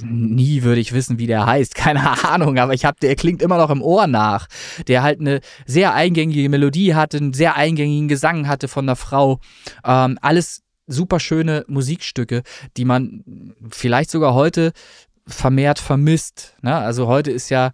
Nie 0.01 0.63
würde 0.63 0.81
ich 0.81 0.91
wissen, 0.91 1.19
wie 1.19 1.27
der 1.27 1.45
heißt. 1.45 1.75
Keine 1.79 2.25
Ahnung, 2.27 2.57
aber 2.57 2.73
ich 2.73 2.85
hab, 2.85 2.99
der 2.99 3.15
klingt 3.15 3.43
immer 3.43 3.57
noch 3.57 3.69
im 3.69 3.83
Ohr 3.83 4.07
nach. 4.07 4.47
Der 4.87 5.03
halt 5.03 5.19
eine 5.19 5.41
sehr 5.67 5.93
eingängige 5.93 6.49
Melodie 6.49 6.95
hatte, 6.95 7.17
einen 7.17 7.33
sehr 7.33 7.55
eingängigen 7.55 8.07
Gesang 8.07 8.47
hatte 8.47 8.67
von 8.67 8.87
der 8.87 8.95
Frau. 8.95 9.39
Ähm, 9.85 10.17
alles 10.23 10.63
super 10.89 11.19
schöne 11.19 11.63
Musikstücke, 11.67 12.43
die 12.75 12.85
man 12.85 13.55
vielleicht 13.69 14.11
sogar 14.11 14.33
heute 14.33 14.73
vermehrt 15.27 15.79
vermisst. 15.79 16.55
Ne? 16.61 16.75
Also 16.75 17.07
heute 17.07 17.31
ist 17.31 17.49
ja, 17.49 17.71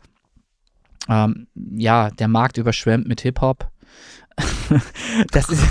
ähm, 1.09 1.47
ja, 1.55 2.11
der 2.11 2.27
Markt 2.27 2.57
überschwemmt 2.57 3.07
mit 3.07 3.21
Hip-Hop. 3.21 3.69
das 5.31 5.49
ist, 5.49 5.63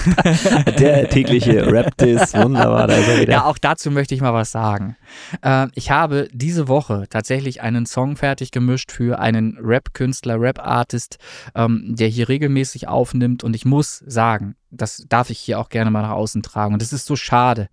Der 0.79 1.09
tägliche 1.11 1.71
Rap-Diss, 1.71 2.33
wunderbar, 2.35 2.87
da 2.87 2.99
ja, 2.99 3.45
auch 3.45 3.59
dazu 3.59 3.91
möchte 3.91 4.15
ich 4.15 4.23
mal 4.23 4.33
was 4.33 4.53
sagen. 4.53 4.97
Ähm, 5.43 5.71
ich 5.75 5.91
habe 5.91 6.29
diese 6.33 6.67
Woche 6.67 7.05
tatsächlich 7.11 7.61
einen 7.61 7.85
Song 7.85 8.17
fertig 8.17 8.53
gemischt 8.53 8.91
für 8.91 9.19
einen 9.19 9.59
Rap-Künstler, 9.61 10.41
Rap-Artist, 10.41 11.19
ähm, 11.55 11.95
der 11.95 12.09
hier 12.09 12.31
regelmäßig 12.31 12.89
aufnimmt. 12.89 13.45
Und 13.45 13.55
ich 13.55 13.67
muss 13.67 14.03
sagen, 14.07 14.57
das 14.77 15.07
darf 15.09 15.31
ich 15.31 15.39
hier 15.39 15.59
auch 15.59 15.69
gerne 15.69 15.91
mal 15.91 16.03
nach 16.03 16.11
außen 16.11 16.43
tragen. 16.43 16.75
Und 16.75 16.83
das 16.83 16.93
ist 16.93 17.07
so 17.07 17.17
schade. 17.17 17.69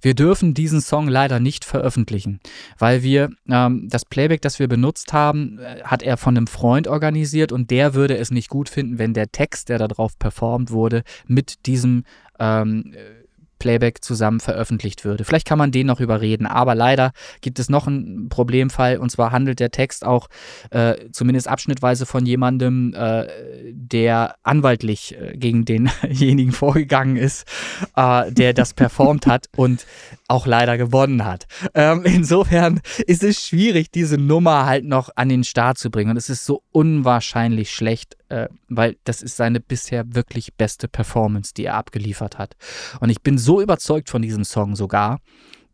Wir 0.00 0.14
dürfen 0.14 0.54
diesen 0.54 0.80
Song 0.80 1.08
leider 1.08 1.40
nicht 1.40 1.64
veröffentlichen, 1.64 2.40
weil 2.78 3.02
wir 3.02 3.30
ähm, 3.48 3.88
das 3.88 4.04
Playback, 4.04 4.42
das 4.42 4.58
wir 4.58 4.68
benutzt 4.68 5.12
haben, 5.12 5.58
äh, 5.58 5.82
hat 5.84 6.02
er 6.02 6.16
von 6.16 6.36
einem 6.36 6.46
Freund 6.46 6.88
organisiert 6.88 7.52
und 7.52 7.70
der 7.70 7.94
würde 7.94 8.16
es 8.16 8.30
nicht 8.30 8.48
gut 8.48 8.68
finden, 8.68 8.98
wenn 8.98 9.14
der 9.14 9.30
Text, 9.32 9.68
der 9.68 9.78
darauf 9.78 10.18
performt 10.18 10.70
wurde, 10.70 11.02
mit 11.26 11.66
diesem 11.66 12.04
ähm, 12.38 12.94
Playback 13.58 14.04
zusammen 14.04 14.40
veröffentlicht 14.40 15.04
würde. 15.04 15.24
Vielleicht 15.24 15.46
kann 15.46 15.58
man 15.58 15.72
den 15.72 15.86
noch 15.86 16.00
überreden, 16.00 16.46
aber 16.46 16.74
leider 16.74 17.12
gibt 17.40 17.58
es 17.58 17.68
noch 17.68 17.86
einen 17.86 18.28
Problemfall 18.28 18.98
und 18.98 19.10
zwar 19.10 19.32
handelt 19.32 19.60
der 19.60 19.70
Text 19.70 20.04
auch 20.04 20.28
äh, 20.70 20.94
zumindest 21.12 21.48
abschnittweise 21.48 22.06
von 22.06 22.26
jemandem, 22.26 22.94
äh, 22.94 23.26
der 23.72 24.36
anwaltlich 24.42 25.16
äh, 25.18 25.36
gegen 25.36 25.64
denjenigen 25.64 26.52
vorgegangen 26.52 27.16
ist, 27.16 27.46
äh, 27.96 28.30
der 28.32 28.52
das 28.52 28.74
performt 28.74 29.26
hat 29.26 29.46
und 29.56 29.86
auch 30.28 30.46
leider 30.46 30.76
gewonnen 30.76 31.24
hat. 31.24 31.46
Ähm, 31.74 32.02
insofern 32.04 32.80
ist 33.06 33.22
es 33.22 33.46
schwierig, 33.46 33.90
diese 33.90 34.18
Nummer 34.18 34.66
halt 34.66 34.84
noch 34.84 35.10
an 35.16 35.28
den 35.28 35.44
Start 35.44 35.78
zu 35.78 35.90
bringen 35.90 36.10
und 36.10 36.16
es 36.16 36.28
ist 36.28 36.44
so 36.44 36.62
unwahrscheinlich 36.70 37.70
schlecht, 37.70 38.16
äh, 38.28 38.48
weil 38.68 38.96
das 39.04 39.22
ist 39.22 39.36
seine 39.36 39.60
bisher 39.60 40.14
wirklich 40.14 40.54
beste 40.54 40.86
Performance, 40.86 41.54
die 41.54 41.64
er 41.64 41.74
abgeliefert 41.74 42.38
hat. 42.38 42.56
Und 43.00 43.08
ich 43.08 43.22
bin 43.22 43.38
so 43.38 43.47
überzeugt 43.60 44.10
von 44.10 44.22
diesem 44.22 44.44
Song 44.44 44.76
sogar, 44.76 45.18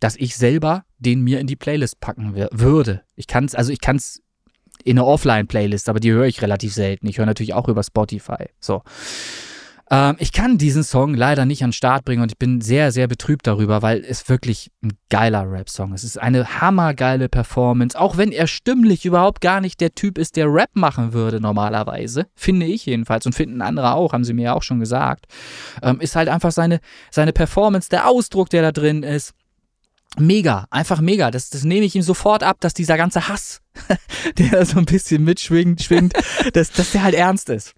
dass 0.01 0.17
ich 0.17 0.37
selber 0.37 0.85
den 0.99 1.23
mir 1.23 1.41
in 1.41 1.47
die 1.47 1.57
Playlist 1.57 2.01
packen 2.01 2.35
wür- 2.35 2.49
würde. 2.53 3.03
Ich 3.17 3.27
kann 3.27 3.45
es, 3.45 3.55
also 3.55 3.73
ich 3.73 3.81
kann 3.81 3.97
es 3.97 4.23
in 4.85 4.99
eine 4.99 5.07
Offline-Playlist, 5.07 5.89
aber 5.89 6.01
die 6.01 6.13
höre 6.13 6.27
ich 6.27 6.43
relativ 6.43 6.75
selten. 6.75 7.07
Ich 7.07 7.19
höre 7.19 7.27
natürlich 7.27 7.55
auch 7.55 7.69
über 7.69 7.83
Spotify. 7.83 8.47
So. 8.61 8.83
Ähm, 9.91 10.17
ich 10.19 10.33
kann 10.33 10.59
diesen 10.59 10.83
Song 10.83 11.15
leider 11.15 11.45
nicht 11.45 11.63
an 11.63 11.71
den 11.71 11.75
Start 11.75 12.05
bringen 12.05 12.23
und 12.23 12.33
ich 12.33 12.39
bin 12.39 12.61
sehr, 12.61 12.93
sehr 12.93 13.07
betrübt 13.07 13.47
darüber, 13.47 13.83
weil 13.83 14.05
es 14.05 14.29
wirklich 14.29 14.71
ein 14.83 14.93
geiler 15.11 15.51
Rap-Song 15.51 15.93
ist. 15.93 16.05
Es 16.05 16.11
ist 16.11 16.19
eine 16.19 16.61
hammergeile 16.61 17.29
Performance, 17.29 17.99
auch 17.99 18.17
wenn 18.17 18.33
er 18.33 18.47
stimmlich 18.47 19.05
überhaupt 19.05 19.41
gar 19.41 19.61
nicht 19.61 19.81
der 19.81 19.95
Typ 19.95 20.19
ist, 20.19 20.37
der 20.37 20.53
Rap 20.53 20.71
machen 20.75 21.13
würde 21.13 21.41
normalerweise. 21.41 22.27
Finde 22.35 22.67
ich 22.67 22.87
jedenfalls 22.87 23.27
und 23.27 23.35
finden 23.35 23.63
andere 23.63 23.95
auch, 23.95 24.13
haben 24.13 24.25
sie 24.25 24.33
mir 24.33 24.45
ja 24.45 24.55
auch 24.55 24.63
schon 24.63 24.81
gesagt. 24.81 25.27
Ähm, 25.83 26.01
ist 26.01 26.17
halt 26.17 26.29
einfach 26.29 26.53
seine, 26.53 26.81
seine 27.11 27.33
Performance, 27.33 27.89
der 27.91 28.09
Ausdruck, 28.09 28.51
der 28.51 28.63
da 28.63 28.73
drin 28.73 29.03
ist. 29.03 29.35
Mega, 30.17 30.67
einfach 30.71 31.01
mega. 31.01 31.31
Das, 31.31 31.51
das 31.51 31.65
nehme 31.65 31.85
ich 31.85 31.97
ihm 31.97 32.03
sofort 32.03 32.45
ab, 32.45 32.59
dass 32.61 32.73
dieser 32.73 32.97
ganze 32.97 33.29
Hass, 33.29 33.61
der 34.39 34.65
so 34.65 34.79
ein 34.79 34.85
bisschen 34.85 35.25
mitschwingt, 35.25 35.83
schwingt, 35.83 36.15
dass, 36.53 36.71
dass 36.71 36.93
der 36.93 37.03
halt 37.03 37.15
ernst 37.15 37.51
ist. 37.51 37.75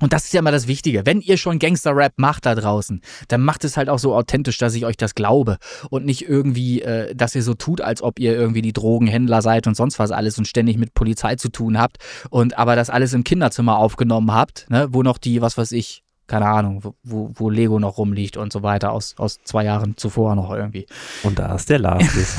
Und 0.00 0.12
das 0.12 0.24
ist 0.24 0.32
ja 0.32 0.40
immer 0.40 0.50
das 0.50 0.66
Wichtige. 0.66 1.04
Wenn 1.04 1.20
ihr 1.20 1.36
schon 1.36 1.58
Gangster-Rap 1.58 2.14
macht 2.16 2.46
da 2.46 2.54
draußen, 2.54 3.00
dann 3.28 3.42
macht 3.42 3.64
es 3.64 3.76
halt 3.76 3.88
auch 3.88 3.98
so 3.98 4.14
authentisch, 4.14 4.58
dass 4.58 4.74
ich 4.74 4.86
euch 4.86 4.96
das 4.96 5.14
glaube. 5.14 5.58
Und 5.90 6.04
nicht 6.04 6.28
irgendwie, 6.28 6.82
äh, 6.82 7.14
dass 7.14 7.34
ihr 7.34 7.42
so 7.42 7.54
tut, 7.54 7.80
als 7.80 8.02
ob 8.02 8.18
ihr 8.18 8.34
irgendwie 8.34 8.62
die 8.62 8.72
Drogenhändler 8.72 9.42
seid 9.42 9.66
und 9.66 9.76
sonst 9.76 9.98
was 9.98 10.10
alles 10.10 10.38
und 10.38 10.48
ständig 10.48 10.78
mit 10.78 10.94
Polizei 10.94 11.36
zu 11.36 11.50
tun 11.50 11.78
habt. 11.78 11.98
Und 12.30 12.58
aber 12.58 12.76
das 12.76 12.90
alles 12.90 13.12
im 13.12 13.24
Kinderzimmer 13.24 13.76
aufgenommen 13.76 14.32
habt, 14.32 14.68
ne, 14.70 14.88
wo 14.90 15.02
noch 15.02 15.18
die, 15.18 15.42
was 15.42 15.58
weiß 15.58 15.72
ich, 15.72 16.02
keine 16.30 16.46
Ahnung, 16.46 16.82
wo- 17.02 17.30
wo, 17.34 17.50
Lego 17.50 17.80
noch 17.80 17.98
rumliegt 17.98 18.36
und 18.36 18.52
so 18.52 18.62
weiter, 18.62 18.92
aus, 18.92 19.16
aus 19.18 19.40
zwei 19.42 19.64
Jahren 19.64 19.96
zuvor 19.96 20.36
noch 20.36 20.52
irgendwie. 20.52 20.86
Und 21.24 21.40
da 21.40 21.56
ist 21.56 21.68
der 21.68 21.80
Lars. 21.80 22.38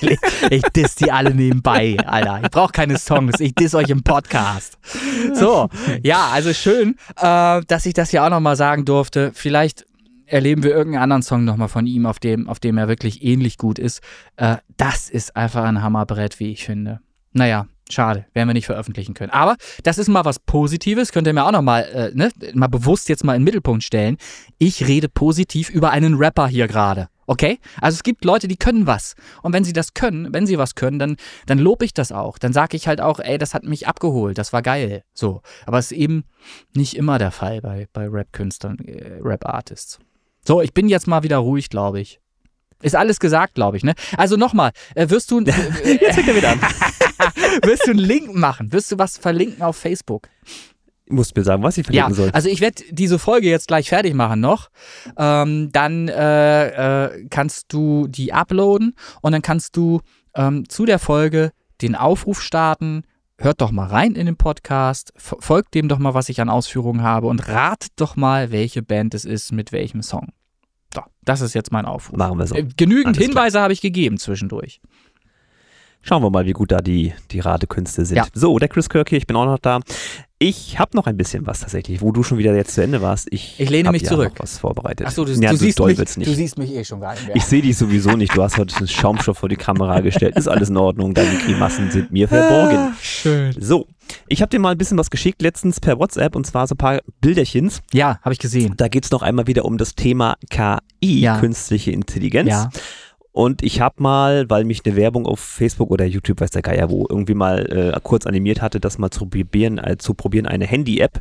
ich, 0.00 0.18
ich 0.50 0.62
diss 0.74 0.94
die 0.94 1.12
alle 1.12 1.34
nebenbei, 1.34 1.98
Alter. 2.06 2.40
Ich 2.42 2.50
brauche 2.50 2.72
keine 2.72 2.96
Songs, 2.98 3.38
ich 3.38 3.54
diss 3.54 3.74
euch 3.74 3.90
im 3.90 4.02
Podcast. 4.02 4.78
So, 5.34 5.68
ja, 6.02 6.30
also 6.32 6.54
schön, 6.54 6.96
äh, 7.20 7.60
dass 7.68 7.84
ich 7.84 7.92
das 7.92 8.08
hier 8.10 8.24
auch 8.24 8.30
nochmal 8.30 8.56
sagen 8.56 8.86
durfte. 8.86 9.32
Vielleicht 9.34 9.84
erleben 10.24 10.62
wir 10.62 10.70
irgendeinen 10.70 11.02
anderen 11.02 11.22
Song 11.22 11.44
nochmal 11.44 11.68
von 11.68 11.86
ihm, 11.86 12.06
auf 12.06 12.18
dem, 12.18 12.48
auf 12.48 12.60
dem 12.60 12.78
er 12.78 12.88
wirklich 12.88 13.22
ähnlich 13.22 13.58
gut 13.58 13.78
ist. 13.78 14.00
Äh, 14.36 14.56
das 14.78 15.10
ist 15.10 15.36
einfach 15.36 15.64
ein 15.64 15.82
Hammerbrett, 15.82 16.40
wie 16.40 16.50
ich 16.52 16.64
finde. 16.64 17.00
Naja, 17.34 17.66
schade, 17.92 18.26
werden 18.32 18.48
wir 18.48 18.54
nicht 18.54 18.66
veröffentlichen 18.66 19.14
können. 19.14 19.30
Aber 19.30 19.56
das 19.82 19.98
ist 19.98 20.08
mal 20.08 20.24
was 20.24 20.38
Positives, 20.38 21.12
könnt 21.12 21.26
ihr 21.26 21.32
mir 21.32 21.44
auch 21.44 21.52
nochmal, 21.52 21.84
äh, 21.92 22.10
ne, 22.14 22.30
mal 22.54 22.68
bewusst 22.68 23.08
jetzt 23.08 23.24
mal 23.24 23.34
in 23.34 23.40
den 23.40 23.44
Mittelpunkt 23.44 23.84
stellen. 23.84 24.16
Ich 24.58 24.86
rede 24.86 25.08
positiv 25.08 25.70
über 25.70 25.90
einen 25.90 26.14
Rapper 26.14 26.48
hier 26.48 26.68
gerade. 26.68 27.08
Okay? 27.26 27.58
Also 27.80 27.96
es 27.96 28.02
gibt 28.02 28.24
Leute, 28.24 28.48
die 28.48 28.56
können 28.56 28.86
was. 28.86 29.14
Und 29.42 29.52
wenn 29.52 29.64
sie 29.64 29.72
das 29.72 29.94
können, 29.94 30.32
wenn 30.32 30.46
sie 30.46 30.58
was 30.58 30.74
können, 30.74 30.98
dann, 30.98 31.16
dann 31.46 31.58
lobe 31.58 31.84
ich 31.84 31.94
das 31.94 32.12
auch. 32.12 32.38
Dann 32.38 32.52
sage 32.52 32.76
ich 32.76 32.88
halt 32.88 33.00
auch, 33.00 33.20
ey, 33.20 33.38
das 33.38 33.54
hat 33.54 33.64
mich 33.64 33.86
abgeholt, 33.86 34.38
das 34.38 34.52
war 34.52 34.62
geil. 34.62 35.04
So. 35.14 35.42
Aber 35.66 35.78
es 35.78 35.92
ist 35.92 35.98
eben 35.98 36.24
nicht 36.74 36.96
immer 36.96 37.18
der 37.18 37.30
Fall 37.30 37.60
bei, 37.60 37.86
bei 37.92 38.08
Rap-Künstlern, 38.08 38.78
äh, 38.80 39.18
Rap-Artists. 39.22 39.98
So, 40.44 40.60
ich 40.60 40.74
bin 40.74 40.88
jetzt 40.88 41.06
mal 41.06 41.22
wieder 41.22 41.38
ruhig, 41.38 41.70
glaube 41.70 42.00
ich. 42.00 42.20
Ist 42.82 42.94
alles 42.96 43.18
gesagt, 43.20 43.54
glaube 43.54 43.76
ich, 43.76 43.84
ne? 43.84 43.94
Also 44.16 44.36
nochmal, 44.36 44.72
äh, 44.94 45.08
wirst 45.08 45.30
du. 45.30 45.40
Äh, 45.40 45.44
Jetzt 46.00 46.14
fängt 46.14 46.28
er 46.28 46.36
wieder 46.36 46.50
an. 46.50 46.60
wirst 47.64 47.86
du 47.86 47.90
einen 47.90 48.00
Link 48.00 48.34
machen? 48.34 48.72
Wirst 48.72 48.90
du 48.92 48.98
was 48.98 49.16
verlinken 49.18 49.62
auf 49.62 49.76
Facebook? 49.76 50.28
Musst 51.08 51.36
mir 51.36 51.44
sagen, 51.44 51.62
was 51.62 51.76
ich 51.76 51.86
Ja, 51.88 52.04
verlinken 52.04 52.14
soll. 52.14 52.30
also 52.32 52.48
ich 52.48 52.60
werde 52.60 52.82
diese 52.90 53.18
Folge 53.18 53.48
jetzt 53.48 53.68
gleich 53.68 53.88
fertig 53.88 54.14
machen 54.14 54.40
noch. 54.40 54.68
Ähm, 55.18 55.70
dann 55.72 56.08
äh, 56.08 57.06
äh, 57.06 57.26
kannst 57.28 57.72
du 57.72 58.06
die 58.08 58.32
uploaden 58.32 58.94
und 59.20 59.32
dann 59.32 59.42
kannst 59.42 59.76
du 59.76 60.00
ähm, 60.34 60.68
zu 60.68 60.86
der 60.86 60.98
Folge 60.98 61.52
den 61.82 61.94
Aufruf 61.96 62.40
starten. 62.40 63.02
Hört 63.38 63.60
doch 63.60 63.72
mal 63.72 63.88
rein 63.88 64.14
in 64.14 64.26
den 64.26 64.36
Podcast, 64.36 65.12
folgt 65.16 65.74
dem 65.74 65.88
doch 65.88 65.98
mal, 65.98 66.14
was 66.14 66.28
ich 66.28 66.40
an 66.40 66.48
Ausführungen 66.48 67.02
habe 67.02 67.26
und 67.26 67.46
ratet 67.48 67.90
doch 67.96 68.14
mal, 68.16 68.52
welche 68.52 68.82
Band 68.82 69.14
es 69.14 69.24
ist 69.24 69.52
mit 69.52 69.72
welchem 69.72 70.00
Song. 70.02 70.28
So, 70.94 71.02
das 71.24 71.40
ist 71.40 71.54
jetzt 71.54 71.72
mein 71.72 71.86
Aufruf. 71.86 72.16
Machen 72.18 72.38
wir 72.38 72.46
so. 72.46 72.54
Äh, 72.54 72.64
Genügend. 72.76 73.16
Hinweise 73.16 73.60
habe 73.60 73.72
ich 73.72 73.80
gegeben 73.80 74.18
zwischendurch. 74.18 74.80
Schauen 76.02 76.22
wir 76.22 76.30
mal, 76.30 76.44
wie 76.46 76.52
gut 76.52 76.72
da 76.72 76.78
die, 76.80 77.12
die 77.30 77.40
Radekünste 77.40 78.04
sind. 78.04 78.16
Ja. 78.16 78.26
So, 78.34 78.58
der 78.58 78.68
Chris 78.68 78.88
Kirk 78.88 79.08
hier, 79.08 79.18
ich 79.18 79.26
bin 79.26 79.36
auch 79.36 79.44
noch 79.46 79.58
da. 79.58 79.80
Ich 80.40 80.80
habe 80.80 80.96
noch 80.96 81.06
ein 81.06 81.16
bisschen 81.16 81.46
was 81.46 81.60
tatsächlich, 81.60 82.00
wo 82.00 82.10
du 82.10 82.24
schon 82.24 82.36
wieder 82.36 82.52
jetzt 82.56 82.74
zu 82.74 82.82
Ende 82.82 83.00
warst. 83.00 83.28
Ich, 83.30 83.60
Ich 83.60 83.70
lehne 83.70 83.86
hab 83.86 83.92
mich 83.92 84.02
ja 84.02 84.08
zurück. 84.08 84.32
Noch 84.34 84.40
was 84.40 84.58
vorbereitet. 84.58 85.06
Achso, 85.06 85.24
du, 85.24 85.30
ja, 85.34 85.50
du, 85.52 85.56
so 85.56 85.64
siehst 85.64 85.78
mich, 85.78 86.16
nicht. 86.16 86.28
du 86.28 86.34
siehst 86.34 86.58
mich 86.58 86.74
eh 86.74 86.84
schon 86.84 86.98
gar 87.00 87.12
nicht 87.14 87.28
mehr. 87.28 87.36
Ich 87.36 87.44
sehe 87.44 87.62
dich 87.62 87.76
sowieso 87.78 88.16
nicht. 88.16 88.36
Du 88.36 88.42
hast 88.42 88.58
heute 88.58 88.74
einen 88.76 88.88
Schaumstoff 88.88 89.38
vor 89.38 89.48
die 89.48 89.54
Kamera 89.54 90.00
gestellt. 90.00 90.36
Ist 90.36 90.48
alles 90.48 90.68
in 90.70 90.76
Ordnung. 90.76 91.14
Deine 91.14 91.38
Grimassen 91.38 91.92
sind 91.92 92.10
mir 92.10 92.26
verborgen. 92.26 92.92
Schön. 93.00 93.54
So, 93.56 93.86
ich 94.26 94.42
habe 94.42 94.50
dir 94.50 94.58
mal 94.58 94.70
ein 94.72 94.78
bisschen 94.78 94.98
was 94.98 95.10
geschickt 95.10 95.40
letztens 95.42 95.78
per 95.78 96.00
WhatsApp 96.00 96.34
und 96.34 96.44
zwar 96.44 96.66
so 96.66 96.74
ein 96.74 96.78
paar 96.78 96.98
Bilderchens. 97.20 97.80
Ja, 97.92 98.18
habe 98.22 98.32
ich 98.32 98.40
gesehen. 98.40 98.74
Da 98.76 98.88
geht 98.88 99.04
es 99.04 99.12
noch 99.12 99.22
einmal 99.22 99.46
wieder 99.46 99.64
um 99.64 99.78
das 99.78 99.94
Thema 99.94 100.34
KI, 100.50 101.20
Ja. 101.20 101.38
künstliche 101.38 101.92
Intelligenz. 101.92 102.48
Ja. 102.50 102.70
Und 103.32 103.62
ich 103.62 103.80
habe 103.80 104.02
mal, 104.02 104.48
weil 104.50 104.64
mich 104.64 104.82
eine 104.84 104.94
Werbung 104.94 105.26
auf 105.26 105.40
Facebook 105.40 105.90
oder 105.90 106.04
YouTube, 106.04 106.40
weiß 106.40 106.50
der 106.50 106.62
Geier 106.62 106.90
wo, 106.90 107.06
irgendwie 107.08 107.34
mal 107.34 107.92
äh, 107.94 107.98
kurz 108.02 108.26
animiert 108.26 108.60
hatte, 108.60 108.78
das 108.78 108.98
mal 108.98 109.10
zu 109.10 109.26
probieren, 109.26 109.78
äh, 109.78 109.96
zu 109.98 110.12
probieren, 110.14 110.46
eine 110.46 110.66
Handy-App. 110.66 111.20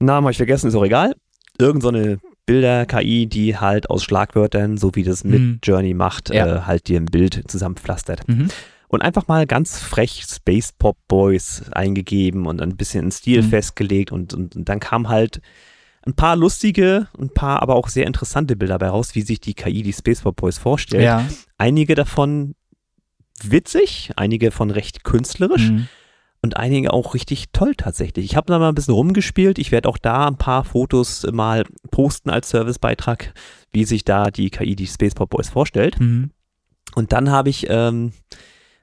Namen 0.00 0.24
habe 0.24 0.32
ich 0.32 0.36
vergessen, 0.36 0.66
ist 0.68 0.74
auch 0.74 0.84
egal. 0.84 1.14
Irgend 1.58 1.82
so 1.82 1.88
eine 1.90 2.18
Bilder-KI, 2.46 3.26
die 3.26 3.56
halt 3.56 3.88
aus 3.88 4.02
Schlagwörtern, 4.02 4.76
so 4.76 4.90
wie 4.94 5.04
das 5.04 5.22
mit 5.22 5.40
Mhm. 5.40 5.58
Journey 5.62 5.94
macht, 5.94 6.34
Ja. 6.34 6.46
äh, 6.56 6.60
halt 6.62 6.88
dir 6.88 6.98
ein 7.00 7.06
Bild 7.06 7.44
zusammenpflastert. 7.46 8.26
Mhm. 8.28 8.48
Und 8.88 9.00
einfach 9.02 9.28
mal 9.28 9.46
ganz 9.46 9.78
frech 9.78 10.24
Space 10.28 10.72
Pop 10.72 10.96
Boys 11.08 11.62
eingegeben 11.72 12.46
und 12.46 12.60
ein 12.60 12.76
bisschen 12.76 13.02
einen 13.02 13.10
Stil 13.12 13.42
Mhm. 13.42 13.48
festgelegt 13.48 14.10
und, 14.12 14.34
und, 14.34 14.56
und 14.56 14.68
dann 14.68 14.80
kam 14.80 15.08
halt 15.08 15.40
ein 16.04 16.14
paar 16.14 16.36
lustige, 16.36 17.08
ein 17.18 17.30
paar 17.30 17.62
aber 17.62 17.74
auch 17.76 17.88
sehr 17.88 18.06
interessante 18.06 18.56
Bilder 18.56 18.78
dabei 18.78 18.90
raus, 18.90 19.14
wie 19.14 19.22
sich 19.22 19.40
die 19.40 19.54
KI 19.54 19.82
die 19.82 19.92
Space 19.92 20.22
Pop 20.22 20.36
Boys 20.36 20.58
vorstellt. 20.58 21.04
Ja. 21.04 21.24
Einige 21.58 21.94
davon 21.94 22.54
witzig, 23.42 24.10
einige 24.16 24.50
von 24.50 24.70
recht 24.70 25.04
künstlerisch 25.04 25.70
Mhm. 25.70 25.88
und 26.42 26.56
einige 26.56 26.92
auch 26.92 27.14
richtig 27.14 27.46
toll 27.52 27.74
tatsächlich. 27.76 28.24
Ich 28.24 28.36
habe 28.36 28.46
da 28.46 28.58
mal 28.58 28.68
ein 28.68 28.74
bisschen 28.74 28.94
rumgespielt. 28.94 29.58
Ich 29.58 29.72
werde 29.72 29.88
auch 29.88 29.98
da 29.98 30.26
ein 30.26 30.36
paar 30.36 30.64
Fotos 30.64 31.26
mal 31.32 31.64
posten 31.90 32.30
als 32.30 32.50
Servicebeitrag, 32.50 33.32
wie 33.72 33.84
sich 33.84 34.04
da 34.04 34.30
die 34.30 34.50
KI 34.50 34.76
die 34.76 34.86
Space 34.86 35.14
Pop 35.14 35.30
Boys 35.30 35.48
vorstellt. 35.48 35.98
Mhm. 36.00 36.30
Und 36.94 37.12
dann 37.12 37.30
habe 37.30 37.48
ich 37.48 37.66
ähm, 37.70 38.12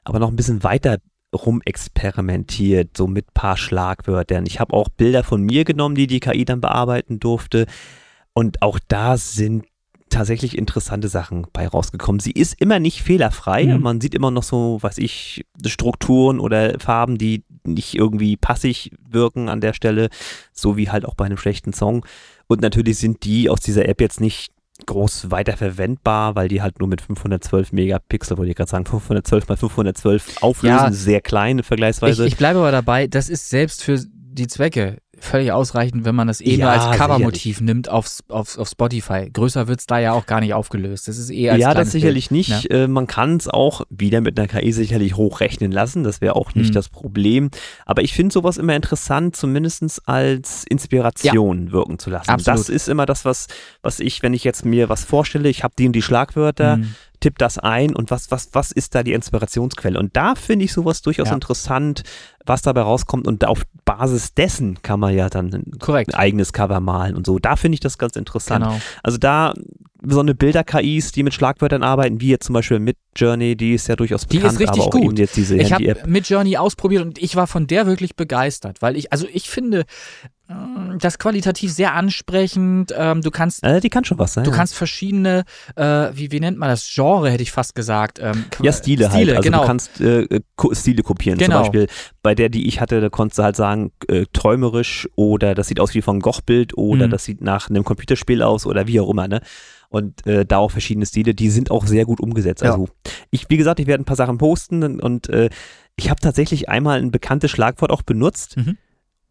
aber 0.04 0.20
noch 0.20 0.30
ein 0.30 0.36
bisschen 0.36 0.64
weiter 0.64 0.98
rumexperimentiert, 1.34 2.98
so 2.98 3.08
mit 3.08 3.34
paar 3.34 3.58
Schlagwörtern. 3.58 4.46
Ich 4.46 4.60
habe 4.60 4.74
auch 4.74 4.90
Bilder 4.90 5.24
von 5.24 5.42
mir 5.42 5.64
genommen, 5.64 5.96
die 5.96 6.08
die 6.08 6.20
KI 6.20 6.46
dann 6.46 6.62
bearbeiten 6.62 7.20
durfte. 7.20 7.66
Und 8.34 8.62
auch 8.62 8.80
da 8.88 9.18
sind 9.18 9.66
tatsächlich 10.10 10.58
interessante 10.58 11.08
Sachen 11.08 11.48
bei 11.54 11.68
rausgekommen. 11.68 12.20
Sie 12.20 12.32
ist 12.32 12.60
immer 12.60 12.80
nicht 12.80 13.02
fehlerfrei. 13.02 13.66
Mhm. 13.66 13.82
Man 13.82 14.02
sieht 14.02 14.16
immer 14.16 14.32
noch 14.32 14.44
so, 14.44 14.80
weiß 14.82 14.98
ich, 14.98 15.46
Strukturen 15.66 16.40
oder 16.40 16.80
Farben, 16.80 17.18
die 17.18 17.44
nicht 17.64 17.96
irgendwie 17.96 18.36
passig 18.36 18.92
wirken 19.08 19.50
an 19.50 19.62
der 19.62 19.74
Stelle, 19.74 20.10
so 20.52 20.78
wie 20.78 20.90
halt 20.90 21.06
auch 21.06 21.16
bei 21.16 21.26
einem 21.26 21.38
schlechten 21.38 21.74
Song. 21.74 22.06
Und 22.48 22.62
natürlich 22.62 22.98
sind 22.98 23.24
die 23.24 23.50
aus 23.50 23.60
dieser 23.60 23.88
App 23.88 24.02
jetzt 24.02 24.20
nicht 24.20 24.52
groß 24.86 25.30
weiterverwendbar, 25.32 26.36
weil 26.36 26.48
die 26.48 26.62
halt 26.62 26.80
nur 26.80 26.88
mit 26.88 27.02
512 27.02 27.72
Megapixel, 27.74 28.38
wollte 28.38 28.52
ich 28.52 28.56
gerade 28.58 28.70
sagen, 28.70 28.86
512 28.86 29.48
mal 29.48 29.58
512 29.58 30.42
auflösen, 30.42 30.76
Ja. 30.78 30.92
sehr 30.92 31.22
klein 31.22 31.60
Ich, 31.60 31.66
vergleichsweise. 31.66 32.26
ich 32.26 32.38
bleibe 32.38 32.60
aber 32.60 32.72
dabei, 32.72 33.08
das 33.08 33.30
ist 33.30 33.50
selbst 33.50 33.84
für 33.84 34.00
die 34.32 34.48
Zwecke 34.48 34.98
völlig 35.22 35.52
ausreichend, 35.52 36.06
wenn 36.06 36.16
man 36.16 36.28
das 36.28 36.42
eh 36.42 36.56
Ja, 36.56 36.66
nur 36.76 36.88
als. 36.90 36.98
Covermotiv 36.98 37.62
nimmt 37.62 37.90
auf, 37.90 38.20
auf, 38.30 38.58
auf 38.58 38.68
Spotify. 38.70 39.30
Größer 39.32 39.68
wird 39.68 39.80
es 39.80 39.86
da 39.86 40.00
ja 40.00 40.14
auch 40.14 40.26
gar 40.26 40.40
nicht 40.40 40.54
aufgelöst. 40.54 41.08
Das 41.08 41.18
ist 41.18 41.30
eh 41.32 41.50
als 41.50 41.60
ja, 41.62 41.74
das 41.74 41.92
sicherlich 41.92 42.30
Bild. 42.30 42.48
nicht. 42.50 42.72
Äh, 42.72 42.88
man 42.88 43.08
kann 43.08 43.38
es 43.38 43.48
auch 43.48 43.82
wieder 43.90 44.22
mit 44.22 44.40
einer 44.40 44.48
KI 44.48 44.72
sicherlich 44.72 45.16
hochrechnen 45.16 45.72
lassen. 45.72 46.04
Das 46.04 46.22
wäre 46.22 46.36
auch 46.36 46.54
nicht 46.56 46.70
Mhm. 46.70 46.74
das 46.74 46.90
Problem. 46.90 47.50
Aber 47.86 48.02
ich 48.02 48.14
finde 48.14 48.34
sowas 48.34 48.58
immer 48.58 48.76
interessant, 48.76 49.36
zumindest 49.36 50.02
als 50.08 50.64
Inspiration 50.68 51.72
wirken 51.72 52.00
zu 52.00 52.10
lassen. 52.10 52.30
Absolut. 52.30 52.60
Das 52.60 52.70
ist 52.70 52.88
immer 52.90 53.06
das, 53.06 53.26
was, 53.26 53.48
was 53.82 54.00
ich, 54.00 54.24
wenn 54.24 54.34
ich 54.34 54.44
jetzt 54.44 54.66
mir 54.66 54.90
was 54.90 55.04
vorstelle, 55.04 55.50
ich 55.50 55.64
habe 55.64 55.74
die 55.78 55.86
und 55.88 55.94
die 55.94 56.02
Schlagwörter, 56.02 56.78
Mhm. 56.78 56.96
Tipp 57.20 57.38
das 57.38 57.58
ein 57.58 57.96
und 57.96 58.12
was, 58.12 58.32
was, 58.32 58.50
was 58.54 58.72
ist 58.72 58.96
da 58.96 59.04
die 59.04 59.14
Inspirationsquelle? 59.14 60.00
Und 60.00 60.16
da 60.16 60.36
finde 60.36 60.66
ich 60.66 60.74
sowas 60.74 61.02
durchaus 61.02 61.30
Ja. 61.30 61.34
interessant, 61.34 62.04
was 62.46 62.62
dabei 62.62 62.82
rauskommt. 62.82 63.28
Und 63.28 63.46
auf 63.46 63.64
Basis 63.86 64.34
dessen 64.34 64.82
kann 64.82 65.00
man 65.00 65.14
ja 65.14 65.30
dann 65.30 65.54
ein, 65.54 65.64
ein 66.12 66.16
eigenes 66.16 66.54
Cover 66.54 66.80
malen 66.80 67.16
und 67.16 67.26
so. 67.26 67.40
Da 67.40 67.56
finde 67.56 67.74
ich 67.76 67.80
das 67.80 67.98
ganz 67.98 68.16
interessant. 68.16 68.64
Genau. 68.66 68.80
Also 69.04 69.18
da 69.18 69.54
so 70.02 70.22
eine 70.22 70.34
Bilder-KIs, 70.34 71.12
die 71.12 71.24
mit 71.24 71.34
Schlagwörtern 71.34 71.84
arbeiten, 71.84 72.22
wie 72.22 72.30
jetzt 72.30 72.46
zum 72.46 72.54
Beispiel 72.54 72.80
mit 72.80 72.98
Journey, 73.16 73.56
die 73.56 73.74
ist 73.74 73.88
ja 73.88 73.96
durchaus 73.96 74.26
Die 74.28 74.38
ist 74.38 74.44
bekannt, 74.44 74.60
richtig 74.60 74.82
aber 74.82 74.88
auch 74.88 74.92
gut. 74.92 75.04
eben 75.04 75.18
jetzt 75.18 75.36
diese 75.36 75.58
Ich 75.58 75.74
habe 75.74 75.96
mit 76.06 76.28
Journey 76.30 76.58
ausprobiert 76.58 77.02
und 77.04 77.18
ich 77.18 77.36
war 77.36 77.48
von 77.48 77.68
der 77.68 77.86
wirklich 77.88 78.16
begeistert, 78.16 78.82
weil 78.82 78.96
ich, 78.96 79.12
also 79.12 79.28
ich 79.32 79.50
finde 79.50 79.82
äh, 80.48 80.54
das 81.00 81.18
qualitativ 81.20 81.72
sehr 81.72 81.94
ansprechend. 81.96 82.94
Ähm, 82.98 83.22
du 83.22 83.32
kannst 83.32 83.64
Äh, 83.64 83.80
die 83.82 83.90
kann 83.90 84.06
schon 84.06 84.20
was 84.20 84.34
sein. 84.34 84.44
Du 84.44 84.52
ja. 84.52 84.56
kannst 84.58 84.76
verschiedene, 84.76 85.44
äh, 85.76 86.10
wie, 86.14 86.32
wie 86.32 86.40
nennt 86.40 86.58
man 86.58 86.70
das? 86.70 86.90
Genre, 86.94 87.30
hätte 87.32 87.44
ich 87.44 87.52
fast 87.52 87.76
gesagt. 87.76 88.20
Ähm, 88.22 88.46
ja, 88.62 88.72
Stile, 88.72 89.12
halt. 89.12 89.30
Also 89.30 89.42
genau. 89.42 89.62
du 89.62 89.68
kannst 89.68 90.02
äh, 90.02 90.28
Stile 90.74 91.04
kopieren. 91.04 91.38
Genau. 91.40 91.56
Zum 91.56 91.62
Beispiel 91.72 91.88
bei 92.22 92.36
der, 92.36 92.50
die 92.50 92.68
ich 92.68 92.80
hatte, 92.80 93.02
da 93.02 93.10
konntest 93.10 93.40
du 93.40 93.44
halt 93.44 93.56
sagen, 93.56 93.92
äh, 94.08 94.26
träumerisch 94.34 95.10
oder 95.16 95.56
das 95.56 95.68
sieht 95.68 95.80
aus 95.80 95.94
wie 95.94 96.02
von 96.02 96.20
Gochbild 96.20 96.78
oder 96.78 97.08
Mhm. 97.08 97.12
das 97.12 97.24
sieht 97.26 97.42
nach 97.42 97.70
einem 97.70 97.84
Computerspiel 97.84 98.42
aus 98.44 98.66
oder 98.66 98.88
wie 98.88 99.00
auch 99.00 99.10
immer, 99.10 99.28
ne? 99.28 99.42
Und 99.92 100.28
äh, 100.28 100.46
da 100.46 100.58
auch 100.60 100.70
verschiedene 100.70 101.08
Stile, 101.08 101.34
die 101.34 101.50
sind 101.50 101.72
auch 101.72 101.88
sehr 101.88 102.06
gut 102.06 102.20
umgesetzt. 102.20 102.62
Ja. 102.62 102.74
Also 102.74 102.90
ich, 103.32 103.50
wie 103.50 103.58
gesagt, 103.58 103.80
ich 103.80 103.88
werde 103.88 104.02
ein 104.04 104.06
paar 104.06 104.16
Sachen 104.16 104.38
posten 104.38 105.00
und, 105.00 105.30
äh, 105.30 105.50
ich 105.96 106.10
habe 106.10 106.20
tatsächlich 106.22 106.70
einmal 106.70 107.00
ein 107.02 107.12
bekanntes 107.12 107.52
Schlagwort 107.52 107.92
auch 107.92 108.02
benutzt 108.04 108.56
Mhm. 108.58 108.78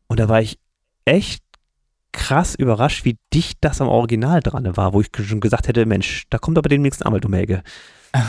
und 0.08 0.20
da 0.20 0.28
war 0.28 0.40
ich 0.42 0.58
echt 1.04 1.42
krass 2.12 2.54
überrascht, 2.54 3.04
wie 3.04 3.16
dicht 3.32 3.58
das 3.60 3.80
am 3.80 3.88
Original 3.88 4.40
dran 4.40 4.76
war, 4.76 4.92
wo 4.92 5.00
ich 5.00 5.08
schon 5.22 5.40
gesagt 5.40 5.68
hätte, 5.68 5.86
Mensch, 5.86 6.24
da 6.30 6.38
kommt 6.38 6.58
aber 6.58 6.68
demnächst 6.68 7.02
ein 7.02 7.06
Anwaltumhelge. 7.06 7.62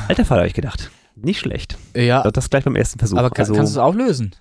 Alter 0.08 0.26
Vater, 0.26 0.42
habe 0.42 0.48
ich 0.48 0.54
gedacht. 0.54 0.92
Nicht 1.16 1.40
schlecht. 1.40 1.78
ja, 1.96 2.24
Das 2.32 2.50
gleich 2.50 2.64
beim 2.64 2.76
ersten 2.76 3.00
Versuch. 3.00 3.18
aber 3.18 3.30
kann, 3.30 3.44
also, 3.44 3.54
kannst 3.56 3.76
du 3.76 3.80
es 3.80 3.84
auch 3.84 3.96
lösen? 3.96 4.36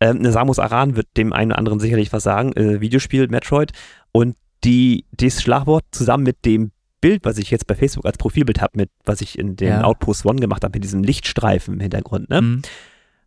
ähm, 0.00 0.18
ne, 0.18 0.32
Samus 0.32 0.58
Aran 0.58 0.96
wird 0.96 1.06
dem 1.16 1.32
einen 1.32 1.52
oder 1.52 1.58
anderen 1.58 1.80
sicherlich 1.80 2.12
was 2.12 2.22
sagen. 2.22 2.52
Äh, 2.54 2.80
Videospiel 2.80 3.28
Metroid. 3.28 3.72
Und 4.12 4.36
die, 4.64 5.04
das 5.12 5.40
Schlagwort 5.42 5.84
zusammen 5.92 6.24
mit 6.24 6.44
dem 6.44 6.72
Bild, 7.08 7.24
was 7.24 7.38
ich 7.38 7.50
jetzt 7.50 7.66
bei 7.66 7.74
Facebook 7.74 8.04
als 8.06 8.18
Profilbild 8.18 8.60
habe, 8.60 8.72
mit 8.76 8.90
was 9.04 9.20
ich 9.20 9.38
in 9.38 9.54
den 9.56 9.68
Ja. 9.68 9.84
Outpost 9.84 10.24
One 10.26 10.40
gemacht 10.40 10.64
habe, 10.64 10.76
mit 10.76 10.82
diesem 10.84 11.02
Lichtstreifen 11.04 11.74
im 11.74 11.80
Hintergrund, 11.80 12.28
ne? 12.30 12.40
Mhm. 12.42 12.62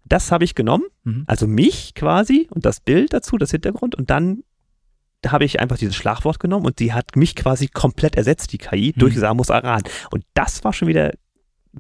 Das 0.06 0.32
habe 0.32 0.44
ich 0.44 0.56
genommen, 0.56 0.84
Mhm. 1.04 1.24
also 1.28 1.46
mich 1.48 1.94
quasi 1.94 2.48
und 2.52 2.66
das 2.66 2.80
Bild 2.80 3.14
dazu, 3.14 3.38
das 3.38 3.52
Hintergrund 3.52 3.96
und 3.96 4.10
dann 4.10 4.44
habe 5.26 5.44
ich 5.46 5.60
einfach 5.60 5.78
dieses 5.78 5.96
Schlagwort 5.96 6.40
genommen 6.40 6.66
und 6.66 6.80
die 6.80 6.94
hat 6.94 7.16
mich 7.16 7.36
quasi 7.36 7.68
komplett 7.68 8.16
ersetzt, 8.16 8.52
die 8.54 8.58
KI, 8.58 8.94
durch 8.94 9.16
Mhm. 9.16 9.20
Samus 9.20 9.50
Aran. 9.52 9.84
Und 10.12 10.24
das 10.34 10.64
war 10.64 10.72
schon 10.74 10.88
wieder 10.88 11.12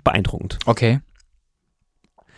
beeindruckend. 0.04 0.60
Okay. 0.66 1.00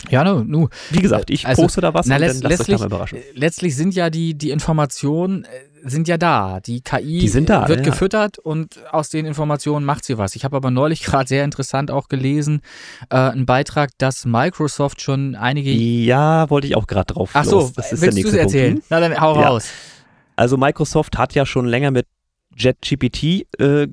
Ja, 0.10 0.24
nu, 0.24 0.44
nu. 0.44 0.68
Wie 0.90 1.02
gesagt, 1.02 1.30
ich 1.30 1.46
Also, 1.48 1.62
poste 1.62 1.82
da 1.82 1.94
was 1.94 2.08
na, 2.08 2.16
und 2.16 2.22
dann 2.22 2.28
lasst 2.30 2.36
euch 2.38 2.42
da 2.42 2.48
letztlich, 2.50 2.80
mal 2.80 2.86
überraschen. 2.88 3.20
letztlich 3.34 3.76
sind 3.76 3.94
ja 3.94 4.10
die, 4.10 4.34
die 4.36 4.50
Informationen 4.50 5.44
äh, 5.46 5.48
sind 5.84 6.08
ja 6.08 6.18
da. 6.18 6.60
Die 6.60 6.82
KI 6.82 7.20
Die 7.20 7.28
sind 7.28 7.50
da, 7.50 7.68
wird 7.68 7.80
ja. 7.80 7.92
gefüttert 7.92 8.40
und 8.40 8.80
aus 8.92 9.10
den 9.10 9.26
Informationen 9.26 9.86
macht 9.86 10.06
sie 10.06 10.18
was. 10.18 10.36
Ich 10.36 10.44
habe 10.44 10.56
aber 10.58 10.72
neulich 10.72 11.04
gerade 11.06 11.28
sehr 11.28 11.44
interessant 11.44 11.92
auch 11.92 12.08
gelesen, 12.08 12.62
äh, 13.10 13.16
einen 13.16 13.46
Beitrag, 13.46 13.92
dass 13.98 14.26
Microsoft 14.26 15.02
schon 15.02 15.36
einige. 15.36 15.72
Ja, 15.72 16.50
wollte 16.50 16.68
ich 16.68 16.76
auch 16.76 16.88
gerade 16.88 17.14
drauf. 17.14 17.32
Ach 17.34 17.46
so, 17.46 17.60
los. 17.60 17.74
das 17.74 17.92
ist 17.94 18.02
willst 18.02 18.24
du 18.24 18.28
es 18.28 18.34
erzählen? 18.34 18.74
Punkt. 18.76 18.88
Na 18.90 19.00
dann 19.00 19.20
hau 19.20 19.40
Ja. 19.40 19.48
raus. 19.50 19.70
Also 20.36 20.58
Microsoft 20.58 21.18
hat 21.18 21.34
ja 21.36 21.46
schon 21.46 21.66
länger 21.66 21.92
mit 21.92 22.08
JetGPT 22.56 23.46
äh, 23.60 23.88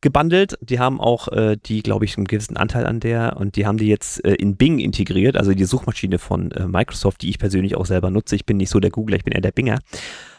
gebundelt. 0.00 0.56
Die 0.60 0.78
haben 0.78 1.00
auch 1.00 1.28
äh, 1.28 1.56
die, 1.64 1.82
glaube 1.82 2.04
ich, 2.04 2.16
einen 2.16 2.26
gewissen 2.26 2.56
Anteil 2.56 2.86
an 2.86 3.00
der 3.00 3.36
und 3.38 3.56
die 3.56 3.66
haben 3.66 3.78
die 3.78 3.88
jetzt 3.88 4.24
äh, 4.24 4.34
in 4.34 4.56
Bing 4.56 4.78
integriert, 4.78 5.36
also 5.36 5.52
die 5.54 5.64
Suchmaschine 5.64 6.18
von 6.18 6.50
äh, 6.52 6.66
Microsoft, 6.66 7.22
die 7.22 7.30
ich 7.30 7.38
persönlich 7.38 7.76
auch 7.76 7.86
selber 7.86 8.10
nutze. 8.10 8.36
Ich 8.36 8.46
bin 8.46 8.56
nicht 8.56 8.70
so 8.70 8.78
der 8.78 8.90
Googler, 8.90 9.16
ich 9.16 9.24
bin 9.24 9.32
eher 9.32 9.40
der 9.40 9.52
Binger. 9.52 9.78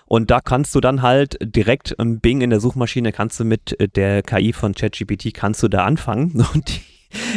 Und 0.07 0.31
da 0.31 0.39
kannst 0.39 0.73
du 0.73 0.79
dann 0.79 1.01
halt 1.01 1.38
direkt 1.41 1.91
im 1.99 2.19
Bing 2.19 2.41
in 2.41 2.49
der 2.49 2.59
Suchmaschine 2.59 3.11
kannst 3.11 3.39
du 3.39 3.43
mit 3.43 3.79
äh, 3.79 3.88
der 3.88 4.23
KI 4.23 4.53
von 4.53 4.73
ChatGPT 4.73 5.34
kannst 5.34 5.61
du 5.61 5.67
da 5.67 5.85
anfangen 5.85 6.45
und 6.53 6.69
die 6.69 6.81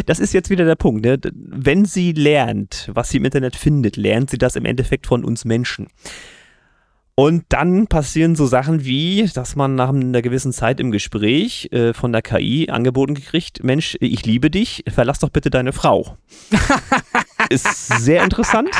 das 0.06 0.18
ist 0.18 0.32
jetzt 0.32 0.50
wieder 0.50 0.64
der 0.64 0.74
Punkt. 0.74 1.04
Ne? 1.04 1.18
Wenn 1.32 1.84
sie 1.84 2.12
lernt, 2.12 2.90
was 2.92 3.10
sie 3.10 3.18
im 3.18 3.24
Internet 3.24 3.56
findet, 3.56 3.96
lernt 3.96 4.30
sie 4.30 4.38
das 4.38 4.56
im 4.56 4.64
Endeffekt 4.64 5.06
von 5.06 5.24
uns 5.24 5.44
Menschen. 5.44 5.88
Und 7.14 7.44
dann 7.50 7.86
passieren 7.86 8.34
so 8.34 8.46
Sachen 8.46 8.84
wie, 8.84 9.28
dass 9.34 9.54
man 9.54 9.74
nach 9.74 9.90
einer 9.90 10.22
gewissen 10.22 10.52
Zeit 10.52 10.80
im 10.80 10.90
Gespräch 10.90 11.68
äh, 11.70 11.92
von 11.92 12.12
der 12.12 12.22
KI 12.22 12.70
angeboten 12.70 13.14
gekriegt, 13.14 13.62
Mensch, 13.62 13.96
ich 14.00 14.24
liebe 14.24 14.50
dich, 14.50 14.84
verlass 14.88 15.18
doch 15.18 15.28
bitte 15.28 15.50
deine 15.50 15.72
Frau. 15.72 16.16
Ist 17.50 17.88
sehr 17.98 18.24
interessant. 18.24 18.70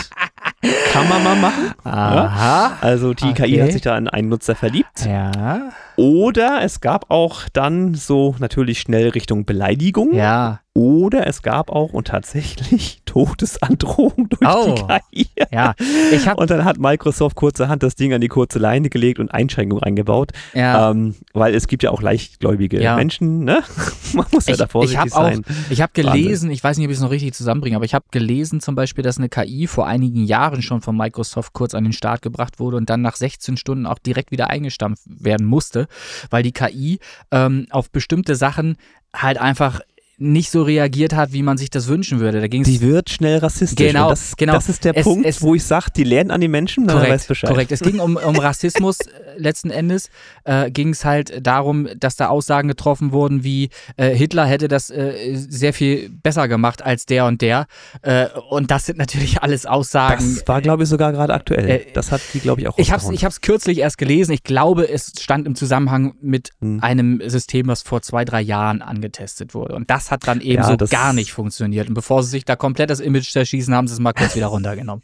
Kann 0.92 1.08
man 1.08 1.22
mal 1.22 1.36
machen. 1.36 1.72
Aha. 1.84 2.76
Also 2.80 3.14
die 3.14 3.32
KI 3.32 3.42
Okay. 3.54 3.62
hat 3.62 3.72
sich 3.72 3.82
da 3.82 3.96
in 3.96 4.08
einen 4.08 4.28
Nutzer 4.28 4.54
verliebt. 4.54 5.06
Ja. 5.06 5.70
Oder 5.96 6.62
es 6.62 6.80
gab 6.80 7.10
auch 7.10 7.42
dann 7.52 7.94
so 7.94 8.34
natürlich 8.38 8.80
schnell 8.80 9.10
Richtung 9.10 9.44
Beleidigung. 9.44 10.14
Ja, 10.14 10.60
Oder 10.72 11.26
es 11.26 11.42
gab 11.42 11.68
auch 11.70 11.92
und 11.92 12.06
tatsächlich 12.08 13.02
Todesandrohung 13.04 14.28
durch 14.30 14.40
Oh. 14.54 14.74
die 15.12 15.24
KI. 15.24 15.30
ja. 15.52 15.74
Ich 16.12 16.26
Und 16.30 16.50
dann 16.50 16.64
hat 16.64 16.78
Microsoft 16.78 17.36
kurzerhand 17.36 17.82
das 17.82 17.96
Ding 17.96 18.14
an 18.14 18.20
die 18.20 18.28
kurze 18.28 18.58
Leine 18.58 18.88
gelegt 18.88 19.18
und 19.18 19.30
Einschränkungen 19.34 19.82
eingebaut. 19.82 20.30
ja. 20.54 20.90
Ähm, 20.90 21.16
weil 21.34 21.54
es 21.54 21.66
gibt 21.66 21.82
ja 21.82 21.90
auch 21.90 22.00
leichtgläubige 22.02 22.80
Ja. 22.82 22.96
Menschen, 22.96 23.44
ne? 23.44 23.62
Man 24.14 24.26
muss 24.32 24.46
ja 24.46 24.52
ich, 24.52 24.58
da 24.58 24.64
ich 24.64 24.70
vorsichtig 24.70 25.12
auch, 25.12 25.22
sein. 25.22 25.42
ich 25.70 25.82
habe 25.82 25.92
gelesen, 25.92 26.50
ich 26.50 26.62
weiß 26.64 26.78
nicht, 26.78 26.86
ob 26.86 26.90
ich 26.92 26.96
es 26.98 27.02
noch 27.02 27.10
richtig 27.10 27.34
zusammenbringe, 27.34 27.76
aber 27.76 27.84
ich 27.84 27.94
habe 27.94 28.04
gelesen 28.10 28.60
zum 28.60 28.74
Beispiel, 28.74 29.02
dass 29.04 29.18
eine 29.18 29.28
KI 29.28 29.66
vor 29.66 29.86
einigen 29.86 30.24
Jahren 30.24 30.29
schon 30.62 30.80
von 30.80 30.96
Microsoft 30.96 31.52
kurz 31.52 31.74
an 31.74 31.84
den 31.84 31.92
Start 31.92 32.22
gebracht 32.22 32.58
wurde 32.58 32.76
und 32.76 32.88
dann 32.88 33.02
nach 33.02 33.16
16 33.16 33.56
Stunden 33.56 33.86
auch 33.86 33.98
direkt 33.98 34.30
wieder 34.30 34.48
eingestampft 34.48 35.02
werden 35.06 35.46
musste, 35.46 35.88
weil 36.30 36.42
die 36.42 36.52
KI 36.52 36.98
ähm, 37.30 37.66
auf 37.70 37.90
bestimmte 37.90 38.36
Sachen 38.36 38.76
halt 39.14 39.38
einfach 39.38 39.80
nicht 40.22 40.50
so 40.50 40.62
reagiert 40.62 41.14
hat, 41.14 41.32
wie 41.32 41.42
man 41.42 41.56
sich 41.56 41.70
das 41.70 41.88
wünschen 41.88 42.20
würde. 42.20 42.40
Da 42.42 42.46
ging 42.46 42.60
es 42.62 42.68
Die 42.68 42.82
wird 42.82 43.08
schnell 43.10 43.38
rassistisch. 43.38 43.86
Genau, 43.88 44.10
das, 44.10 44.36
genau. 44.36 44.52
das 44.52 44.68
ist 44.68 44.84
der 44.84 44.96
Es- 44.96 45.04
Punkt, 45.04 45.24
es- 45.26 45.40
wo 45.40 45.54
ich 45.54 45.64
sage, 45.64 45.86
die 45.96 46.04
lernen 46.04 46.30
an 46.30 46.40
den 46.42 46.50
Menschen, 46.50 46.86
dann 46.86 46.98
weiß 46.98 47.06
Korrekt, 47.06 47.28
Bescheid. 47.28 47.50
korrekt. 47.50 47.72
Es 47.72 47.80
ging 47.80 47.98
um, 48.00 48.16
um 48.16 48.36
Rassismus 48.38 48.98
äh, 49.00 49.08
letzten 49.38 49.70
Endes. 49.70 50.10
Äh, 50.44 50.70
ging 50.70 50.90
es 50.90 51.04
halt 51.06 51.44
darum, 51.46 51.88
dass 51.98 52.16
da 52.16 52.28
Aussagen 52.28 52.68
getroffen 52.68 53.12
wurden, 53.12 53.44
wie 53.44 53.70
äh, 53.96 54.14
Hitler 54.14 54.44
hätte 54.44 54.68
das 54.68 54.90
äh, 54.90 55.34
sehr 55.34 55.72
viel 55.72 56.10
besser 56.10 56.48
gemacht 56.48 56.82
als 56.82 57.06
der 57.06 57.24
und 57.24 57.40
der. 57.40 57.66
Äh, 58.02 58.26
und 58.50 58.70
das 58.70 58.84
sind 58.86 58.98
natürlich 58.98 59.42
alles 59.42 59.64
Aussagen. 59.64 60.34
Das 60.36 60.46
war, 60.46 60.60
glaube 60.60 60.82
ich, 60.82 60.88
sogar 60.90 61.12
gerade 61.12 61.32
aktuell. 61.32 61.68
Äh, 61.68 61.86
das 61.94 62.12
hat 62.12 62.20
die, 62.34 62.40
glaube 62.40 62.60
ich, 62.60 62.68
auch 62.68 62.76
ich 62.76 62.92
habe 62.92 63.02
es 63.28 63.40
kürzlich 63.40 63.78
erst 63.78 63.96
gelesen. 63.96 64.32
Ich 64.32 64.42
glaube, 64.44 64.86
es 64.86 65.12
stand 65.18 65.46
im 65.46 65.54
Zusammenhang 65.54 66.14
mit 66.20 66.50
Hm. 66.60 66.80
einem 66.82 67.22
System, 67.24 67.68
was 67.68 67.80
vor 67.82 68.02
zwei, 68.02 68.26
drei 68.26 68.42
Jahren 68.42 68.82
angetestet 68.82 69.54
wurde. 69.54 69.74
Und 69.74 69.88
das 69.88 70.09
hat 70.10 70.26
dann 70.26 70.40
eben 70.40 70.62
Ja, 70.62 70.64
so 70.64 70.76
gar 70.86 71.12
nicht 71.12 71.32
funktioniert. 71.32 71.88
Und 71.88 71.94
bevor 71.94 72.22
sie 72.22 72.30
sich 72.30 72.44
da 72.44 72.56
komplett 72.56 72.90
das 72.90 73.00
Image 73.00 73.30
zerschießen, 73.30 73.74
haben 73.74 73.86
sie 73.88 73.94
es 73.94 74.00
mal 74.00 74.12
kurz 74.12 74.34
wieder 74.36 74.46
runtergenommen. 74.48 75.02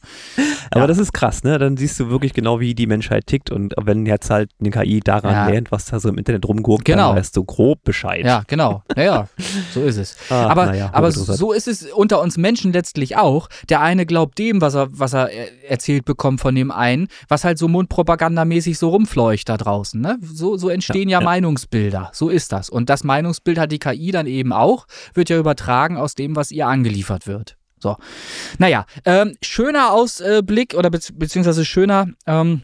Aber 0.70 0.82
Ja. 0.82 0.86
das 0.86 0.98
ist 0.98 1.12
krass, 1.12 1.42
ne? 1.44 1.58
Dann 1.58 1.76
siehst 1.76 1.98
du 2.00 2.08
wirklich 2.10 2.32
genau, 2.32 2.60
wie 2.60 2.74
die 2.74 2.86
Menschheit 2.86 3.26
tickt. 3.26 3.50
Und 3.50 3.74
wenn 3.80 4.06
jetzt 4.06 4.30
halt 4.30 4.50
eine 4.60 4.70
KI 4.70 5.00
daran 5.00 5.32
Ja. 5.32 5.48
lernt, 5.48 5.70
was 5.72 5.86
da 5.86 6.00
so 6.00 6.08
im 6.08 6.18
Internet 6.18 6.46
rumgurkt, 6.46 6.84
Genau. 6.84 7.08
dann 7.08 7.16
weißt 7.18 7.36
du 7.36 7.44
grob 7.44 7.82
Bescheid. 7.84 8.24
Ja, 8.24 8.42
genau. 8.46 8.82
Naja, 8.94 9.28
so 9.74 9.82
ist 9.82 9.96
es. 9.96 10.16
Ach, 10.30 10.50
aber 10.50 10.66
naja, 10.66 10.90
aber 10.92 11.10
so 11.12 11.52
ist 11.52 11.68
es 11.68 11.84
unter 11.92 12.20
uns 12.20 12.36
Menschen 12.36 12.72
letztlich 12.72 13.16
auch. 13.16 13.48
Der 13.68 13.80
eine 13.80 14.06
glaubt 14.06 14.38
dem, 14.38 14.60
was 14.60 14.74
er, 14.74 14.88
was 14.90 15.12
er 15.12 15.30
er- 15.30 15.70
erzählt 15.70 16.04
bekommt 16.04 16.40
von 16.40 16.54
dem 16.54 16.70
einen, 16.70 17.08
was 17.28 17.44
halt 17.44 17.58
so 17.58 17.68
mundpropagandamäßig 17.68 18.78
so 18.78 18.90
rumfleucht 18.90 19.48
da 19.48 19.56
draußen. 19.56 20.00
Ne? 20.00 20.18
So, 20.22 20.56
so 20.56 20.68
entstehen 20.68 21.08
ja, 21.08 21.16
Ja, 21.16 21.20
ja. 21.20 21.24
Meinungsbilder. 21.24 22.10
So 22.12 22.28
ist 22.28 22.52
das. 22.52 22.68
Und 22.68 22.90
das 22.90 23.02
Meinungsbild 23.04 23.58
hat 23.58 23.72
die 23.72 23.78
KI 23.78 24.10
dann 24.10 24.26
eben 24.26 24.52
auch, 24.52 24.86
wird 25.14 25.28
ja 25.30 25.38
übertragen 25.38 25.96
aus 25.96 26.14
dem, 26.14 26.36
was 26.36 26.50
ihr 26.50 26.66
angeliefert 26.66 27.26
wird. 27.26 27.56
So. 27.78 27.96
Naja, 28.58 28.86
ähm, 29.04 29.36
schöner 29.42 29.92
Ausblick 29.92 30.74
oder 30.74 30.90
bezieh 30.90 31.12
beziehungsweise 31.12 31.64
schöner 31.64 32.08
ähm, 32.26 32.62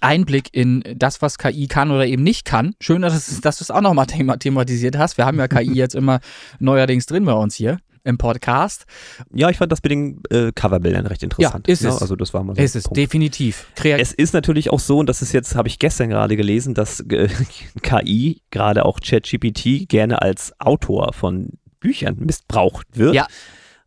Einblick 0.00 0.48
in 0.52 0.82
das, 0.96 1.20
was 1.20 1.38
KI 1.38 1.66
kann 1.66 1.90
oder 1.90 2.06
eben 2.06 2.22
nicht 2.22 2.44
kann. 2.44 2.74
Schön, 2.80 3.02
dass, 3.02 3.40
dass 3.40 3.58
du 3.58 3.64
es 3.64 3.70
auch 3.70 3.82
nochmal 3.82 4.06
thema 4.06 4.38
thematisiert 4.38 4.96
hast. 4.96 5.18
Wir 5.18 5.26
haben 5.26 5.38
ja 5.38 5.48
KI 5.48 5.72
jetzt 5.74 5.94
immer 5.94 6.20
neuerdings 6.58 7.06
drin 7.06 7.24
bei 7.24 7.34
uns 7.34 7.54
hier 7.54 7.78
im 8.04 8.18
Podcast. 8.18 8.84
Ja, 9.32 9.48
ich 9.50 9.58
fand 9.58 9.70
das 9.72 9.82
mit 9.82 9.92
den 9.92 10.20
äh, 10.30 10.52
Coverbildern 10.52 11.06
recht 11.06 11.22
interessant. 11.22 11.68
ist 11.68 11.82
ne? 11.82 11.90
es. 11.90 12.02
Also 12.02 12.16
das 12.16 12.34
war 12.34 12.42
mal 12.42 12.56
so 12.56 12.62
ist 12.62 12.76
es, 12.76 12.84
Punkt. 12.84 12.96
definitiv. 12.96 13.66
Kreat 13.76 14.00
Es 14.00 14.12
ist 14.12 14.34
natürlich 14.34 14.70
auch 14.70 14.80
so, 14.80 14.98
und 14.98 15.08
das 15.08 15.22
ist 15.22 15.32
jetzt, 15.32 15.54
habe 15.54 15.68
ich 15.68 15.78
gestern 15.78 16.10
gerade 16.10 16.36
gelesen, 16.36 16.74
dass 16.74 17.00
äh, 17.00 17.28
KI, 17.82 18.42
gerade 18.50 18.84
auch 18.84 19.00
ChatGPT, 19.00 19.88
gerne 19.88 20.22
als 20.22 20.52
Autor 20.58 21.12
von 21.12 21.50
Büchern 21.80 22.16
missbraucht 22.18 22.86
wird. 22.94 23.14
Ja. 23.14 23.26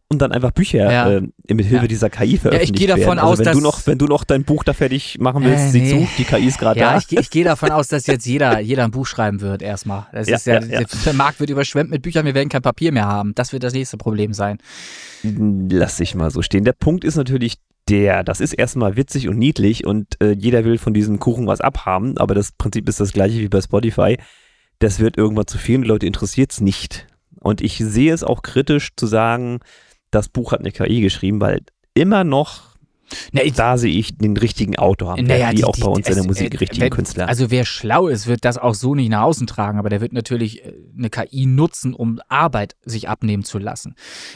Und 0.07 0.21
dann 0.21 0.31
einfach 0.31 0.51
Bücher 0.51 0.91
Ja. 0.91 1.09
äh, 1.09 1.21
mit 1.51 1.65
Hilfe 1.65 1.83
Ja. 1.83 1.87
dieser 1.87 2.09
KI 2.11 2.37
veröffentlicht 2.37 2.75
gehe 2.75 2.87
davon 2.87 3.01
werden. 3.17 3.19
Also 3.19 3.31
aus, 3.33 3.37
wenn 3.39 3.45
dass- 3.45 3.55
du 3.57 3.61
noch, 3.61 3.87
wenn 3.87 3.97
du 3.97 4.05
noch 4.05 4.23
dein 4.23 4.43
Buch 4.43 4.63
da 4.63 4.73
fertig 4.73 5.17
machen 5.19 5.43
willst, 5.43 5.65
Äh, 5.65 5.69
sieh 5.69 5.81
nee. 5.81 5.89
zu, 6.05 6.07
die 6.19 6.23
KI 6.25 6.45
ist 6.45 6.59
gerade 6.59 6.79
ja, 6.79 6.91
da. 6.91 6.97
ich, 6.99 7.07
geh- 7.07 7.19
ich 7.19 7.29
gehe 7.31 7.43
davon 7.45 7.71
aus, 7.71 7.87
dass 7.87 8.05
jetzt 8.05 8.25
jeder, 8.27 8.59
jeder 8.59 8.83
ein 8.83 8.91
Buch 8.91 9.07
schreiben 9.07 9.41
wird 9.41 9.63
erstmal. 9.63 10.05
Das 10.13 10.29
Ja, 10.29 10.35
ist 10.35 10.45
ja, 10.45 10.59
ja, 10.61 10.81
ja. 10.81 10.87
Der 11.05 11.13
Markt 11.13 11.39
wird 11.39 11.49
überschwemmt 11.49 11.89
mit 11.89 12.03
Büchern, 12.03 12.23
wir 12.25 12.35
werden 12.35 12.49
kein 12.49 12.61
Papier 12.61 12.91
mehr 12.91 13.07
haben. 13.07 13.33
Das 13.33 13.51
wird 13.51 13.63
das 13.63 13.73
nächste 13.73 13.97
Problem 13.97 14.33
sein. 14.33 14.59
Lass 15.23 15.99
ich 15.99 16.13
mal 16.15 16.29
so 16.31 16.41
stehen. 16.41 16.65
Der 16.65 16.73
Punkt 16.73 17.03
ist 17.03 17.15
natürlich 17.15 17.55
der, 17.89 18.23
das 18.23 18.41
ist 18.41 18.53
erstmal 18.53 18.95
witzig 18.97 19.27
und 19.27 19.37
niedlich 19.37 19.85
und 19.85 20.21
äh, 20.21 20.31
jeder 20.33 20.65
will 20.65 20.77
von 20.77 20.93
diesem 20.93 21.19
Kuchen 21.19 21.47
was 21.47 21.61
abhaben, 21.61 22.17
aber 22.17 22.33
das 22.35 22.51
Prinzip 22.51 22.87
ist 22.89 22.99
das 22.99 23.13
gleiche 23.13 23.39
wie 23.39 23.47
bei 23.47 23.61
Spotify. 23.61 24.17
Das 24.79 24.99
wird 24.99 25.17
irgendwann 25.17 25.47
zu 25.47 25.57
vielen 25.57 25.83
Leute 25.83 26.05
interessiert 26.05 26.51
es 26.51 26.61
nicht. 26.61 27.07
Und 27.39 27.61
ich 27.61 27.77
sehe 27.77 28.11
es 28.13 28.23
auch 28.23 28.41
kritisch 28.41 28.89
zu 28.95 29.05
sagen, 29.05 29.59
das 30.15 30.29
Buch 30.29 30.51
hat 30.51 30.61
eine 30.61 30.71
KI 30.71 31.01
geschrieben, 31.01 31.39
weil 31.41 31.61
immer 31.93 32.23
noch 32.23 32.73
Na, 33.31 33.43
da 33.55 33.77
sehe 33.77 33.93
ich 33.95 34.17
den 34.17 34.35
richtigen 34.35 34.77
Autor 34.77 35.11
haben, 35.11 35.25
Naja, 35.27 35.51
wie 35.51 35.57
die- 35.57 35.63
auch 35.63 35.75
die- 35.75 35.81
bei 35.81 35.87
uns 35.89 36.09
in 36.09 36.15
der 36.15 36.23
Musik 36.25 36.55
äh, 36.55 36.57
richtigen 36.57 36.81
wenn- 36.81 36.89
Künstler. 36.89 37.27
Also 37.27 37.51
wer 37.51 37.63
schlau 37.63 38.07
ist, 38.07 38.25
wird 38.25 38.43
das 38.45 38.57
auch 38.57 38.73
so 38.73 38.95
nicht 38.95 39.09
nach 39.09 39.21
außen 39.21 39.45
tragen, 39.45 39.77
aber 39.77 39.89
der 39.89 40.01
wird 40.01 40.11
natürlich 40.11 40.65
äh, 40.65 40.73
eine 40.97 41.11
KI 41.11 41.45
nutzen, 41.45 41.93
um 41.93 42.19
Arbeit 42.29 42.75
sich 42.83 43.07
abnehmen 43.07 43.43
zu 43.43 43.59
lassen. 43.59 43.93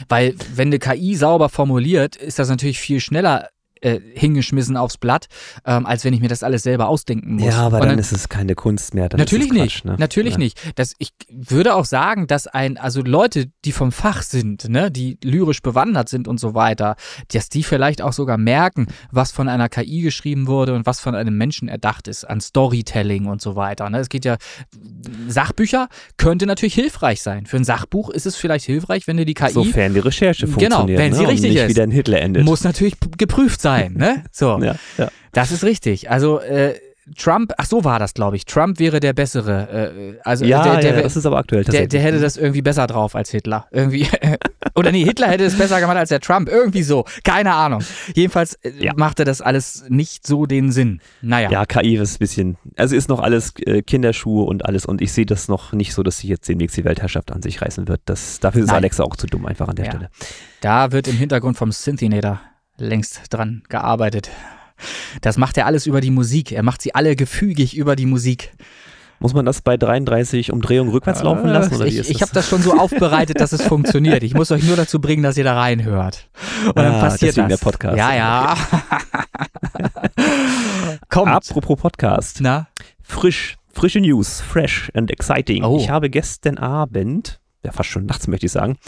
Weil 0.08 0.36
wenn 0.54 0.68
eine 0.68 0.78
KI 0.78 1.16
sauber 1.16 1.48
formuliert, 1.48 2.14
ist 2.14 2.38
das 2.38 2.48
natürlich 2.48 2.78
viel 2.78 3.00
schneller 3.00 3.48
äh, 3.80 4.00
hingeschmissen 4.14 4.76
aufs 4.76 4.98
Blatt, 4.98 5.26
ähm, 5.64 5.86
als 5.86 6.04
wenn 6.04 6.12
ich 6.14 6.20
mir 6.20 6.28
das 6.28 6.42
alles 6.42 6.62
selber 6.62 6.88
ausdenken 6.88 7.34
muss. 7.34 7.44
ja, 7.44 7.58
aber 7.66 7.80
Und 7.80 7.88
dann, 7.88 7.98
ist 7.98 8.12
es 8.12 8.28
keine 8.28 8.54
Kunst 8.54 8.94
mehr. 8.94 9.08
Dann 9.08 9.18
Natürlich 9.18 9.46
es 9.48 9.52
nicht, 9.52 9.74
Quatsch, 9.82 9.84
ne? 9.84 9.96
natürlich 9.98 10.32
Ja. 10.34 10.38
nicht. 10.38 10.58
Das, 10.76 10.94
ich 10.98 11.10
würde 11.30 11.74
auch 11.74 11.84
sagen, 11.84 12.26
dass 12.26 12.46
ein, 12.46 12.76
also 12.76 13.02
Leute, 13.02 13.46
die 13.64 13.72
vom 13.72 13.92
Fach 13.92 14.22
sind, 14.22 14.68
ne, 14.68 14.90
die 14.90 15.18
lyrisch 15.24 15.62
bewandert 15.62 16.08
sind 16.08 16.28
und 16.28 16.38
so 16.38 16.54
weiter, 16.54 16.96
dass 17.32 17.48
die 17.48 17.62
vielleicht 17.62 18.02
auch 18.02 18.12
sogar 18.12 18.38
merken, 18.38 18.86
was 19.10 19.30
von 19.32 19.48
einer 19.48 19.68
KI 19.68 20.00
geschrieben 20.02 20.46
wurde 20.46 20.74
und 20.74 20.86
was 20.86 21.00
von 21.00 21.14
einem 21.14 21.36
Menschen 21.36 21.68
erdacht 21.68 22.08
ist, 22.08 22.24
an 22.24 22.40
Storytelling 22.40 23.26
und 23.26 23.40
so 23.40 23.56
weiter. 23.56 23.88
Ne? 23.90 23.98
Es 23.98 24.08
geht 24.08 24.24
ja, 24.24 24.36
Sachbücher 25.28 25.88
könnte 26.16 26.46
natürlich 26.46 26.74
hilfreich 26.74 27.22
sein. 27.22 27.46
Für 27.46 27.56
ein 27.56 27.64
Sachbuch 27.64 28.10
ist 28.10 28.26
es 28.26 28.36
vielleicht 28.36 28.64
hilfreich, 28.66 29.06
wenn 29.06 29.16
du 29.16 29.24
die 29.24 29.34
KI 29.34 29.50
Sofern 29.52 29.94
die 29.94 30.00
Recherche 30.00 30.46
Genau, 30.46 30.58
funktioniert. 30.78 30.98
wenn 30.98 31.12
sie 31.14 31.22
ne? 31.22 31.28
richtig 31.28 31.44
und 31.50 31.54
nicht 31.54 31.62
ist. 31.62 31.68
wieder 31.70 31.82
ein 31.82 31.90
Hitler 31.90 32.20
endet. 32.20 32.44
muss 32.44 32.64
natürlich 32.64 32.94
geprüft 33.18 33.60
sein, 33.60 33.69
ne? 33.78 34.24
So. 34.32 34.58
ja, 34.62 34.74
ja. 34.98 35.08
Das 35.32 35.52
ist 35.52 35.64
richtig. 35.64 36.10
Also 36.10 36.40
äh, 36.40 36.74
Trump, 37.16 37.52
ach 37.56 37.66
so 37.66 37.82
war 37.82 37.98
das, 37.98 38.14
glaube 38.14 38.36
ich. 38.36 38.44
Trump 38.44 38.78
wäre 38.78 39.00
der 39.00 39.12
bessere. 39.12 39.90
Äh, 39.92 40.18
also 40.22 40.44
Ja, 40.44 40.62
der, 40.62 40.76
der, 40.80 40.94
ja, 40.96 41.02
das 41.02 41.16
ist 41.16 41.26
aber 41.26 41.38
aktuell 41.38 41.64
der, 41.64 41.88
der 41.88 42.00
hätte 42.00 42.20
das 42.20 42.36
irgendwie 42.36 42.62
besser 42.62 42.86
drauf 42.86 43.16
als 43.16 43.30
Hitler. 43.30 43.66
Irgendwie. 43.72 44.06
Oder 44.76 44.92
nee, 44.92 45.02
Hitler 45.04 45.26
hätte 45.28 45.44
es 45.44 45.58
besser 45.58 45.80
gemacht 45.80 45.96
als 45.96 46.10
der 46.10 46.20
Trump. 46.20 46.48
Irgendwie 46.48 46.84
so. 46.84 47.04
Keine 47.24 47.52
Ahnung. 47.54 47.82
Jedenfalls 48.14 48.54
äh, 48.62 48.70
Ja. 48.78 48.92
machte 48.96 49.24
das 49.24 49.40
alles 49.40 49.84
nicht 49.88 50.24
so 50.26 50.46
den 50.46 50.70
Sinn. 50.70 51.00
Naja. 51.20 51.50
Ja, 51.50 51.66
KI 51.66 51.96
ist 51.96 52.16
ein 52.16 52.18
bisschen, 52.20 52.56
also 52.76 52.94
ist 52.94 53.08
noch 53.08 53.20
alles 53.20 53.54
äh, 53.66 53.82
Kinderschuhe 53.82 54.44
und 54.44 54.64
alles 54.64 54.86
und 54.86 55.00
ich 55.00 55.12
sehe 55.12 55.26
das 55.26 55.48
noch 55.48 55.72
nicht 55.72 55.92
so, 55.94 56.04
dass 56.04 56.18
sie 56.18 56.28
jetzt 56.28 56.48
demnächst 56.48 56.76
die 56.76 56.84
Weltherrschaft 56.84 57.32
an 57.32 57.42
sich 57.42 57.60
reißen 57.60 57.88
wird. 57.88 58.02
Das, 58.04 58.38
dafür 58.38 58.60
ist 58.62 58.68
Nein. 58.68 58.76
Alexa 58.76 59.02
auch 59.02 59.16
zu 59.16 59.26
dumm 59.26 59.46
einfach 59.46 59.66
an 59.68 59.74
der 59.76 59.86
Ja. 59.86 59.90
Stelle. 59.90 60.10
Da 60.60 60.92
wird 60.92 61.08
im 61.08 61.16
Hintergrund 61.16 61.56
vom 61.56 61.72
Synthinator 61.72 62.40
längst 62.80 63.22
dran 63.30 63.62
gearbeitet. 63.68 64.30
Das 65.20 65.36
macht 65.36 65.56
er 65.58 65.66
alles 65.66 65.86
über 65.86 66.00
die 66.00 66.10
Musik. 66.10 66.52
Er 66.52 66.62
macht 66.62 66.80
sie 66.82 66.94
alle 66.94 67.14
gefügig 67.16 67.76
über 67.76 67.96
die 67.96 68.06
Musik. 68.06 68.52
Muss 69.22 69.34
man 69.34 69.44
das 69.44 69.60
bei 69.60 69.76
33 69.76 70.50
Umdrehungen 70.50 70.90
rückwärts 70.90 71.22
laufen 71.22 71.50
lassen? 71.50 71.74
Oder 71.74 71.84
wie 71.84 71.88
ich 71.90 71.96
ist 71.98 72.10
ich 72.10 72.22
habe 72.22 72.32
das 72.32 72.48
schon 72.48 72.62
so 72.62 72.78
aufbereitet, 72.78 73.38
dass 73.38 73.52
es 73.52 73.60
funktioniert. 73.60 74.22
Ich 74.22 74.32
muss 74.32 74.50
euch 74.50 74.62
nur 74.62 74.76
dazu 74.76 74.98
bringen, 74.98 75.22
dass 75.22 75.36
ihr 75.36 75.44
da 75.44 75.60
reinhört. 75.60 76.30
Und 76.66 76.78
dann 76.78 76.94
Ah, 76.94 77.00
passiert 77.00 77.36
deswegen 77.36 77.50
das. 77.50 77.60
der 77.60 77.64
Podcast. 77.70 77.98
Ja, 77.98 78.14
ja. 78.14 78.56
Kommt. 81.10 81.28
Apropos 81.28 81.78
Podcast. 81.78 82.38
Na? 82.40 82.68
Frisch, 83.02 83.56
frische 83.72 84.00
News, 84.00 84.40
fresh 84.40 84.90
and 84.94 85.10
exciting. 85.10 85.64
Oh. 85.64 85.76
Ich 85.78 85.90
habe 85.90 86.08
gestern 86.08 86.56
Abend, 86.58 87.40
ja 87.62 87.72
fast 87.72 87.90
schon 87.90 88.06
nachts 88.06 88.26
möchte 88.28 88.46
ich 88.46 88.52
sagen, 88.52 88.78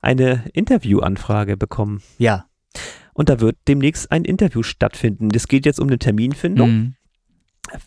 eine 0.00 0.44
Interviewanfrage 0.52 1.56
bekommen. 1.56 2.02
Ja. 2.18 2.44
Und 3.16 3.30
da 3.30 3.40
wird 3.40 3.56
demnächst 3.66 4.12
ein 4.12 4.24
Interview 4.24 4.62
stattfinden. 4.62 5.28
Es 5.34 5.48
geht 5.48 5.64
jetzt 5.64 5.80
um 5.80 5.88
eine 5.88 5.98
Terminfindung. 5.98 6.70
Mhm. 6.70 6.94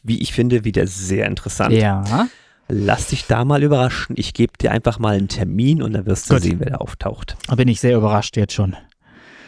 Wie 0.03 0.19
ich 0.19 0.34
finde, 0.34 0.65
wieder 0.65 0.88
sehr 0.88 1.27
interessant. 1.27 1.73
Ja. 1.73 2.27
Lass 2.68 3.07
dich 3.07 3.27
da 3.27 3.45
mal 3.45 3.61
überraschen. 3.64 4.15
Ich 4.18 4.34
gebe 4.34 4.53
dir 4.60 4.72
einfach 4.72 4.97
mal 4.99 5.15
einen 5.15 5.27
Termin 5.27 5.81
und 5.81 5.93
dann 5.93 6.06
wirst 6.06 6.30
du 6.30 6.34
Gut. 6.34 6.43
sehen, 6.43 6.60
wer 6.60 6.72
da 6.72 6.76
auftaucht. 6.77 7.38
Da 7.47 7.56
bin 7.56 7.68
ich 7.68 7.80
sehr 7.80 7.95
überrascht 7.95 8.38
jetzt 8.38 8.53
schon. 8.53 8.76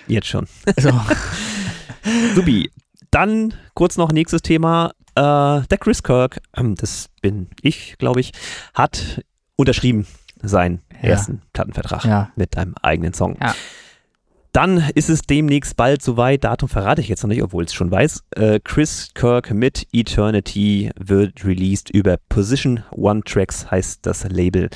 Jetzt 0.07 0.27
schon. 0.27 0.47
So. 0.79 0.91
Subi. 2.35 2.71
Dann 3.09 3.53
kurz 3.73 3.97
noch 3.97 4.11
nächstes 4.11 4.41
Thema. 4.41 4.91
Äh, 5.15 5.21
der 5.67 5.77
Chris 5.79 6.01
Kirk, 6.03 6.39
ähm, 6.55 6.75
das 6.75 7.09
bin 7.21 7.47
ich, 7.61 7.95
glaube 7.97 8.21
ich, 8.21 8.31
hat 8.73 9.21
unterschrieben 9.57 10.07
seinen 10.41 10.81
Ja. 11.01 11.09
ersten 11.09 11.41
Plattenvertrag 11.53 12.05
Ja. 12.05 12.31
mit 12.35 12.57
einem 12.57 12.75
eigenen 12.81 13.13
Song. 13.13 13.37
Ja. 13.41 13.53
Dann 14.52 14.90
ist 14.95 15.10
es 15.10 15.22
demnächst 15.22 15.78
bald 15.78 16.02
soweit, 16.02 16.44
Datum 16.44 16.68
verrate 16.68 16.99
ich 16.99 17.07
jetzt 17.07 17.23
noch 17.23 17.30
nicht, 17.30 17.41
obwohl 17.41 17.64
ich 17.64 17.69
es 17.69 17.73
schon 17.73 17.90
weiß. 17.90 18.23
Äh, 18.36 18.60
Chris 18.61 19.10
Kirk 19.14 19.52
mit 19.52 19.88
Eternity 19.94 20.91
wird 20.99 21.45
released 21.45 21.90
über 21.90 22.18
Position 22.28 22.84
One 22.91 23.22
Tracks, 23.23 23.72
heißt 23.72 24.06
das 24.06 24.26
Label. 24.26 24.69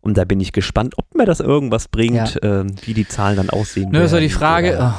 Und 0.00 0.16
da 0.16 0.24
bin 0.24 0.40
ich 0.40 0.52
gespannt, 0.52 0.94
ob 0.98 1.14
mir 1.14 1.26
das 1.26 1.38
irgendwas 1.38 1.86
bringt, 1.86 2.42
äh, 2.42 2.64
wie 2.84 2.94
die 2.94 3.06
Zahlen 3.06 3.36
dann 3.36 3.50
aussehen. 3.50 3.90
Nur 3.90 4.08
so 4.08 4.18
die 4.18 4.30
Frage, 4.30 4.76
oder- 4.76 4.94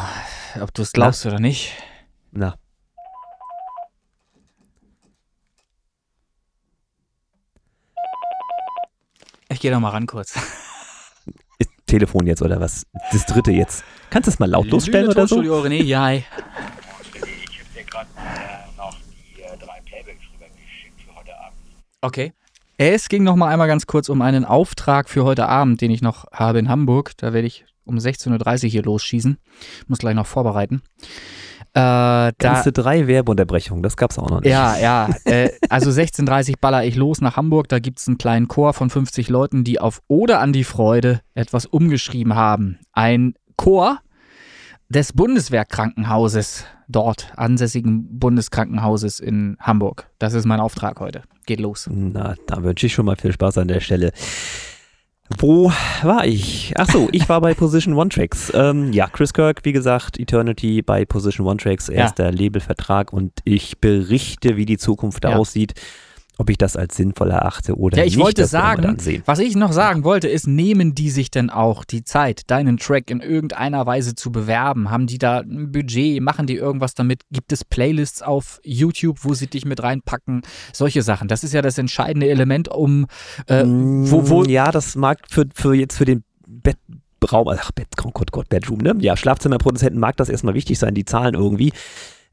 oh, 0.57 0.61
ob 0.63 0.73
du 0.73 0.83
es 0.83 0.93
glaubst 0.93 1.25
oder 1.25 1.39
nicht. 1.39 1.73
Na, 2.31 2.55
Ich 9.49 9.59
gehe 9.59 9.71
noch 9.71 9.79
mal 9.79 9.89
ran 9.89 10.07
kurz. 10.07 10.33
Telefon 11.91 12.25
jetzt 12.25 12.41
oder 12.41 12.61
was? 12.61 12.87
Das 13.11 13.25
dritte 13.25 13.51
jetzt. 13.51 13.83
Kannst 14.09 14.27
du 14.27 14.31
es 14.31 14.39
mal 14.39 14.49
lautlos 14.49 14.85
stellen 14.85 15.09
oder 15.09 15.27
so? 15.27 15.39
René, 15.39 15.83
ja. 15.83 16.13
Ich 16.13 16.25
habe 16.31 16.45
dir 17.75 17.83
gerade 17.83 18.07
äh, 18.15 18.77
noch 18.77 18.95
die 18.95 19.41
äh, 19.41 19.57
drei 19.57 19.81
Playbacks 19.85 20.23
rübergeschickt 20.33 21.01
für 21.05 21.15
heute 21.15 21.37
Abend. 21.37 21.57
Okay. 21.99 22.33
Es 22.77 23.09
ging 23.09 23.23
noch 23.23 23.35
mal 23.35 23.49
einmal 23.49 23.67
ganz 23.67 23.87
kurz 23.87 24.07
um 24.07 24.21
einen 24.21 24.45
Auftrag 24.45 25.09
für 25.09 25.25
heute 25.25 25.47
Abend, 25.47 25.81
den 25.81 25.91
ich 25.91 26.01
noch 26.01 26.25
habe 26.31 26.59
in 26.59 26.69
Hamburg. 26.69 27.11
Da 27.17 27.33
werde 27.33 27.47
ich 27.47 27.65
um 27.83 27.97
16.30 27.97 28.63
Uhr 28.63 28.69
hier 28.69 28.83
losschießen. 28.83 29.37
Muss 29.87 29.99
gleich 29.99 30.15
noch 30.15 30.27
vorbereiten. 30.27 30.81
Äh, 31.73 31.79
da, 31.79 32.31
Ganze 32.37 32.73
drei 32.73 33.07
Werbeunterbrechungen, 33.07 33.81
das 33.81 33.95
gab's 33.95 34.19
auch 34.19 34.29
noch 34.29 34.41
nicht. 34.41 34.51
Ja, 34.51 34.77
ja. 34.77 35.09
Äh, 35.23 35.51
also 35.69 35.89
16.30 35.89 36.55
baller 36.59 36.83
ich 36.83 36.95
los 36.95 37.21
nach 37.21 37.37
Hamburg. 37.37 37.69
Da 37.69 37.79
gibt 37.79 37.99
es 37.99 38.07
einen 38.07 38.17
kleinen 38.17 38.49
Chor 38.49 38.73
von 38.73 38.89
50 38.89 39.29
Leuten, 39.29 39.63
die 39.63 39.79
auf 39.79 40.01
Oder 40.07 40.41
an 40.41 40.51
die 40.51 40.65
Freude 40.65 41.21
etwas 41.33 41.65
umgeschrieben 41.65 42.35
haben. 42.35 42.79
Ein 42.91 43.35
Chor 43.55 43.99
des 44.89 45.13
Bundeswehrkrankenhauses, 45.13 46.65
dort 46.89 47.31
ansässigen 47.37 48.19
Bundeskrankenhauses 48.19 49.21
in 49.21 49.55
Hamburg. 49.61 50.09
Das 50.19 50.33
ist 50.33 50.45
mein 50.45 50.59
Auftrag 50.59 50.99
heute. 50.99 51.21
Geht 51.45 51.61
los. 51.61 51.89
Na, 51.89 52.35
da 52.47 52.63
wünsche 52.63 52.87
ich 52.87 52.93
schon 52.93 53.05
mal 53.05 53.15
viel 53.15 53.31
Spaß 53.31 53.59
an 53.59 53.69
der 53.69 53.79
Stelle. 53.79 54.11
Wo 55.37 55.71
war 56.03 56.25
ich? 56.25 56.73
Ach 56.77 56.89
so, 56.89 57.07
ich 57.11 57.27
war 57.29 57.41
bei 57.41 57.53
Position 57.53 57.95
One 57.95 58.09
Tracks. 58.09 58.51
Ähm, 58.55 58.91
ja, 58.91 59.07
Chris 59.07 59.33
Kirk, 59.33 59.61
wie 59.63 59.71
gesagt, 59.71 60.19
Eternity 60.19 60.81
bei 60.81 61.05
Position 61.05 61.47
One 61.47 61.57
Tracks, 61.57 61.89
erster 61.89 62.31
Labelvertrag 62.31 63.13
und 63.13 63.31
ich 63.43 63.79
berichte, 63.79 64.57
wie 64.57 64.65
die 64.65 64.77
Zukunft 64.77 65.23
da 65.23 65.31
Ja. 65.31 65.37
aussieht, 65.37 65.73
ob 66.41 66.49
ich 66.49 66.57
das 66.57 66.75
als 66.75 66.97
sinnvoll 66.97 67.31
erachte 67.31 67.75
oder 67.77 67.97
Ja, 67.97 68.03
ich 68.03 68.15
nicht. 68.17 68.23
wollte 68.25 68.45
sagen, 68.45 68.97
was 69.25 69.39
ich 69.39 69.55
noch 69.55 69.71
sagen 69.71 70.03
wollte, 70.03 70.27
ist, 70.27 70.47
nehmen 70.47 70.93
die 70.95 71.09
sich 71.09 71.31
denn 71.31 71.49
auch 71.49 71.85
die 71.85 72.03
Zeit, 72.03 72.41
deinen 72.47 72.77
Track 72.77 73.09
in 73.09 73.21
irgendeiner 73.21 73.85
Weise 73.85 74.15
zu 74.15 74.31
bewerben? 74.31 74.91
Haben 74.91 75.07
die 75.07 75.17
da 75.17 75.39
ein 75.39 75.71
Budget? 75.71 76.21
Machen 76.21 76.47
die 76.47 76.55
irgendwas 76.55 76.93
damit? 76.95 77.21
Gibt 77.31 77.53
es 77.53 77.63
Playlists 77.63 78.21
auf 78.21 78.59
YouTube, 78.63 79.19
wo 79.21 79.33
sie 79.33 79.47
dich 79.47 79.65
mit 79.65 79.81
reinpacken? 79.81 80.41
Solche 80.73 81.01
Sachen. 81.01 81.27
Das 81.27 81.43
ist 81.43 81.53
ja 81.53 81.61
das 81.61 81.77
entscheidende 81.77 82.29
Element, 82.29 82.67
um 82.67 83.05
äh, 83.47 83.63
wo, 83.65 84.29
wo, 84.29 84.41
Mm, 84.41 84.49
Ja, 84.49 84.71
das 84.71 84.95
mag 84.95 85.19
für, 85.29 85.45
für 85.53 85.73
jetzt 85.75 85.95
für 85.97 86.05
den 86.05 86.23
Bettraum, 86.47 87.47
ach, 87.49 87.71
Bett, 87.71 87.87
Gott, 87.95 88.31
Gott, 88.31 88.49
Bedroom, 88.49 88.79
ne? 88.79 88.95
Ja, 88.99 89.15
Schlafzimmerproduzenten 89.15 89.99
mag 89.99 90.17
das 90.17 90.29
erstmal 90.29 90.53
wichtig 90.55 90.79
sein, 90.79 90.95
die 90.95 91.05
Zahlen 91.05 91.35
irgendwie. 91.35 91.71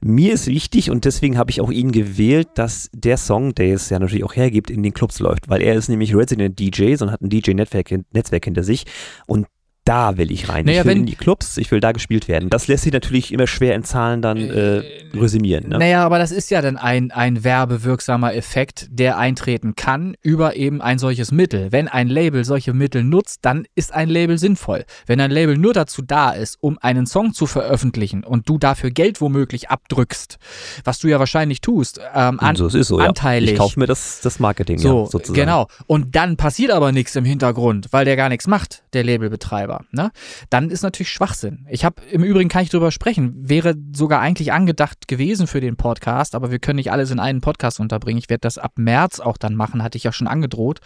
Mir 0.01 0.35
ist 0.35 0.47
wichtig 0.47 0.91
und 0.91 1.05
deswegen 1.05 1.37
habe 1.39 1.51
ich 1.51 1.61
auch 1.61 1.73
ihn 1.73 1.91
gewählt, 1.91 2.49
dass 2.55 2.89
der 2.93 3.17
Song, 3.17 3.55
der 3.55 3.75
es 3.75 3.91
ja 3.91 3.99
natürlich 3.99 4.25
auch 4.25 4.37
hergibt, 4.37 4.71
in 4.71 4.85
den 4.85 4.95
Clubs 4.95 5.19
läuft, 5.19 5.49
weil 5.49 5.61
er 5.61 5.75
ist 5.75 5.89
nämlich 5.89 6.15
Resident 6.15 6.59
DJ 6.59 6.95
und 7.01 7.11
hat 7.11 7.21
ein 7.21 7.31
DJ-Netzwerk 7.31 7.93
Netzwerk 8.13 8.45
hinter 8.45 8.63
sich. 8.63 8.85
Und 9.27 9.49
da 9.89 10.19
will 10.19 10.31
ich 10.31 10.51
rein. 10.51 10.67
Naja, 10.67 10.81
ich 10.81 10.85
will 10.85 10.93
wenn- 10.93 10.99
in 10.99 11.07
die 11.07 11.17
Clubs, 11.17 11.57
ich 11.57 11.71
will 11.71 11.81
da 11.81 11.93
gespielt 11.93 12.29
werden. 12.29 12.51
Das 12.51 12.69
lässt 12.69 12.85
sich 12.85 12.93
natürlich 12.93 13.33
immer 13.33 13.47
schwer 13.47 13.75
in 13.75 13.85
Zahlen 13.85 14.21
dann 14.21 14.37
äh, 14.37 14.83
resümieren. 15.15 15.69
Ne? 15.71 15.79
Naja, 15.79 16.05
aber 16.05 16.19
das 16.19 16.31
ist 16.31 16.51
ja 16.51 16.61
dann 16.61 16.77
ein, 16.77 17.11
ein 17.11 17.43
werbewirksamer 17.43 18.35
Effekt, 18.35 18.87
der 18.91 19.17
eintreten 19.17 19.77
kann 19.77 20.15
über 20.21 20.57
eben 20.57 20.83
ein 20.83 20.99
solches 20.99 21.33
Mittel. 21.33 21.73
Wenn 21.73 21.89
ein 21.89 22.09
Label 22.09 22.45
solche 22.45 22.75
Mittel 22.75 23.03
nutzt, 23.03 23.39
dann 23.43 23.65
ist 23.75 23.95
ein 23.95 24.11
Label 24.11 24.37
sinnvoll. 24.37 24.85
Wenn 25.07 25.21
ein 25.21 25.31
Label 25.31 25.57
nur 25.57 25.73
dazu 25.73 26.03
da 26.03 26.33
ist, 26.33 26.59
um 26.61 26.79
einen 26.83 27.07
Song 27.07 27.33
zu 27.33 27.47
veröffentlichen 27.47 28.25
und 28.25 28.47
du 28.47 28.59
dafür 28.59 28.91
Geld 28.91 29.23
womöglich 29.23 29.71
abdrückst, 29.71 30.37
was 30.85 30.99
du 30.99 31.09
ja 31.09 31.19
wahrscheinlich 31.19 31.63
tust, 31.63 31.99
ähm, 32.15 32.41
an, 32.41 32.57
so, 32.57 32.69
so, 32.69 33.01
ja. 33.01 33.07
anteilig. 33.07 33.53
Ich 33.53 33.59
kaufe 33.59 33.81
mir 33.81 33.87
das, 33.87 34.21
das 34.23 34.39
Marketing, 34.39 34.79
so, 34.79 35.05
ja, 35.05 35.11
sozusagen. 35.11 35.41
genau. 35.41 35.67
Und 35.87 36.15
dann 36.15 36.37
passiert 36.37 36.73
aber 36.73 36.93
nichts 36.93 37.17
im 37.17 37.25
Hintergrund, 37.25 37.87
weil 37.91 38.05
der 38.05 38.17
gar 38.17 38.29
nichts 38.29 38.47
macht, 38.47 38.83
der 38.93 39.05
Labelbetreiber. 39.05 39.78
Ne? 39.91 40.11
Dann 40.51 40.71
ist 40.71 40.83
natürlich 40.83 41.11
Schwachsinn. 41.11 41.67
Ich 41.71 41.85
habe 41.85 42.03
im 42.11 42.23
Übrigen 42.23 42.49
kann 42.49 42.63
ich 42.63 42.71
drüber 42.71 42.91
sprechen. 42.91 43.35
Wäre 43.37 43.75
sogar 43.95 44.21
eigentlich 44.21 44.53
angedacht 44.53 45.09
gewesen 45.09 45.47
für 45.47 45.61
den 45.61 45.77
Podcast, 45.77 46.35
aber 46.35 46.51
wir 46.51 46.59
können 46.59 46.77
nicht 46.77 46.93
alles 46.93 47.11
in 47.11 47.21
einen 47.21 47.41
Podcast 47.41 47.81
unterbringen. 47.81 48.19
Ich 48.19 48.31
werde 48.31 48.41
das 48.41 48.59
ab 48.59 48.73
März 48.77 49.21
auch 49.21 49.37
dann 49.37 49.55
machen, 49.55 49.83
hatte 49.83 49.99
ich 49.99 50.05
ja 50.05 50.13
schon 50.13 50.29
angedroht. 50.29 50.81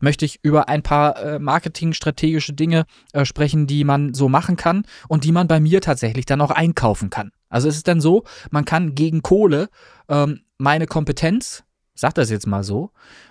Möchte 0.00 0.24
ich 0.24 0.40
über 0.42 0.68
ein 0.68 0.82
paar 0.82 1.16
äh, 1.22 1.38
marketingstrategische 1.38 2.52
Dinge 2.52 2.86
äh, 3.12 3.24
sprechen, 3.24 3.66
die 3.66 3.84
man 3.84 4.14
so 4.14 4.28
machen 4.28 4.56
kann 4.56 4.84
und 5.08 5.24
die 5.24 5.32
man 5.32 5.48
bei 5.48 5.60
mir 5.60 5.80
tatsächlich 5.80 6.26
dann 6.26 6.40
auch 6.40 6.50
einkaufen 6.50 7.10
kann. 7.10 7.30
Also 7.48 7.68
es 7.68 7.76
ist 7.76 7.88
dann 7.88 8.00
so, 8.00 8.24
man 8.50 8.64
kann 8.64 8.94
gegen 8.94 9.22
Kohle 9.22 9.68
ähm, 10.08 10.40
meine 10.58 10.86
Kompetenz, 10.86 11.64
sag 11.94 12.14
das 12.14 12.30
jetzt 12.30 12.46
mal 12.46 12.62
so, 12.62 12.90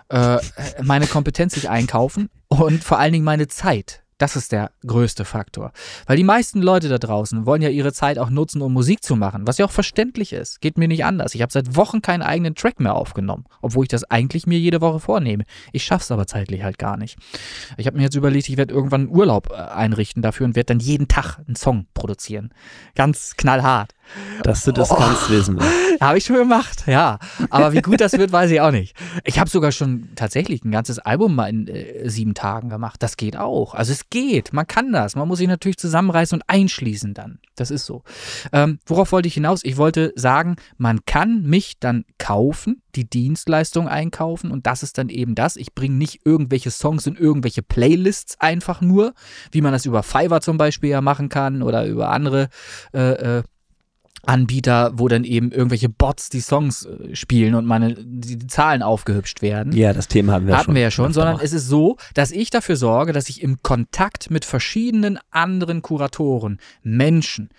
äh, 0.09 0.37
meine 0.81 1.07
Kompetenz 1.07 1.53
sich 1.53 1.69
einkaufen 1.69 2.29
und 2.47 2.83
vor 2.83 2.99
allen 2.99 3.13
Dingen 3.13 3.25
meine 3.25 3.47
Zeit. 3.47 4.03
Das 4.17 4.35
ist 4.35 4.51
der 4.51 4.71
größte 4.85 5.25
Faktor. 5.25 5.71
Weil 6.07 6.17
die 6.17 6.23
meisten 6.23 6.61
Leute 6.61 6.89
da 6.89 6.97
draußen 6.97 7.45
wollen 7.45 7.61
ja 7.61 7.69
ihre 7.69 7.93
Zeit 7.93 8.17
auch 8.17 8.31
nutzen, 8.31 8.61
um 8.61 8.73
Musik 8.73 9.03
zu 9.03 9.15
machen, 9.15 9.45
was 9.45 9.59
ja 9.59 9.65
auch 9.65 9.71
verständlich 9.71 10.33
ist. 10.33 10.59
Geht 10.59 10.77
mir 10.77 10.87
nicht 10.87 11.05
anders. 11.05 11.35
Ich 11.35 11.41
habe 11.41 11.51
seit 11.51 11.75
Wochen 11.75 12.01
keinen 12.01 12.23
eigenen 12.23 12.55
Track 12.55 12.79
mehr 12.79 12.95
aufgenommen, 12.95 13.45
obwohl 13.61 13.83
ich 13.83 13.89
das 13.89 14.03
eigentlich 14.05 14.47
mir 14.47 14.57
jede 14.57 14.81
Woche 14.81 14.99
vornehme. 14.99 15.43
Ich 15.71 15.83
schaff's 15.83 16.09
aber 16.09 16.25
zeitlich 16.25 16.63
halt 16.63 16.79
gar 16.79 16.97
nicht. 16.97 17.17
Ich 17.77 17.85
habe 17.85 17.97
mir 17.97 18.03
jetzt 18.03 18.15
überlegt, 18.15 18.49
ich 18.49 18.57
werde 18.57 18.73
irgendwann 18.73 19.01
einen 19.01 19.15
Urlaub 19.15 19.51
äh, 19.51 19.55
einrichten 19.55 20.23
dafür 20.23 20.45
und 20.45 20.55
werde 20.55 20.73
dann 20.73 20.79
jeden 20.79 21.07
Tag 21.07 21.37
einen 21.45 21.55
Song 21.55 21.85
produzieren. 21.93 22.51
Ganz 22.95 23.35
knallhart. 23.37 23.93
Dass 24.43 24.63
du 24.63 24.71
das 24.71 24.91
Oh. 24.91 24.95
kannst 24.95 25.29
wissen. 25.29 25.59
Habe 26.01 26.17
ich 26.17 26.25
schon 26.25 26.35
gemacht, 26.35 26.83
ja. 26.85 27.17
Aber 27.49 27.73
wie 27.73 27.81
gut 27.81 27.99
das 28.01 28.13
wird, 28.13 28.31
weiß 28.31 28.51
ich 28.51 28.61
auch 28.61 28.71
nicht. 28.71 28.95
Ich 29.23 29.39
habe 29.39 29.49
sogar 29.49 29.71
schon 29.71 30.09
tatsächlich 30.15 30.63
ein 30.63 30.69
ganzes 30.71 30.99
Album 30.99 31.33
mal 31.35 31.49
in 31.49 31.67
äh, 31.67 32.07
sieben 32.07 32.35
Tagen 32.35 32.69
gemacht. 32.69 33.01
Das 33.01 33.17
geht 33.17 33.35
auch. 33.35 33.73
Also 33.73 33.91
es 33.93 34.09
geht. 34.11 34.53
Man 34.53 34.67
kann 34.67 34.91
das. 34.91 35.15
Man 35.15 35.27
muss 35.27 35.39
sich 35.39 35.47
natürlich 35.47 35.77
zusammenreißen 35.77 36.37
und 36.39 36.43
einschließen 36.47 37.13
dann. 37.15 37.39
Das 37.55 37.71
ist 37.71 37.85
so. 37.85 38.03
Ähm, 38.53 38.77
worauf 38.85 39.11
wollte 39.11 39.27
ich 39.27 39.33
hinaus? 39.33 39.61
Ich 39.63 39.77
wollte 39.77 40.13
sagen, 40.15 40.57
man 40.77 41.03
kann 41.05 41.41
mich 41.41 41.79
dann 41.79 42.05
kaufen, 42.19 42.83
die 42.95 43.09
Dienstleistung 43.09 43.87
einkaufen 43.87 44.51
und 44.51 44.67
das 44.67 44.83
ist 44.83 44.97
dann 44.99 45.09
eben 45.09 45.33
das. 45.33 45.55
Ich 45.55 45.73
bringe 45.73 45.95
nicht 45.95 46.21
irgendwelche 46.25 46.69
Songs 46.69 47.07
in 47.07 47.15
irgendwelche 47.15 47.63
Playlists 47.63 48.39
einfach 48.39 48.81
nur, 48.81 49.13
wie 49.51 49.61
man 49.61 49.71
das 49.73 49.85
über 49.85 50.03
Fiverr 50.03 50.41
zum 50.41 50.57
Beispiel 50.57 50.91
ja 50.91 51.01
machen 51.01 51.29
kann 51.29 51.63
oder 51.63 51.85
über 51.87 52.09
andere 52.11 52.49
äh, 52.93 53.37
äh, 53.39 53.43
Anbieter, 54.27 54.91
wo 54.95 55.07
dann 55.07 55.23
eben 55.23 55.51
irgendwelche 55.51 55.89
Bots 55.89 56.29
die 56.29 56.41
Songs 56.41 56.85
äh, 56.85 57.15
spielen 57.15 57.55
und 57.55 57.65
meine 57.65 57.95
die, 57.95 58.37
die 58.37 58.47
Zahlen 58.47 58.83
aufgehübscht 58.83 59.41
werden. 59.41 59.71
Ja, 59.71 59.93
das 59.93 60.07
Thema 60.07 60.33
haben 60.33 60.47
wir 60.47 60.55
Hatten 60.55 60.65
schon. 60.65 60.75
wir 60.75 60.81
ja 60.81 60.91
schon, 60.91 61.13
sondern 61.13 61.39
es 61.39 61.53
ist 61.53 61.67
so, 61.67 61.97
dass 62.13 62.31
ich 62.31 62.49
dafür 62.49 62.75
sorge, 62.75 63.13
dass 63.13 63.29
ich 63.29 63.41
im 63.41 63.61
Kontakt 63.63 64.29
mit 64.29 64.45
verschiedenen 64.45 65.17
anderen 65.31 65.81
Kuratoren, 65.81 66.59
Menschen, 66.83 67.49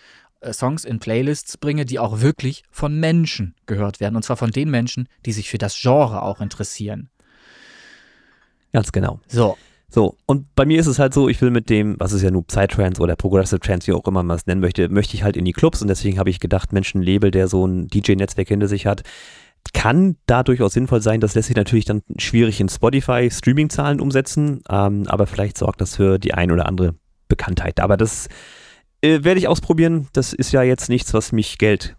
äh, 0.41 0.53
Songs 0.53 0.85
in 0.85 0.99
Playlists 0.99 1.57
bringe, 1.57 1.85
die 1.85 1.99
auch 1.99 2.21
wirklich 2.21 2.63
von 2.71 2.99
Menschen 3.01 3.55
gehört 3.67 4.01
werden. 4.01 4.17
Und 4.17 4.23
zwar 4.23 4.37
von 4.37 4.51
den 4.51 4.71
Menschen, 4.71 5.09
die 5.27 5.33
sich 5.33 5.49
für 5.49 5.59
das 5.59 5.79
Genre 5.81 6.23
auch 6.23 6.41
interessieren. 6.41 7.11
Ganz 8.73 8.93
genau. 8.93 9.21
So. 9.27 9.57
So, 9.91 10.17
und 10.27 10.55
bei 10.55 10.67
mir 10.67 10.79
ist 10.79 10.87
es 10.87 10.99
halt 10.99 11.15
so, 11.15 11.29
ich 11.29 11.41
will 11.41 11.51
mit 11.51 11.71
dem, 11.71 11.97
was 11.99 12.13
ist 12.13 12.23
ja 12.23 12.31
nur 12.31 12.47
Psytrance 12.47 13.01
oder 13.01 13.17
Progressive 13.17 13.61
Trance, 13.61 13.87
wie 13.87 13.95
auch 13.95 14.07
immer 14.07 14.23
man 14.23 14.37
es 14.37 14.47
nennen 14.47 14.61
möchte, 14.61 14.89
möchte 14.91 15.15
ich 15.15 15.23
halt 15.23 15.37
in 15.37 15.47
die 15.47 15.53
Clubs 15.53 15.81
und 15.81 15.89
deswegen 15.89 16.19
habe 16.19 16.29
ich 16.29 16.41
gedacht, 16.41 16.73
Mensch, 16.73 16.95
ein 16.95 17.03
Label, 17.03 17.31
der 17.31 17.49
so 17.49 17.67
ein 17.67 17.89
DJ-Netzwerk 17.89 18.49
hinter 18.49 18.69
sich 18.69 18.87
hat, 18.87 19.03
kann 19.73 20.17
da 20.27 20.43
durchaus 20.43 20.75
sinnvoll 20.75 21.01
sein. 21.01 21.21
Das 21.21 21.35
lässt 21.35 21.49
sich 21.49 21.57
natürlich 21.57 21.85
dann 21.87 22.03
schwierig 22.19 22.61
in 22.61 22.69
Spotify-Streaming-Zahlen 22.69 24.01
umsetzen, 24.01 24.63
ähm, 24.69 25.05
aber 25.09 25.27
vielleicht 25.27 25.57
sorgt 25.59 25.81
das 25.81 25.97
für 25.97 26.19
die 26.19 26.35
ein 26.35 26.51
oder 26.51 26.67
andere 26.67 26.95
Bekanntheit. 27.29 27.81
Aber 27.81 27.97
das 27.97 28.29
äh, 29.01 29.25
werde 29.25 29.41
ich 29.41 29.49
ausprobieren. 29.49 30.09
Das 30.13 30.33
ist 30.33 30.53
ja 30.53 30.63
jetzt 30.63 30.89
nichts, 30.89 31.15
was 31.15 31.33
mich 31.33 31.59
Geld 31.59 31.97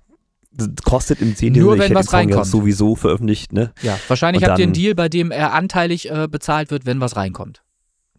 kostet 0.84 1.22
im 1.22 1.36
Sinne, 1.36 1.60
Nur 1.60 1.76
ich 1.76 1.82
wenn 1.82 1.96
was 1.96 2.12
reinkommt. 2.12 2.48
sowieso 2.48 2.96
veröffentlicht, 2.96 3.54
ne? 3.54 3.72
Ja, 3.82 3.98
wahrscheinlich 4.08 4.44
habt 4.44 4.60
ihr 4.60 4.64
einen 4.64 4.74
Deal, 4.74 4.96
bei 4.96 5.08
dem 5.08 5.32
er 5.32 5.54
anteilig 5.54 6.10
äh, 6.10 6.28
bezahlt 6.30 6.72
wird, 6.72 6.86
wenn 6.86 7.00
was 7.00 7.16
reinkommt. 7.16 7.62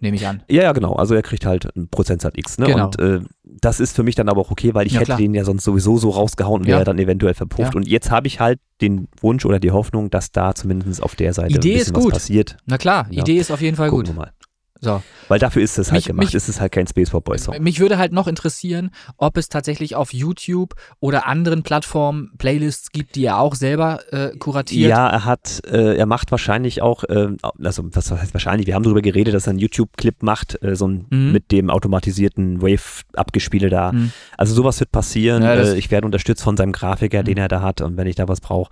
Nehme 0.01 0.17
ich 0.17 0.27
an. 0.27 0.43
Ja, 0.49 0.63
ja, 0.63 0.73
genau. 0.73 0.95
Also 0.95 1.15
er 1.15 1.23
kriegt 1.23 1.45
halt 1.47 1.75
einen 1.77 1.89
Prozentsatz 1.89 2.33
X. 2.37 2.59
Ne? 2.59 2.67
Genau. 2.67 2.87
Und 2.87 2.99
äh, 2.99 3.21
das 3.45 3.81
ist 3.81 3.95
für 3.95 4.03
mich 4.03 4.15
dann 4.15 4.29
aber 4.29 4.41
auch 4.41 4.51
okay, 4.51 4.73
weil 4.75 4.87
ich 4.87 4.95
Ja, 4.95 5.01
hätte 5.01 5.07
klar. 5.07 5.19
den 5.19 5.35
ja 5.35 5.45
sonst 5.45 5.65
sowieso 5.65 5.99
so 5.99 6.11
rausgehauen 6.11 6.63
und 6.63 6.69
Ja. 6.69 6.77
wäre 6.77 6.85
dann 6.85 6.99
eventuell 6.99 7.35
verpufft. 7.35 7.75
Ja. 7.75 7.77
Und 7.77 7.87
jetzt 7.87 8.11
habe 8.11 8.27
ich 8.27 8.41
halt 8.41 8.59
den 8.81 9.09
Wunsch 9.21 9.45
oder 9.45 9.59
die 9.61 9.71
Hoffnung, 9.73 10.09
dass 10.11 10.33
da 10.33 10.55
zumindest 10.55 11.03
auf 11.03 11.15
der 11.17 11.35
Seite 11.35 11.55
Idee 11.57 11.73
ein 11.75 11.79
bisschen 11.81 11.93
gut. 11.95 12.05
was 12.07 12.13
passiert. 12.13 12.57
Na 12.67 12.79
klar. 12.79 13.07
Idee 13.11 13.37
ist 13.37 13.51
auf 13.51 13.61
jeden 13.61 13.77
Fall 13.77 13.91
Gucken 13.91 14.07
gut. 14.07 14.15
wir 14.15 14.21
mal. 14.21 14.33
So. 14.83 15.03
Weil 15.29 15.39
dafür 15.39 15.63
ist 15.63 15.79
es 15.79 15.89
halt 15.93 15.99
Mich- 15.99 16.07
gemacht. 16.07 16.25
mich- 16.27 16.35
es 16.35 16.49
ist 16.49 16.61
halt 16.61 16.73
kein 16.73 16.87
Space 16.87 17.11
Pop 17.11 17.25
Boy 17.25 17.37
Song. 17.39 17.55
Mich 17.63 17.81
würde 17.81 17.99
halt 17.99 18.13
noch 18.13 18.27
interessieren, 18.27 18.91
ob 19.19 19.37
es 19.37 19.49
tatsächlich 19.49 19.95
auf 19.95 20.13
YouTube 20.15 20.75
oder 21.01 21.27
anderen 21.27 21.63
Plattformen 21.63 22.33
Playlists 22.39 22.91
gibt, 22.91 23.15
die 23.17 23.25
er 23.27 23.39
auch 23.39 23.55
selber 23.55 24.01
äh, 24.13 24.31
kuratiert. 24.39 24.89
Ja, 24.91 25.09
er 25.09 25.25
hat, 25.27 25.61
äh, 25.71 25.97
er 25.97 26.07
macht 26.07 26.31
wahrscheinlich 26.31 26.81
auch, 26.83 27.05
ähm, 27.11 27.37
also 27.63 27.85
was 27.93 28.11
heißt 28.11 28.33
wahrscheinlich, 28.35 28.67
wir 28.67 28.75
haben 28.75 28.83
darüber 28.83 29.03
geredet, 29.03 29.35
dass 29.35 29.47
er 29.47 29.51
einen 29.51 29.59
YouTube-Clip 29.59 30.23
macht, 30.23 30.63
äh, 30.63 30.75
so 30.75 30.89
ein, 30.89 31.07
Mhm. 31.11 31.33
mit 31.33 31.53
dem 31.53 31.69
automatisierten 31.69 32.63
Wave-Abgespiele 32.63 33.69
da. 33.69 33.93
Mhm. 33.93 34.13
Also 34.39 34.55
sowas 34.55 34.81
wird 34.81 34.93
passieren. 34.93 35.43
Ja, 35.43 35.55
äh, 35.55 35.77
ich 35.77 35.91
werde 35.91 36.07
unterstützt 36.07 36.43
von 36.43 36.57
seinem 36.57 36.73
Grafiker, 36.73 37.23
den 37.23 37.35
Mhm. 37.35 37.41
er 37.41 37.49
da 37.49 37.63
hat 37.63 37.81
und 37.83 37.97
wenn 37.97 38.07
ich 38.07 38.17
da 38.17 38.29
was 38.29 38.41
brauche. 38.41 38.71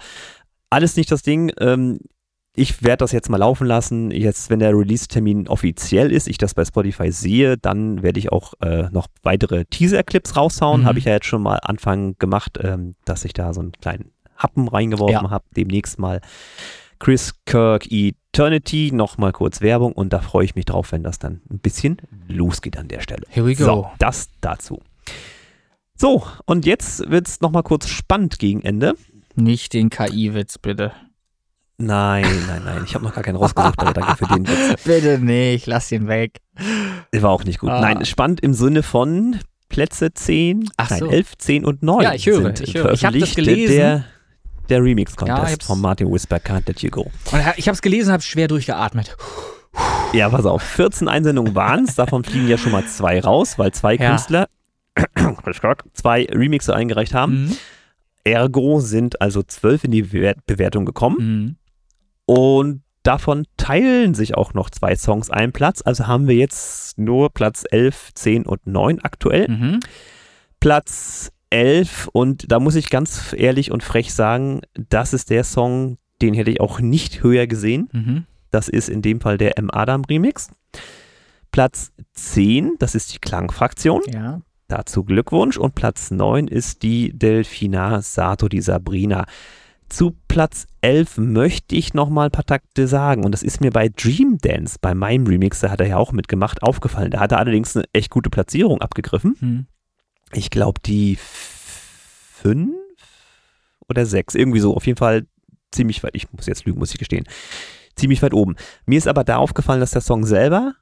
Alles 0.71 0.97
nicht 0.97 1.11
das 1.13 1.23
Ding. 1.23 1.53
Ähm, 1.61 1.99
ich 2.59 2.83
werde 2.83 2.99
das 2.99 3.13
jetzt 3.13 3.29
mal 3.31 3.37
laufen 3.39 3.67
lassen. 3.67 4.11
Jetzt, 4.11 4.51
wenn 4.51 4.59
der 4.59 4.77
Release-Termin 4.77 5.49
offiziell 5.49 6.13
ist, 6.13 6.29
ich 6.29 6.39
das 6.39 6.55
bei 6.55 6.65
Spotify 6.65 7.11
sehe, 7.13 7.57
dann 7.57 8.03
werde 8.03 8.19
ich 8.19 8.33
auch 8.33 8.55
äh, 8.61 8.89
noch 8.91 9.07
weitere 9.23 9.65
Teaser-Clips 9.67 10.37
raushauen. 10.37 10.83
Mhm. 10.83 10.87
Habe 10.87 10.99
ich 10.99 11.05
ja 11.07 11.13
jetzt 11.13 11.27
schon 11.27 11.43
mal 11.43 11.59
Anfang 11.63 12.17
gemacht, 12.19 12.59
ähm, 12.63 12.95
dass 13.05 13.25
ich 13.25 13.33
da 13.33 13.55
so 13.55 13.61
einen 13.61 13.73
kleinen 13.73 14.11
Happen 14.37 14.69
reingeworfen 14.69 15.25
Ja. 15.27 15.31
habe. 15.31 15.45
Demnächst 15.57 15.99
mal 15.99 16.21
Chris 16.99 17.35
Kirk 17.47 17.87
Eternity, 17.91 18.91
nochmal 18.93 19.33
kurz 19.33 19.61
Werbung 19.61 19.93
und 19.93 20.13
da 20.13 20.21
freue 20.21 20.45
ich 20.45 20.55
mich 20.55 20.65
drauf, 20.65 20.93
wenn 20.93 21.03
das 21.05 21.19
dann 21.19 21.43
ein 21.51 21.61
bisschen 21.61 21.99
losgeht 22.27 22.77
an 22.77 22.89
der 22.89 23.01
Stelle. 23.01 23.23
Here 23.29 23.47
we 23.47 23.55
go. 23.55 23.65
So, 23.65 23.91
das 23.99 24.29
dazu. 24.41 24.81
So, 25.95 26.25
und 26.47 26.67
jetzt 26.67 27.09
wird 27.11 27.27
es 27.29 27.41
nochmal 27.41 27.63
kurz 27.63 27.89
spannend 27.89 28.39
gegen 28.39 28.63
Ende. 28.63 28.95
Nicht 29.35 29.73
den 29.73 29.91
KI-Witz, 29.91 30.59
bitte. 30.59 30.93
Nein, 31.81 32.27
nein, 32.49 32.63
nein, 32.65 32.83
ich 32.85 32.95
habe 32.95 33.05
noch 33.05 33.15
gar 33.15 33.23
keinen 33.23 33.37
rausgesucht, 33.37 33.79
aber 33.79 33.93
danke 33.93 34.17
für 34.17 34.35
den 34.35 34.49
Witz. 34.49 34.83
Bitte 34.85 35.19
nicht, 35.21 35.67
lass 35.67 35.93
ihn 35.93 36.09
weg. 36.09 36.39
War 37.13 37.31
auch 37.31 37.45
nicht 37.45 37.61
gut. 37.61 37.71
Ah. 37.71 37.81
Nein, 37.81 38.05
spannend 38.05 38.41
im 38.41 38.53
Sinne 38.53 38.83
von 38.83 39.39
Plätze 39.69 40.13
10, 40.13 40.69
Ach 40.77 40.91
nein, 40.91 40.99
so. 40.99 41.07
11, 41.09 41.39
10 41.39 41.65
und 41.65 41.83
9 41.85 42.03
Ja, 42.03 42.15
ich 42.15 42.27
höre, 42.27 42.43
sind 42.43 42.61
ich 42.61 42.75
höre. 42.75 42.93
Ich 42.93 43.05
hab 43.05 43.15
das 43.15 43.35
gelesen. 43.35 43.77
Der, 43.77 44.05
der 44.69 44.79
Ja, 44.79 44.83
Remix-Contest 44.83 45.53
hab's- 45.53 45.67
von 45.67 45.81
Martin 45.81 46.11
Whisper, 46.13 46.39
Can't 46.39 46.67
Let 46.67 46.83
You 46.83 46.91
Go. 46.91 47.03
Und 47.03 47.41
ich 47.57 47.69
habe 47.69 47.75
es 47.75 47.83
gelesen, 47.83 48.11
habe 48.13 48.23
schwer 48.25 48.49
durchgeatmet. 48.49 49.17
Ja, 50.13 50.29
pass 50.31 50.47
auf, 50.47 50.63
14 50.63 51.07
Einsendungen 51.07 51.55
waren 51.55 51.85
es, 51.85 51.95
davon 51.95 52.25
fliegen 52.25 52.49
ja 52.49 52.59
schon 52.59 52.73
mal 52.73 52.85
zwei 52.87 53.21
raus, 53.21 53.57
weil 53.57 53.71
zwei 53.73 53.95
Ja. 53.95 54.09
Künstler 54.11 54.49
zwei 55.93 56.25
Remixe 56.25 56.75
eingereicht 56.75 57.15
haben. 57.15 57.45
Mhm. 57.45 57.57
Ergo 58.25 58.81
sind 58.81 59.21
also 59.23 59.43
zwölf 59.45 59.85
in 59.85 59.93
die 59.93 60.03
Bewer- 60.03 60.35
Bewertung 60.47 60.85
gekommen 60.87 61.17
Mhm. 61.19 61.57
Und 62.29 62.83
davon 63.05 63.47
teilen 63.57 64.13
sich 64.13 64.37
auch 64.37 64.53
noch 64.53 64.69
zwei 64.69 64.95
Songs 64.97 65.31
einen 65.31 65.53
Platz. 65.53 65.81
Also 65.83 66.07
haben 66.07 66.29
wir 66.29 66.35
jetzt 66.35 66.99
nur 66.99 67.31
Platz 67.31 67.65
11, 67.71 68.11
10 68.13 68.45
und 68.45 68.67
9 68.67 69.01
aktuell. 69.01 69.49
Mhm. 69.49 69.81
Platz 70.61 71.33
11 71.49 72.11
und 72.13 72.53
da 72.53 72.61
muss 72.61 72.75
ich 72.75 72.91
ganz 72.91 73.35
ehrlich 73.35 73.73
und 73.73 73.83
frech 73.83 74.13
sagen, 74.13 74.61
das 74.91 75.15
ist 75.15 75.31
der 75.31 75.43
Song, 75.43 75.97
den 76.21 76.35
hätte 76.35 76.51
ich 76.51 76.61
auch 76.61 76.81
nicht 76.81 77.23
höher 77.23 77.47
gesehen. 77.47 77.89
Mhm. 77.93 78.27
Das 78.51 78.69
ist 78.69 78.91
in 78.91 79.01
dem 79.01 79.23
Fall 79.23 79.39
der 79.39 79.57
M. 79.57 79.71
Adam 79.73 80.05
Remix. 80.05 80.51
Platz 81.51 81.93
10, 82.13 82.75
das 82.79 82.95
ist 82.95 83.15
die 83.15 83.21
Klangfraktion. 83.21 84.03
Ja. 84.13 84.43
Dazu 84.67 85.03
Glückwunsch. 85.03 85.57
Und 85.57 85.75
Platz 85.75 86.11
9 86.11 86.47
ist 86.47 86.83
die 86.83 87.17
Delfina 87.19 88.03
Sato, 88.03 88.51
die 88.51 88.61
Sabrina. 88.61 89.25
Zu 89.89 90.17
Platz 90.29 90.67
11 90.83 91.19
möchte 91.19 91.75
ich 91.75 91.95
noch 91.95 92.11
mal 92.11 92.27
ein 92.27 92.31
paar 92.31 92.45
Takte 92.45 92.87
sagen. 92.87 93.25
Und 93.25 93.33
das 93.33 93.43
ist 93.43 93.61
mir 93.61 93.71
bei 93.71 93.89
Dream 93.89 94.39
Dance, 94.39 94.77
bei 94.81 94.95
meinem 94.95 95.27
Remix, 95.27 95.61
da 95.61 95.71
hat 95.71 95.81
er 95.81 95.87
ja 95.89 95.97
auch 95.97 96.13
mitgemacht, 96.13 96.63
aufgefallen. 96.63 97.11
Da 97.11 97.21
hat 97.21 97.33
er 97.33 97.39
allerdings 97.39 97.77
eine 97.77 97.87
echt 97.93 98.11
gute 98.11 98.31
Platzierung 98.31 98.81
abgegriffen. 98.81 99.37
Mhm. 99.41 99.67
Ich 100.33 100.51
glaube, 100.51 100.81
die 100.85 101.17
5 101.19 102.71
oder 103.89 104.05
6. 104.05 104.35
Irgendwie 104.35 104.61
so. 104.61 104.77
Auf 104.77 104.87
jeden 104.87 104.99
Fall 104.99 105.27
ziemlich 105.73 106.03
weit. 106.03 106.15
Ich 106.15 106.31
muss 106.33 106.47
jetzt 106.47 106.67
lügen, 106.67 106.79
muss 106.79 106.93
ich 106.93 106.99
gestehen. 106.99 107.25
Ziemlich 107.97 108.23
weit 108.23 108.35
oben. 108.35 108.57
Mir 108.87 108.99
ist 108.99 109.09
aber 109.09 109.25
da 109.25 109.37
aufgefallen, 109.37 109.81
dass 109.81 109.93
der 109.93 110.03
Song 110.03 110.25
selber 110.25 110.75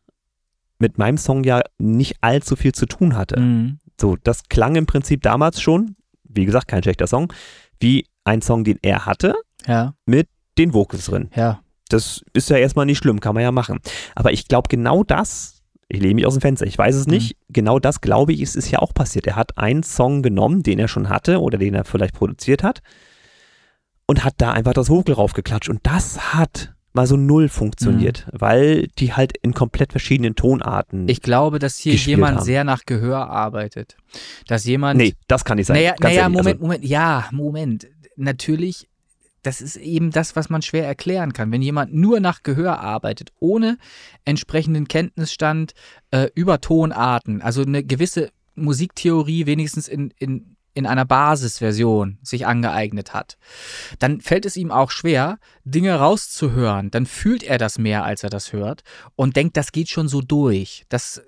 mit 0.79 0.99
meinem 0.99 1.17
Song 1.17 1.45
ja 1.45 1.63
nicht 1.79 2.17
allzu 2.21 2.57
viel 2.57 2.73
zu 2.73 2.87
tun 2.87 3.17
hatte. 3.17 3.41
Mhm. 3.41 3.79
So, 4.01 4.17
das 4.23 4.49
klang 4.49 4.77
im 4.77 4.87
Prinzip 4.87 5.23
damals 5.23 5.61
schon, 5.61 5.97
wie 6.25 6.45
gesagt, 6.45 6.69
kein 6.69 6.83
schlechter 6.83 7.07
Song, 7.07 7.33
wie 7.81 8.07
ein 8.27 8.43
Song, 8.43 8.65
den 8.65 8.79
er 8.83 9.07
hatte, 9.07 9.35
Ja. 9.67 9.95
den 10.59 10.73
Vocals 10.75 11.07
drin. 11.07 11.31
Ja. 11.35 11.61
Das 11.89 12.25
ist 12.33 12.51
ja 12.51 12.57
erstmal 12.57 12.87
nicht 12.87 12.99
schlimm, 12.99 13.21
kann 13.21 13.35
man 13.35 13.43
ja 13.45 13.53
machen. 13.53 13.79
Aber 14.15 14.33
ich 14.33 14.49
glaube, 14.49 14.69
genau 14.69 15.05
das, 15.05 15.63
ich 15.89 16.01
lehne 16.01 16.15
mich 16.17 16.27
aus 16.27 16.35
dem 16.35 16.41
Fenster, 16.41 16.67
ich 16.67 16.77
weiß 16.77 16.97
es 16.97 17.07
nicht, 17.07 17.37
genau 17.49 17.79
das, 17.79 18.01
glaube 18.01 18.33
ich, 18.33 18.41
ist, 18.41 18.57
ist 18.57 18.71
ja 18.71 18.81
auch 18.81 18.93
passiert. 18.93 19.27
Er 19.27 19.37
hat 19.37 19.57
einen 19.57 19.83
Song 19.85 20.23
genommen, 20.23 20.63
den 20.63 20.79
er 20.79 20.89
schon 20.89 21.09
hatte 21.09 21.41
oder 21.41 21.59
den 21.59 21.75
er 21.75 21.85
vielleicht 21.85 22.15
produziert 22.15 22.63
hat 22.65 22.81
und 24.07 24.25
hat 24.25 24.35
da 24.39 24.53
einfach 24.53 24.73
das 24.73 24.89
Vocal 24.89 25.15
raufgeklatscht. 25.15 25.69
Und 25.69 25.81
das 25.85 26.35
hat 26.35 26.73
mal 26.93 27.07
so 27.07 27.17
null 27.17 27.49
funktioniert, 27.51 28.27
weil 28.33 28.89
die 28.99 29.13
halt 29.13 29.37
in 29.43 29.53
komplett 29.53 29.93
verschiedenen 29.93 30.35
Tonarten. 30.35 31.09
Ich 31.09 31.21
glaube, 31.21 31.59
dass 31.59 31.77
hier 31.77 31.93
jemand 31.95 32.39
haben. 32.39 32.45
sehr 32.45 32.65
nach 32.65 32.87
Gehör 32.87 33.29
arbeitet. 33.29 33.97
Dass 34.49 34.65
jemand. 34.65 34.97
nee, 34.99 35.13
das 35.29 35.45
kann 35.45 35.59
nicht 35.59 35.67
sein. 35.67 35.77
Naja, 35.77 35.95
naja 36.01 36.29
Moment, 36.31 36.47
also, 36.47 36.61
Moment. 36.63 36.85
Ja, 36.85 37.29
Moment. 37.33 37.87
Natürlich, 38.17 38.89
das 39.43 39.61
ist 39.61 39.77
eben 39.77 40.11
das, 40.11 40.37
was 40.37 40.51
man 40.51 40.63
schwer 40.63 40.87
erklären 40.87 41.33
kann. 41.33 41.53
Wenn 41.53 41.63
jemand 41.63 41.95
nur 41.95 42.21
nach 42.21 42.43
Gehör 42.43 42.81
arbeitet, 42.81 43.33
ohne 43.39 43.79
entsprechenden 44.25 44.89
Kenntnisstand 44.89 45.75
äh, 46.11 46.29
über 46.35 46.61
Tonarten, 46.61 47.43
also 47.43 47.63
eine 47.63 47.85
gewisse 47.85 48.31
Musiktheorie 48.55 49.47
wenigstens 49.47 49.87
in, 49.87 50.13
in, 50.19 50.57
in 50.75 50.87
einer 50.87 51.05
Basisversion 51.05 52.19
sich 52.23 52.47
angeeignet 52.47 53.15
hat, 53.15 53.39
dann 53.99 54.21
fällt 54.21 54.47
es 54.47 54.57
ihm 54.57 54.71
auch 54.71 54.91
schwer, 54.91 55.39
Dinge 55.65 55.95
rauszuhören. 55.95 56.91
Dann 56.91 57.07
fühlt 57.07 57.43
er 57.43 57.59
das 57.59 57.79
mehr, 57.79 58.05
als 58.05 58.25
er 58.25 58.31
das 58.31 58.53
hört 58.53 58.83
und 59.15 59.37
denkt, 59.37 59.57
das 59.57 59.73
geht 59.73 59.89
schon 59.89 60.09
so 60.09 60.23
durch. 60.23 60.85
Das 60.89 61.23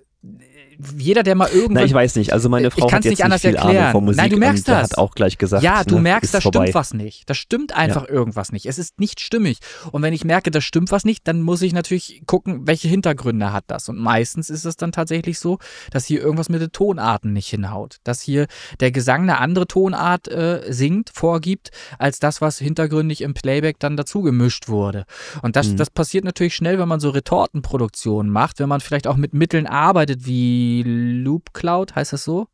jeder, 0.96 1.22
der 1.24 1.34
mal 1.34 1.48
irgendwann 1.48 1.74
Na, 1.74 1.84
ich 1.84 1.92
weiß 1.92 2.14
nicht. 2.16 2.32
Also 2.32 2.48
meine 2.48 2.70
Frau 2.70 2.86
hat 2.90 3.04
jetzt 3.04 3.10
nicht 3.10 3.24
anders 3.24 3.40
viel 3.40 3.54
erklären. 3.54 3.76
Ahnung 3.78 3.92
von 3.92 4.04
Musik 4.04 4.20
Nein, 4.20 4.30
du 4.30 4.36
merkst 4.36 4.68
das. 4.68 4.90
hat 4.92 4.98
auch 4.98 5.12
gleich 5.14 5.36
gesagt, 5.36 5.62
Ja, 5.64 5.82
du 5.82 5.96
ne, 5.96 6.02
merkst, 6.02 6.32
da 6.34 6.40
vorbei. 6.40 6.66
stimmt 6.66 6.74
was 6.74 6.94
nicht. 6.94 7.28
Da 7.28 7.34
stimmt 7.34 7.74
einfach 7.74 8.08
irgendwas 8.08 8.52
nicht. 8.52 8.66
Es 8.66 8.78
ist 8.78 9.00
nicht 9.00 9.20
stimmig. 9.20 9.58
Und 9.90 10.02
wenn 10.02 10.12
ich 10.12 10.24
merke, 10.24 10.50
da 10.52 10.60
stimmt 10.60 10.92
was 10.92 11.04
nicht, 11.04 11.26
dann 11.26 11.42
muss 11.42 11.62
ich 11.62 11.72
natürlich 11.72 12.22
gucken, 12.26 12.66
welche 12.66 12.86
Hintergründe 12.88 13.52
hat 13.52 13.64
das. 13.66 13.88
Und 13.88 13.98
meistens 13.98 14.50
ist 14.50 14.64
es 14.64 14.76
dann 14.76 14.92
tatsächlich 14.92 15.38
so, 15.40 15.58
dass 15.90 16.06
hier 16.06 16.20
irgendwas 16.20 16.48
mit 16.48 16.60
den 16.62 16.70
Tonarten 16.70 17.32
nicht 17.32 17.48
hinhaut. 17.48 17.96
Dass 18.04 18.20
hier 18.20 18.46
der 18.78 18.92
Gesang 18.92 19.22
eine 19.22 19.38
andere 19.38 19.66
Tonart 19.66 20.28
äh, 20.28 20.62
singt, 20.72 21.10
vorgibt, 21.12 21.70
als 21.98 22.20
das, 22.20 22.40
was 22.40 22.58
hintergründig 22.58 23.22
im 23.22 23.34
Playback 23.34 23.80
dann 23.80 23.96
dazu 23.96 24.22
gemischt 24.22 24.68
wurde. 24.68 25.04
Und 25.42 25.56
das, 25.56 25.68
Mhm. 25.68 25.76
das 25.76 25.90
passiert 25.90 26.24
natürlich 26.24 26.54
schnell, 26.54 26.78
wenn 26.78 26.88
man 26.88 27.00
so 27.00 27.10
Retortenproduktionen 27.10 28.30
macht, 28.30 28.60
wenn 28.60 28.68
man 28.68 28.80
vielleicht 28.80 29.06
auch 29.08 29.16
mit 29.16 29.34
Mitteln 29.34 29.66
arbeitet 29.66 30.24
wie 30.26 30.67
Loop 30.82 31.52
Cloud, 31.54 31.94
heißt 31.94 32.12
das 32.12 32.24
so? 32.24 32.48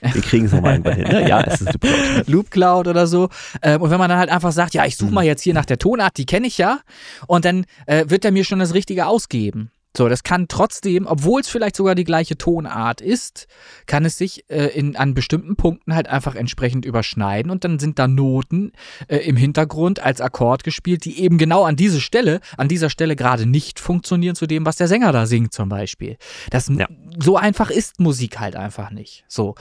Wir 0.00 0.22
kriegen 0.22 0.46
es 0.46 0.52
nochmal 0.52 0.74
irgendwann 0.74 0.94
hin. 0.94 1.08
Ne? 1.08 1.28
Ja, 1.28 1.42
es 1.42 1.60
ist 1.60 1.72
super. 1.72 1.88
Loop 2.26 2.50
Cloud 2.50 2.86
oder 2.86 3.06
so. 3.06 3.28
Ähm, 3.62 3.82
und 3.82 3.90
wenn 3.90 3.98
man 3.98 4.08
dann 4.08 4.18
halt 4.18 4.30
einfach 4.30 4.52
sagt, 4.52 4.74
ja, 4.74 4.84
ich 4.86 4.96
suche 4.96 5.10
mal 5.10 5.24
jetzt 5.24 5.42
hier 5.42 5.54
nach 5.54 5.64
der 5.64 5.78
Tonart, 5.78 6.16
die 6.16 6.26
kenne 6.26 6.46
ich 6.46 6.58
ja, 6.58 6.80
und 7.26 7.44
dann 7.44 7.66
äh, 7.86 8.04
wird 8.08 8.24
er 8.24 8.30
mir 8.30 8.44
schon 8.44 8.60
das 8.60 8.74
Richtige 8.74 9.06
ausgeben. 9.06 9.70
So, 9.96 10.08
das 10.08 10.22
kann 10.22 10.48
trotzdem, 10.48 11.06
obwohl 11.06 11.40
es 11.40 11.48
vielleicht 11.48 11.74
sogar 11.74 11.94
die 11.94 12.04
gleiche 12.04 12.36
Tonart 12.36 13.00
ist, 13.00 13.46
kann 13.86 14.04
es 14.04 14.18
sich 14.18 14.48
äh, 14.48 14.66
in, 14.66 14.96
an 14.96 15.14
bestimmten 15.14 15.56
Punkten 15.56 15.94
halt 15.94 16.08
einfach 16.08 16.34
entsprechend 16.34 16.84
überschneiden 16.84 17.50
und 17.50 17.64
dann 17.64 17.78
sind 17.78 17.98
da 17.98 18.06
Noten 18.06 18.72
äh, 19.08 19.16
im 19.16 19.36
Hintergrund 19.36 20.00
als 20.00 20.20
Akkord 20.20 20.62
gespielt, 20.62 21.04
die 21.04 21.20
eben 21.20 21.38
genau 21.38 21.64
an 21.64 21.74
diese 21.74 22.00
Stelle, 22.00 22.40
an 22.56 22.68
dieser 22.68 22.90
Stelle 22.90 23.16
gerade 23.16 23.46
nicht 23.46 23.80
funktionieren 23.80 24.36
zu 24.36 24.46
dem, 24.46 24.66
was 24.66 24.76
der 24.76 24.88
Sänger 24.88 25.10
da 25.10 25.26
singt 25.26 25.52
zum 25.52 25.68
Beispiel. 25.68 26.16
Das, 26.50 26.68
Ja. 26.68 26.86
So 27.18 27.36
einfach 27.36 27.70
ist 27.70 27.98
Musik 27.98 28.38
halt 28.38 28.56
einfach 28.56 28.90
nicht. 28.90 29.24
So. 29.26 29.54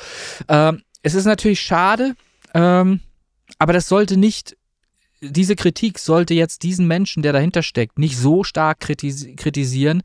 Ähm, 0.50 0.84
es 1.02 1.16
ist 1.16 1.26
natürlich 1.26 1.62
schade, 1.62 2.16
ähm, 2.54 3.00
aber 3.60 3.74
das 3.74 3.88
sollte 3.88 4.18
nicht, 4.18 4.58
diese 5.22 5.56
Kritik 5.56 6.00
sollte 6.00 6.34
jetzt 6.34 6.64
diesen 6.64 6.88
Menschen, 6.88 7.24
der 7.24 7.34
dahinter 7.34 7.64
steckt, 7.64 7.98
nicht 8.00 8.18
so 8.18 8.44
stark 8.44 8.80
kritis 8.80 9.26
kritisieren 9.36 10.02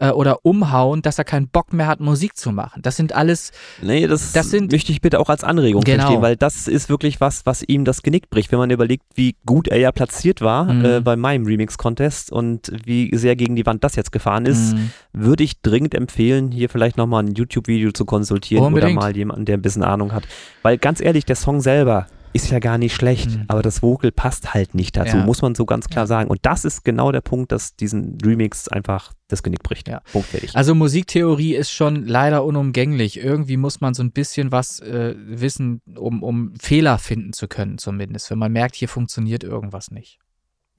äh, 0.00 0.10
oder 0.10 0.44
umhauen, 0.44 1.02
dass 1.02 1.18
er 1.18 1.24
keinen 1.24 1.48
Bock 1.48 1.72
mehr 1.72 1.86
hat, 1.86 2.00
Musik 2.00 2.36
zu 2.36 2.50
machen. 2.52 2.82
Das 2.82 2.96
sind 2.96 3.12
alles, 3.14 3.52
Nee, 3.82 4.06
das, 4.06 4.32
Das 4.32 4.50
sind- 4.50 4.72
möchte 4.72 4.92
ich 4.92 5.00
bitte 5.00 5.20
auch 5.20 5.28
als 5.28 5.44
Anregung 5.44 5.82
Genau. 5.82 6.02
verstehen, 6.04 6.22
weil 6.22 6.36
das 6.36 6.66
ist 6.68 6.88
wirklich 6.88 7.20
was, 7.20 7.46
was 7.46 7.62
ihm 7.62 7.84
das 7.84 8.02
Genick 8.02 8.28
bricht, 8.30 8.50
wenn 8.52 8.58
man 8.58 8.70
überlegt, 8.70 9.04
wie 9.14 9.36
gut 9.46 9.68
er 9.68 9.78
ja 9.78 9.92
platziert 9.92 10.40
war 10.40 10.72
Mhm. 10.72 10.84
äh, 10.84 11.00
bei 11.00 11.16
meinem 11.16 11.46
Remix-Contest 11.46 12.32
und 12.32 12.72
wie 12.84 13.10
sehr 13.16 13.36
gegen 13.36 13.56
die 13.56 13.66
Wand 13.66 13.84
das 13.84 13.94
jetzt 13.96 14.12
gefahren 14.12 14.46
ist, 14.46 14.74
mh, 14.74 14.80
würde 15.12 15.44
ich 15.44 15.60
dringend 15.60 15.94
empfehlen, 15.94 16.50
hier 16.50 16.68
vielleicht 16.68 16.96
nochmal 16.96 17.24
ein 17.24 17.34
YouTube-Video 17.34 17.92
zu 17.92 18.04
konsultieren 18.04 18.64
Unbedingt. 18.64 18.92
oder 18.98 19.00
mal 19.02 19.16
jemanden, 19.16 19.44
der 19.44 19.56
ein 19.56 19.62
bisschen 19.62 19.82
Ahnung 19.82 20.12
hat. 20.12 20.24
Weil 20.62 20.78
ganz 20.78 21.00
ehrlich, 21.00 21.24
der 21.24 21.36
Song 21.36 21.60
selber 21.60 22.06
ist 22.36 22.50
ja 22.50 22.58
gar 22.60 22.78
nicht 22.78 22.94
schlecht, 22.94 23.30
Mhm. 23.30 23.44
aber 23.48 23.62
das 23.62 23.82
Vocal 23.82 24.12
passt 24.12 24.54
halt 24.54 24.74
nicht 24.74 24.96
dazu, 24.96 25.16
Ja. 25.16 25.24
muss 25.24 25.42
man 25.42 25.54
so 25.54 25.66
ganz 25.66 25.88
klar 25.88 26.04
Ja. 26.04 26.06
sagen. 26.06 26.30
Und 26.30 26.40
das 26.46 26.64
ist 26.64 26.84
genau 26.84 27.10
der 27.12 27.20
Punkt, 27.22 27.50
dass 27.52 27.74
diesen 27.76 28.18
Remix 28.24 28.68
einfach 28.68 29.12
das 29.28 29.42
Genick 29.42 29.62
bricht. 29.64 29.88
Ja. 29.88 30.00
Punkt 30.12 30.28
fertig. 30.28 30.54
Also 30.54 30.74
Musiktheorie 30.74 31.54
ist 31.54 31.70
schon 31.70 32.06
leider 32.06 32.44
unumgänglich. 32.44 33.18
Irgendwie 33.18 33.56
muss 33.56 33.80
man 33.80 33.94
so 33.94 34.02
ein 34.04 34.12
bisschen 34.12 34.52
was 34.52 34.78
äh, 34.80 35.14
wissen, 35.18 35.82
um, 35.96 36.22
um 36.22 36.54
Fehler 36.60 36.98
finden 36.98 37.32
zu 37.32 37.48
können, 37.48 37.78
zumindest. 37.78 38.30
Wenn 38.30 38.38
man 38.38 38.52
merkt, 38.52 38.76
hier 38.76 38.88
funktioniert 38.88 39.42
irgendwas 39.42 39.90
nicht. 39.90 40.18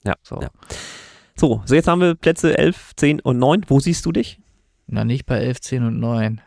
ja. 0.04 0.14
So. 0.22 0.40
ja. 0.40 0.48
So, 1.36 1.62
so 1.66 1.74
jetzt 1.74 1.86
haben 1.86 2.00
wir 2.00 2.14
Plätze 2.16 2.56
11, 2.58 2.92
10 2.96 3.20
und 3.20 3.38
9. 3.38 3.64
Wo 3.68 3.78
siehst 3.78 4.04
du 4.06 4.12
dich? 4.12 4.40
Na, 4.88 5.04
nicht 5.04 5.26
bei 5.26 5.36
11, 5.38 5.60
10 5.60 5.84
und 5.84 6.00
9. 6.00 6.40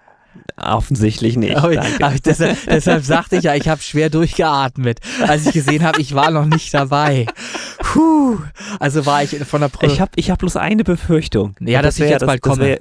Offensichtlich 0.57 1.37
nicht. 1.37 1.55
Aber 1.55 1.71
ich, 1.71 1.79
aber 2.03 2.13
ich, 2.13 2.21
deshalb, 2.21 2.57
deshalb 2.67 3.03
sagte 3.03 3.37
ich 3.37 3.43
ja, 3.43 3.55
ich 3.55 3.67
habe 3.67 3.81
schwer 3.81 4.09
durchgeatmet, 4.09 4.99
als 5.27 5.47
ich 5.47 5.53
gesehen 5.53 5.83
habe, 5.83 5.99
ich 6.01 6.13
war 6.13 6.31
noch 6.31 6.45
nicht 6.45 6.73
dabei. 6.73 7.25
Puh, 7.79 8.39
also 8.79 9.05
war 9.05 9.23
ich 9.23 9.37
von 9.45 9.61
der 9.61 9.69
Pro 9.69 9.85
Ich 9.87 9.99
habe 9.99 10.11
ich 10.15 10.29
hab 10.29 10.39
bloß 10.39 10.57
eine 10.57 10.83
Befürchtung. 10.83 11.55
Ja, 11.59 11.81
dass 11.81 11.95
ich 11.95 12.01
wär- 12.03 12.11
jetzt 12.11 12.25
bald 12.25 12.41
komme. 12.41 12.63
wär- 12.63 12.79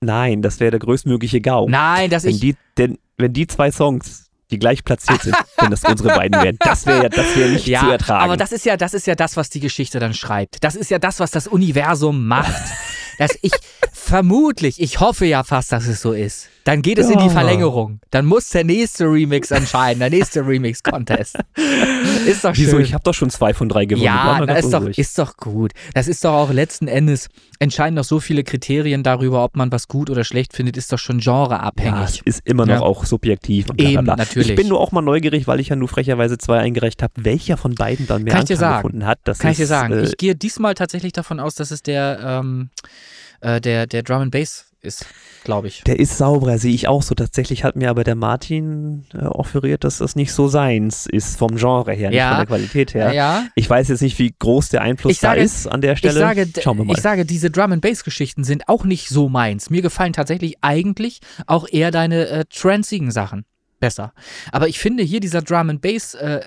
nein, 0.00 0.42
das 0.42 0.60
wäre 0.60 0.70
der 0.72 0.80
größtmögliche 0.80 1.40
GAU. 1.40 1.68
Nein, 1.68 2.10
dass 2.10 2.24
wenn, 2.24 2.32
ich. 2.32 2.40
die, 2.40 2.56
denn, 2.76 2.98
wenn 3.16 3.32
die 3.32 3.46
zwei 3.46 3.70
Songs, 3.70 4.26
die 4.50 4.58
gleich 4.58 4.84
platziert 4.84 5.22
sind, 5.22 5.36
wenn 5.58 5.70
das 5.70 5.82
unsere 5.84 6.10
beiden 6.10 6.40
wären, 6.42 6.56
das 6.60 6.86
wäre 6.86 7.04
ja 7.04 7.08
das 7.08 7.36
wär 7.36 7.48
nicht 7.48 7.66
ja, 7.66 7.80
zu 7.80 7.90
ertragen. 7.90 8.24
aber 8.24 8.36
das 8.36 8.52
ist 8.52 8.64
ja, 8.66 8.76
das 8.76 8.94
ist 8.94 9.06
ja 9.06 9.14
das, 9.14 9.36
was 9.36 9.48
die 9.50 9.60
Geschichte 9.60 9.98
dann 9.98 10.14
schreibt. 10.14 10.62
Das 10.62 10.76
ist 10.76 10.90
ja 10.90 10.98
das, 10.98 11.18
was 11.18 11.30
das 11.30 11.46
Universum 11.46 12.26
macht. 12.26 12.54
dass 13.18 13.36
ich 13.40 13.52
vermutlich, 13.92 14.80
ich 14.80 15.00
hoffe 15.00 15.24
ja 15.24 15.42
fast, 15.42 15.72
dass 15.72 15.86
es 15.86 16.00
so 16.02 16.12
ist. 16.12 16.48
Dann 16.66 16.82
geht 16.82 16.98
es 16.98 17.08
in 17.08 17.18
die 17.20 17.26
Ja. 17.26 17.30
Verlängerung. 17.30 18.00
Dann 18.10 18.26
muss 18.26 18.48
der 18.50 18.64
nächste 18.64 19.04
Remix 19.04 19.52
entscheiden, 19.52 20.00
der 20.00 20.10
nächste 20.10 20.40
Remix-Contest. 20.44 21.36
Ist 22.26 22.44
doch 22.44 22.56
schön. 22.56 22.66
Wieso? 22.66 22.78
Ich 22.80 22.92
habe 22.92 23.04
doch 23.04 23.14
schon 23.14 23.30
zwei 23.30 23.54
von 23.54 23.68
drei 23.68 23.84
gewonnen. 23.84 24.04
Ja, 24.04 24.44
das 24.44 24.64
ist 24.64 24.72
doch, 24.74 24.84
ist 24.88 25.16
doch 25.16 25.36
gut. 25.36 25.70
Das 25.94 26.08
ist 26.08 26.24
doch 26.24 26.32
auch 26.32 26.50
letzten 26.52 26.88
Endes, 26.88 27.28
entscheiden 27.60 27.94
doch 27.94 28.02
so 28.04 28.18
viele 28.18 28.42
Kriterien 28.42 29.04
darüber, 29.04 29.44
ob 29.44 29.54
man 29.54 29.70
was 29.70 29.86
gut 29.86 30.10
oder 30.10 30.24
schlecht 30.24 30.54
findet, 30.54 30.76
ist 30.76 30.92
doch 30.92 30.98
schon 30.98 31.20
ja, 31.20 31.44
genreabhängig. 31.44 32.22
ist 32.24 32.40
immer 32.44 32.66
noch 32.66 32.74
Ja. 32.74 32.80
auch 32.80 33.04
subjektiv. 33.04 33.70
Und 33.70 33.80
Eben, 33.80 34.02
bla. 34.02 34.16
natürlich. 34.16 34.50
Ich 34.50 34.56
bin 34.56 34.66
nur 34.66 34.80
auch 34.80 34.90
mal 34.90 35.02
neugierig, 35.02 35.46
weil 35.46 35.60
ich 35.60 35.68
ja 35.68 35.76
nur 35.76 35.86
frecherweise 35.86 36.36
zwei 36.36 36.58
eingereicht 36.58 37.00
habe, 37.00 37.12
welcher 37.18 37.56
von 37.56 37.76
beiden 37.76 38.08
dann 38.08 38.24
mehr 38.24 38.34
Kann 38.34 38.44
ich 38.48 38.58
sagen. 38.58 38.82
gefunden 38.82 39.06
hat. 39.06 39.20
Das 39.22 39.38
Kann 39.38 39.52
ich 39.52 39.60
ist, 39.60 39.62
dir 39.62 39.66
sagen. 39.68 39.92
Äh, 39.94 40.02
ich 40.02 40.16
gehe 40.16 40.34
diesmal 40.34 40.74
tatsächlich 40.74 41.12
davon 41.12 41.38
aus, 41.38 41.54
dass 41.54 41.70
es 41.70 41.82
der, 41.84 42.18
ähm, 42.24 42.70
äh, 43.40 43.60
der, 43.60 43.86
der 43.86 44.02
Drum 44.02 44.22
and 44.22 44.30
Bass 44.32 44.65
ist, 44.86 45.04
glaube 45.44 45.68
ich. 45.68 45.82
der 45.84 45.98
ist 46.00 46.16
sauberer, 46.16 46.56
sehe 46.58 46.72
ich 46.74 46.88
auch 46.88 47.02
so. 47.02 47.14
Tatsächlich 47.14 47.62
hat 47.64 47.76
mir 47.76 47.90
aber 47.90 48.04
der 48.04 48.14
Martin 48.14 49.04
äh, 49.12 49.18
offeriert, 49.24 49.84
dass 49.84 49.98
das 49.98 50.16
nicht 50.16 50.32
so 50.32 50.48
seins 50.48 51.06
ist, 51.06 51.36
vom 51.36 51.56
Genre 51.56 51.92
her, 51.92 52.08
nicht 52.10 52.16
Ja. 52.18 52.28
von 52.30 52.36
der 52.38 52.46
Qualität 52.46 52.94
her. 52.94 53.12
Ja. 53.12 53.46
Ich 53.54 53.68
weiß 53.68 53.88
jetzt 53.88 54.00
nicht, 54.00 54.18
wie 54.18 54.34
groß 54.38 54.70
der 54.70 54.80
Einfluss 54.82 55.12
Ich 55.12 55.18
sage- 55.20 55.38
da 55.40 55.44
ist 55.44 55.66
an 55.66 55.80
der 55.82 55.92
Ich 55.92 55.98
Stelle. 55.98 56.20
sage, 56.20 56.46
d- 56.46 56.62
Schauen 56.62 56.78
wir 56.78 56.84
mal. 56.86 56.94
ich 56.94 57.02
sage, 57.02 57.26
diese 57.26 57.50
Drum 57.50 57.72
and 57.72 57.82
Bass 57.82 58.04
Geschichten 58.04 58.44
sind 58.44 58.68
auch 58.68 58.84
nicht 58.84 59.08
so 59.08 59.28
meins. 59.28 59.68
Mir 59.68 59.82
gefallen 59.82 60.12
tatsächlich 60.14 60.54
eigentlich 60.62 61.20
auch 61.46 61.68
eher 61.70 61.90
deine 61.90 62.28
äh, 62.28 62.44
transigen 62.48 63.10
Sachen 63.10 63.44
besser. 63.78 64.12
Aber 64.52 64.68
ich 64.68 64.78
finde 64.78 65.02
hier 65.02 65.20
dieser 65.20 65.42
Drum 65.42 65.68
and 65.68 65.82
Bass 65.82 66.14
äh, 66.14 66.40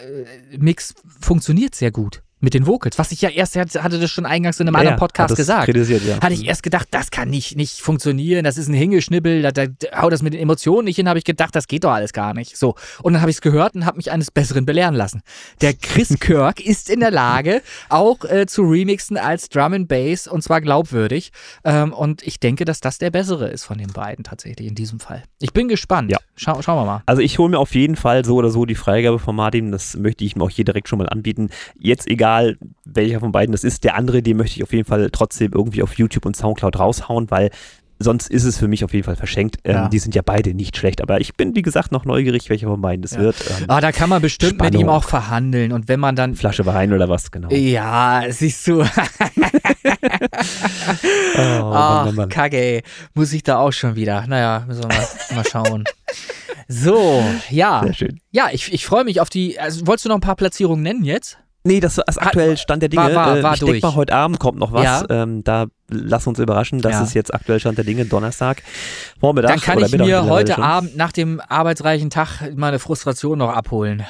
Mix 0.58 0.96
funktioniert 1.22 1.76
sehr 1.76 1.92
gut 1.92 2.24
mit 2.40 2.54
den 2.54 2.66
Vocals. 2.66 2.98
Was 2.98 3.12
ich 3.12 3.22
ja 3.22 3.30
erst 3.30 3.56
hatte, 3.56 4.00
das 4.00 4.12
schon 4.12 4.26
eingangs 4.26 4.60
in 4.60 4.68
einem 4.68 4.76
Ja, 4.76 4.80
anderen 4.80 5.00
Podcast 5.00 5.36
gesagt. 5.36 5.66
Kritisiert, 5.66 6.04
ja. 6.06 6.22
Hatte 6.22 6.34
ich 6.34 6.46
erst 6.46 6.64
gedacht, 6.64 6.88
das 6.92 7.12
kann 7.12 7.30
nicht, 7.30 7.56
nicht 7.56 7.82
funktionieren, 7.82 8.44
das 8.44 8.58
ist 8.58 8.68
ein 8.68 8.74
Hingeschnibbel, 8.74 9.42
da, 9.42 9.52
da, 9.52 9.66
haut 10.02 10.14
das 10.14 10.22
mit 10.22 10.34
den 10.34 10.42
Emotionen 10.42 10.86
nicht 10.86 10.96
hin, 10.96 11.10
habe 11.10 11.20
ich 11.20 11.26
gedacht, 11.26 11.56
das 11.56 11.68
geht 11.68 11.84
doch 11.84 11.92
alles 11.92 12.14
gar 12.14 12.34
nicht. 12.34 12.58
So. 12.58 12.76
Und 13.02 13.14
dann 13.14 13.22
habe 13.22 13.32
ich 13.32 13.38
es 13.38 13.42
gehört 13.42 13.76
und 13.76 13.86
habe 13.86 13.98
mich 13.98 14.12
eines 14.12 14.32
Besseren 14.32 14.66
belehren 14.66 14.96
lassen. 14.96 15.22
Der 15.62 15.74
Chris 15.74 16.10
Kirk 16.20 16.66
ist 16.66 16.90
in 16.90 17.02
der 17.02 17.12
Lage, 17.12 17.62
auch 17.90 18.24
äh, 18.26 18.46
zu 18.46 18.64
remixen 18.64 19.18
als 19.18 19.50
Drum 19.50 19.74
and 19.74 19.88
Bass 19.88 20.28
und 20.28 20.42
zwar 20.42 20.62
glaubwürdig. 20.62 21.32
Ähm, 21.64 21.94
und 21.94 22.26
ich 22.26 22.40
denke, 22.40 22.66
dass 22.66 22.80
das 22.80 22.98
der 22.98 23.12
bessere 23.12 23.50
ist 23.50 23.66
von 23.66 23.78
den 23.78 23.92
beiden 23.92 24.24
tatsächlich 24.24 24.68
in 24.68 24.76
diesem 24.76 25.00
Fall. 25.00 25.24
Ich 25.40 25.54
bin 25.54 25.68
gespannt. 25.68 26.12
Ja. 26.12 26.20
Schau, 26.36 26.62
schauen 26.62 26.78
wir 26.78 26.86
mal. 26.86 27.04
Also 27.06 27.22
ich 27.22 27.38
hole 27.38 27.50
mir 27.50 27.60
auf 27.60 27.76
jeden 27.76 27.96
Fall 27.96 28.24
so 28.24 28.36
oder 28.36 28.50
so 28.50 28.66
die 28.66 28.76
Freigabe 28.76 29.20
von 29.20 29.36
Martin, 29.36 29.72
das 29.72 29.98
möchte 29.98 30.24
ich 30.24 30.36
ihm 30.36 30.42
auch 30.42 30.50
hier 30.50 30.66
direkt 30.66 30.88
schon 30.88 31.00
mal 31.00 31.10
anbieten. 31.10 31.50
Jetzt 31.78 32.08
egal, 32.08 32.29
welcher 32.86 33.20
von 33.20 33.32
beiden 33.32 33.52
das 33.52 33.64
ist, 33.64 33.84
der 33.84 33.96
andere, 33.96 34.22
den 34.22 34.38
möchte 34.38 34.58
ich 34.58 34.64
auf 34.64 34.74
jeden 34.74 34.86
Fall 34.86 35.10
trotzdem 35.12 35.52
irgendwie 35.54 35.84
auf 35.84 35.94
YouTube 35.96 36.26
und 36.26 36.36
Soundcloud 36.36 36.78
raushauen, 36.80 37.30
weil 37.32 37.50
sonst 38.02 38.30
ist 38.30 38.46
es 38.46 38.58
für 38.58 38.70
mich 38.70 38.86
auf 38.86 38.94
jeden 38.94 39.04
Fall 39.04 39.18
verschenkt. 39.18 39.58
Ähm, 39.66 39.76
Ja. 39.76 39.88
Die 39.90 40.00
sind 40.00 40.16
ja 40.16 40.22
beide 40.24 40.54
nicht 40.54 40.78
schlecht, 40.78 41.02
aber 41.02 41.20
ich 41.20 41.34
bin, 41.36 41.54
wie 41.56 41.62
gesagt, 41.62 41.92
noch 41.92 42.06
neugierig, 42.06 42.50
welcher 42.50 42.68
von 42.68 42.80
beiden 42.80 43.02
das 43.02 43.12
Ja. 43.12 43.20
wird. 43.20 43.36
Ähm, 43.60 43.66
Ah, 43.68 43.82
da 43.82 43.92
kann 43.92 44.08
man 44.10 44.22
bestimmt 44.22 44.54
mit 44.54 44.68
Spannung. 44.70 44.82
ihm 44.84 44.90
auch 44.90 45.04
verhandeln. 45.04 45.74
Und 45.74 45.90
wenn 45.90 46.00
man 46.00 46.16
dann 46.16 46.36
Flasche 46.36 46.66
Wein 46.66 46.94
oder 46.94 47.10
was, 47.10 47.30
genau. 47.30 47.50
ja, 47.52 48.24
siehst 48.30 48.66
du. 48.68 48.84
Oh, 51.38 51.42
Ach, 51.42 52.06
Mann, 52.06 52.06
Mann, 52.06 52.16
Mann. 52.16 52.30
Kacke, 52.30 52.58
ey. 52.58 52.84
Muss 53.14 53.34
ich 53.34 53.44
da 53.44 53.58
auch 53.60 53.72
schon 53.72 53.96
wieder. 53.96 54.26
Naja, 54.28 54.64
müssen 54.68 54.84
wir 54.84 54.88
mal, 54.90 55.08
mal 55.36 55.46
schauen. 55.46 55.84
So, 56.68 57.24
ja. 57.50 57.82
Sehr 57.84 57.94
schön. 57.94 58.20
Ja, 58.32 58.50
ich, 58.52 58.72
ich 58.74 58.86
freue 58.86 59.04
mich 59.04 59.22
auf 59.22 59.30
die. 59.30 59.60
Also, 59.60 59.86
wolltest 59.88 60.06
du 60.06 60.10
noch 60.10 60.16
ein 60.18 60.22
paar 60.22 60.36
Platzierungen 60.36 60.84
nennen 60.84 61.04
jetzt? 61.04 61.38
Nee, 61.70 61.80
das 61.80 62.00
ist 62.00 62.18
aktuell 62.18 62.58
Stand 62.58 62.82
der 62.82 62.90
Dinge. 62.90 63.04
war- 63.04 63.28
war- 63.28 63.38
Äh, 63.38 63.44
war 63.44 63.54
ich 63.54 63.60
denke 63.60 63.80
mal, 63.86 63.94
heute 63.96 64.14
Abend 64.16 64.40
kommt 64.40 64.58
noch 64.58 64.72
was. 64.74 64.84
Ja. 64.84 65.04
Ähm, 65.10 65.44
da 65.44 65.68
lass 65.88 66.26
uns 66.26 66.40
überraschen. 66.40 66.82
Das 66.82 66.94
Ja. 66.94 67.04
ist 67.04 67.14
jetzt 67.14 67.32
aktuell 67.34 67.60
Stand 67.60 67.78
der 67.78 67.86
Dinge, 67.86 68.06
Donnerstag, 68.06 68.64
Vormittag. 69.20 69.52
Dann 69.52 69.62
kann 69.62 69.80
ich 69.80 69.96
mir 69.96 70.26
heute 70.26 70.54
schon. 70.54 70.64
Abend 70.64 70.98
nach 70.98 71.12
dem 71.12 71.40
arbeitsreichen 71.48 72.10
Tag 72.10 72.42
meine 72.56 72.80
Frustration 72.80 73.38
noch 73.38 73.50
abholen. 73.56 74.04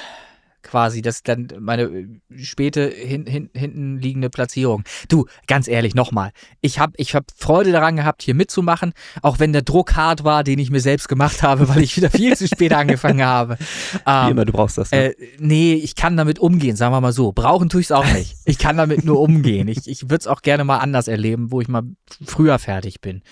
Quasi, 0.62 1.00
das 1.00 1.16
ist 1.16 1.28
dann 1.28 1.48
meine 1.58 1.82
äh, 1.82 2.08
späte 2.36 2.86
hin, 2.88 3.26
hin, 3.26 3.50
hinten 3.54 3.98
liegende 3.98 4.28
Platzierung. 4.28 4.84
Du, 5.08 5.26
ganz 5.46 5.68
ehrlich, 5.68 5.94
nochmal. 5.94 6.32
Ich 6.60 6.78
habe 6.78 6.92
ich 6.96 7.14
hab 7.14 7.24
Freude 7.36 7.72
daran 7.72 7.96
gehabt, 7.96 8.22
hier 8.22 8.34
mitzumachen, 8.34 8.92
auch 9.22 9.38
wenn 9.38 9.52
der 9.52 9.62
Druck 9.62 9.96
hart 9.96 10.24
war, 10.24 10.44
den 10.44 10.58
ich 10.58 10.70
mir 10.70 10.80
selbst 10.80 11.08
gemacht 11.08 11.42
habe, 11.42 11.68
weil 11.68 11.82
ich 11.82 11.96
wieder 11.96 12.10
viel 12.10 12.36
zu 12.36 12.46
spät 12.46 12.72
angefangen 12.72 13.24
habe. 13.24 13.56
Wie 13.92 13.98
Ähm, 14.06 14.30
immer, 14.32 14.44
du 14.44 14.52
brauchst 14.52 14.78
das. 14.78 14.90
Ne? 14.90 15.14
Äh, 15.14 15.14
nee, 15.38 15.74
ich 15.74 15.94
kann 15.94 16.16
damit 16.16 16.38
umgehen, 16.38 16.76
sagen 16.76 16.92
wir 16.92 17.00
mal 17.00 17.12
so. 17.12 17.32
Brauchen 17.32 17.68
tue 17.68 17.80
ich 17.80 17.86
es 17.86 17.92
auch 17.92 18.10
nicht. 18.12 18.36
Ich 18.44 18.58
kann 18.58 18.76
damit 18.76 19.04
nur 19.04 19.20
umgehen. 19.20 19.68
Ich, 19.68 19.88
ich 19.88 20.02
würde 20.04 20.16
es 20.16 20.26
auch 20.26 20.42
gerne 20.42 20.64
mal 20.64 20.78
anders 20.78 21.08
erleben, 21.08 21.50
wo 21.52 21.60
ich 21.60 21.68
mal 21.68 21.82
früher 22.26 22.58
fertig 22.58 23.00
bin. 23.00 23.22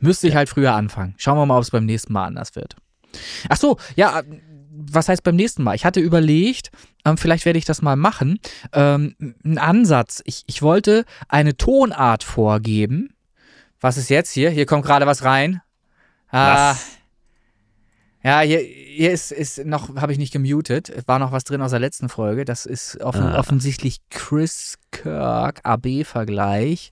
Müsste 0.00 0.28
ich 0.28 0.36
halt 0.36 0.48
früher 0.48 0.74
anfangen. 0.74 1.14
Schauen 1.18 1.38
wir 1.38 1.46
mal, 1.46 1.56
ob 1.56 1.62
es 1.62 1.70
beim 1.70 1.84
nächsten 1.86 2.12
Mal 2.12 2.26
anders 2.26 2.54
wird. 2.54 2.76
Ach 3.48 3.56
so, 3.56 3.78
ja, 3.94 4.22
was 4.90 5.08
heißt 5.08 5.22
beim 5.22 5.36
nächsten 5.36 5.62
Mal? 5.62 5.74
Ich 5.74 5.84
hatte 5.84 6.00
überlegt, 6.00 6.70
ähm, 7.04 7.16
vielleicht 7.18 7.44
werde 7.44 7.58
ich 7.58 7.64
das 7.64 7.82
mal 7.82 7.96
machen. 7.96 8.38
Ähm, 8.72 9.14
ein 9.44 9.58
Ansatz. 9.58 10.22
Ich, 10.24 10.44
ich 10.46 10.62
wollte 10.62 11.04
eine 11.28 11.56
Tonart 11.56 12.24
vorgeben. 12.24 13.10
Was 13.80 13.96
ist 13.96 14.08
jetzt 14.10 14.32
hier? 14.32 14.50
Hier 14.50 14.66
kommt 14.66 14.84
gerade 14.84 15.06
was 15.06 15.22
rein. 15.24 15.60
Ah, 16.30 16.70
Was? 16.70 16.86
Ja, 18.26 18.40
hier, 18.40 18.58
hier 18.58 19.12
ist, 19.12 19.30
ist 19.30 19.64
noch, 19.64 19.94
habe 19.96 20.10
ich 20.10 20.18
nicht 20.18 20.32
gemutet. 20.32 20.88
Es 20.88 21.06
War 21.06 21.18
noch 21.20 21.30
was 21.30 21.44
drin 21.44 21.60
aus 21.62 21.70
der 21.70 21.78
letzten 21.80 22.08
Folge. 22.08 22.44
Das 22.44 22.66
ist 22.66 23.00
offen, 23.00 23.22
Ah. 23.22 23.38
offensichtlich 23.38 23.98
Chris 24.10 24.78
Kirk, 24.90 25.60
AB-Vergleich. 25.62 26.90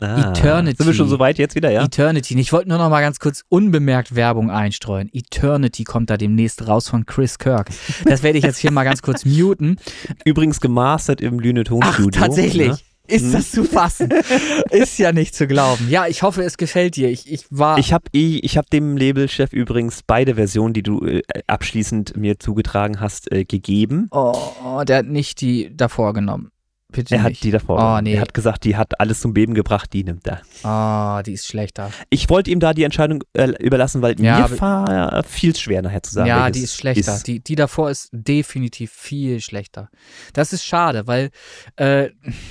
Ah, 0.00 0.30
Eternity. 0.32 0.76
Sind 0.76 0.86
wir 0.86 0.94
schon 0.94 1.08
so 1.08 1.18
weit 1.18 1.38
jetzt 1.38 1.54
wieder, 1.54 1.70
ja? 1.70 1.84
Eternity. 1.84 2.38
Ich 2.38 2.52
wollte 2.52 2.68
nur 2.68 2.78
noch 2.78 2.90
mal 2.90 3.00
ganz 3.00 3.18
kurz 3.20 3.42
unbemerkt 3.48 4.14
Werbung 4.14 4.50
einstreuen. 4.50 5.08
Eternity 5.12 5.84
kommt 5.84 6.10
da 6.10 6.16
demnächst 6.16 6.66
raus 6.66 6.88
von 6.88 7.06
Chris 7.06 7.38
Kirk. 7.38 7.70
Das 8.04 8.22
werde 8.22 8.36
ich 8.38 8.44
jetzt 8.44 8.58
hier 8.58 8.70
mal 8.70 8.84
ganz 8.84 9.00
kurz 9.00 9.24
muten. 9.24 9.76
Übrigens 10.26 10.60
gemastert 10.60 11.20
im 11.22 11.38
Lüne 11.40 11.60
Ach, 11.60 11.68
Tonstudio. 11.68 12.20
tatsächlich. 12.20 12.68
Ne? 12.68 12.78
Ist 13.08 13.34
das 13.34 13.50
zu 13.50 13.64
fassen? 13.64 14.10
Ist 14.70 14.98
ja 14.98 15.12
nicht 15.12 15.34
zu 15.34 15.46
glauben. 15.46 15.88
Ja, 15.88 16.06
ich 16.06 16.22
hoffe, 16.22 16.42
es 16.42 16.56
gefällt 16.56 16.96
dir. 16.96 17.08
Ich, 17.10 17.30
ich 17.30 17.46
war. 17.50 17.78
Ich 17.78 17.92
habe 17.92 18.04
ich 18.12 18.56
hab 18.56 18.70
dem 18.70 18.96
Labelchef 18.96 19.52
übrigens 19.52 20.02
beide 20.06 20.34
Versionen, 20.34 20.74
die 20.74 20.82
du 20.82 21.04
äh, 21.04 21.22
abschließend 21.46 22.16
mir 22.16 22.38
zugetragen 22.38 23.00
hast, 23.00 23.30
äh, 23.32 23.44
gegeben. 23.44 24.08
oh, 24.10 24.34
oh, 24.64 24.82
der 24.84 24.98
hat 24.98 25.06
nicht 25.06 25.40
die 25.40 25.74
davor 25.74 26.12
genommen. 26.12 26.50
Bitte 26.92 27.16
Er 27.16 27.22
hat 27.24 27.30
nicht. 27.30 27.42
die 27.42 27.50
davor. 27.50 27.78
Oh, 27.98 28.00
nee. 28.00 28.14
Er 28.14 28.20
hat 28.20 28.32
gesagt, 28.32 28.62
die 28.62 28.76
hat 28.76 29.00
alles 29.00 29.20
zum 29.20 29.34
Beben 29.34 29.54
gebracht, 29.54 29.92
die 29.92 30.04
nimmt 30.04 30.24
er. 30.28 30.40
Oh, 30.62 31.20
die 31.22 31.32
ist 31.32 31.46
schlechter. 31.48 31.90
Ich 32.10 32.30
wollte 32.30 32.50
ihm 32.52 32.60
da 32.60 32.72
die 32.74 32.84
Entscheidung 32.84 33.24
äh, 33.32 33.48
überlassen, 33.58 34.02
weil 34.02 34.18
Ja, 34.20 34.46
mir 34.48 34.60
war 34.60 35.22
viel 35.24 35.56
schwer 35.56 35.82
nachher 35.82 36.02
zu 36.04 36.12
sagen. 36.14 36.28
ja, 36.28 36.48
die 36.50 36.60
ist 36.60 36.76
schlechter. 36.76 37.18
Die, 37.26 37.40
die 37.40 37.56
davor 37.56 37.90
ist 37.90 38.08
definitiv 38.12 38.92
viel 38.92 39.40
schlechter. 39.40 39.90
Das 40.32 40.52
ist 40.52 40.64
schade, 40.64 41.08
weil 41.08 41.30
äh, 41.74 42.10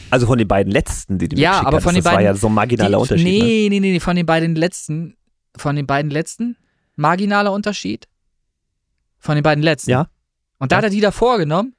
also 0.10 0.28
von 0.28 0.38
den 0.38 0.50
beiden 0.50 0.70
letzten, 0.72 1.18
die 1.18 1.30
du 1.30 1.38
Ja, 1.38 1.62
aber 1.66 1.80
von 1.80 1.94
den 1.94 2.04
das 2.04 2.12
war 2.12 2.18
beiden- 2.18 2.26
ja 2.26 2.36
so 2.36 2.48
ein 2.48 2.54
marginaler 2.54 2.98
die, 2.98 3.02
Unterschied. 3.02 3.26
Ne? 3.26 3.32
Nee, 3.46 3.68
nee, 3.70 3.80
nee, 3.80 3.92
nee, 3.94 4.00
von 4.02 4.18
den 4.18 4.26
beiden 4.26 4.56
letzten, 4.56 5.16
von 5.56 5.78
den 5.78 5.88
beiden 5.88 6.12
letzten, 6.12 6.58
marginaler 6.98 7.54
Unterschied. 7.54 8.10
Von 9.18 9.36
den 9.36 9.44
beiden 9.44 9.64
letzten. 9.64 9.92
Ja. 9.92 10.10
Und 10.60 10.74
da 10.74 10.76
Ja. 10.76 10.78
hat 10.80 10.84
er 10.84 10.90
die 10.90 11.00
davor 11.02 11.38
genommen. 11.38 11.74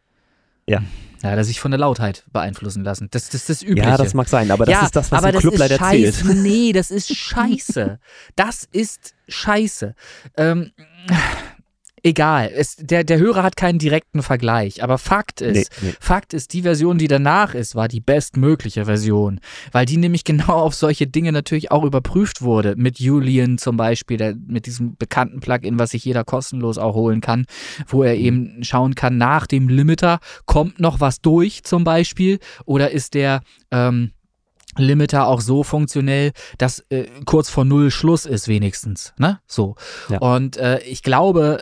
Ja. 0.67 0.83
Da 1.27 1.33
hat 1.33 1.39
er 1.39 1.45
sich 1.45 1.59
von 1.59 1.73
der 1.73 1.81
Lautheit 1.81 2.25
beeinflussen 2.33 2.85
lassen. 2.85 3.09
Das, 3.11 3.25
das 3.25 3.35
ist 3.35 3.49
das 3.49 3.63
Übliche. 3.65 3.89
Ja, 3.89 3.97
das 3.97 4.15
mag 4.15 4.29
sein, 4.29 4.53
aber 4.53 4.65
das 4.65 4.73
ja, 4.73 4.85
ist 4.85 4.95
das, 4.95 5.11
was 5.11 5.19
aber 5.19 5.33
der 5.33 5.33
das 5.33 5.41
Club 5.41 5.55
ist 5.55 5.59
leider 5.59 5.77
scheiße. 5.77 6.25
zählt. 6.25 6.37
Nee, 6.37 6.73
das 6.73 6.93
ist 6.93 7.17
scheiße. 7.17 7.99
Das 8.37 8.69
ist 8.71 9.15
scheiße. 9.27 9.97
Ähm, 10.37 10.71
egal. 12.07 12.51
Es, 12.55 12.77
der, 12.77 13.05
der 13.05 13.19
Hörer 13.19 13.43
hat 13.43 13.57
keinen 13.57 13.79
direkten 13.79 14.23
Vergleich. 14.23 14.83
Aber 14.83 14.97
Fakt 14.97 15.41
ist, 15.41 15.71
Nee, 15.83 15.89
nee. 15.89 15.95
Fakt 16.01 16.33
ist, 16.33 16.53
die 16.53 16.63
Version, 16.63 16.99
die 16.99 17.09
danach 17.09 17.55
ist, 17.55 17.75
war 17.75 17.89
die 17.89 18.01
bestmögliche 18.01 18.85
Version. 18.85 19.41
Weil 19.73 19.87
die 19.87 19.97
nämlich 19.97 20.25
genau 20.25 20.55
auf 20.55 20.75
solche 20.75 21.07
Dinge 21.07 21.33
natürlich 21.33 21.71
auch 21.71 21.85
überprüft 21.85 22.43
wurde. 22.43 22.75
Mit 22.77 23.01
Julian 23.01 23.59
zum 23.59 23.77
Beispiel, 23.77 24.17
der, 24.17 24.35
mit 24.35 24.67
diesem 24.67 24.97
bekannten 24.97 25.41
Plugin, 25.41 25.79
was 25.79 25.91
sich 25.91 26.05
jeder 26.05 26.25
kostenlos 26.25 26.79
auch 26.79 26.95
holen 26.95 27.21
kann, 27.21 27.47
wo 27.89 28.03
er 28.03 28.15
eben 28.15 28.63
schauen 28.63 28.95
kann, 28.95 29.19
nach 29.19 29.47
dem 29.47 29.69
Limiter 29.69 30.21
kommt 30.47 30.79
noch 30.81 31.01
was 31.01 31.21
durch 31.21 31.65
zum 31.65 31.85
Beispiel 31.85 32.39
oder 32.65 32.91
ist 32.91 33.15
der 33.15 33.41
ähm, 33.71 34.13
Limiter 34.79 35.27
auch 35.27 35.41
so 35.41 35.63
funktionell, 35.63 36.33
dass 36.59 36.81
äh, 36.91 37.07
kurz 37.25 37.51
vor 37.51 37.65
Null 37.65 37.91
Schluss 37.91 38.27
ist 38.27 38.49
wenigstens, 38.49 39.15
ne? 39.19 39.41
So. 39.47 39.77
Ja. 40.09 40.19
Und 40.19 40.57
äh, 40.57 40.81
ich 40.81 41.03
glaube, 41.03 41.61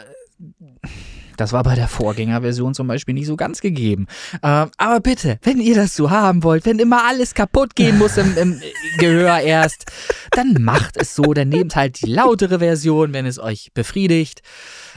das 1.36 1.52
war 1.52 1.62
bei 1.62 1.74
der 1.74 1.88
Vorgängerversion 1.88 2.74
zum 2.74 2.86
Beispiel 2.86 3.14
nicht 3.14 3.26
so 3.26 3.36
ganz 3.36 3.60
gegeben. 3.60 4.06
Ähm, 4.42 4.70
aber 4.76 5.00
bitte, 5.00 5.38
wenn 5.42 5.60
ihr 5.60 5.74
das 5.74 5.96
so 5.96 6.10
haben 6.10 6.42
wollt, 6.42 6.66
wenn 6.66 6.78
immer 6.78 7.04
alles 7.04 7.34
kaputt 7.34 7.74
gehen 7.74 7.98
muss 7.98 8.16
im, 8.16 8.36
im 8.36 8.60
Gehör 8.98 9.40
erst, 9.40 9.86
dann 10.30 10.62
macht 10.62 10.96
es 10.96 11.14
so. 11.14 11.34
Dann 11.34 11.48
nehmt 11.48 11.76
halt 11.76 12.02
die 12.02 12.10
lautere 12.10 12.58
Version, 12.60 13.12
wenn 13.12 13.26
es 13.26 13.38
euch 13.38 13.70
befriedigt. 13.74 14.42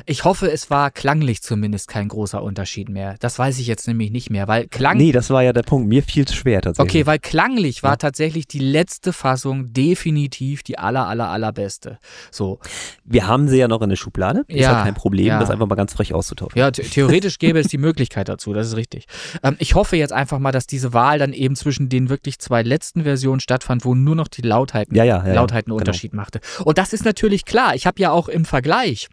Ich 0.05 0.23
hoffe, 0.23 0.51
es 0.51 0.69
war 0.69 0.91
klanglich 0.91 1.41
zumindest 1.41 1.87
kein 1.87 2.07
großer 2.07 2.41
Unterschied 2.43 2.89
mehr. 2.89 3.15
Das 3.19 3.39
weiß 3.39 3.59
ich 3.59 3.67
jetzt 3.67 3.87
nämlich 3.87 4.11
nicht 4.11 4.29
mehr, 4.29 4.47
weil 4.47 4.67
Klang. 4.67 4.97
Nee, 4.97 5.11
das 5.11 5.29
war 5.29 5.43
ja 5.43 5.53
der 5.53 5.63
Punkt. 5.63 5.87
Mir 5.87 6.03
fiel 6.03 6.23
es 6.25 6.33
schwer 6.35 6.61
tatsächlich. 6.61 6.91
Okay, 7.01 7.05
weil 7.07 7.19
klanglich 7.19 7.83
war 7.83 7.91
Ja. 7.93 7.97
tatsächlich 7.97 8.47
die 8.47 8.59
letzte 8.59 9.13
Fassung 9.13 9.73
definitiv 9.73 10.63
die 10.63 10.77
aller, 10.77 11.07
aller, 11.07 11.29
allerbeste. 11.29 11.97
So. 12.31 12.59
Wir 13.03 13.27
haben 13.27 13.47
sie 13.47 13.57
ja 13.57 13.67
noch 13.67 13.81
in 13.81 13.89
der 13.89 13.95
Schublade. 13.95 14.43
Ist 14.47 14.59
Ja, 14.59 14.73
ja 14.73 14.83
kein 14.83 14.93
Problem, 14.93 15.27
ja. 15.27 15.39
das 15.39 15.49
einfach 15.49 15.67
mal 15.67 15.75
ganz 15.75 15.93
frech 15.93 16.13
auszutauschen. 16.13 16.57
Ja, 16.59 16.71
the 16.73 16.83
theoretisch 16.83 17.39
gäbe 17.39 17.59
es 17.59 17.67
die 17.67 17.77
Möglichkeit 17.77 18.29
dazu, 18.29 18.53
das 18.53 18.67
ist 18.67 18.75
richtig. 18.75 19.05
Ähm, 19.43 19.55
ich 19.59 19.75
hoffe 19.75 19.95
jetzt 19.97 20.13
einfach 20.13 20.39
mal, 20.39 20.51
dass 20.51 20.67
diese 20.67 20.93
Wahl 20.93 21.19
dann 21.19 21.33
eben 21.33 21.55
zwischen 21.55 21.89
den 21.89 22.09
wirklich 22.09 22.39
zwei 22.39 22.61
letzten 22.63 23.03
Versionen 23.03 23.39
stattfand, 23.39 23.85
wo 23.85 23.95
nur 23.95 24.15
noch 24.15 24.27
die 24.27 24.41
Lautheiten, 24.41 24.95
Ja, 24.95 25.03
ja, 25.03 25.25
ja, 25.25 25.33
Lautheiten 25.33 25.71
einen 25.71 25.77
genau. 25.77 25.89
Unterschied 25.89 26.13
machte. 26.13 26.39
Und 26.63 26.77
das 26.77 26.93
ist 26.93 27.05
natürlich 27.05 27.45
klar. 27.45 27.75
Ich 27.75 27.87
habe 27.87 27.99
ja 28.01 28.11
auch 28.11 28.27
im 28.29 28.45
Vergleich 28.45 29.07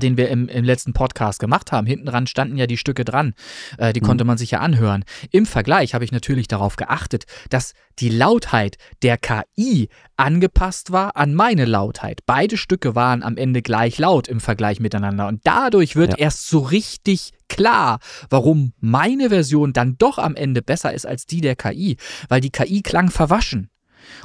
den 0.00 0.16
wir 0.16 0.28
im, 0.28 0.48
im 0.48 0.64
letzten 0.64 0.92
Podcast 0.92 1.40
gemacht 1.40 1.72
haben. 1.72 1.86
Hinten 1.86 2.06
dran 2.06 2.26
standen 2.26 2.56
ja 2.56 2.66
die 2.66 2.76
Stücke 2.76 3.04
dran. 3.04 3.34
Äh, 3.78 3.92
die 3.92 4.00
Mhm. 4.00 4.04
konnte 4.04 4.24
man 4.24 4.38
sich 4.38 4.52
ja 4.52 4.60
anhören. 4.60 5.04
Im 5.30 5.46
Vergleich 5.46 5.94
habe 5.94 6.04
ich 6.04 6.12
natürlich 6.12 6.48
darauf 6.48 6.76
geachtet, 6.76 7.24
dass 7.50 7.72
die 7.98 8.08
Lautheit 8.08 8.76
der 9.02 9.18
KI 9.18 9.88
angepasst 10.16 10.92
war 10.92 11.16
an 11.16 11.34
meine 11.34 11.64
Lautheit. 11.64 12.20
Beide 12.26 12.56
Stücke 12.56 12.94
waren 12.94 13.22
am 13.22 13.36
Ende 13.36 13.60
gleich 13.62 13.98
laut 13.98 14.28
im 14.28 14.40
Vergleich 14.40 14.78
miteinander. 14.80 15.26
Und 15.28 15.40
dadurch 15.44 15.96
wird 15.96 16.12
Ja. 16.12 16.18
erst 16.18 16.46
so 16.48 16.60
richtig 16.60 17.32
klar, 17.48 17.98
warum 18.30 18.72
meine 18.80 19.28
Version 19.30 19.72
dann 19.72 19.96
doch 19.98 20.18
am 20.18 20.36
Ende 20.36 20.62
besser 20.62 20.92
ist 20.94 21.06
als 21.06 21.26
die 21.26 21.40
der 21.40 21.56
KI. 21.56 21.96
Weil 22.28 22.40
die 22.40 22.50
KI 22.50 22.82
klang 22.82 23.10
verwaschen. 23.10 23.68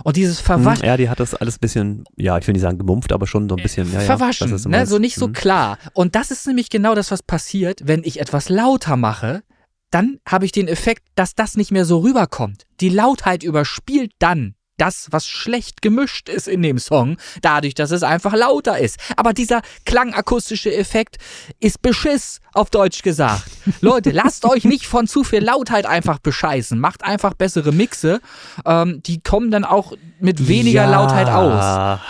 Und 0.03 0.15
dieses 0.17 0.39
Hm, 0.39 0.45
Verwaschen. 0.45 0.85
Ja, 0.85 0.97
die 0.97 1.09
hat 1.09 1.19
das 1.19 1.33
alles 1.33 1.55
ein 1.57 1.59
bisschen, 1.59 2.03
ja, 2.17 2.37
ich 2.37 2.47
will 2.47 2.53
nicht 2.53 2.61
sagen 2.61 2.77
gemumpft, 2.77 3.11
aber 3.11 3.27
schon 3.27 3.47
so 3.49 3.55
ein 3.55 3.61
bisschen, 3.61 3.91
ja, 3.91 3.99
ja. 3.99 4.05
verwaschen, 4.05 4.53
ist 4.53 4.67
ne? 4.67 4.85
so 4.85 4.99
nicht 4.99 5.15
so 5.15 5.27
Hm. 5.27 5.33
klar. 5.33 5.77
Und 5.93 6.15
das 6.15 6.31
ist 6.31 6.45
nämlich 6.47 6.69
genau 6.69 6.95
das, 6.95 7.11
was 7.11 7.23
passiert, 7.23 7.81
wenn 7.85 8.03
ich 8.03 8.19
etwas 8.19 8.49
lauter 8.49 8.97
mache. 8.97 9.43
Dann 9.89 10.19
habe 10.27 10.43
ich 10.43 10.51
den 10.51 10.67
Effekt, 10.67 11.03
dass 11.15 11.33
das 11.33 11.55
nicht 11.55 11.71
mehr 11.71 11.85
so 11.85 11.99
rüberkommt. 11.99 12.63
Die 12.81 12.89
Lautheit 12.89 13.43
überspielt 13.43 14.11
dann 14.19 14.55
das, 14.77 15.07
was 15.11 15.27
schlecht 15.27 15.81
gemischt 15.81 16.29
ist 16.29 16.47
in 16.47 16.61
dem 16.61 16.77
Song, 16.79 17.17
dadurch, 17.41 17.73
dass 17.73 17.91
es 17.91 18.03
einfach 18.03 18.33
lauter 18.33 18.77
ist. 18.77 18.97
Aber 19.15 19.33
dieser 19.33 19.61
klangakustische 19.85 20.73
Effekt 20.73 21.17
ist 21.59 21.81
Beschiss, 21.81 22.39
auf 22.53 22.69
Deutsch 22.69 23.03
gesagt. 23.03 23.43
Leute, 23.81 24.11
lasst 24.11 24.45
euch 24.45 24.65
nicht 24.65 24.87
von 24.87 25.07
zu 25.07 25.23
viel 25.23 25.43
Lautheit 25.43 25.85
einfach 25.85 26.19
bescheißen. 26.19 26.79
Macht 26.79 27.03
einfach 27.03 27.33
bessere 27.33 27.71
Mixe. 27.71 28.19
Ähm, 28.65 29.01
die 29.05 29.21
kommen 29.21 29.51
dann 29.51 29.63
auch 29.63 29.93
mit 30.19 30.47
weniger 30.47 30.83
ja. 30.83 30.89
Lautheit 30.89 31.29
aus. 31.29 31.99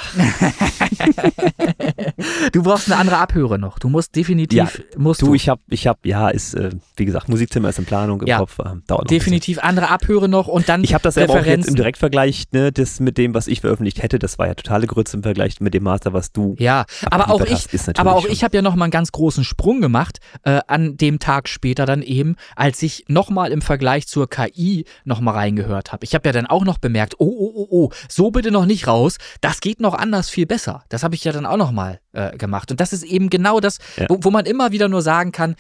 Du 2.52 2.64
brauchst 2.64 2.90
eine 2.90 3.00
andere 3.00 3.18
Abhöre 3.18 3.60
noch. 3.60 3.80
Du 3.80 3.90
musst 3.90 4.16
definitiv, 4.16 4.84
musst 4.98 5.22
Du, 5.22 5.28
du, 5.28 5.34
ich 5.36 5.50
hab, 5.50 5.60
ich 5.70 5.88
hab, 5.88 6.06
ja, 6.06 6.30
ist, 6.30 6.54
äh, 6.54 6.72
wie 6.96 7.06
gesagt, 7.06 7.30
Musikzimmer 7.30 7.70
ist 7.70 7.80
in 7.80 7.86
Planung 7.86 8.22
im 8.22 8.28
Ja. 8.28 8.40
Kopf, 8.40 8.60
äh, 8.60 8.64
dauert 8.88 9.10
definitiv 9.10 9.60
andere 9.60 9.90
Abhöre 9.90 10.28
noch 10.28 10.48
und 10.48 10.70
dann. 10.70 10.84
Ich 10.84 10.94
habe 10.94 11.04
das 11.04 11.18
aber 11.18 11.34
auch 11.34 11.46
jetzt 11.46 11.68
im 11.68 11.76
Direktvergleich, 11.76 12.46
ne, 12.58 12.72
das 12.72 13.00
mit 13.00 13.18
dem, 13.18 13.34
was 13.34 13.48
ich 13.48 13.62
veröffentlicht 13.62 14.02
hätte, 14.02 14.20
das 14.20 14.38
war 14.40 14.48
ja 14.48 14.54
totale 14.56 14.88
Grütze 14.88 15.18
im 15.18 15.24
Vergleich 15.24 15.60
mit 15.60 15.74
dem 15.74 15.84
Master, 15.84 16.14
was 16.14 16.32
du 16.32 16.56
ja, 16.60 16.86
aber 17.12 17.30
auch 17.30 17.42
ich, 17.42 17.52
hast, 17.74 18.00
aber 18.00 18.16
auch 18.16 18.24
schon- 18.24 18.32
ich 18.32 18.44
habe 18.44 18.56
ja 18.56 18.62
noch 18.62 18.76
mal 18.76 18.86
einen 18.86 18.92
ganz 18.92 19.12
großen 19.12 19.44
Sprung 19.44 19.82
gemacht 19.82 20.20
äh, 20.44 20.60
an 20.68 20.98
dem 20.98 21.20
Tag 21.20 21.48
später 21.50 21.86
dann 21.86 22.02
eben, 22.02 22.36
als 22.56 22.82
ich 22.84 23.06
noch 23.08 23.30
mal 23.30 23.52
im 23.52 23.62
Vergleich 23.62 24.08
zur 24.08 24.30
KI 24.30 24.86
noch 25.06 25.20
mal 25.22 25.32
reingehört 25.32 25.92
habe. 25.92 26.04
Ich 26.04 26.14
habe 26.16 26.28
ja 26.28 26.34
dann 26.34 26.46
auch 26.48 26.66
noch 26.66 26.78
bemerkt, 26.78 27.16
oh 27.20 27.26
oh 27.28 27.52
oh 27.56 27.68
oh, 27.70 27.90
so 28.10 28.32
bitte 28.32 28.52
noch 28.52 28.66
nicht 28.66 28.88
raus. 28.88 29.18
Das 29.42 29.60
geht 29.62 29.80
noch 29.80 29.94
anders 29.94 30.30
viel 30.30 30.46
besser. 30.46 30.84
Das 30.90 31.04
habe 31.04 31.16
ich 31.16 31.24
ja 31.24 31.32
dann 31.32 31.46
auch 31.46 31.58
noch 31.58 31.72
mal 31.72 32.00
äh, 32.14 32.36
gemacht 32.38 32.72
und 32.72 32.80
das 32.80 32.94
ist 32.94 33.04
eben 33.04 33.30
genau 33.30 33.60
das, 33.60 33.78
Ja. 33.98 34.06
wo, 34.10 34.18
wo 34.22 34.32
man 34.32 34.46
immer 34.46 34.72
wieder 34.72 34.88
nur 34.90 35.02
sagen 35.02 35.32
kann, 35.32 35.56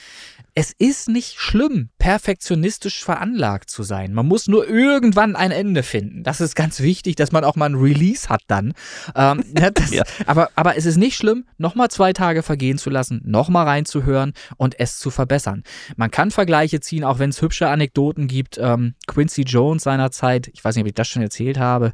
es 0.60 0.72
ist 0.72 1.08
nicht 1.08 1.40
schlimm, 1.40 1.90
perfektionistisch 2.00 3.04
veranlagt 3.04 3.70
zu 3.70 3.84
sein. 3.84 4.12
Man 4.12 4.26
muss 4.26 4.48
nur 4.48 4.68
irgendwann 4.68 5.36
ein 5.36 5.52
Ende 5.52 5.84
finden. 5.84 6.24
Das 6.24 6.42
ist 6.42 6.56
ganz 6.56 6.80
wichtig, 6.80 7.16
dass 7.16 7.32
man 7.32 7.44
auch 7.44 7.56
mal 7.56 7.68
ein 7.70 7.76
Release 7.76 8.28
hat 8.28 8.42
dann. 8.48 8.74
Ähm, 9.16 9.44
ja, 9.56 9.70
das, 9.72 9.92
Ja. 9.92 10.04
aber, 10.26 10.50
aber 10.56 10.76
es 10.76 10.88
ist 10.88 10.98
nicht 10.98 11.16
schlimm, 11.16 11.46
nochmal 11.60 11.90
zwei 11.90 12.12
Tage 12.12 12.42
vergehen 12.42 12.80
zu 12.80 12.90
lassen, 12.90 13.22
nochmal 13.24 13.68
reinzuhören 13.68 14.34
und 14.58 14.80
es 14.80 14.98
zu 14.98 15.12
verbessern. 15.12 15.62
Man 15.96 16.10
kann 16.10 16.32
Vergleiche 16.32 16.80
ziehen, 16.80 17.04
auch 17.04 17.20
wenn 17.20 17.30
es 17.30 17.40
hübsche 17.44 17.68
Anekdoten 17.70 18.28
gibt. 18.28 18.58
Ähm, 18.58 18.96
Quincy 19.06 19.44
Jones 19.44 19.84
seinerzeit, 19.84 20.48
ich 20.52 20.66
weiß 20.66 20.76
nicht, 20.76 20.82
ob 20.86 20.88
ich 20.88 20.96
das 20.96 21.08
schon 21.08 21.22
erzählt 21.22 21.60
habe, 21.60 21.94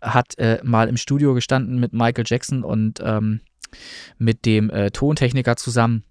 hat 0.00 0.38
äh, 0.38 0.60
mal 0.62 0.88
im 0.88 0.98
Studio 0.98 1.34
gestanden 1.34 1.80
mit 1.80 1.92
Michael 1.92 2.22
Jackson 2.24 2.62
und 2.62 3.00
ähm, 3.02 3.40
mit 4.18 4.46
dem 4.46 4.70
äh, 4.70 4.92
Tontechniker 4.92 5.56
zusammen. 5.56 6.04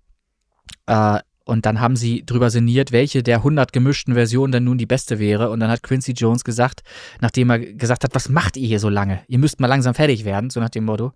Äh, 0.85 1.19
und 1.45 1.65
dann 1.65 1.81
haben 1.81 1.95
sie 1.95 2.25
drüber 2.25 2.49
sinniert, 2.49 2.91
welche 2.91 3.21
der 3.21 3.37
100 3.37 3.73
gemischten 3.73 4.13
Versionen 4.13 4.51
denn 4.53 4.63
nun 4.63 4.77
die 4.77 4.85
beste 4.85 5.19
wäre. 5.19 5.49
Und 5.49 5.59
dann 5.59 5.69
hat 5.69 5.83
Quincy 5.83 6.13
Jones 6.13 6.43
gesagt, 6.43 6.83
nachdem 7.19 7.49
er 7.49 7.59
gesagt 7.59 8.03
hat, 8.05 8.15
was 8.15 8.29
macht 8.29 8.55
ihr 8.55 8.67
hier 8.67 8.79
so 8.79 8.87
lange? 8.89 9.21
Ihr 9.27 9.39
müsst 9.39 9.59
mal 9.59 9.67
langsam 9.67 9.93
fertig 9.93 10.23
werden, 10.23 10.49
so 10.49 10.59
nach 10.61 10.69
dem 10.69 10.85
Motto, 10.85 11.11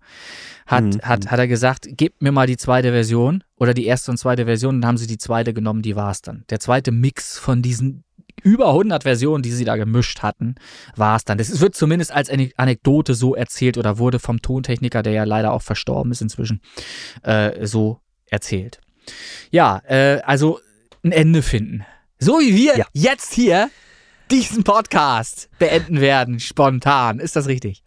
hat, 0.66 0.84
Mhm. 0.84 1.00
hat, 1.02 1.30
hat 1.30 1.38
er 1.38 1.48
gesagt, 1.48 1.88
gebt 1.92 2.20
mir 2.20 2.32
mal 2.32 2.46
die 2.46 2.58
zweite 2.58 2.90
Version 2.90 3.42
oder 3.56 3.72
die 3.72 3.86
erste 3.86 4.10
und 4.10 4.18
zweite 4.18 4.44
Version. 4.44 4.76
Und 4.76 4.80
dann 4.82 4.88
haben 4.88 4.98
sie 4.98 5.06
die 5.06 5.18
zweite 5.18 5.54
genommen, 5.54 5.80
die 5.82 5.96
war 5.96 6.10
es 6.10 6.20
dann. 6.20 6.44
Der 6.50 6.60
zweite 6.60 6.92
Mix 6.92 7.38
von 7.38 7.62
diesen 7.62 8.04
über 8.42 8.68
100 8.68 9.02
Versionen, 9.02 9.42
die 9.42 9.50
sie 9.50 9.64
da 9.64 9.76
gemischt 9.76 10.22
hatten, 10.22 10.54
war 10.94 11.16
es 11.16 11.24
dann. 11.24 11.38
Das 11.38 11.58
wird 11.60 11.74
zumindest 11.74 12.12
als 12.12 12.30
eine 12.30 12.50
Anekdote 12.56 13.14
so 13.14 13.34
erzählt 13.34 13.78
oder 13.78 13.98
wurde 13.98 14.18
vom 14.18 14.40
Tontechniker, 14.42 15.02
der 15.02 15.12
ja 15.12 15.24
leider 15.24 15.52
auch 15.52 15.62
verstorben 15.62 16.12
ist 16.12 16.20
inzwischen, 16.22 16.60
äh, 17.22 17.66
so 17.66 18.00
erzählt. 18.30 18.80
Ja, 19.50 19.80
äh, 19.86 20.20
also 20.24 20.60
ein 21.04 21.12
Ende 21.12 21.42
finden. 21.42 21.84
So 22.18 22.38
wie 22.40 22.54
wir 22.56 22.76
Ja. 22.78 22.86
jetzt 22.92 23.32
hier 23.32 23.70
diesen 24.30 24.64
Podcast 24.64 25.48
beenden 25.58 26.00
werden, 26.00 26.40
spontan. 26.40 27.18
Ist 27.20 27.36
das 27.36 27.46
richtig? 27.46 27.82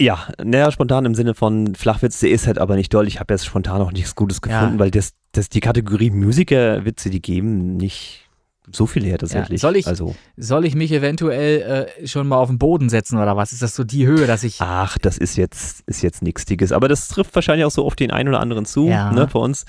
Ja, 0.00 0.28
naja, 0.42 0.70
spontan 0.70 1.04
im 1.04 1.14
Sinne 1.14 1.34
von 1.34 1.74
Flachwitz, 1.74 2.20
der 2.20 2.30
ist 2.30 2.46
halt 2.46 2.58
aber 2.58 2.74
nicht 2.76 2.92
doll. 2.94 3.06
Ich 3.06 3.20
habe 3.20 3.34
jetzt 3.34 3.44
spontan 3.44 3.82
auch 3.82 3.92
nichts 3.92 4.14
Gutes 4.14 4.40
Ja. 4.46 4.60
gefunden, 4.60 4.78
weil 4.78 4.90
das, 4.90 5.12
das 5.32 5.48
die 5.50 5.60
Kategorie 5.60 6.10
Musikerwitze, 6.10 7.10
die 7.10 7.20
geben 7.20 7.76
nicht 7.76 8.26
so 8.72 8.86
viel 8.86 9.04
her 9.04 9.18
tatsächlich. 9.18 9.60
soll 9.60 9.76
ich- 9.76 9.86
Also, 9.88 10.14
Soll 10.36 10.64
ich 10.64 10.74
mich 10.74 10.92
eventuell 10.92 11.88
äh, 12.00 12.06
schon 12.06 12.28
mal 12.28 12.36
auf 12.38 12.48
den 12.48 12.58
Boden 12.58 12.88
setzen 12.88 13.18
oder 13.18 13.36
was? 13.36 13.52
Ist 13.52 13.62
das 13.62 13.74
so 13.74 13.84
die 13.84 14.06
Höhe, 14.06 14.26
dass 14.26 14.42
ich. 14.44 14.60
ach, 14.60 14.96
das 14.96 15.18
ist 15.18 15.36
jetzt, 15.36 15.82
ist 15.86 16.02
jetzt 16.02 16.22
nichts 16.22 16.44
Dickes. 16.46 16.70
Aber 16.72 16.88
das 16.88 17.08
trifft 17.08 17.34
wahrscheinlich 17.34 17.64
auch 17.66 17.70
so 17.70 17.84
auf 17.84 17.96
den 17.96 18.10
einen 18.10 18.28
oder 18.28 18.40
anderen 18.40 18.64
zu. 18.64 18.86
Ja. 18.88 19.10
Ne? 19.12 19.26
Bei 19.30 19.40
uns 19.40 19.64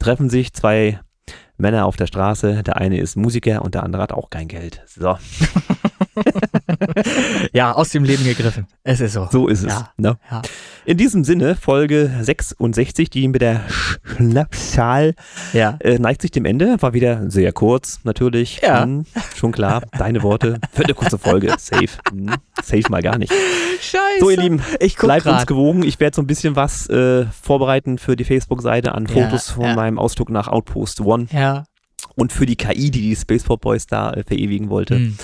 treffen 0.00 0.28
sich 0.28 0.52
zwei 0.52 0.98
Männer 1.56 1.86
auf 1.86 1.96
der 1.96 2.06
Straße. 2.06 2.64
Der 2.64 2.76
eine 2.76 2.98
ist 2.98 3.16
Musiker 3.16 3.62
und 3.62 3.74
der 3.74 3.84
andere 3.84 4.02
hat 4.02 4.12
auch 4.12 4.30
kein 4.30 4.48
Geld. 4.48 4.82
So, 4.86 5.16
Ja, 7.52 7.72
aus 7.72 7.90
dem 7.90 8.04
Leben 8.04 8.24
gegriffen. 8.24 8.66
Es 8.84 9.00
ist 9.00 9.14
so. 9.14 9.28
so 9.30 9.48
ist 9.48 9.62
es. 9.62 9.72
Ja. 9.72 9.90
Ne? 9.96 10.16
Ja. 10.30 10.42
In 10.84 10.96
diesem 10.96 11.24
Sinne, 11.24 11.56
Folge 11.56 12.10
66, 12.20 13.10
die 13.10 13.28
mit 13.28 13.40
der 13.42 13.62
Schnapszahl 13.68 15.14
Ja. 15.52 15.76
äh, 15.80 15.98
neigt 15.98 16.22
sich 16.22 16.30
dem 16.30 16.44
Ende. 16.44 16.76
War 16.80 16.92
wieder 16.94 17.30
sehr 17.30 17.52
kurz, 17.52 18.00
natürlich. 18.04 18.60
Ja. 18.62 18.82
Hm, 18.82 19.04
schon 19.36 19.52
klar. 19.52 19.82
Deine 19.98 20.22
Worte. 20.22 20.58
Für 20.72 20.84
eine 20.84 20.94
kurze 20.94 21.18
Folge. 21.18 21.54
Safe. 21.58 21.86
Hm, 22.10 22.30
safe 22.62 22.84
mal 22.90 23.02
gar 23.02 23.18
nicht. 23.18 23.32
Scheiße. 23.32 24.00
So, 24.20 24.30
ihr 24.30 24.36
Lieben, 24.38 24.62
ich 24.80 24.96
bleibt 24.96 25.26
uns 25.26 25.36
grad. 25.38 25.46
gewogen. 25.46 25.82
Ich 25.82 25.98
werde 26.00 26.14
so 26.16 26.22
ein 26.22 26.26
bisschen 26.26 26.56
was 26.56 26.88
äh, 26.88 27.26
vorbereiten 27.26 27.98
für 27.98 28.16
die 28.16 28.24
Facebook-Seite 28.24 28.92
an 28.94 29.06
Fotos 29.06 29.50
von 29.50 29.74
meinem 29.74 29.98
Ausflug 29.98 30.30
nach 30.30 30.48
Outpost 30.48 31.00
One 31.00 31.26
Ja. 31.32 31.64
und 32.16 32.32
für 32.32 32.46
die 32.46 32.56
KI, 32.56 32.90
die 32.90 33.00
die 33.02 33.16
Spaceport 33.16 33.60
Boys 33.60 33.86
da 33.86 34.12
äh, 34.12 34.22
verewigen 34.24 34.68
wollte. 34.70 34.96
Hm. 34.96 35.18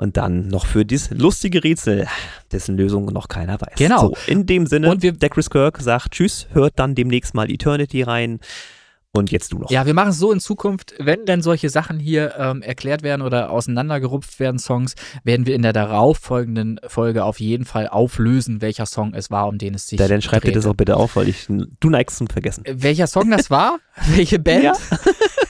Und 0.00 0.16
dann 0.16 0.46
noch 0.46 0.64
für 0.64 0.84
dieses 0.84 1.10
lustige 1.10 1.64
Rätsel, 1.64 2.06
dessen 2.52 2.76
Lösung 2.76 3.06
noch 3.06 3.26
keiner 3.26 3.60
weiß. 3.60 3.74
Genau. 3.76 4.00
So, 4.00 4.16
in 4.28 4.46
dem 4.46 4.66
Sinne, 4.66 4.88
Und 4.90 5.02
wir- 5.02 5.10
der 5.12 5.28
Chris 5.28 5.50
Kirk 5.50 5.80
sagt 5.80 6.12
Tschüss, 6.12 6.46
hört 6.52 6.78
dann 6.78 6.94
demnächst 6.94 7.34
mal 7.34 7.50
Eternity 7.50 8.02
rein. 8.02 8.38
Und 9.12 9.32
jetzt 9.32 9.52
du 9.52 9.58
noch. 9.58 9.70
Ja, 9.70 9.86
wir 9.86 9.94
machen 9.94 10.10
es 10.10 10.18
so 10.18 10.30
in 10.32 10.38
Zukunft, 10.38 10.94
wenn 10.98 11.24
denn 11.24 11.40
solche 11.40 11.70
Sachen 11.70 11.98
hier 11.98 12.34
ähm, 12.38 12.60
erklärt 12.60 13.02
werden 13.02 13.22
oder 13.22 13.50
auseinandergerupft 13.50 14.38
werden, 14.38 14.58
Songs, 14.58 14.94
werden 15.24 15.46
wir 15.46 15.54
in 15.54 15.62
der 15.62 15.72
darauffolgenden 15.72 16.78
Folge 16.86 17.24
auf 17.24 17.40
jeden 17.40 17.64
Fall 17.64 17.88
auflösen, 17.88 18.60
welcher 18.60 18.84
Song 18.84 19.14
es 19.14 19.30
war, 19.30 19.48
um 19.48 19.56
den 19.56 19.74
es 19.74 19.88
sich 19.88 19.98
Da, 19.98 20.08
dann 20.08 20.20
schreib 20.20 20.42
dir 20.42 20.52
das 20.52 20.66
auch 20.66 20.74
bitte 20.74 20.96
auf, 20.96 21.16
weil 21.16 21.28
ich, 21.28 21.46
du 21.48 21.90
neigst 21.90 22.18
zum 22.18 22.26
Vergessen. 22.26 22.64
Äh, 22.66 22.82
Welcher 22.82 23.06
Song 23.06 23.30
das 23.30 23.50
war? 23.50 23.78
Welche 24.14 24.38
Band? 24.38 24.64
Ja. 24.64 24.72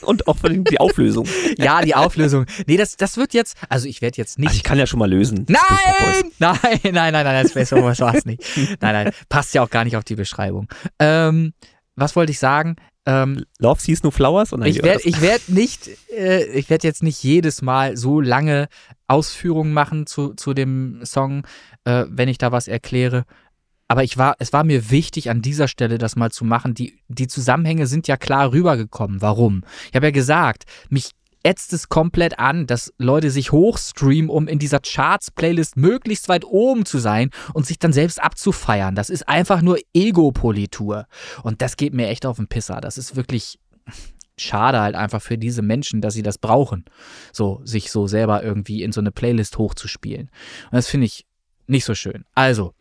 Und 0.03 0.27
auch 0.29 0.37
die 0.37 0.65
die 0.65 0.81
Auflösung. 0.81 1.27
Ja, 1.59 1.83
die 1.83 1.95
Auflösung. 1.95 2.47
Nee, 2.67 2.77
das, 2.77 2.97
das 2.97 3.17
wird 3.17 3.35
jetzt, 3.35 3.57
also 3.69 3.89
ich 3.89 4.01
werde 4.01 4.17
jetzt 4.17 4.39
nicht. 4.39 4.51
Ach, 4.51 4.55
ich 4.55 4.63
kann 4.63 4.79
ja 4.79 4.87
schon 4.87 4.99
mal 4.99 5.11
lösen. 5.11 5.45
Space. 5.49 6.25
Nein! 6.39 6.57
Nein, 6.85 6.95
nein, 6.95 7.13
nein, 7.13 7.25
nein, 7.25 7.49
Space 7.49 7.71
Boys 7.71 8.01
war 8.01 8.15
es 8.15 8.25
nicht. 8.25 8.43
Nein, 8.81 8.95
nein, 8.95 9.11
passt 9.29 9.55
ja 9.55 9.63
auch 9.63 9.71
gar 9.71 9.85
nicht 9.85 9.97
auf 9.97 10.05
die 10.05 10.15
Beschreibung. 10.15 10.69
Ähm, 10.99 11.53
was 11.97 12.15
wollte 12.15 12.31
ich 12.31 12.39
sagen? 12.39 12.77
Ähm, 13.09 13.47
Love 13.59 13.81
Sees 13.81 14.03
No 14.03 14.11
Flowers? 14.11 14.53
Und 14.53 14.61
dann 14.61 14.69
ich 14.69 14.83
werde 14.83 15.03
werd 15.23 15.49
nicht, 15.49 15.89
äh, 16.15 16.45
ich 16.45 16.69
werde 16.69 16.87
jetzt 16.87 17.03
nicht 17.03 17.23
jedes 17.25 17.63
Mal 17.63 17.97
so 17.97 18.21
lange 18.21 18.69
Ausführungen 19.07 19.73
machen 19.73 20.07
zu, 20.07 20.35
zu 20.35 20.53
dem 20.53 21.01
Song, 21.05 21.47
äh, 21.85 22.05
wenn 22.11 22.29
ich 22.29 22.37
da 22.37 22.53
was 22.53 22.69
erkläre. 22.69 23.25
Aber 23.91 24.05
ich 24.05 24.19
war, 24.19 24.37
es 24.39 24.53
war 24.53 24.63
mir 24.63 24.91
wichtig, 24.91 25.31
an 25.31 25.41
dieser 25.41 25.69
Stelle 25.69 25.97
das 25.97 26.17
mal 26.17 26.31
zu 26.31 26.45
machen. 26.45 26.75
Die, 26.75 26.99
die 27.09 27.29
Zusammenhänge 27.29 27.87
sind 27.87 28.07
ja 28.09 28.19
klar 28.19 28.53
rübergekommen. 28.53 29.23
Warum? 29.23 29.65
Ich 29.89 29.97
habe 29.97 30.09
ja 30.09 30.13
gesagt, 30.13 30.65
mich 30.91 31.13
ätzt 31.43 31.73
es 31.73 31.89
komplett 31.89 32.39
an, 32.39 32.67
dass 32.67 32.93
Leute 32.99 33.31
sich 33.31 33.53
hochstreamen, 33.53 34.31
um 34.31 34.49
in 34.49 34.59
dieser 34.59 34.81
Charts-Playlist 34.81 35.77
möglichst 35.77 36.29
weit 36.29 36.45
oben 36.45 36.85
zu 36.85 36.99
sein 36.99 37.31
und 37.55 37.67
sich 37.67 37.79
dann 37.79 37.93
selbst 37.93 38.23
abzufeiern. 38.23 38.95
Das 38.95 39.11
ist 39.11 39.29
einfach 39.29 39.63
nur 39.63 39.79
Ego-Politur. 39.95 41.07
Und 41.43 41.63
das 41.63 41.77
geht 41.77 41.95
mir 41.95 42.09
echt 42.09 42.27
auf 42.27 42.37
den 42.37 42.49
Pisser. 42.49 42.81
Das 42.81 42.99
ist 42.99 43.17
wirklich 43.17 43.59
schade 44.41 44.81
halt 44.81 44.95
einfach 44.95 45.23
für 45.23 45.39
diese 45.39 45.63
Menschen, 45.63 46.01
dass 46.01 46.15
sie 46.15 46.23
das 46.23 46.39
brauchen. 46.39 46.85
So, 47.33 47.61
sich 47.65 47.91
so 47.91 48.07
selber 48.07 48.43
irgendwie 48.43 48.83
in 48.83 48.93
so 48.93 49.01
eine 49.01 49.11
Playlist 49.11 49.59
hochzuspielen. 49.59 50.31
Und 50.71 50.75
das 50.75 50.89
finde 50.89 51.07
ich 51.07 51.27
nicht 51.69 51.85
so 51.85 51.95
schön. 51.95 52.25
Also, 52.35 52.75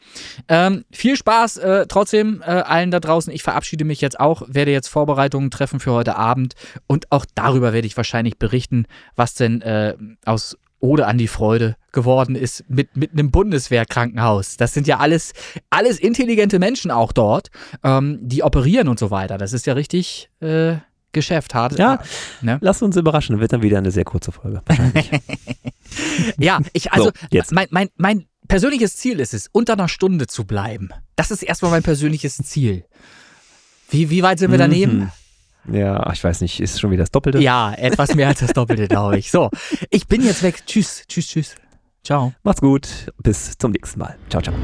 ähm, 0.47 0.85
viel 0.91 1.15
Spaß 1.15 1.57
äh, 1.57 1.85
trotzdem 1.88 2.41
äh, 2.41 2.45
allen 2.45 2.91
da 2.91 2.99
draußen. 2.99 3.31
Ich 3.34 3.43
verabschiede 3.43 3.85
mich 3.85 4.01
jetzt 4.01 4.19
auch, 4.19 4.43
werde 4.47 4.72
jetzt 4.72 4.88
Vorbereitungen 4.88 5.51
treffen 5.51 5.80
für 5.80 5.91
heute 5.91 6.15
Abend 6.15 6.55
und 6.88 7.11
auch 7.11 7.26
darüber 7.35 7.73
werde 7.73 7.88
ich 7.88 7.97
wahrscheinlich 7.97 8.38
berichten, 8.38 8.85
was 9.15 9.34
denn 9.34 9.61
äh, 9.61 9.95
aus 10.26 10.57
Ode 10.80 11.07
an 11.07 11.18
die 11.18 11.27
Freude 11.27 11.76
geworden 11.91 12.35
ist 12.35 12.64
mit, 12.69 12.95
mit 12.95 13.11
einem 13.14 13.31
Bundeswehrkrankenhaus. 13.31 14.57
Das 14.57 14.73
sind 14.73 14.88
ja 14.88 14.99
alles, 14.99 15.34
alles 15.69 15.99
intelligente 15.99 16.59
Menschen 16.59 16.91
auch 16.91 17.11
dort, 17.11 17.49
ähm, 17.84 18.19
die 18.22 18.43
operieren 18.43 18.88
und 18.88 18.99
so 18.99 19.09
weiter. 19.09 19.38
Das 19.38 19.53
ist 19.53 19.65
ja 19.65 19.73
richtig 19.73 20.30
äh, 20.39 20.76
Geschäft, 21.14 21.55
hart. 21.55 21.80
Ja. 21.80 21.99
Ne? 22.41 22.59
Lass 22.61 22.81
uns 22.84 22.95
überraschen, 22.95 23.39
wird 23.39 23.53
dann 23.53 23.64
wieder 23.64 23.80
eine 23.80 23.91
sehr 23.91 24.03
kurze 24.03 24.31
Folge. 24.31 24.61
Wahrscheinlich. 24.68 25.09
Ja, 26.38 26.59
ich, 26.73 26.91
also, 26.91 27.05
So, 27.05 27.11
jetzt. 27.31 27.51
mein, 27.51 27.68
mein, 27.72 27.89
mein 27.95 28.27
persönliches 28.48 28.95
Ziel 28.95 29.19
ist 29.19 29.34
es, 29.34 29.49
unter 29.52 29.74
einer 29.74 29.88
Stunde 29.88 30.28
zu 30.28 30.45
bleiben. 30.45 30.90
Das 31.15 31.32
ist 31.32 31.44
erstmal 31.44 31.72
mein 31.72 31.84
persönliches 31.84 32.38
Ziel. 32.38 32.86
Wie, 33.90 34.10
wie 34.10 34.24
weit 34.24 34.40
sind 34.40 34.52
wir 34.52 34.57
daneben? 34.57 35.11
Mhm. 35.65 35.76
Ja, 35.76 36.11
ich 36.14 36.24
weiß 36.24 36.41
nicht, 36.41 36.60
ist 36.60 36.80
schon 36.80 36.91
wieder 36.91 37.03
das 37.03 37.11
Doppelte. 37.11 37.40
Ja, 37.40 37.74
etwas 37.74 38.15
mehr 38.15 38.30
als 38.30 38.40
das 38.40 38.53
Doppelte, 38.53 38.88
glaube 38.88 39.18
ich. 39.18 39.32
So, 39.32 39.49
ich 39.90 40.07
bin 40.07 40.24
jetzt 40.24 40.44
weg. 40.44 40.64
Tschüss, 40.65 41.03
tschüss, 41.07 41.28
tschüss. 41.28 41.56
Ciao. 42.03 42.34
Macht's 42.44 42.61
gut, 42.61 43.11
bis 43.22 43.57
zum 43.57 43.72
nächsten 43.72 43.99
Mal. 43.99 44.18
Ciao, 44.30 44.41
ciao. 44.41 44.56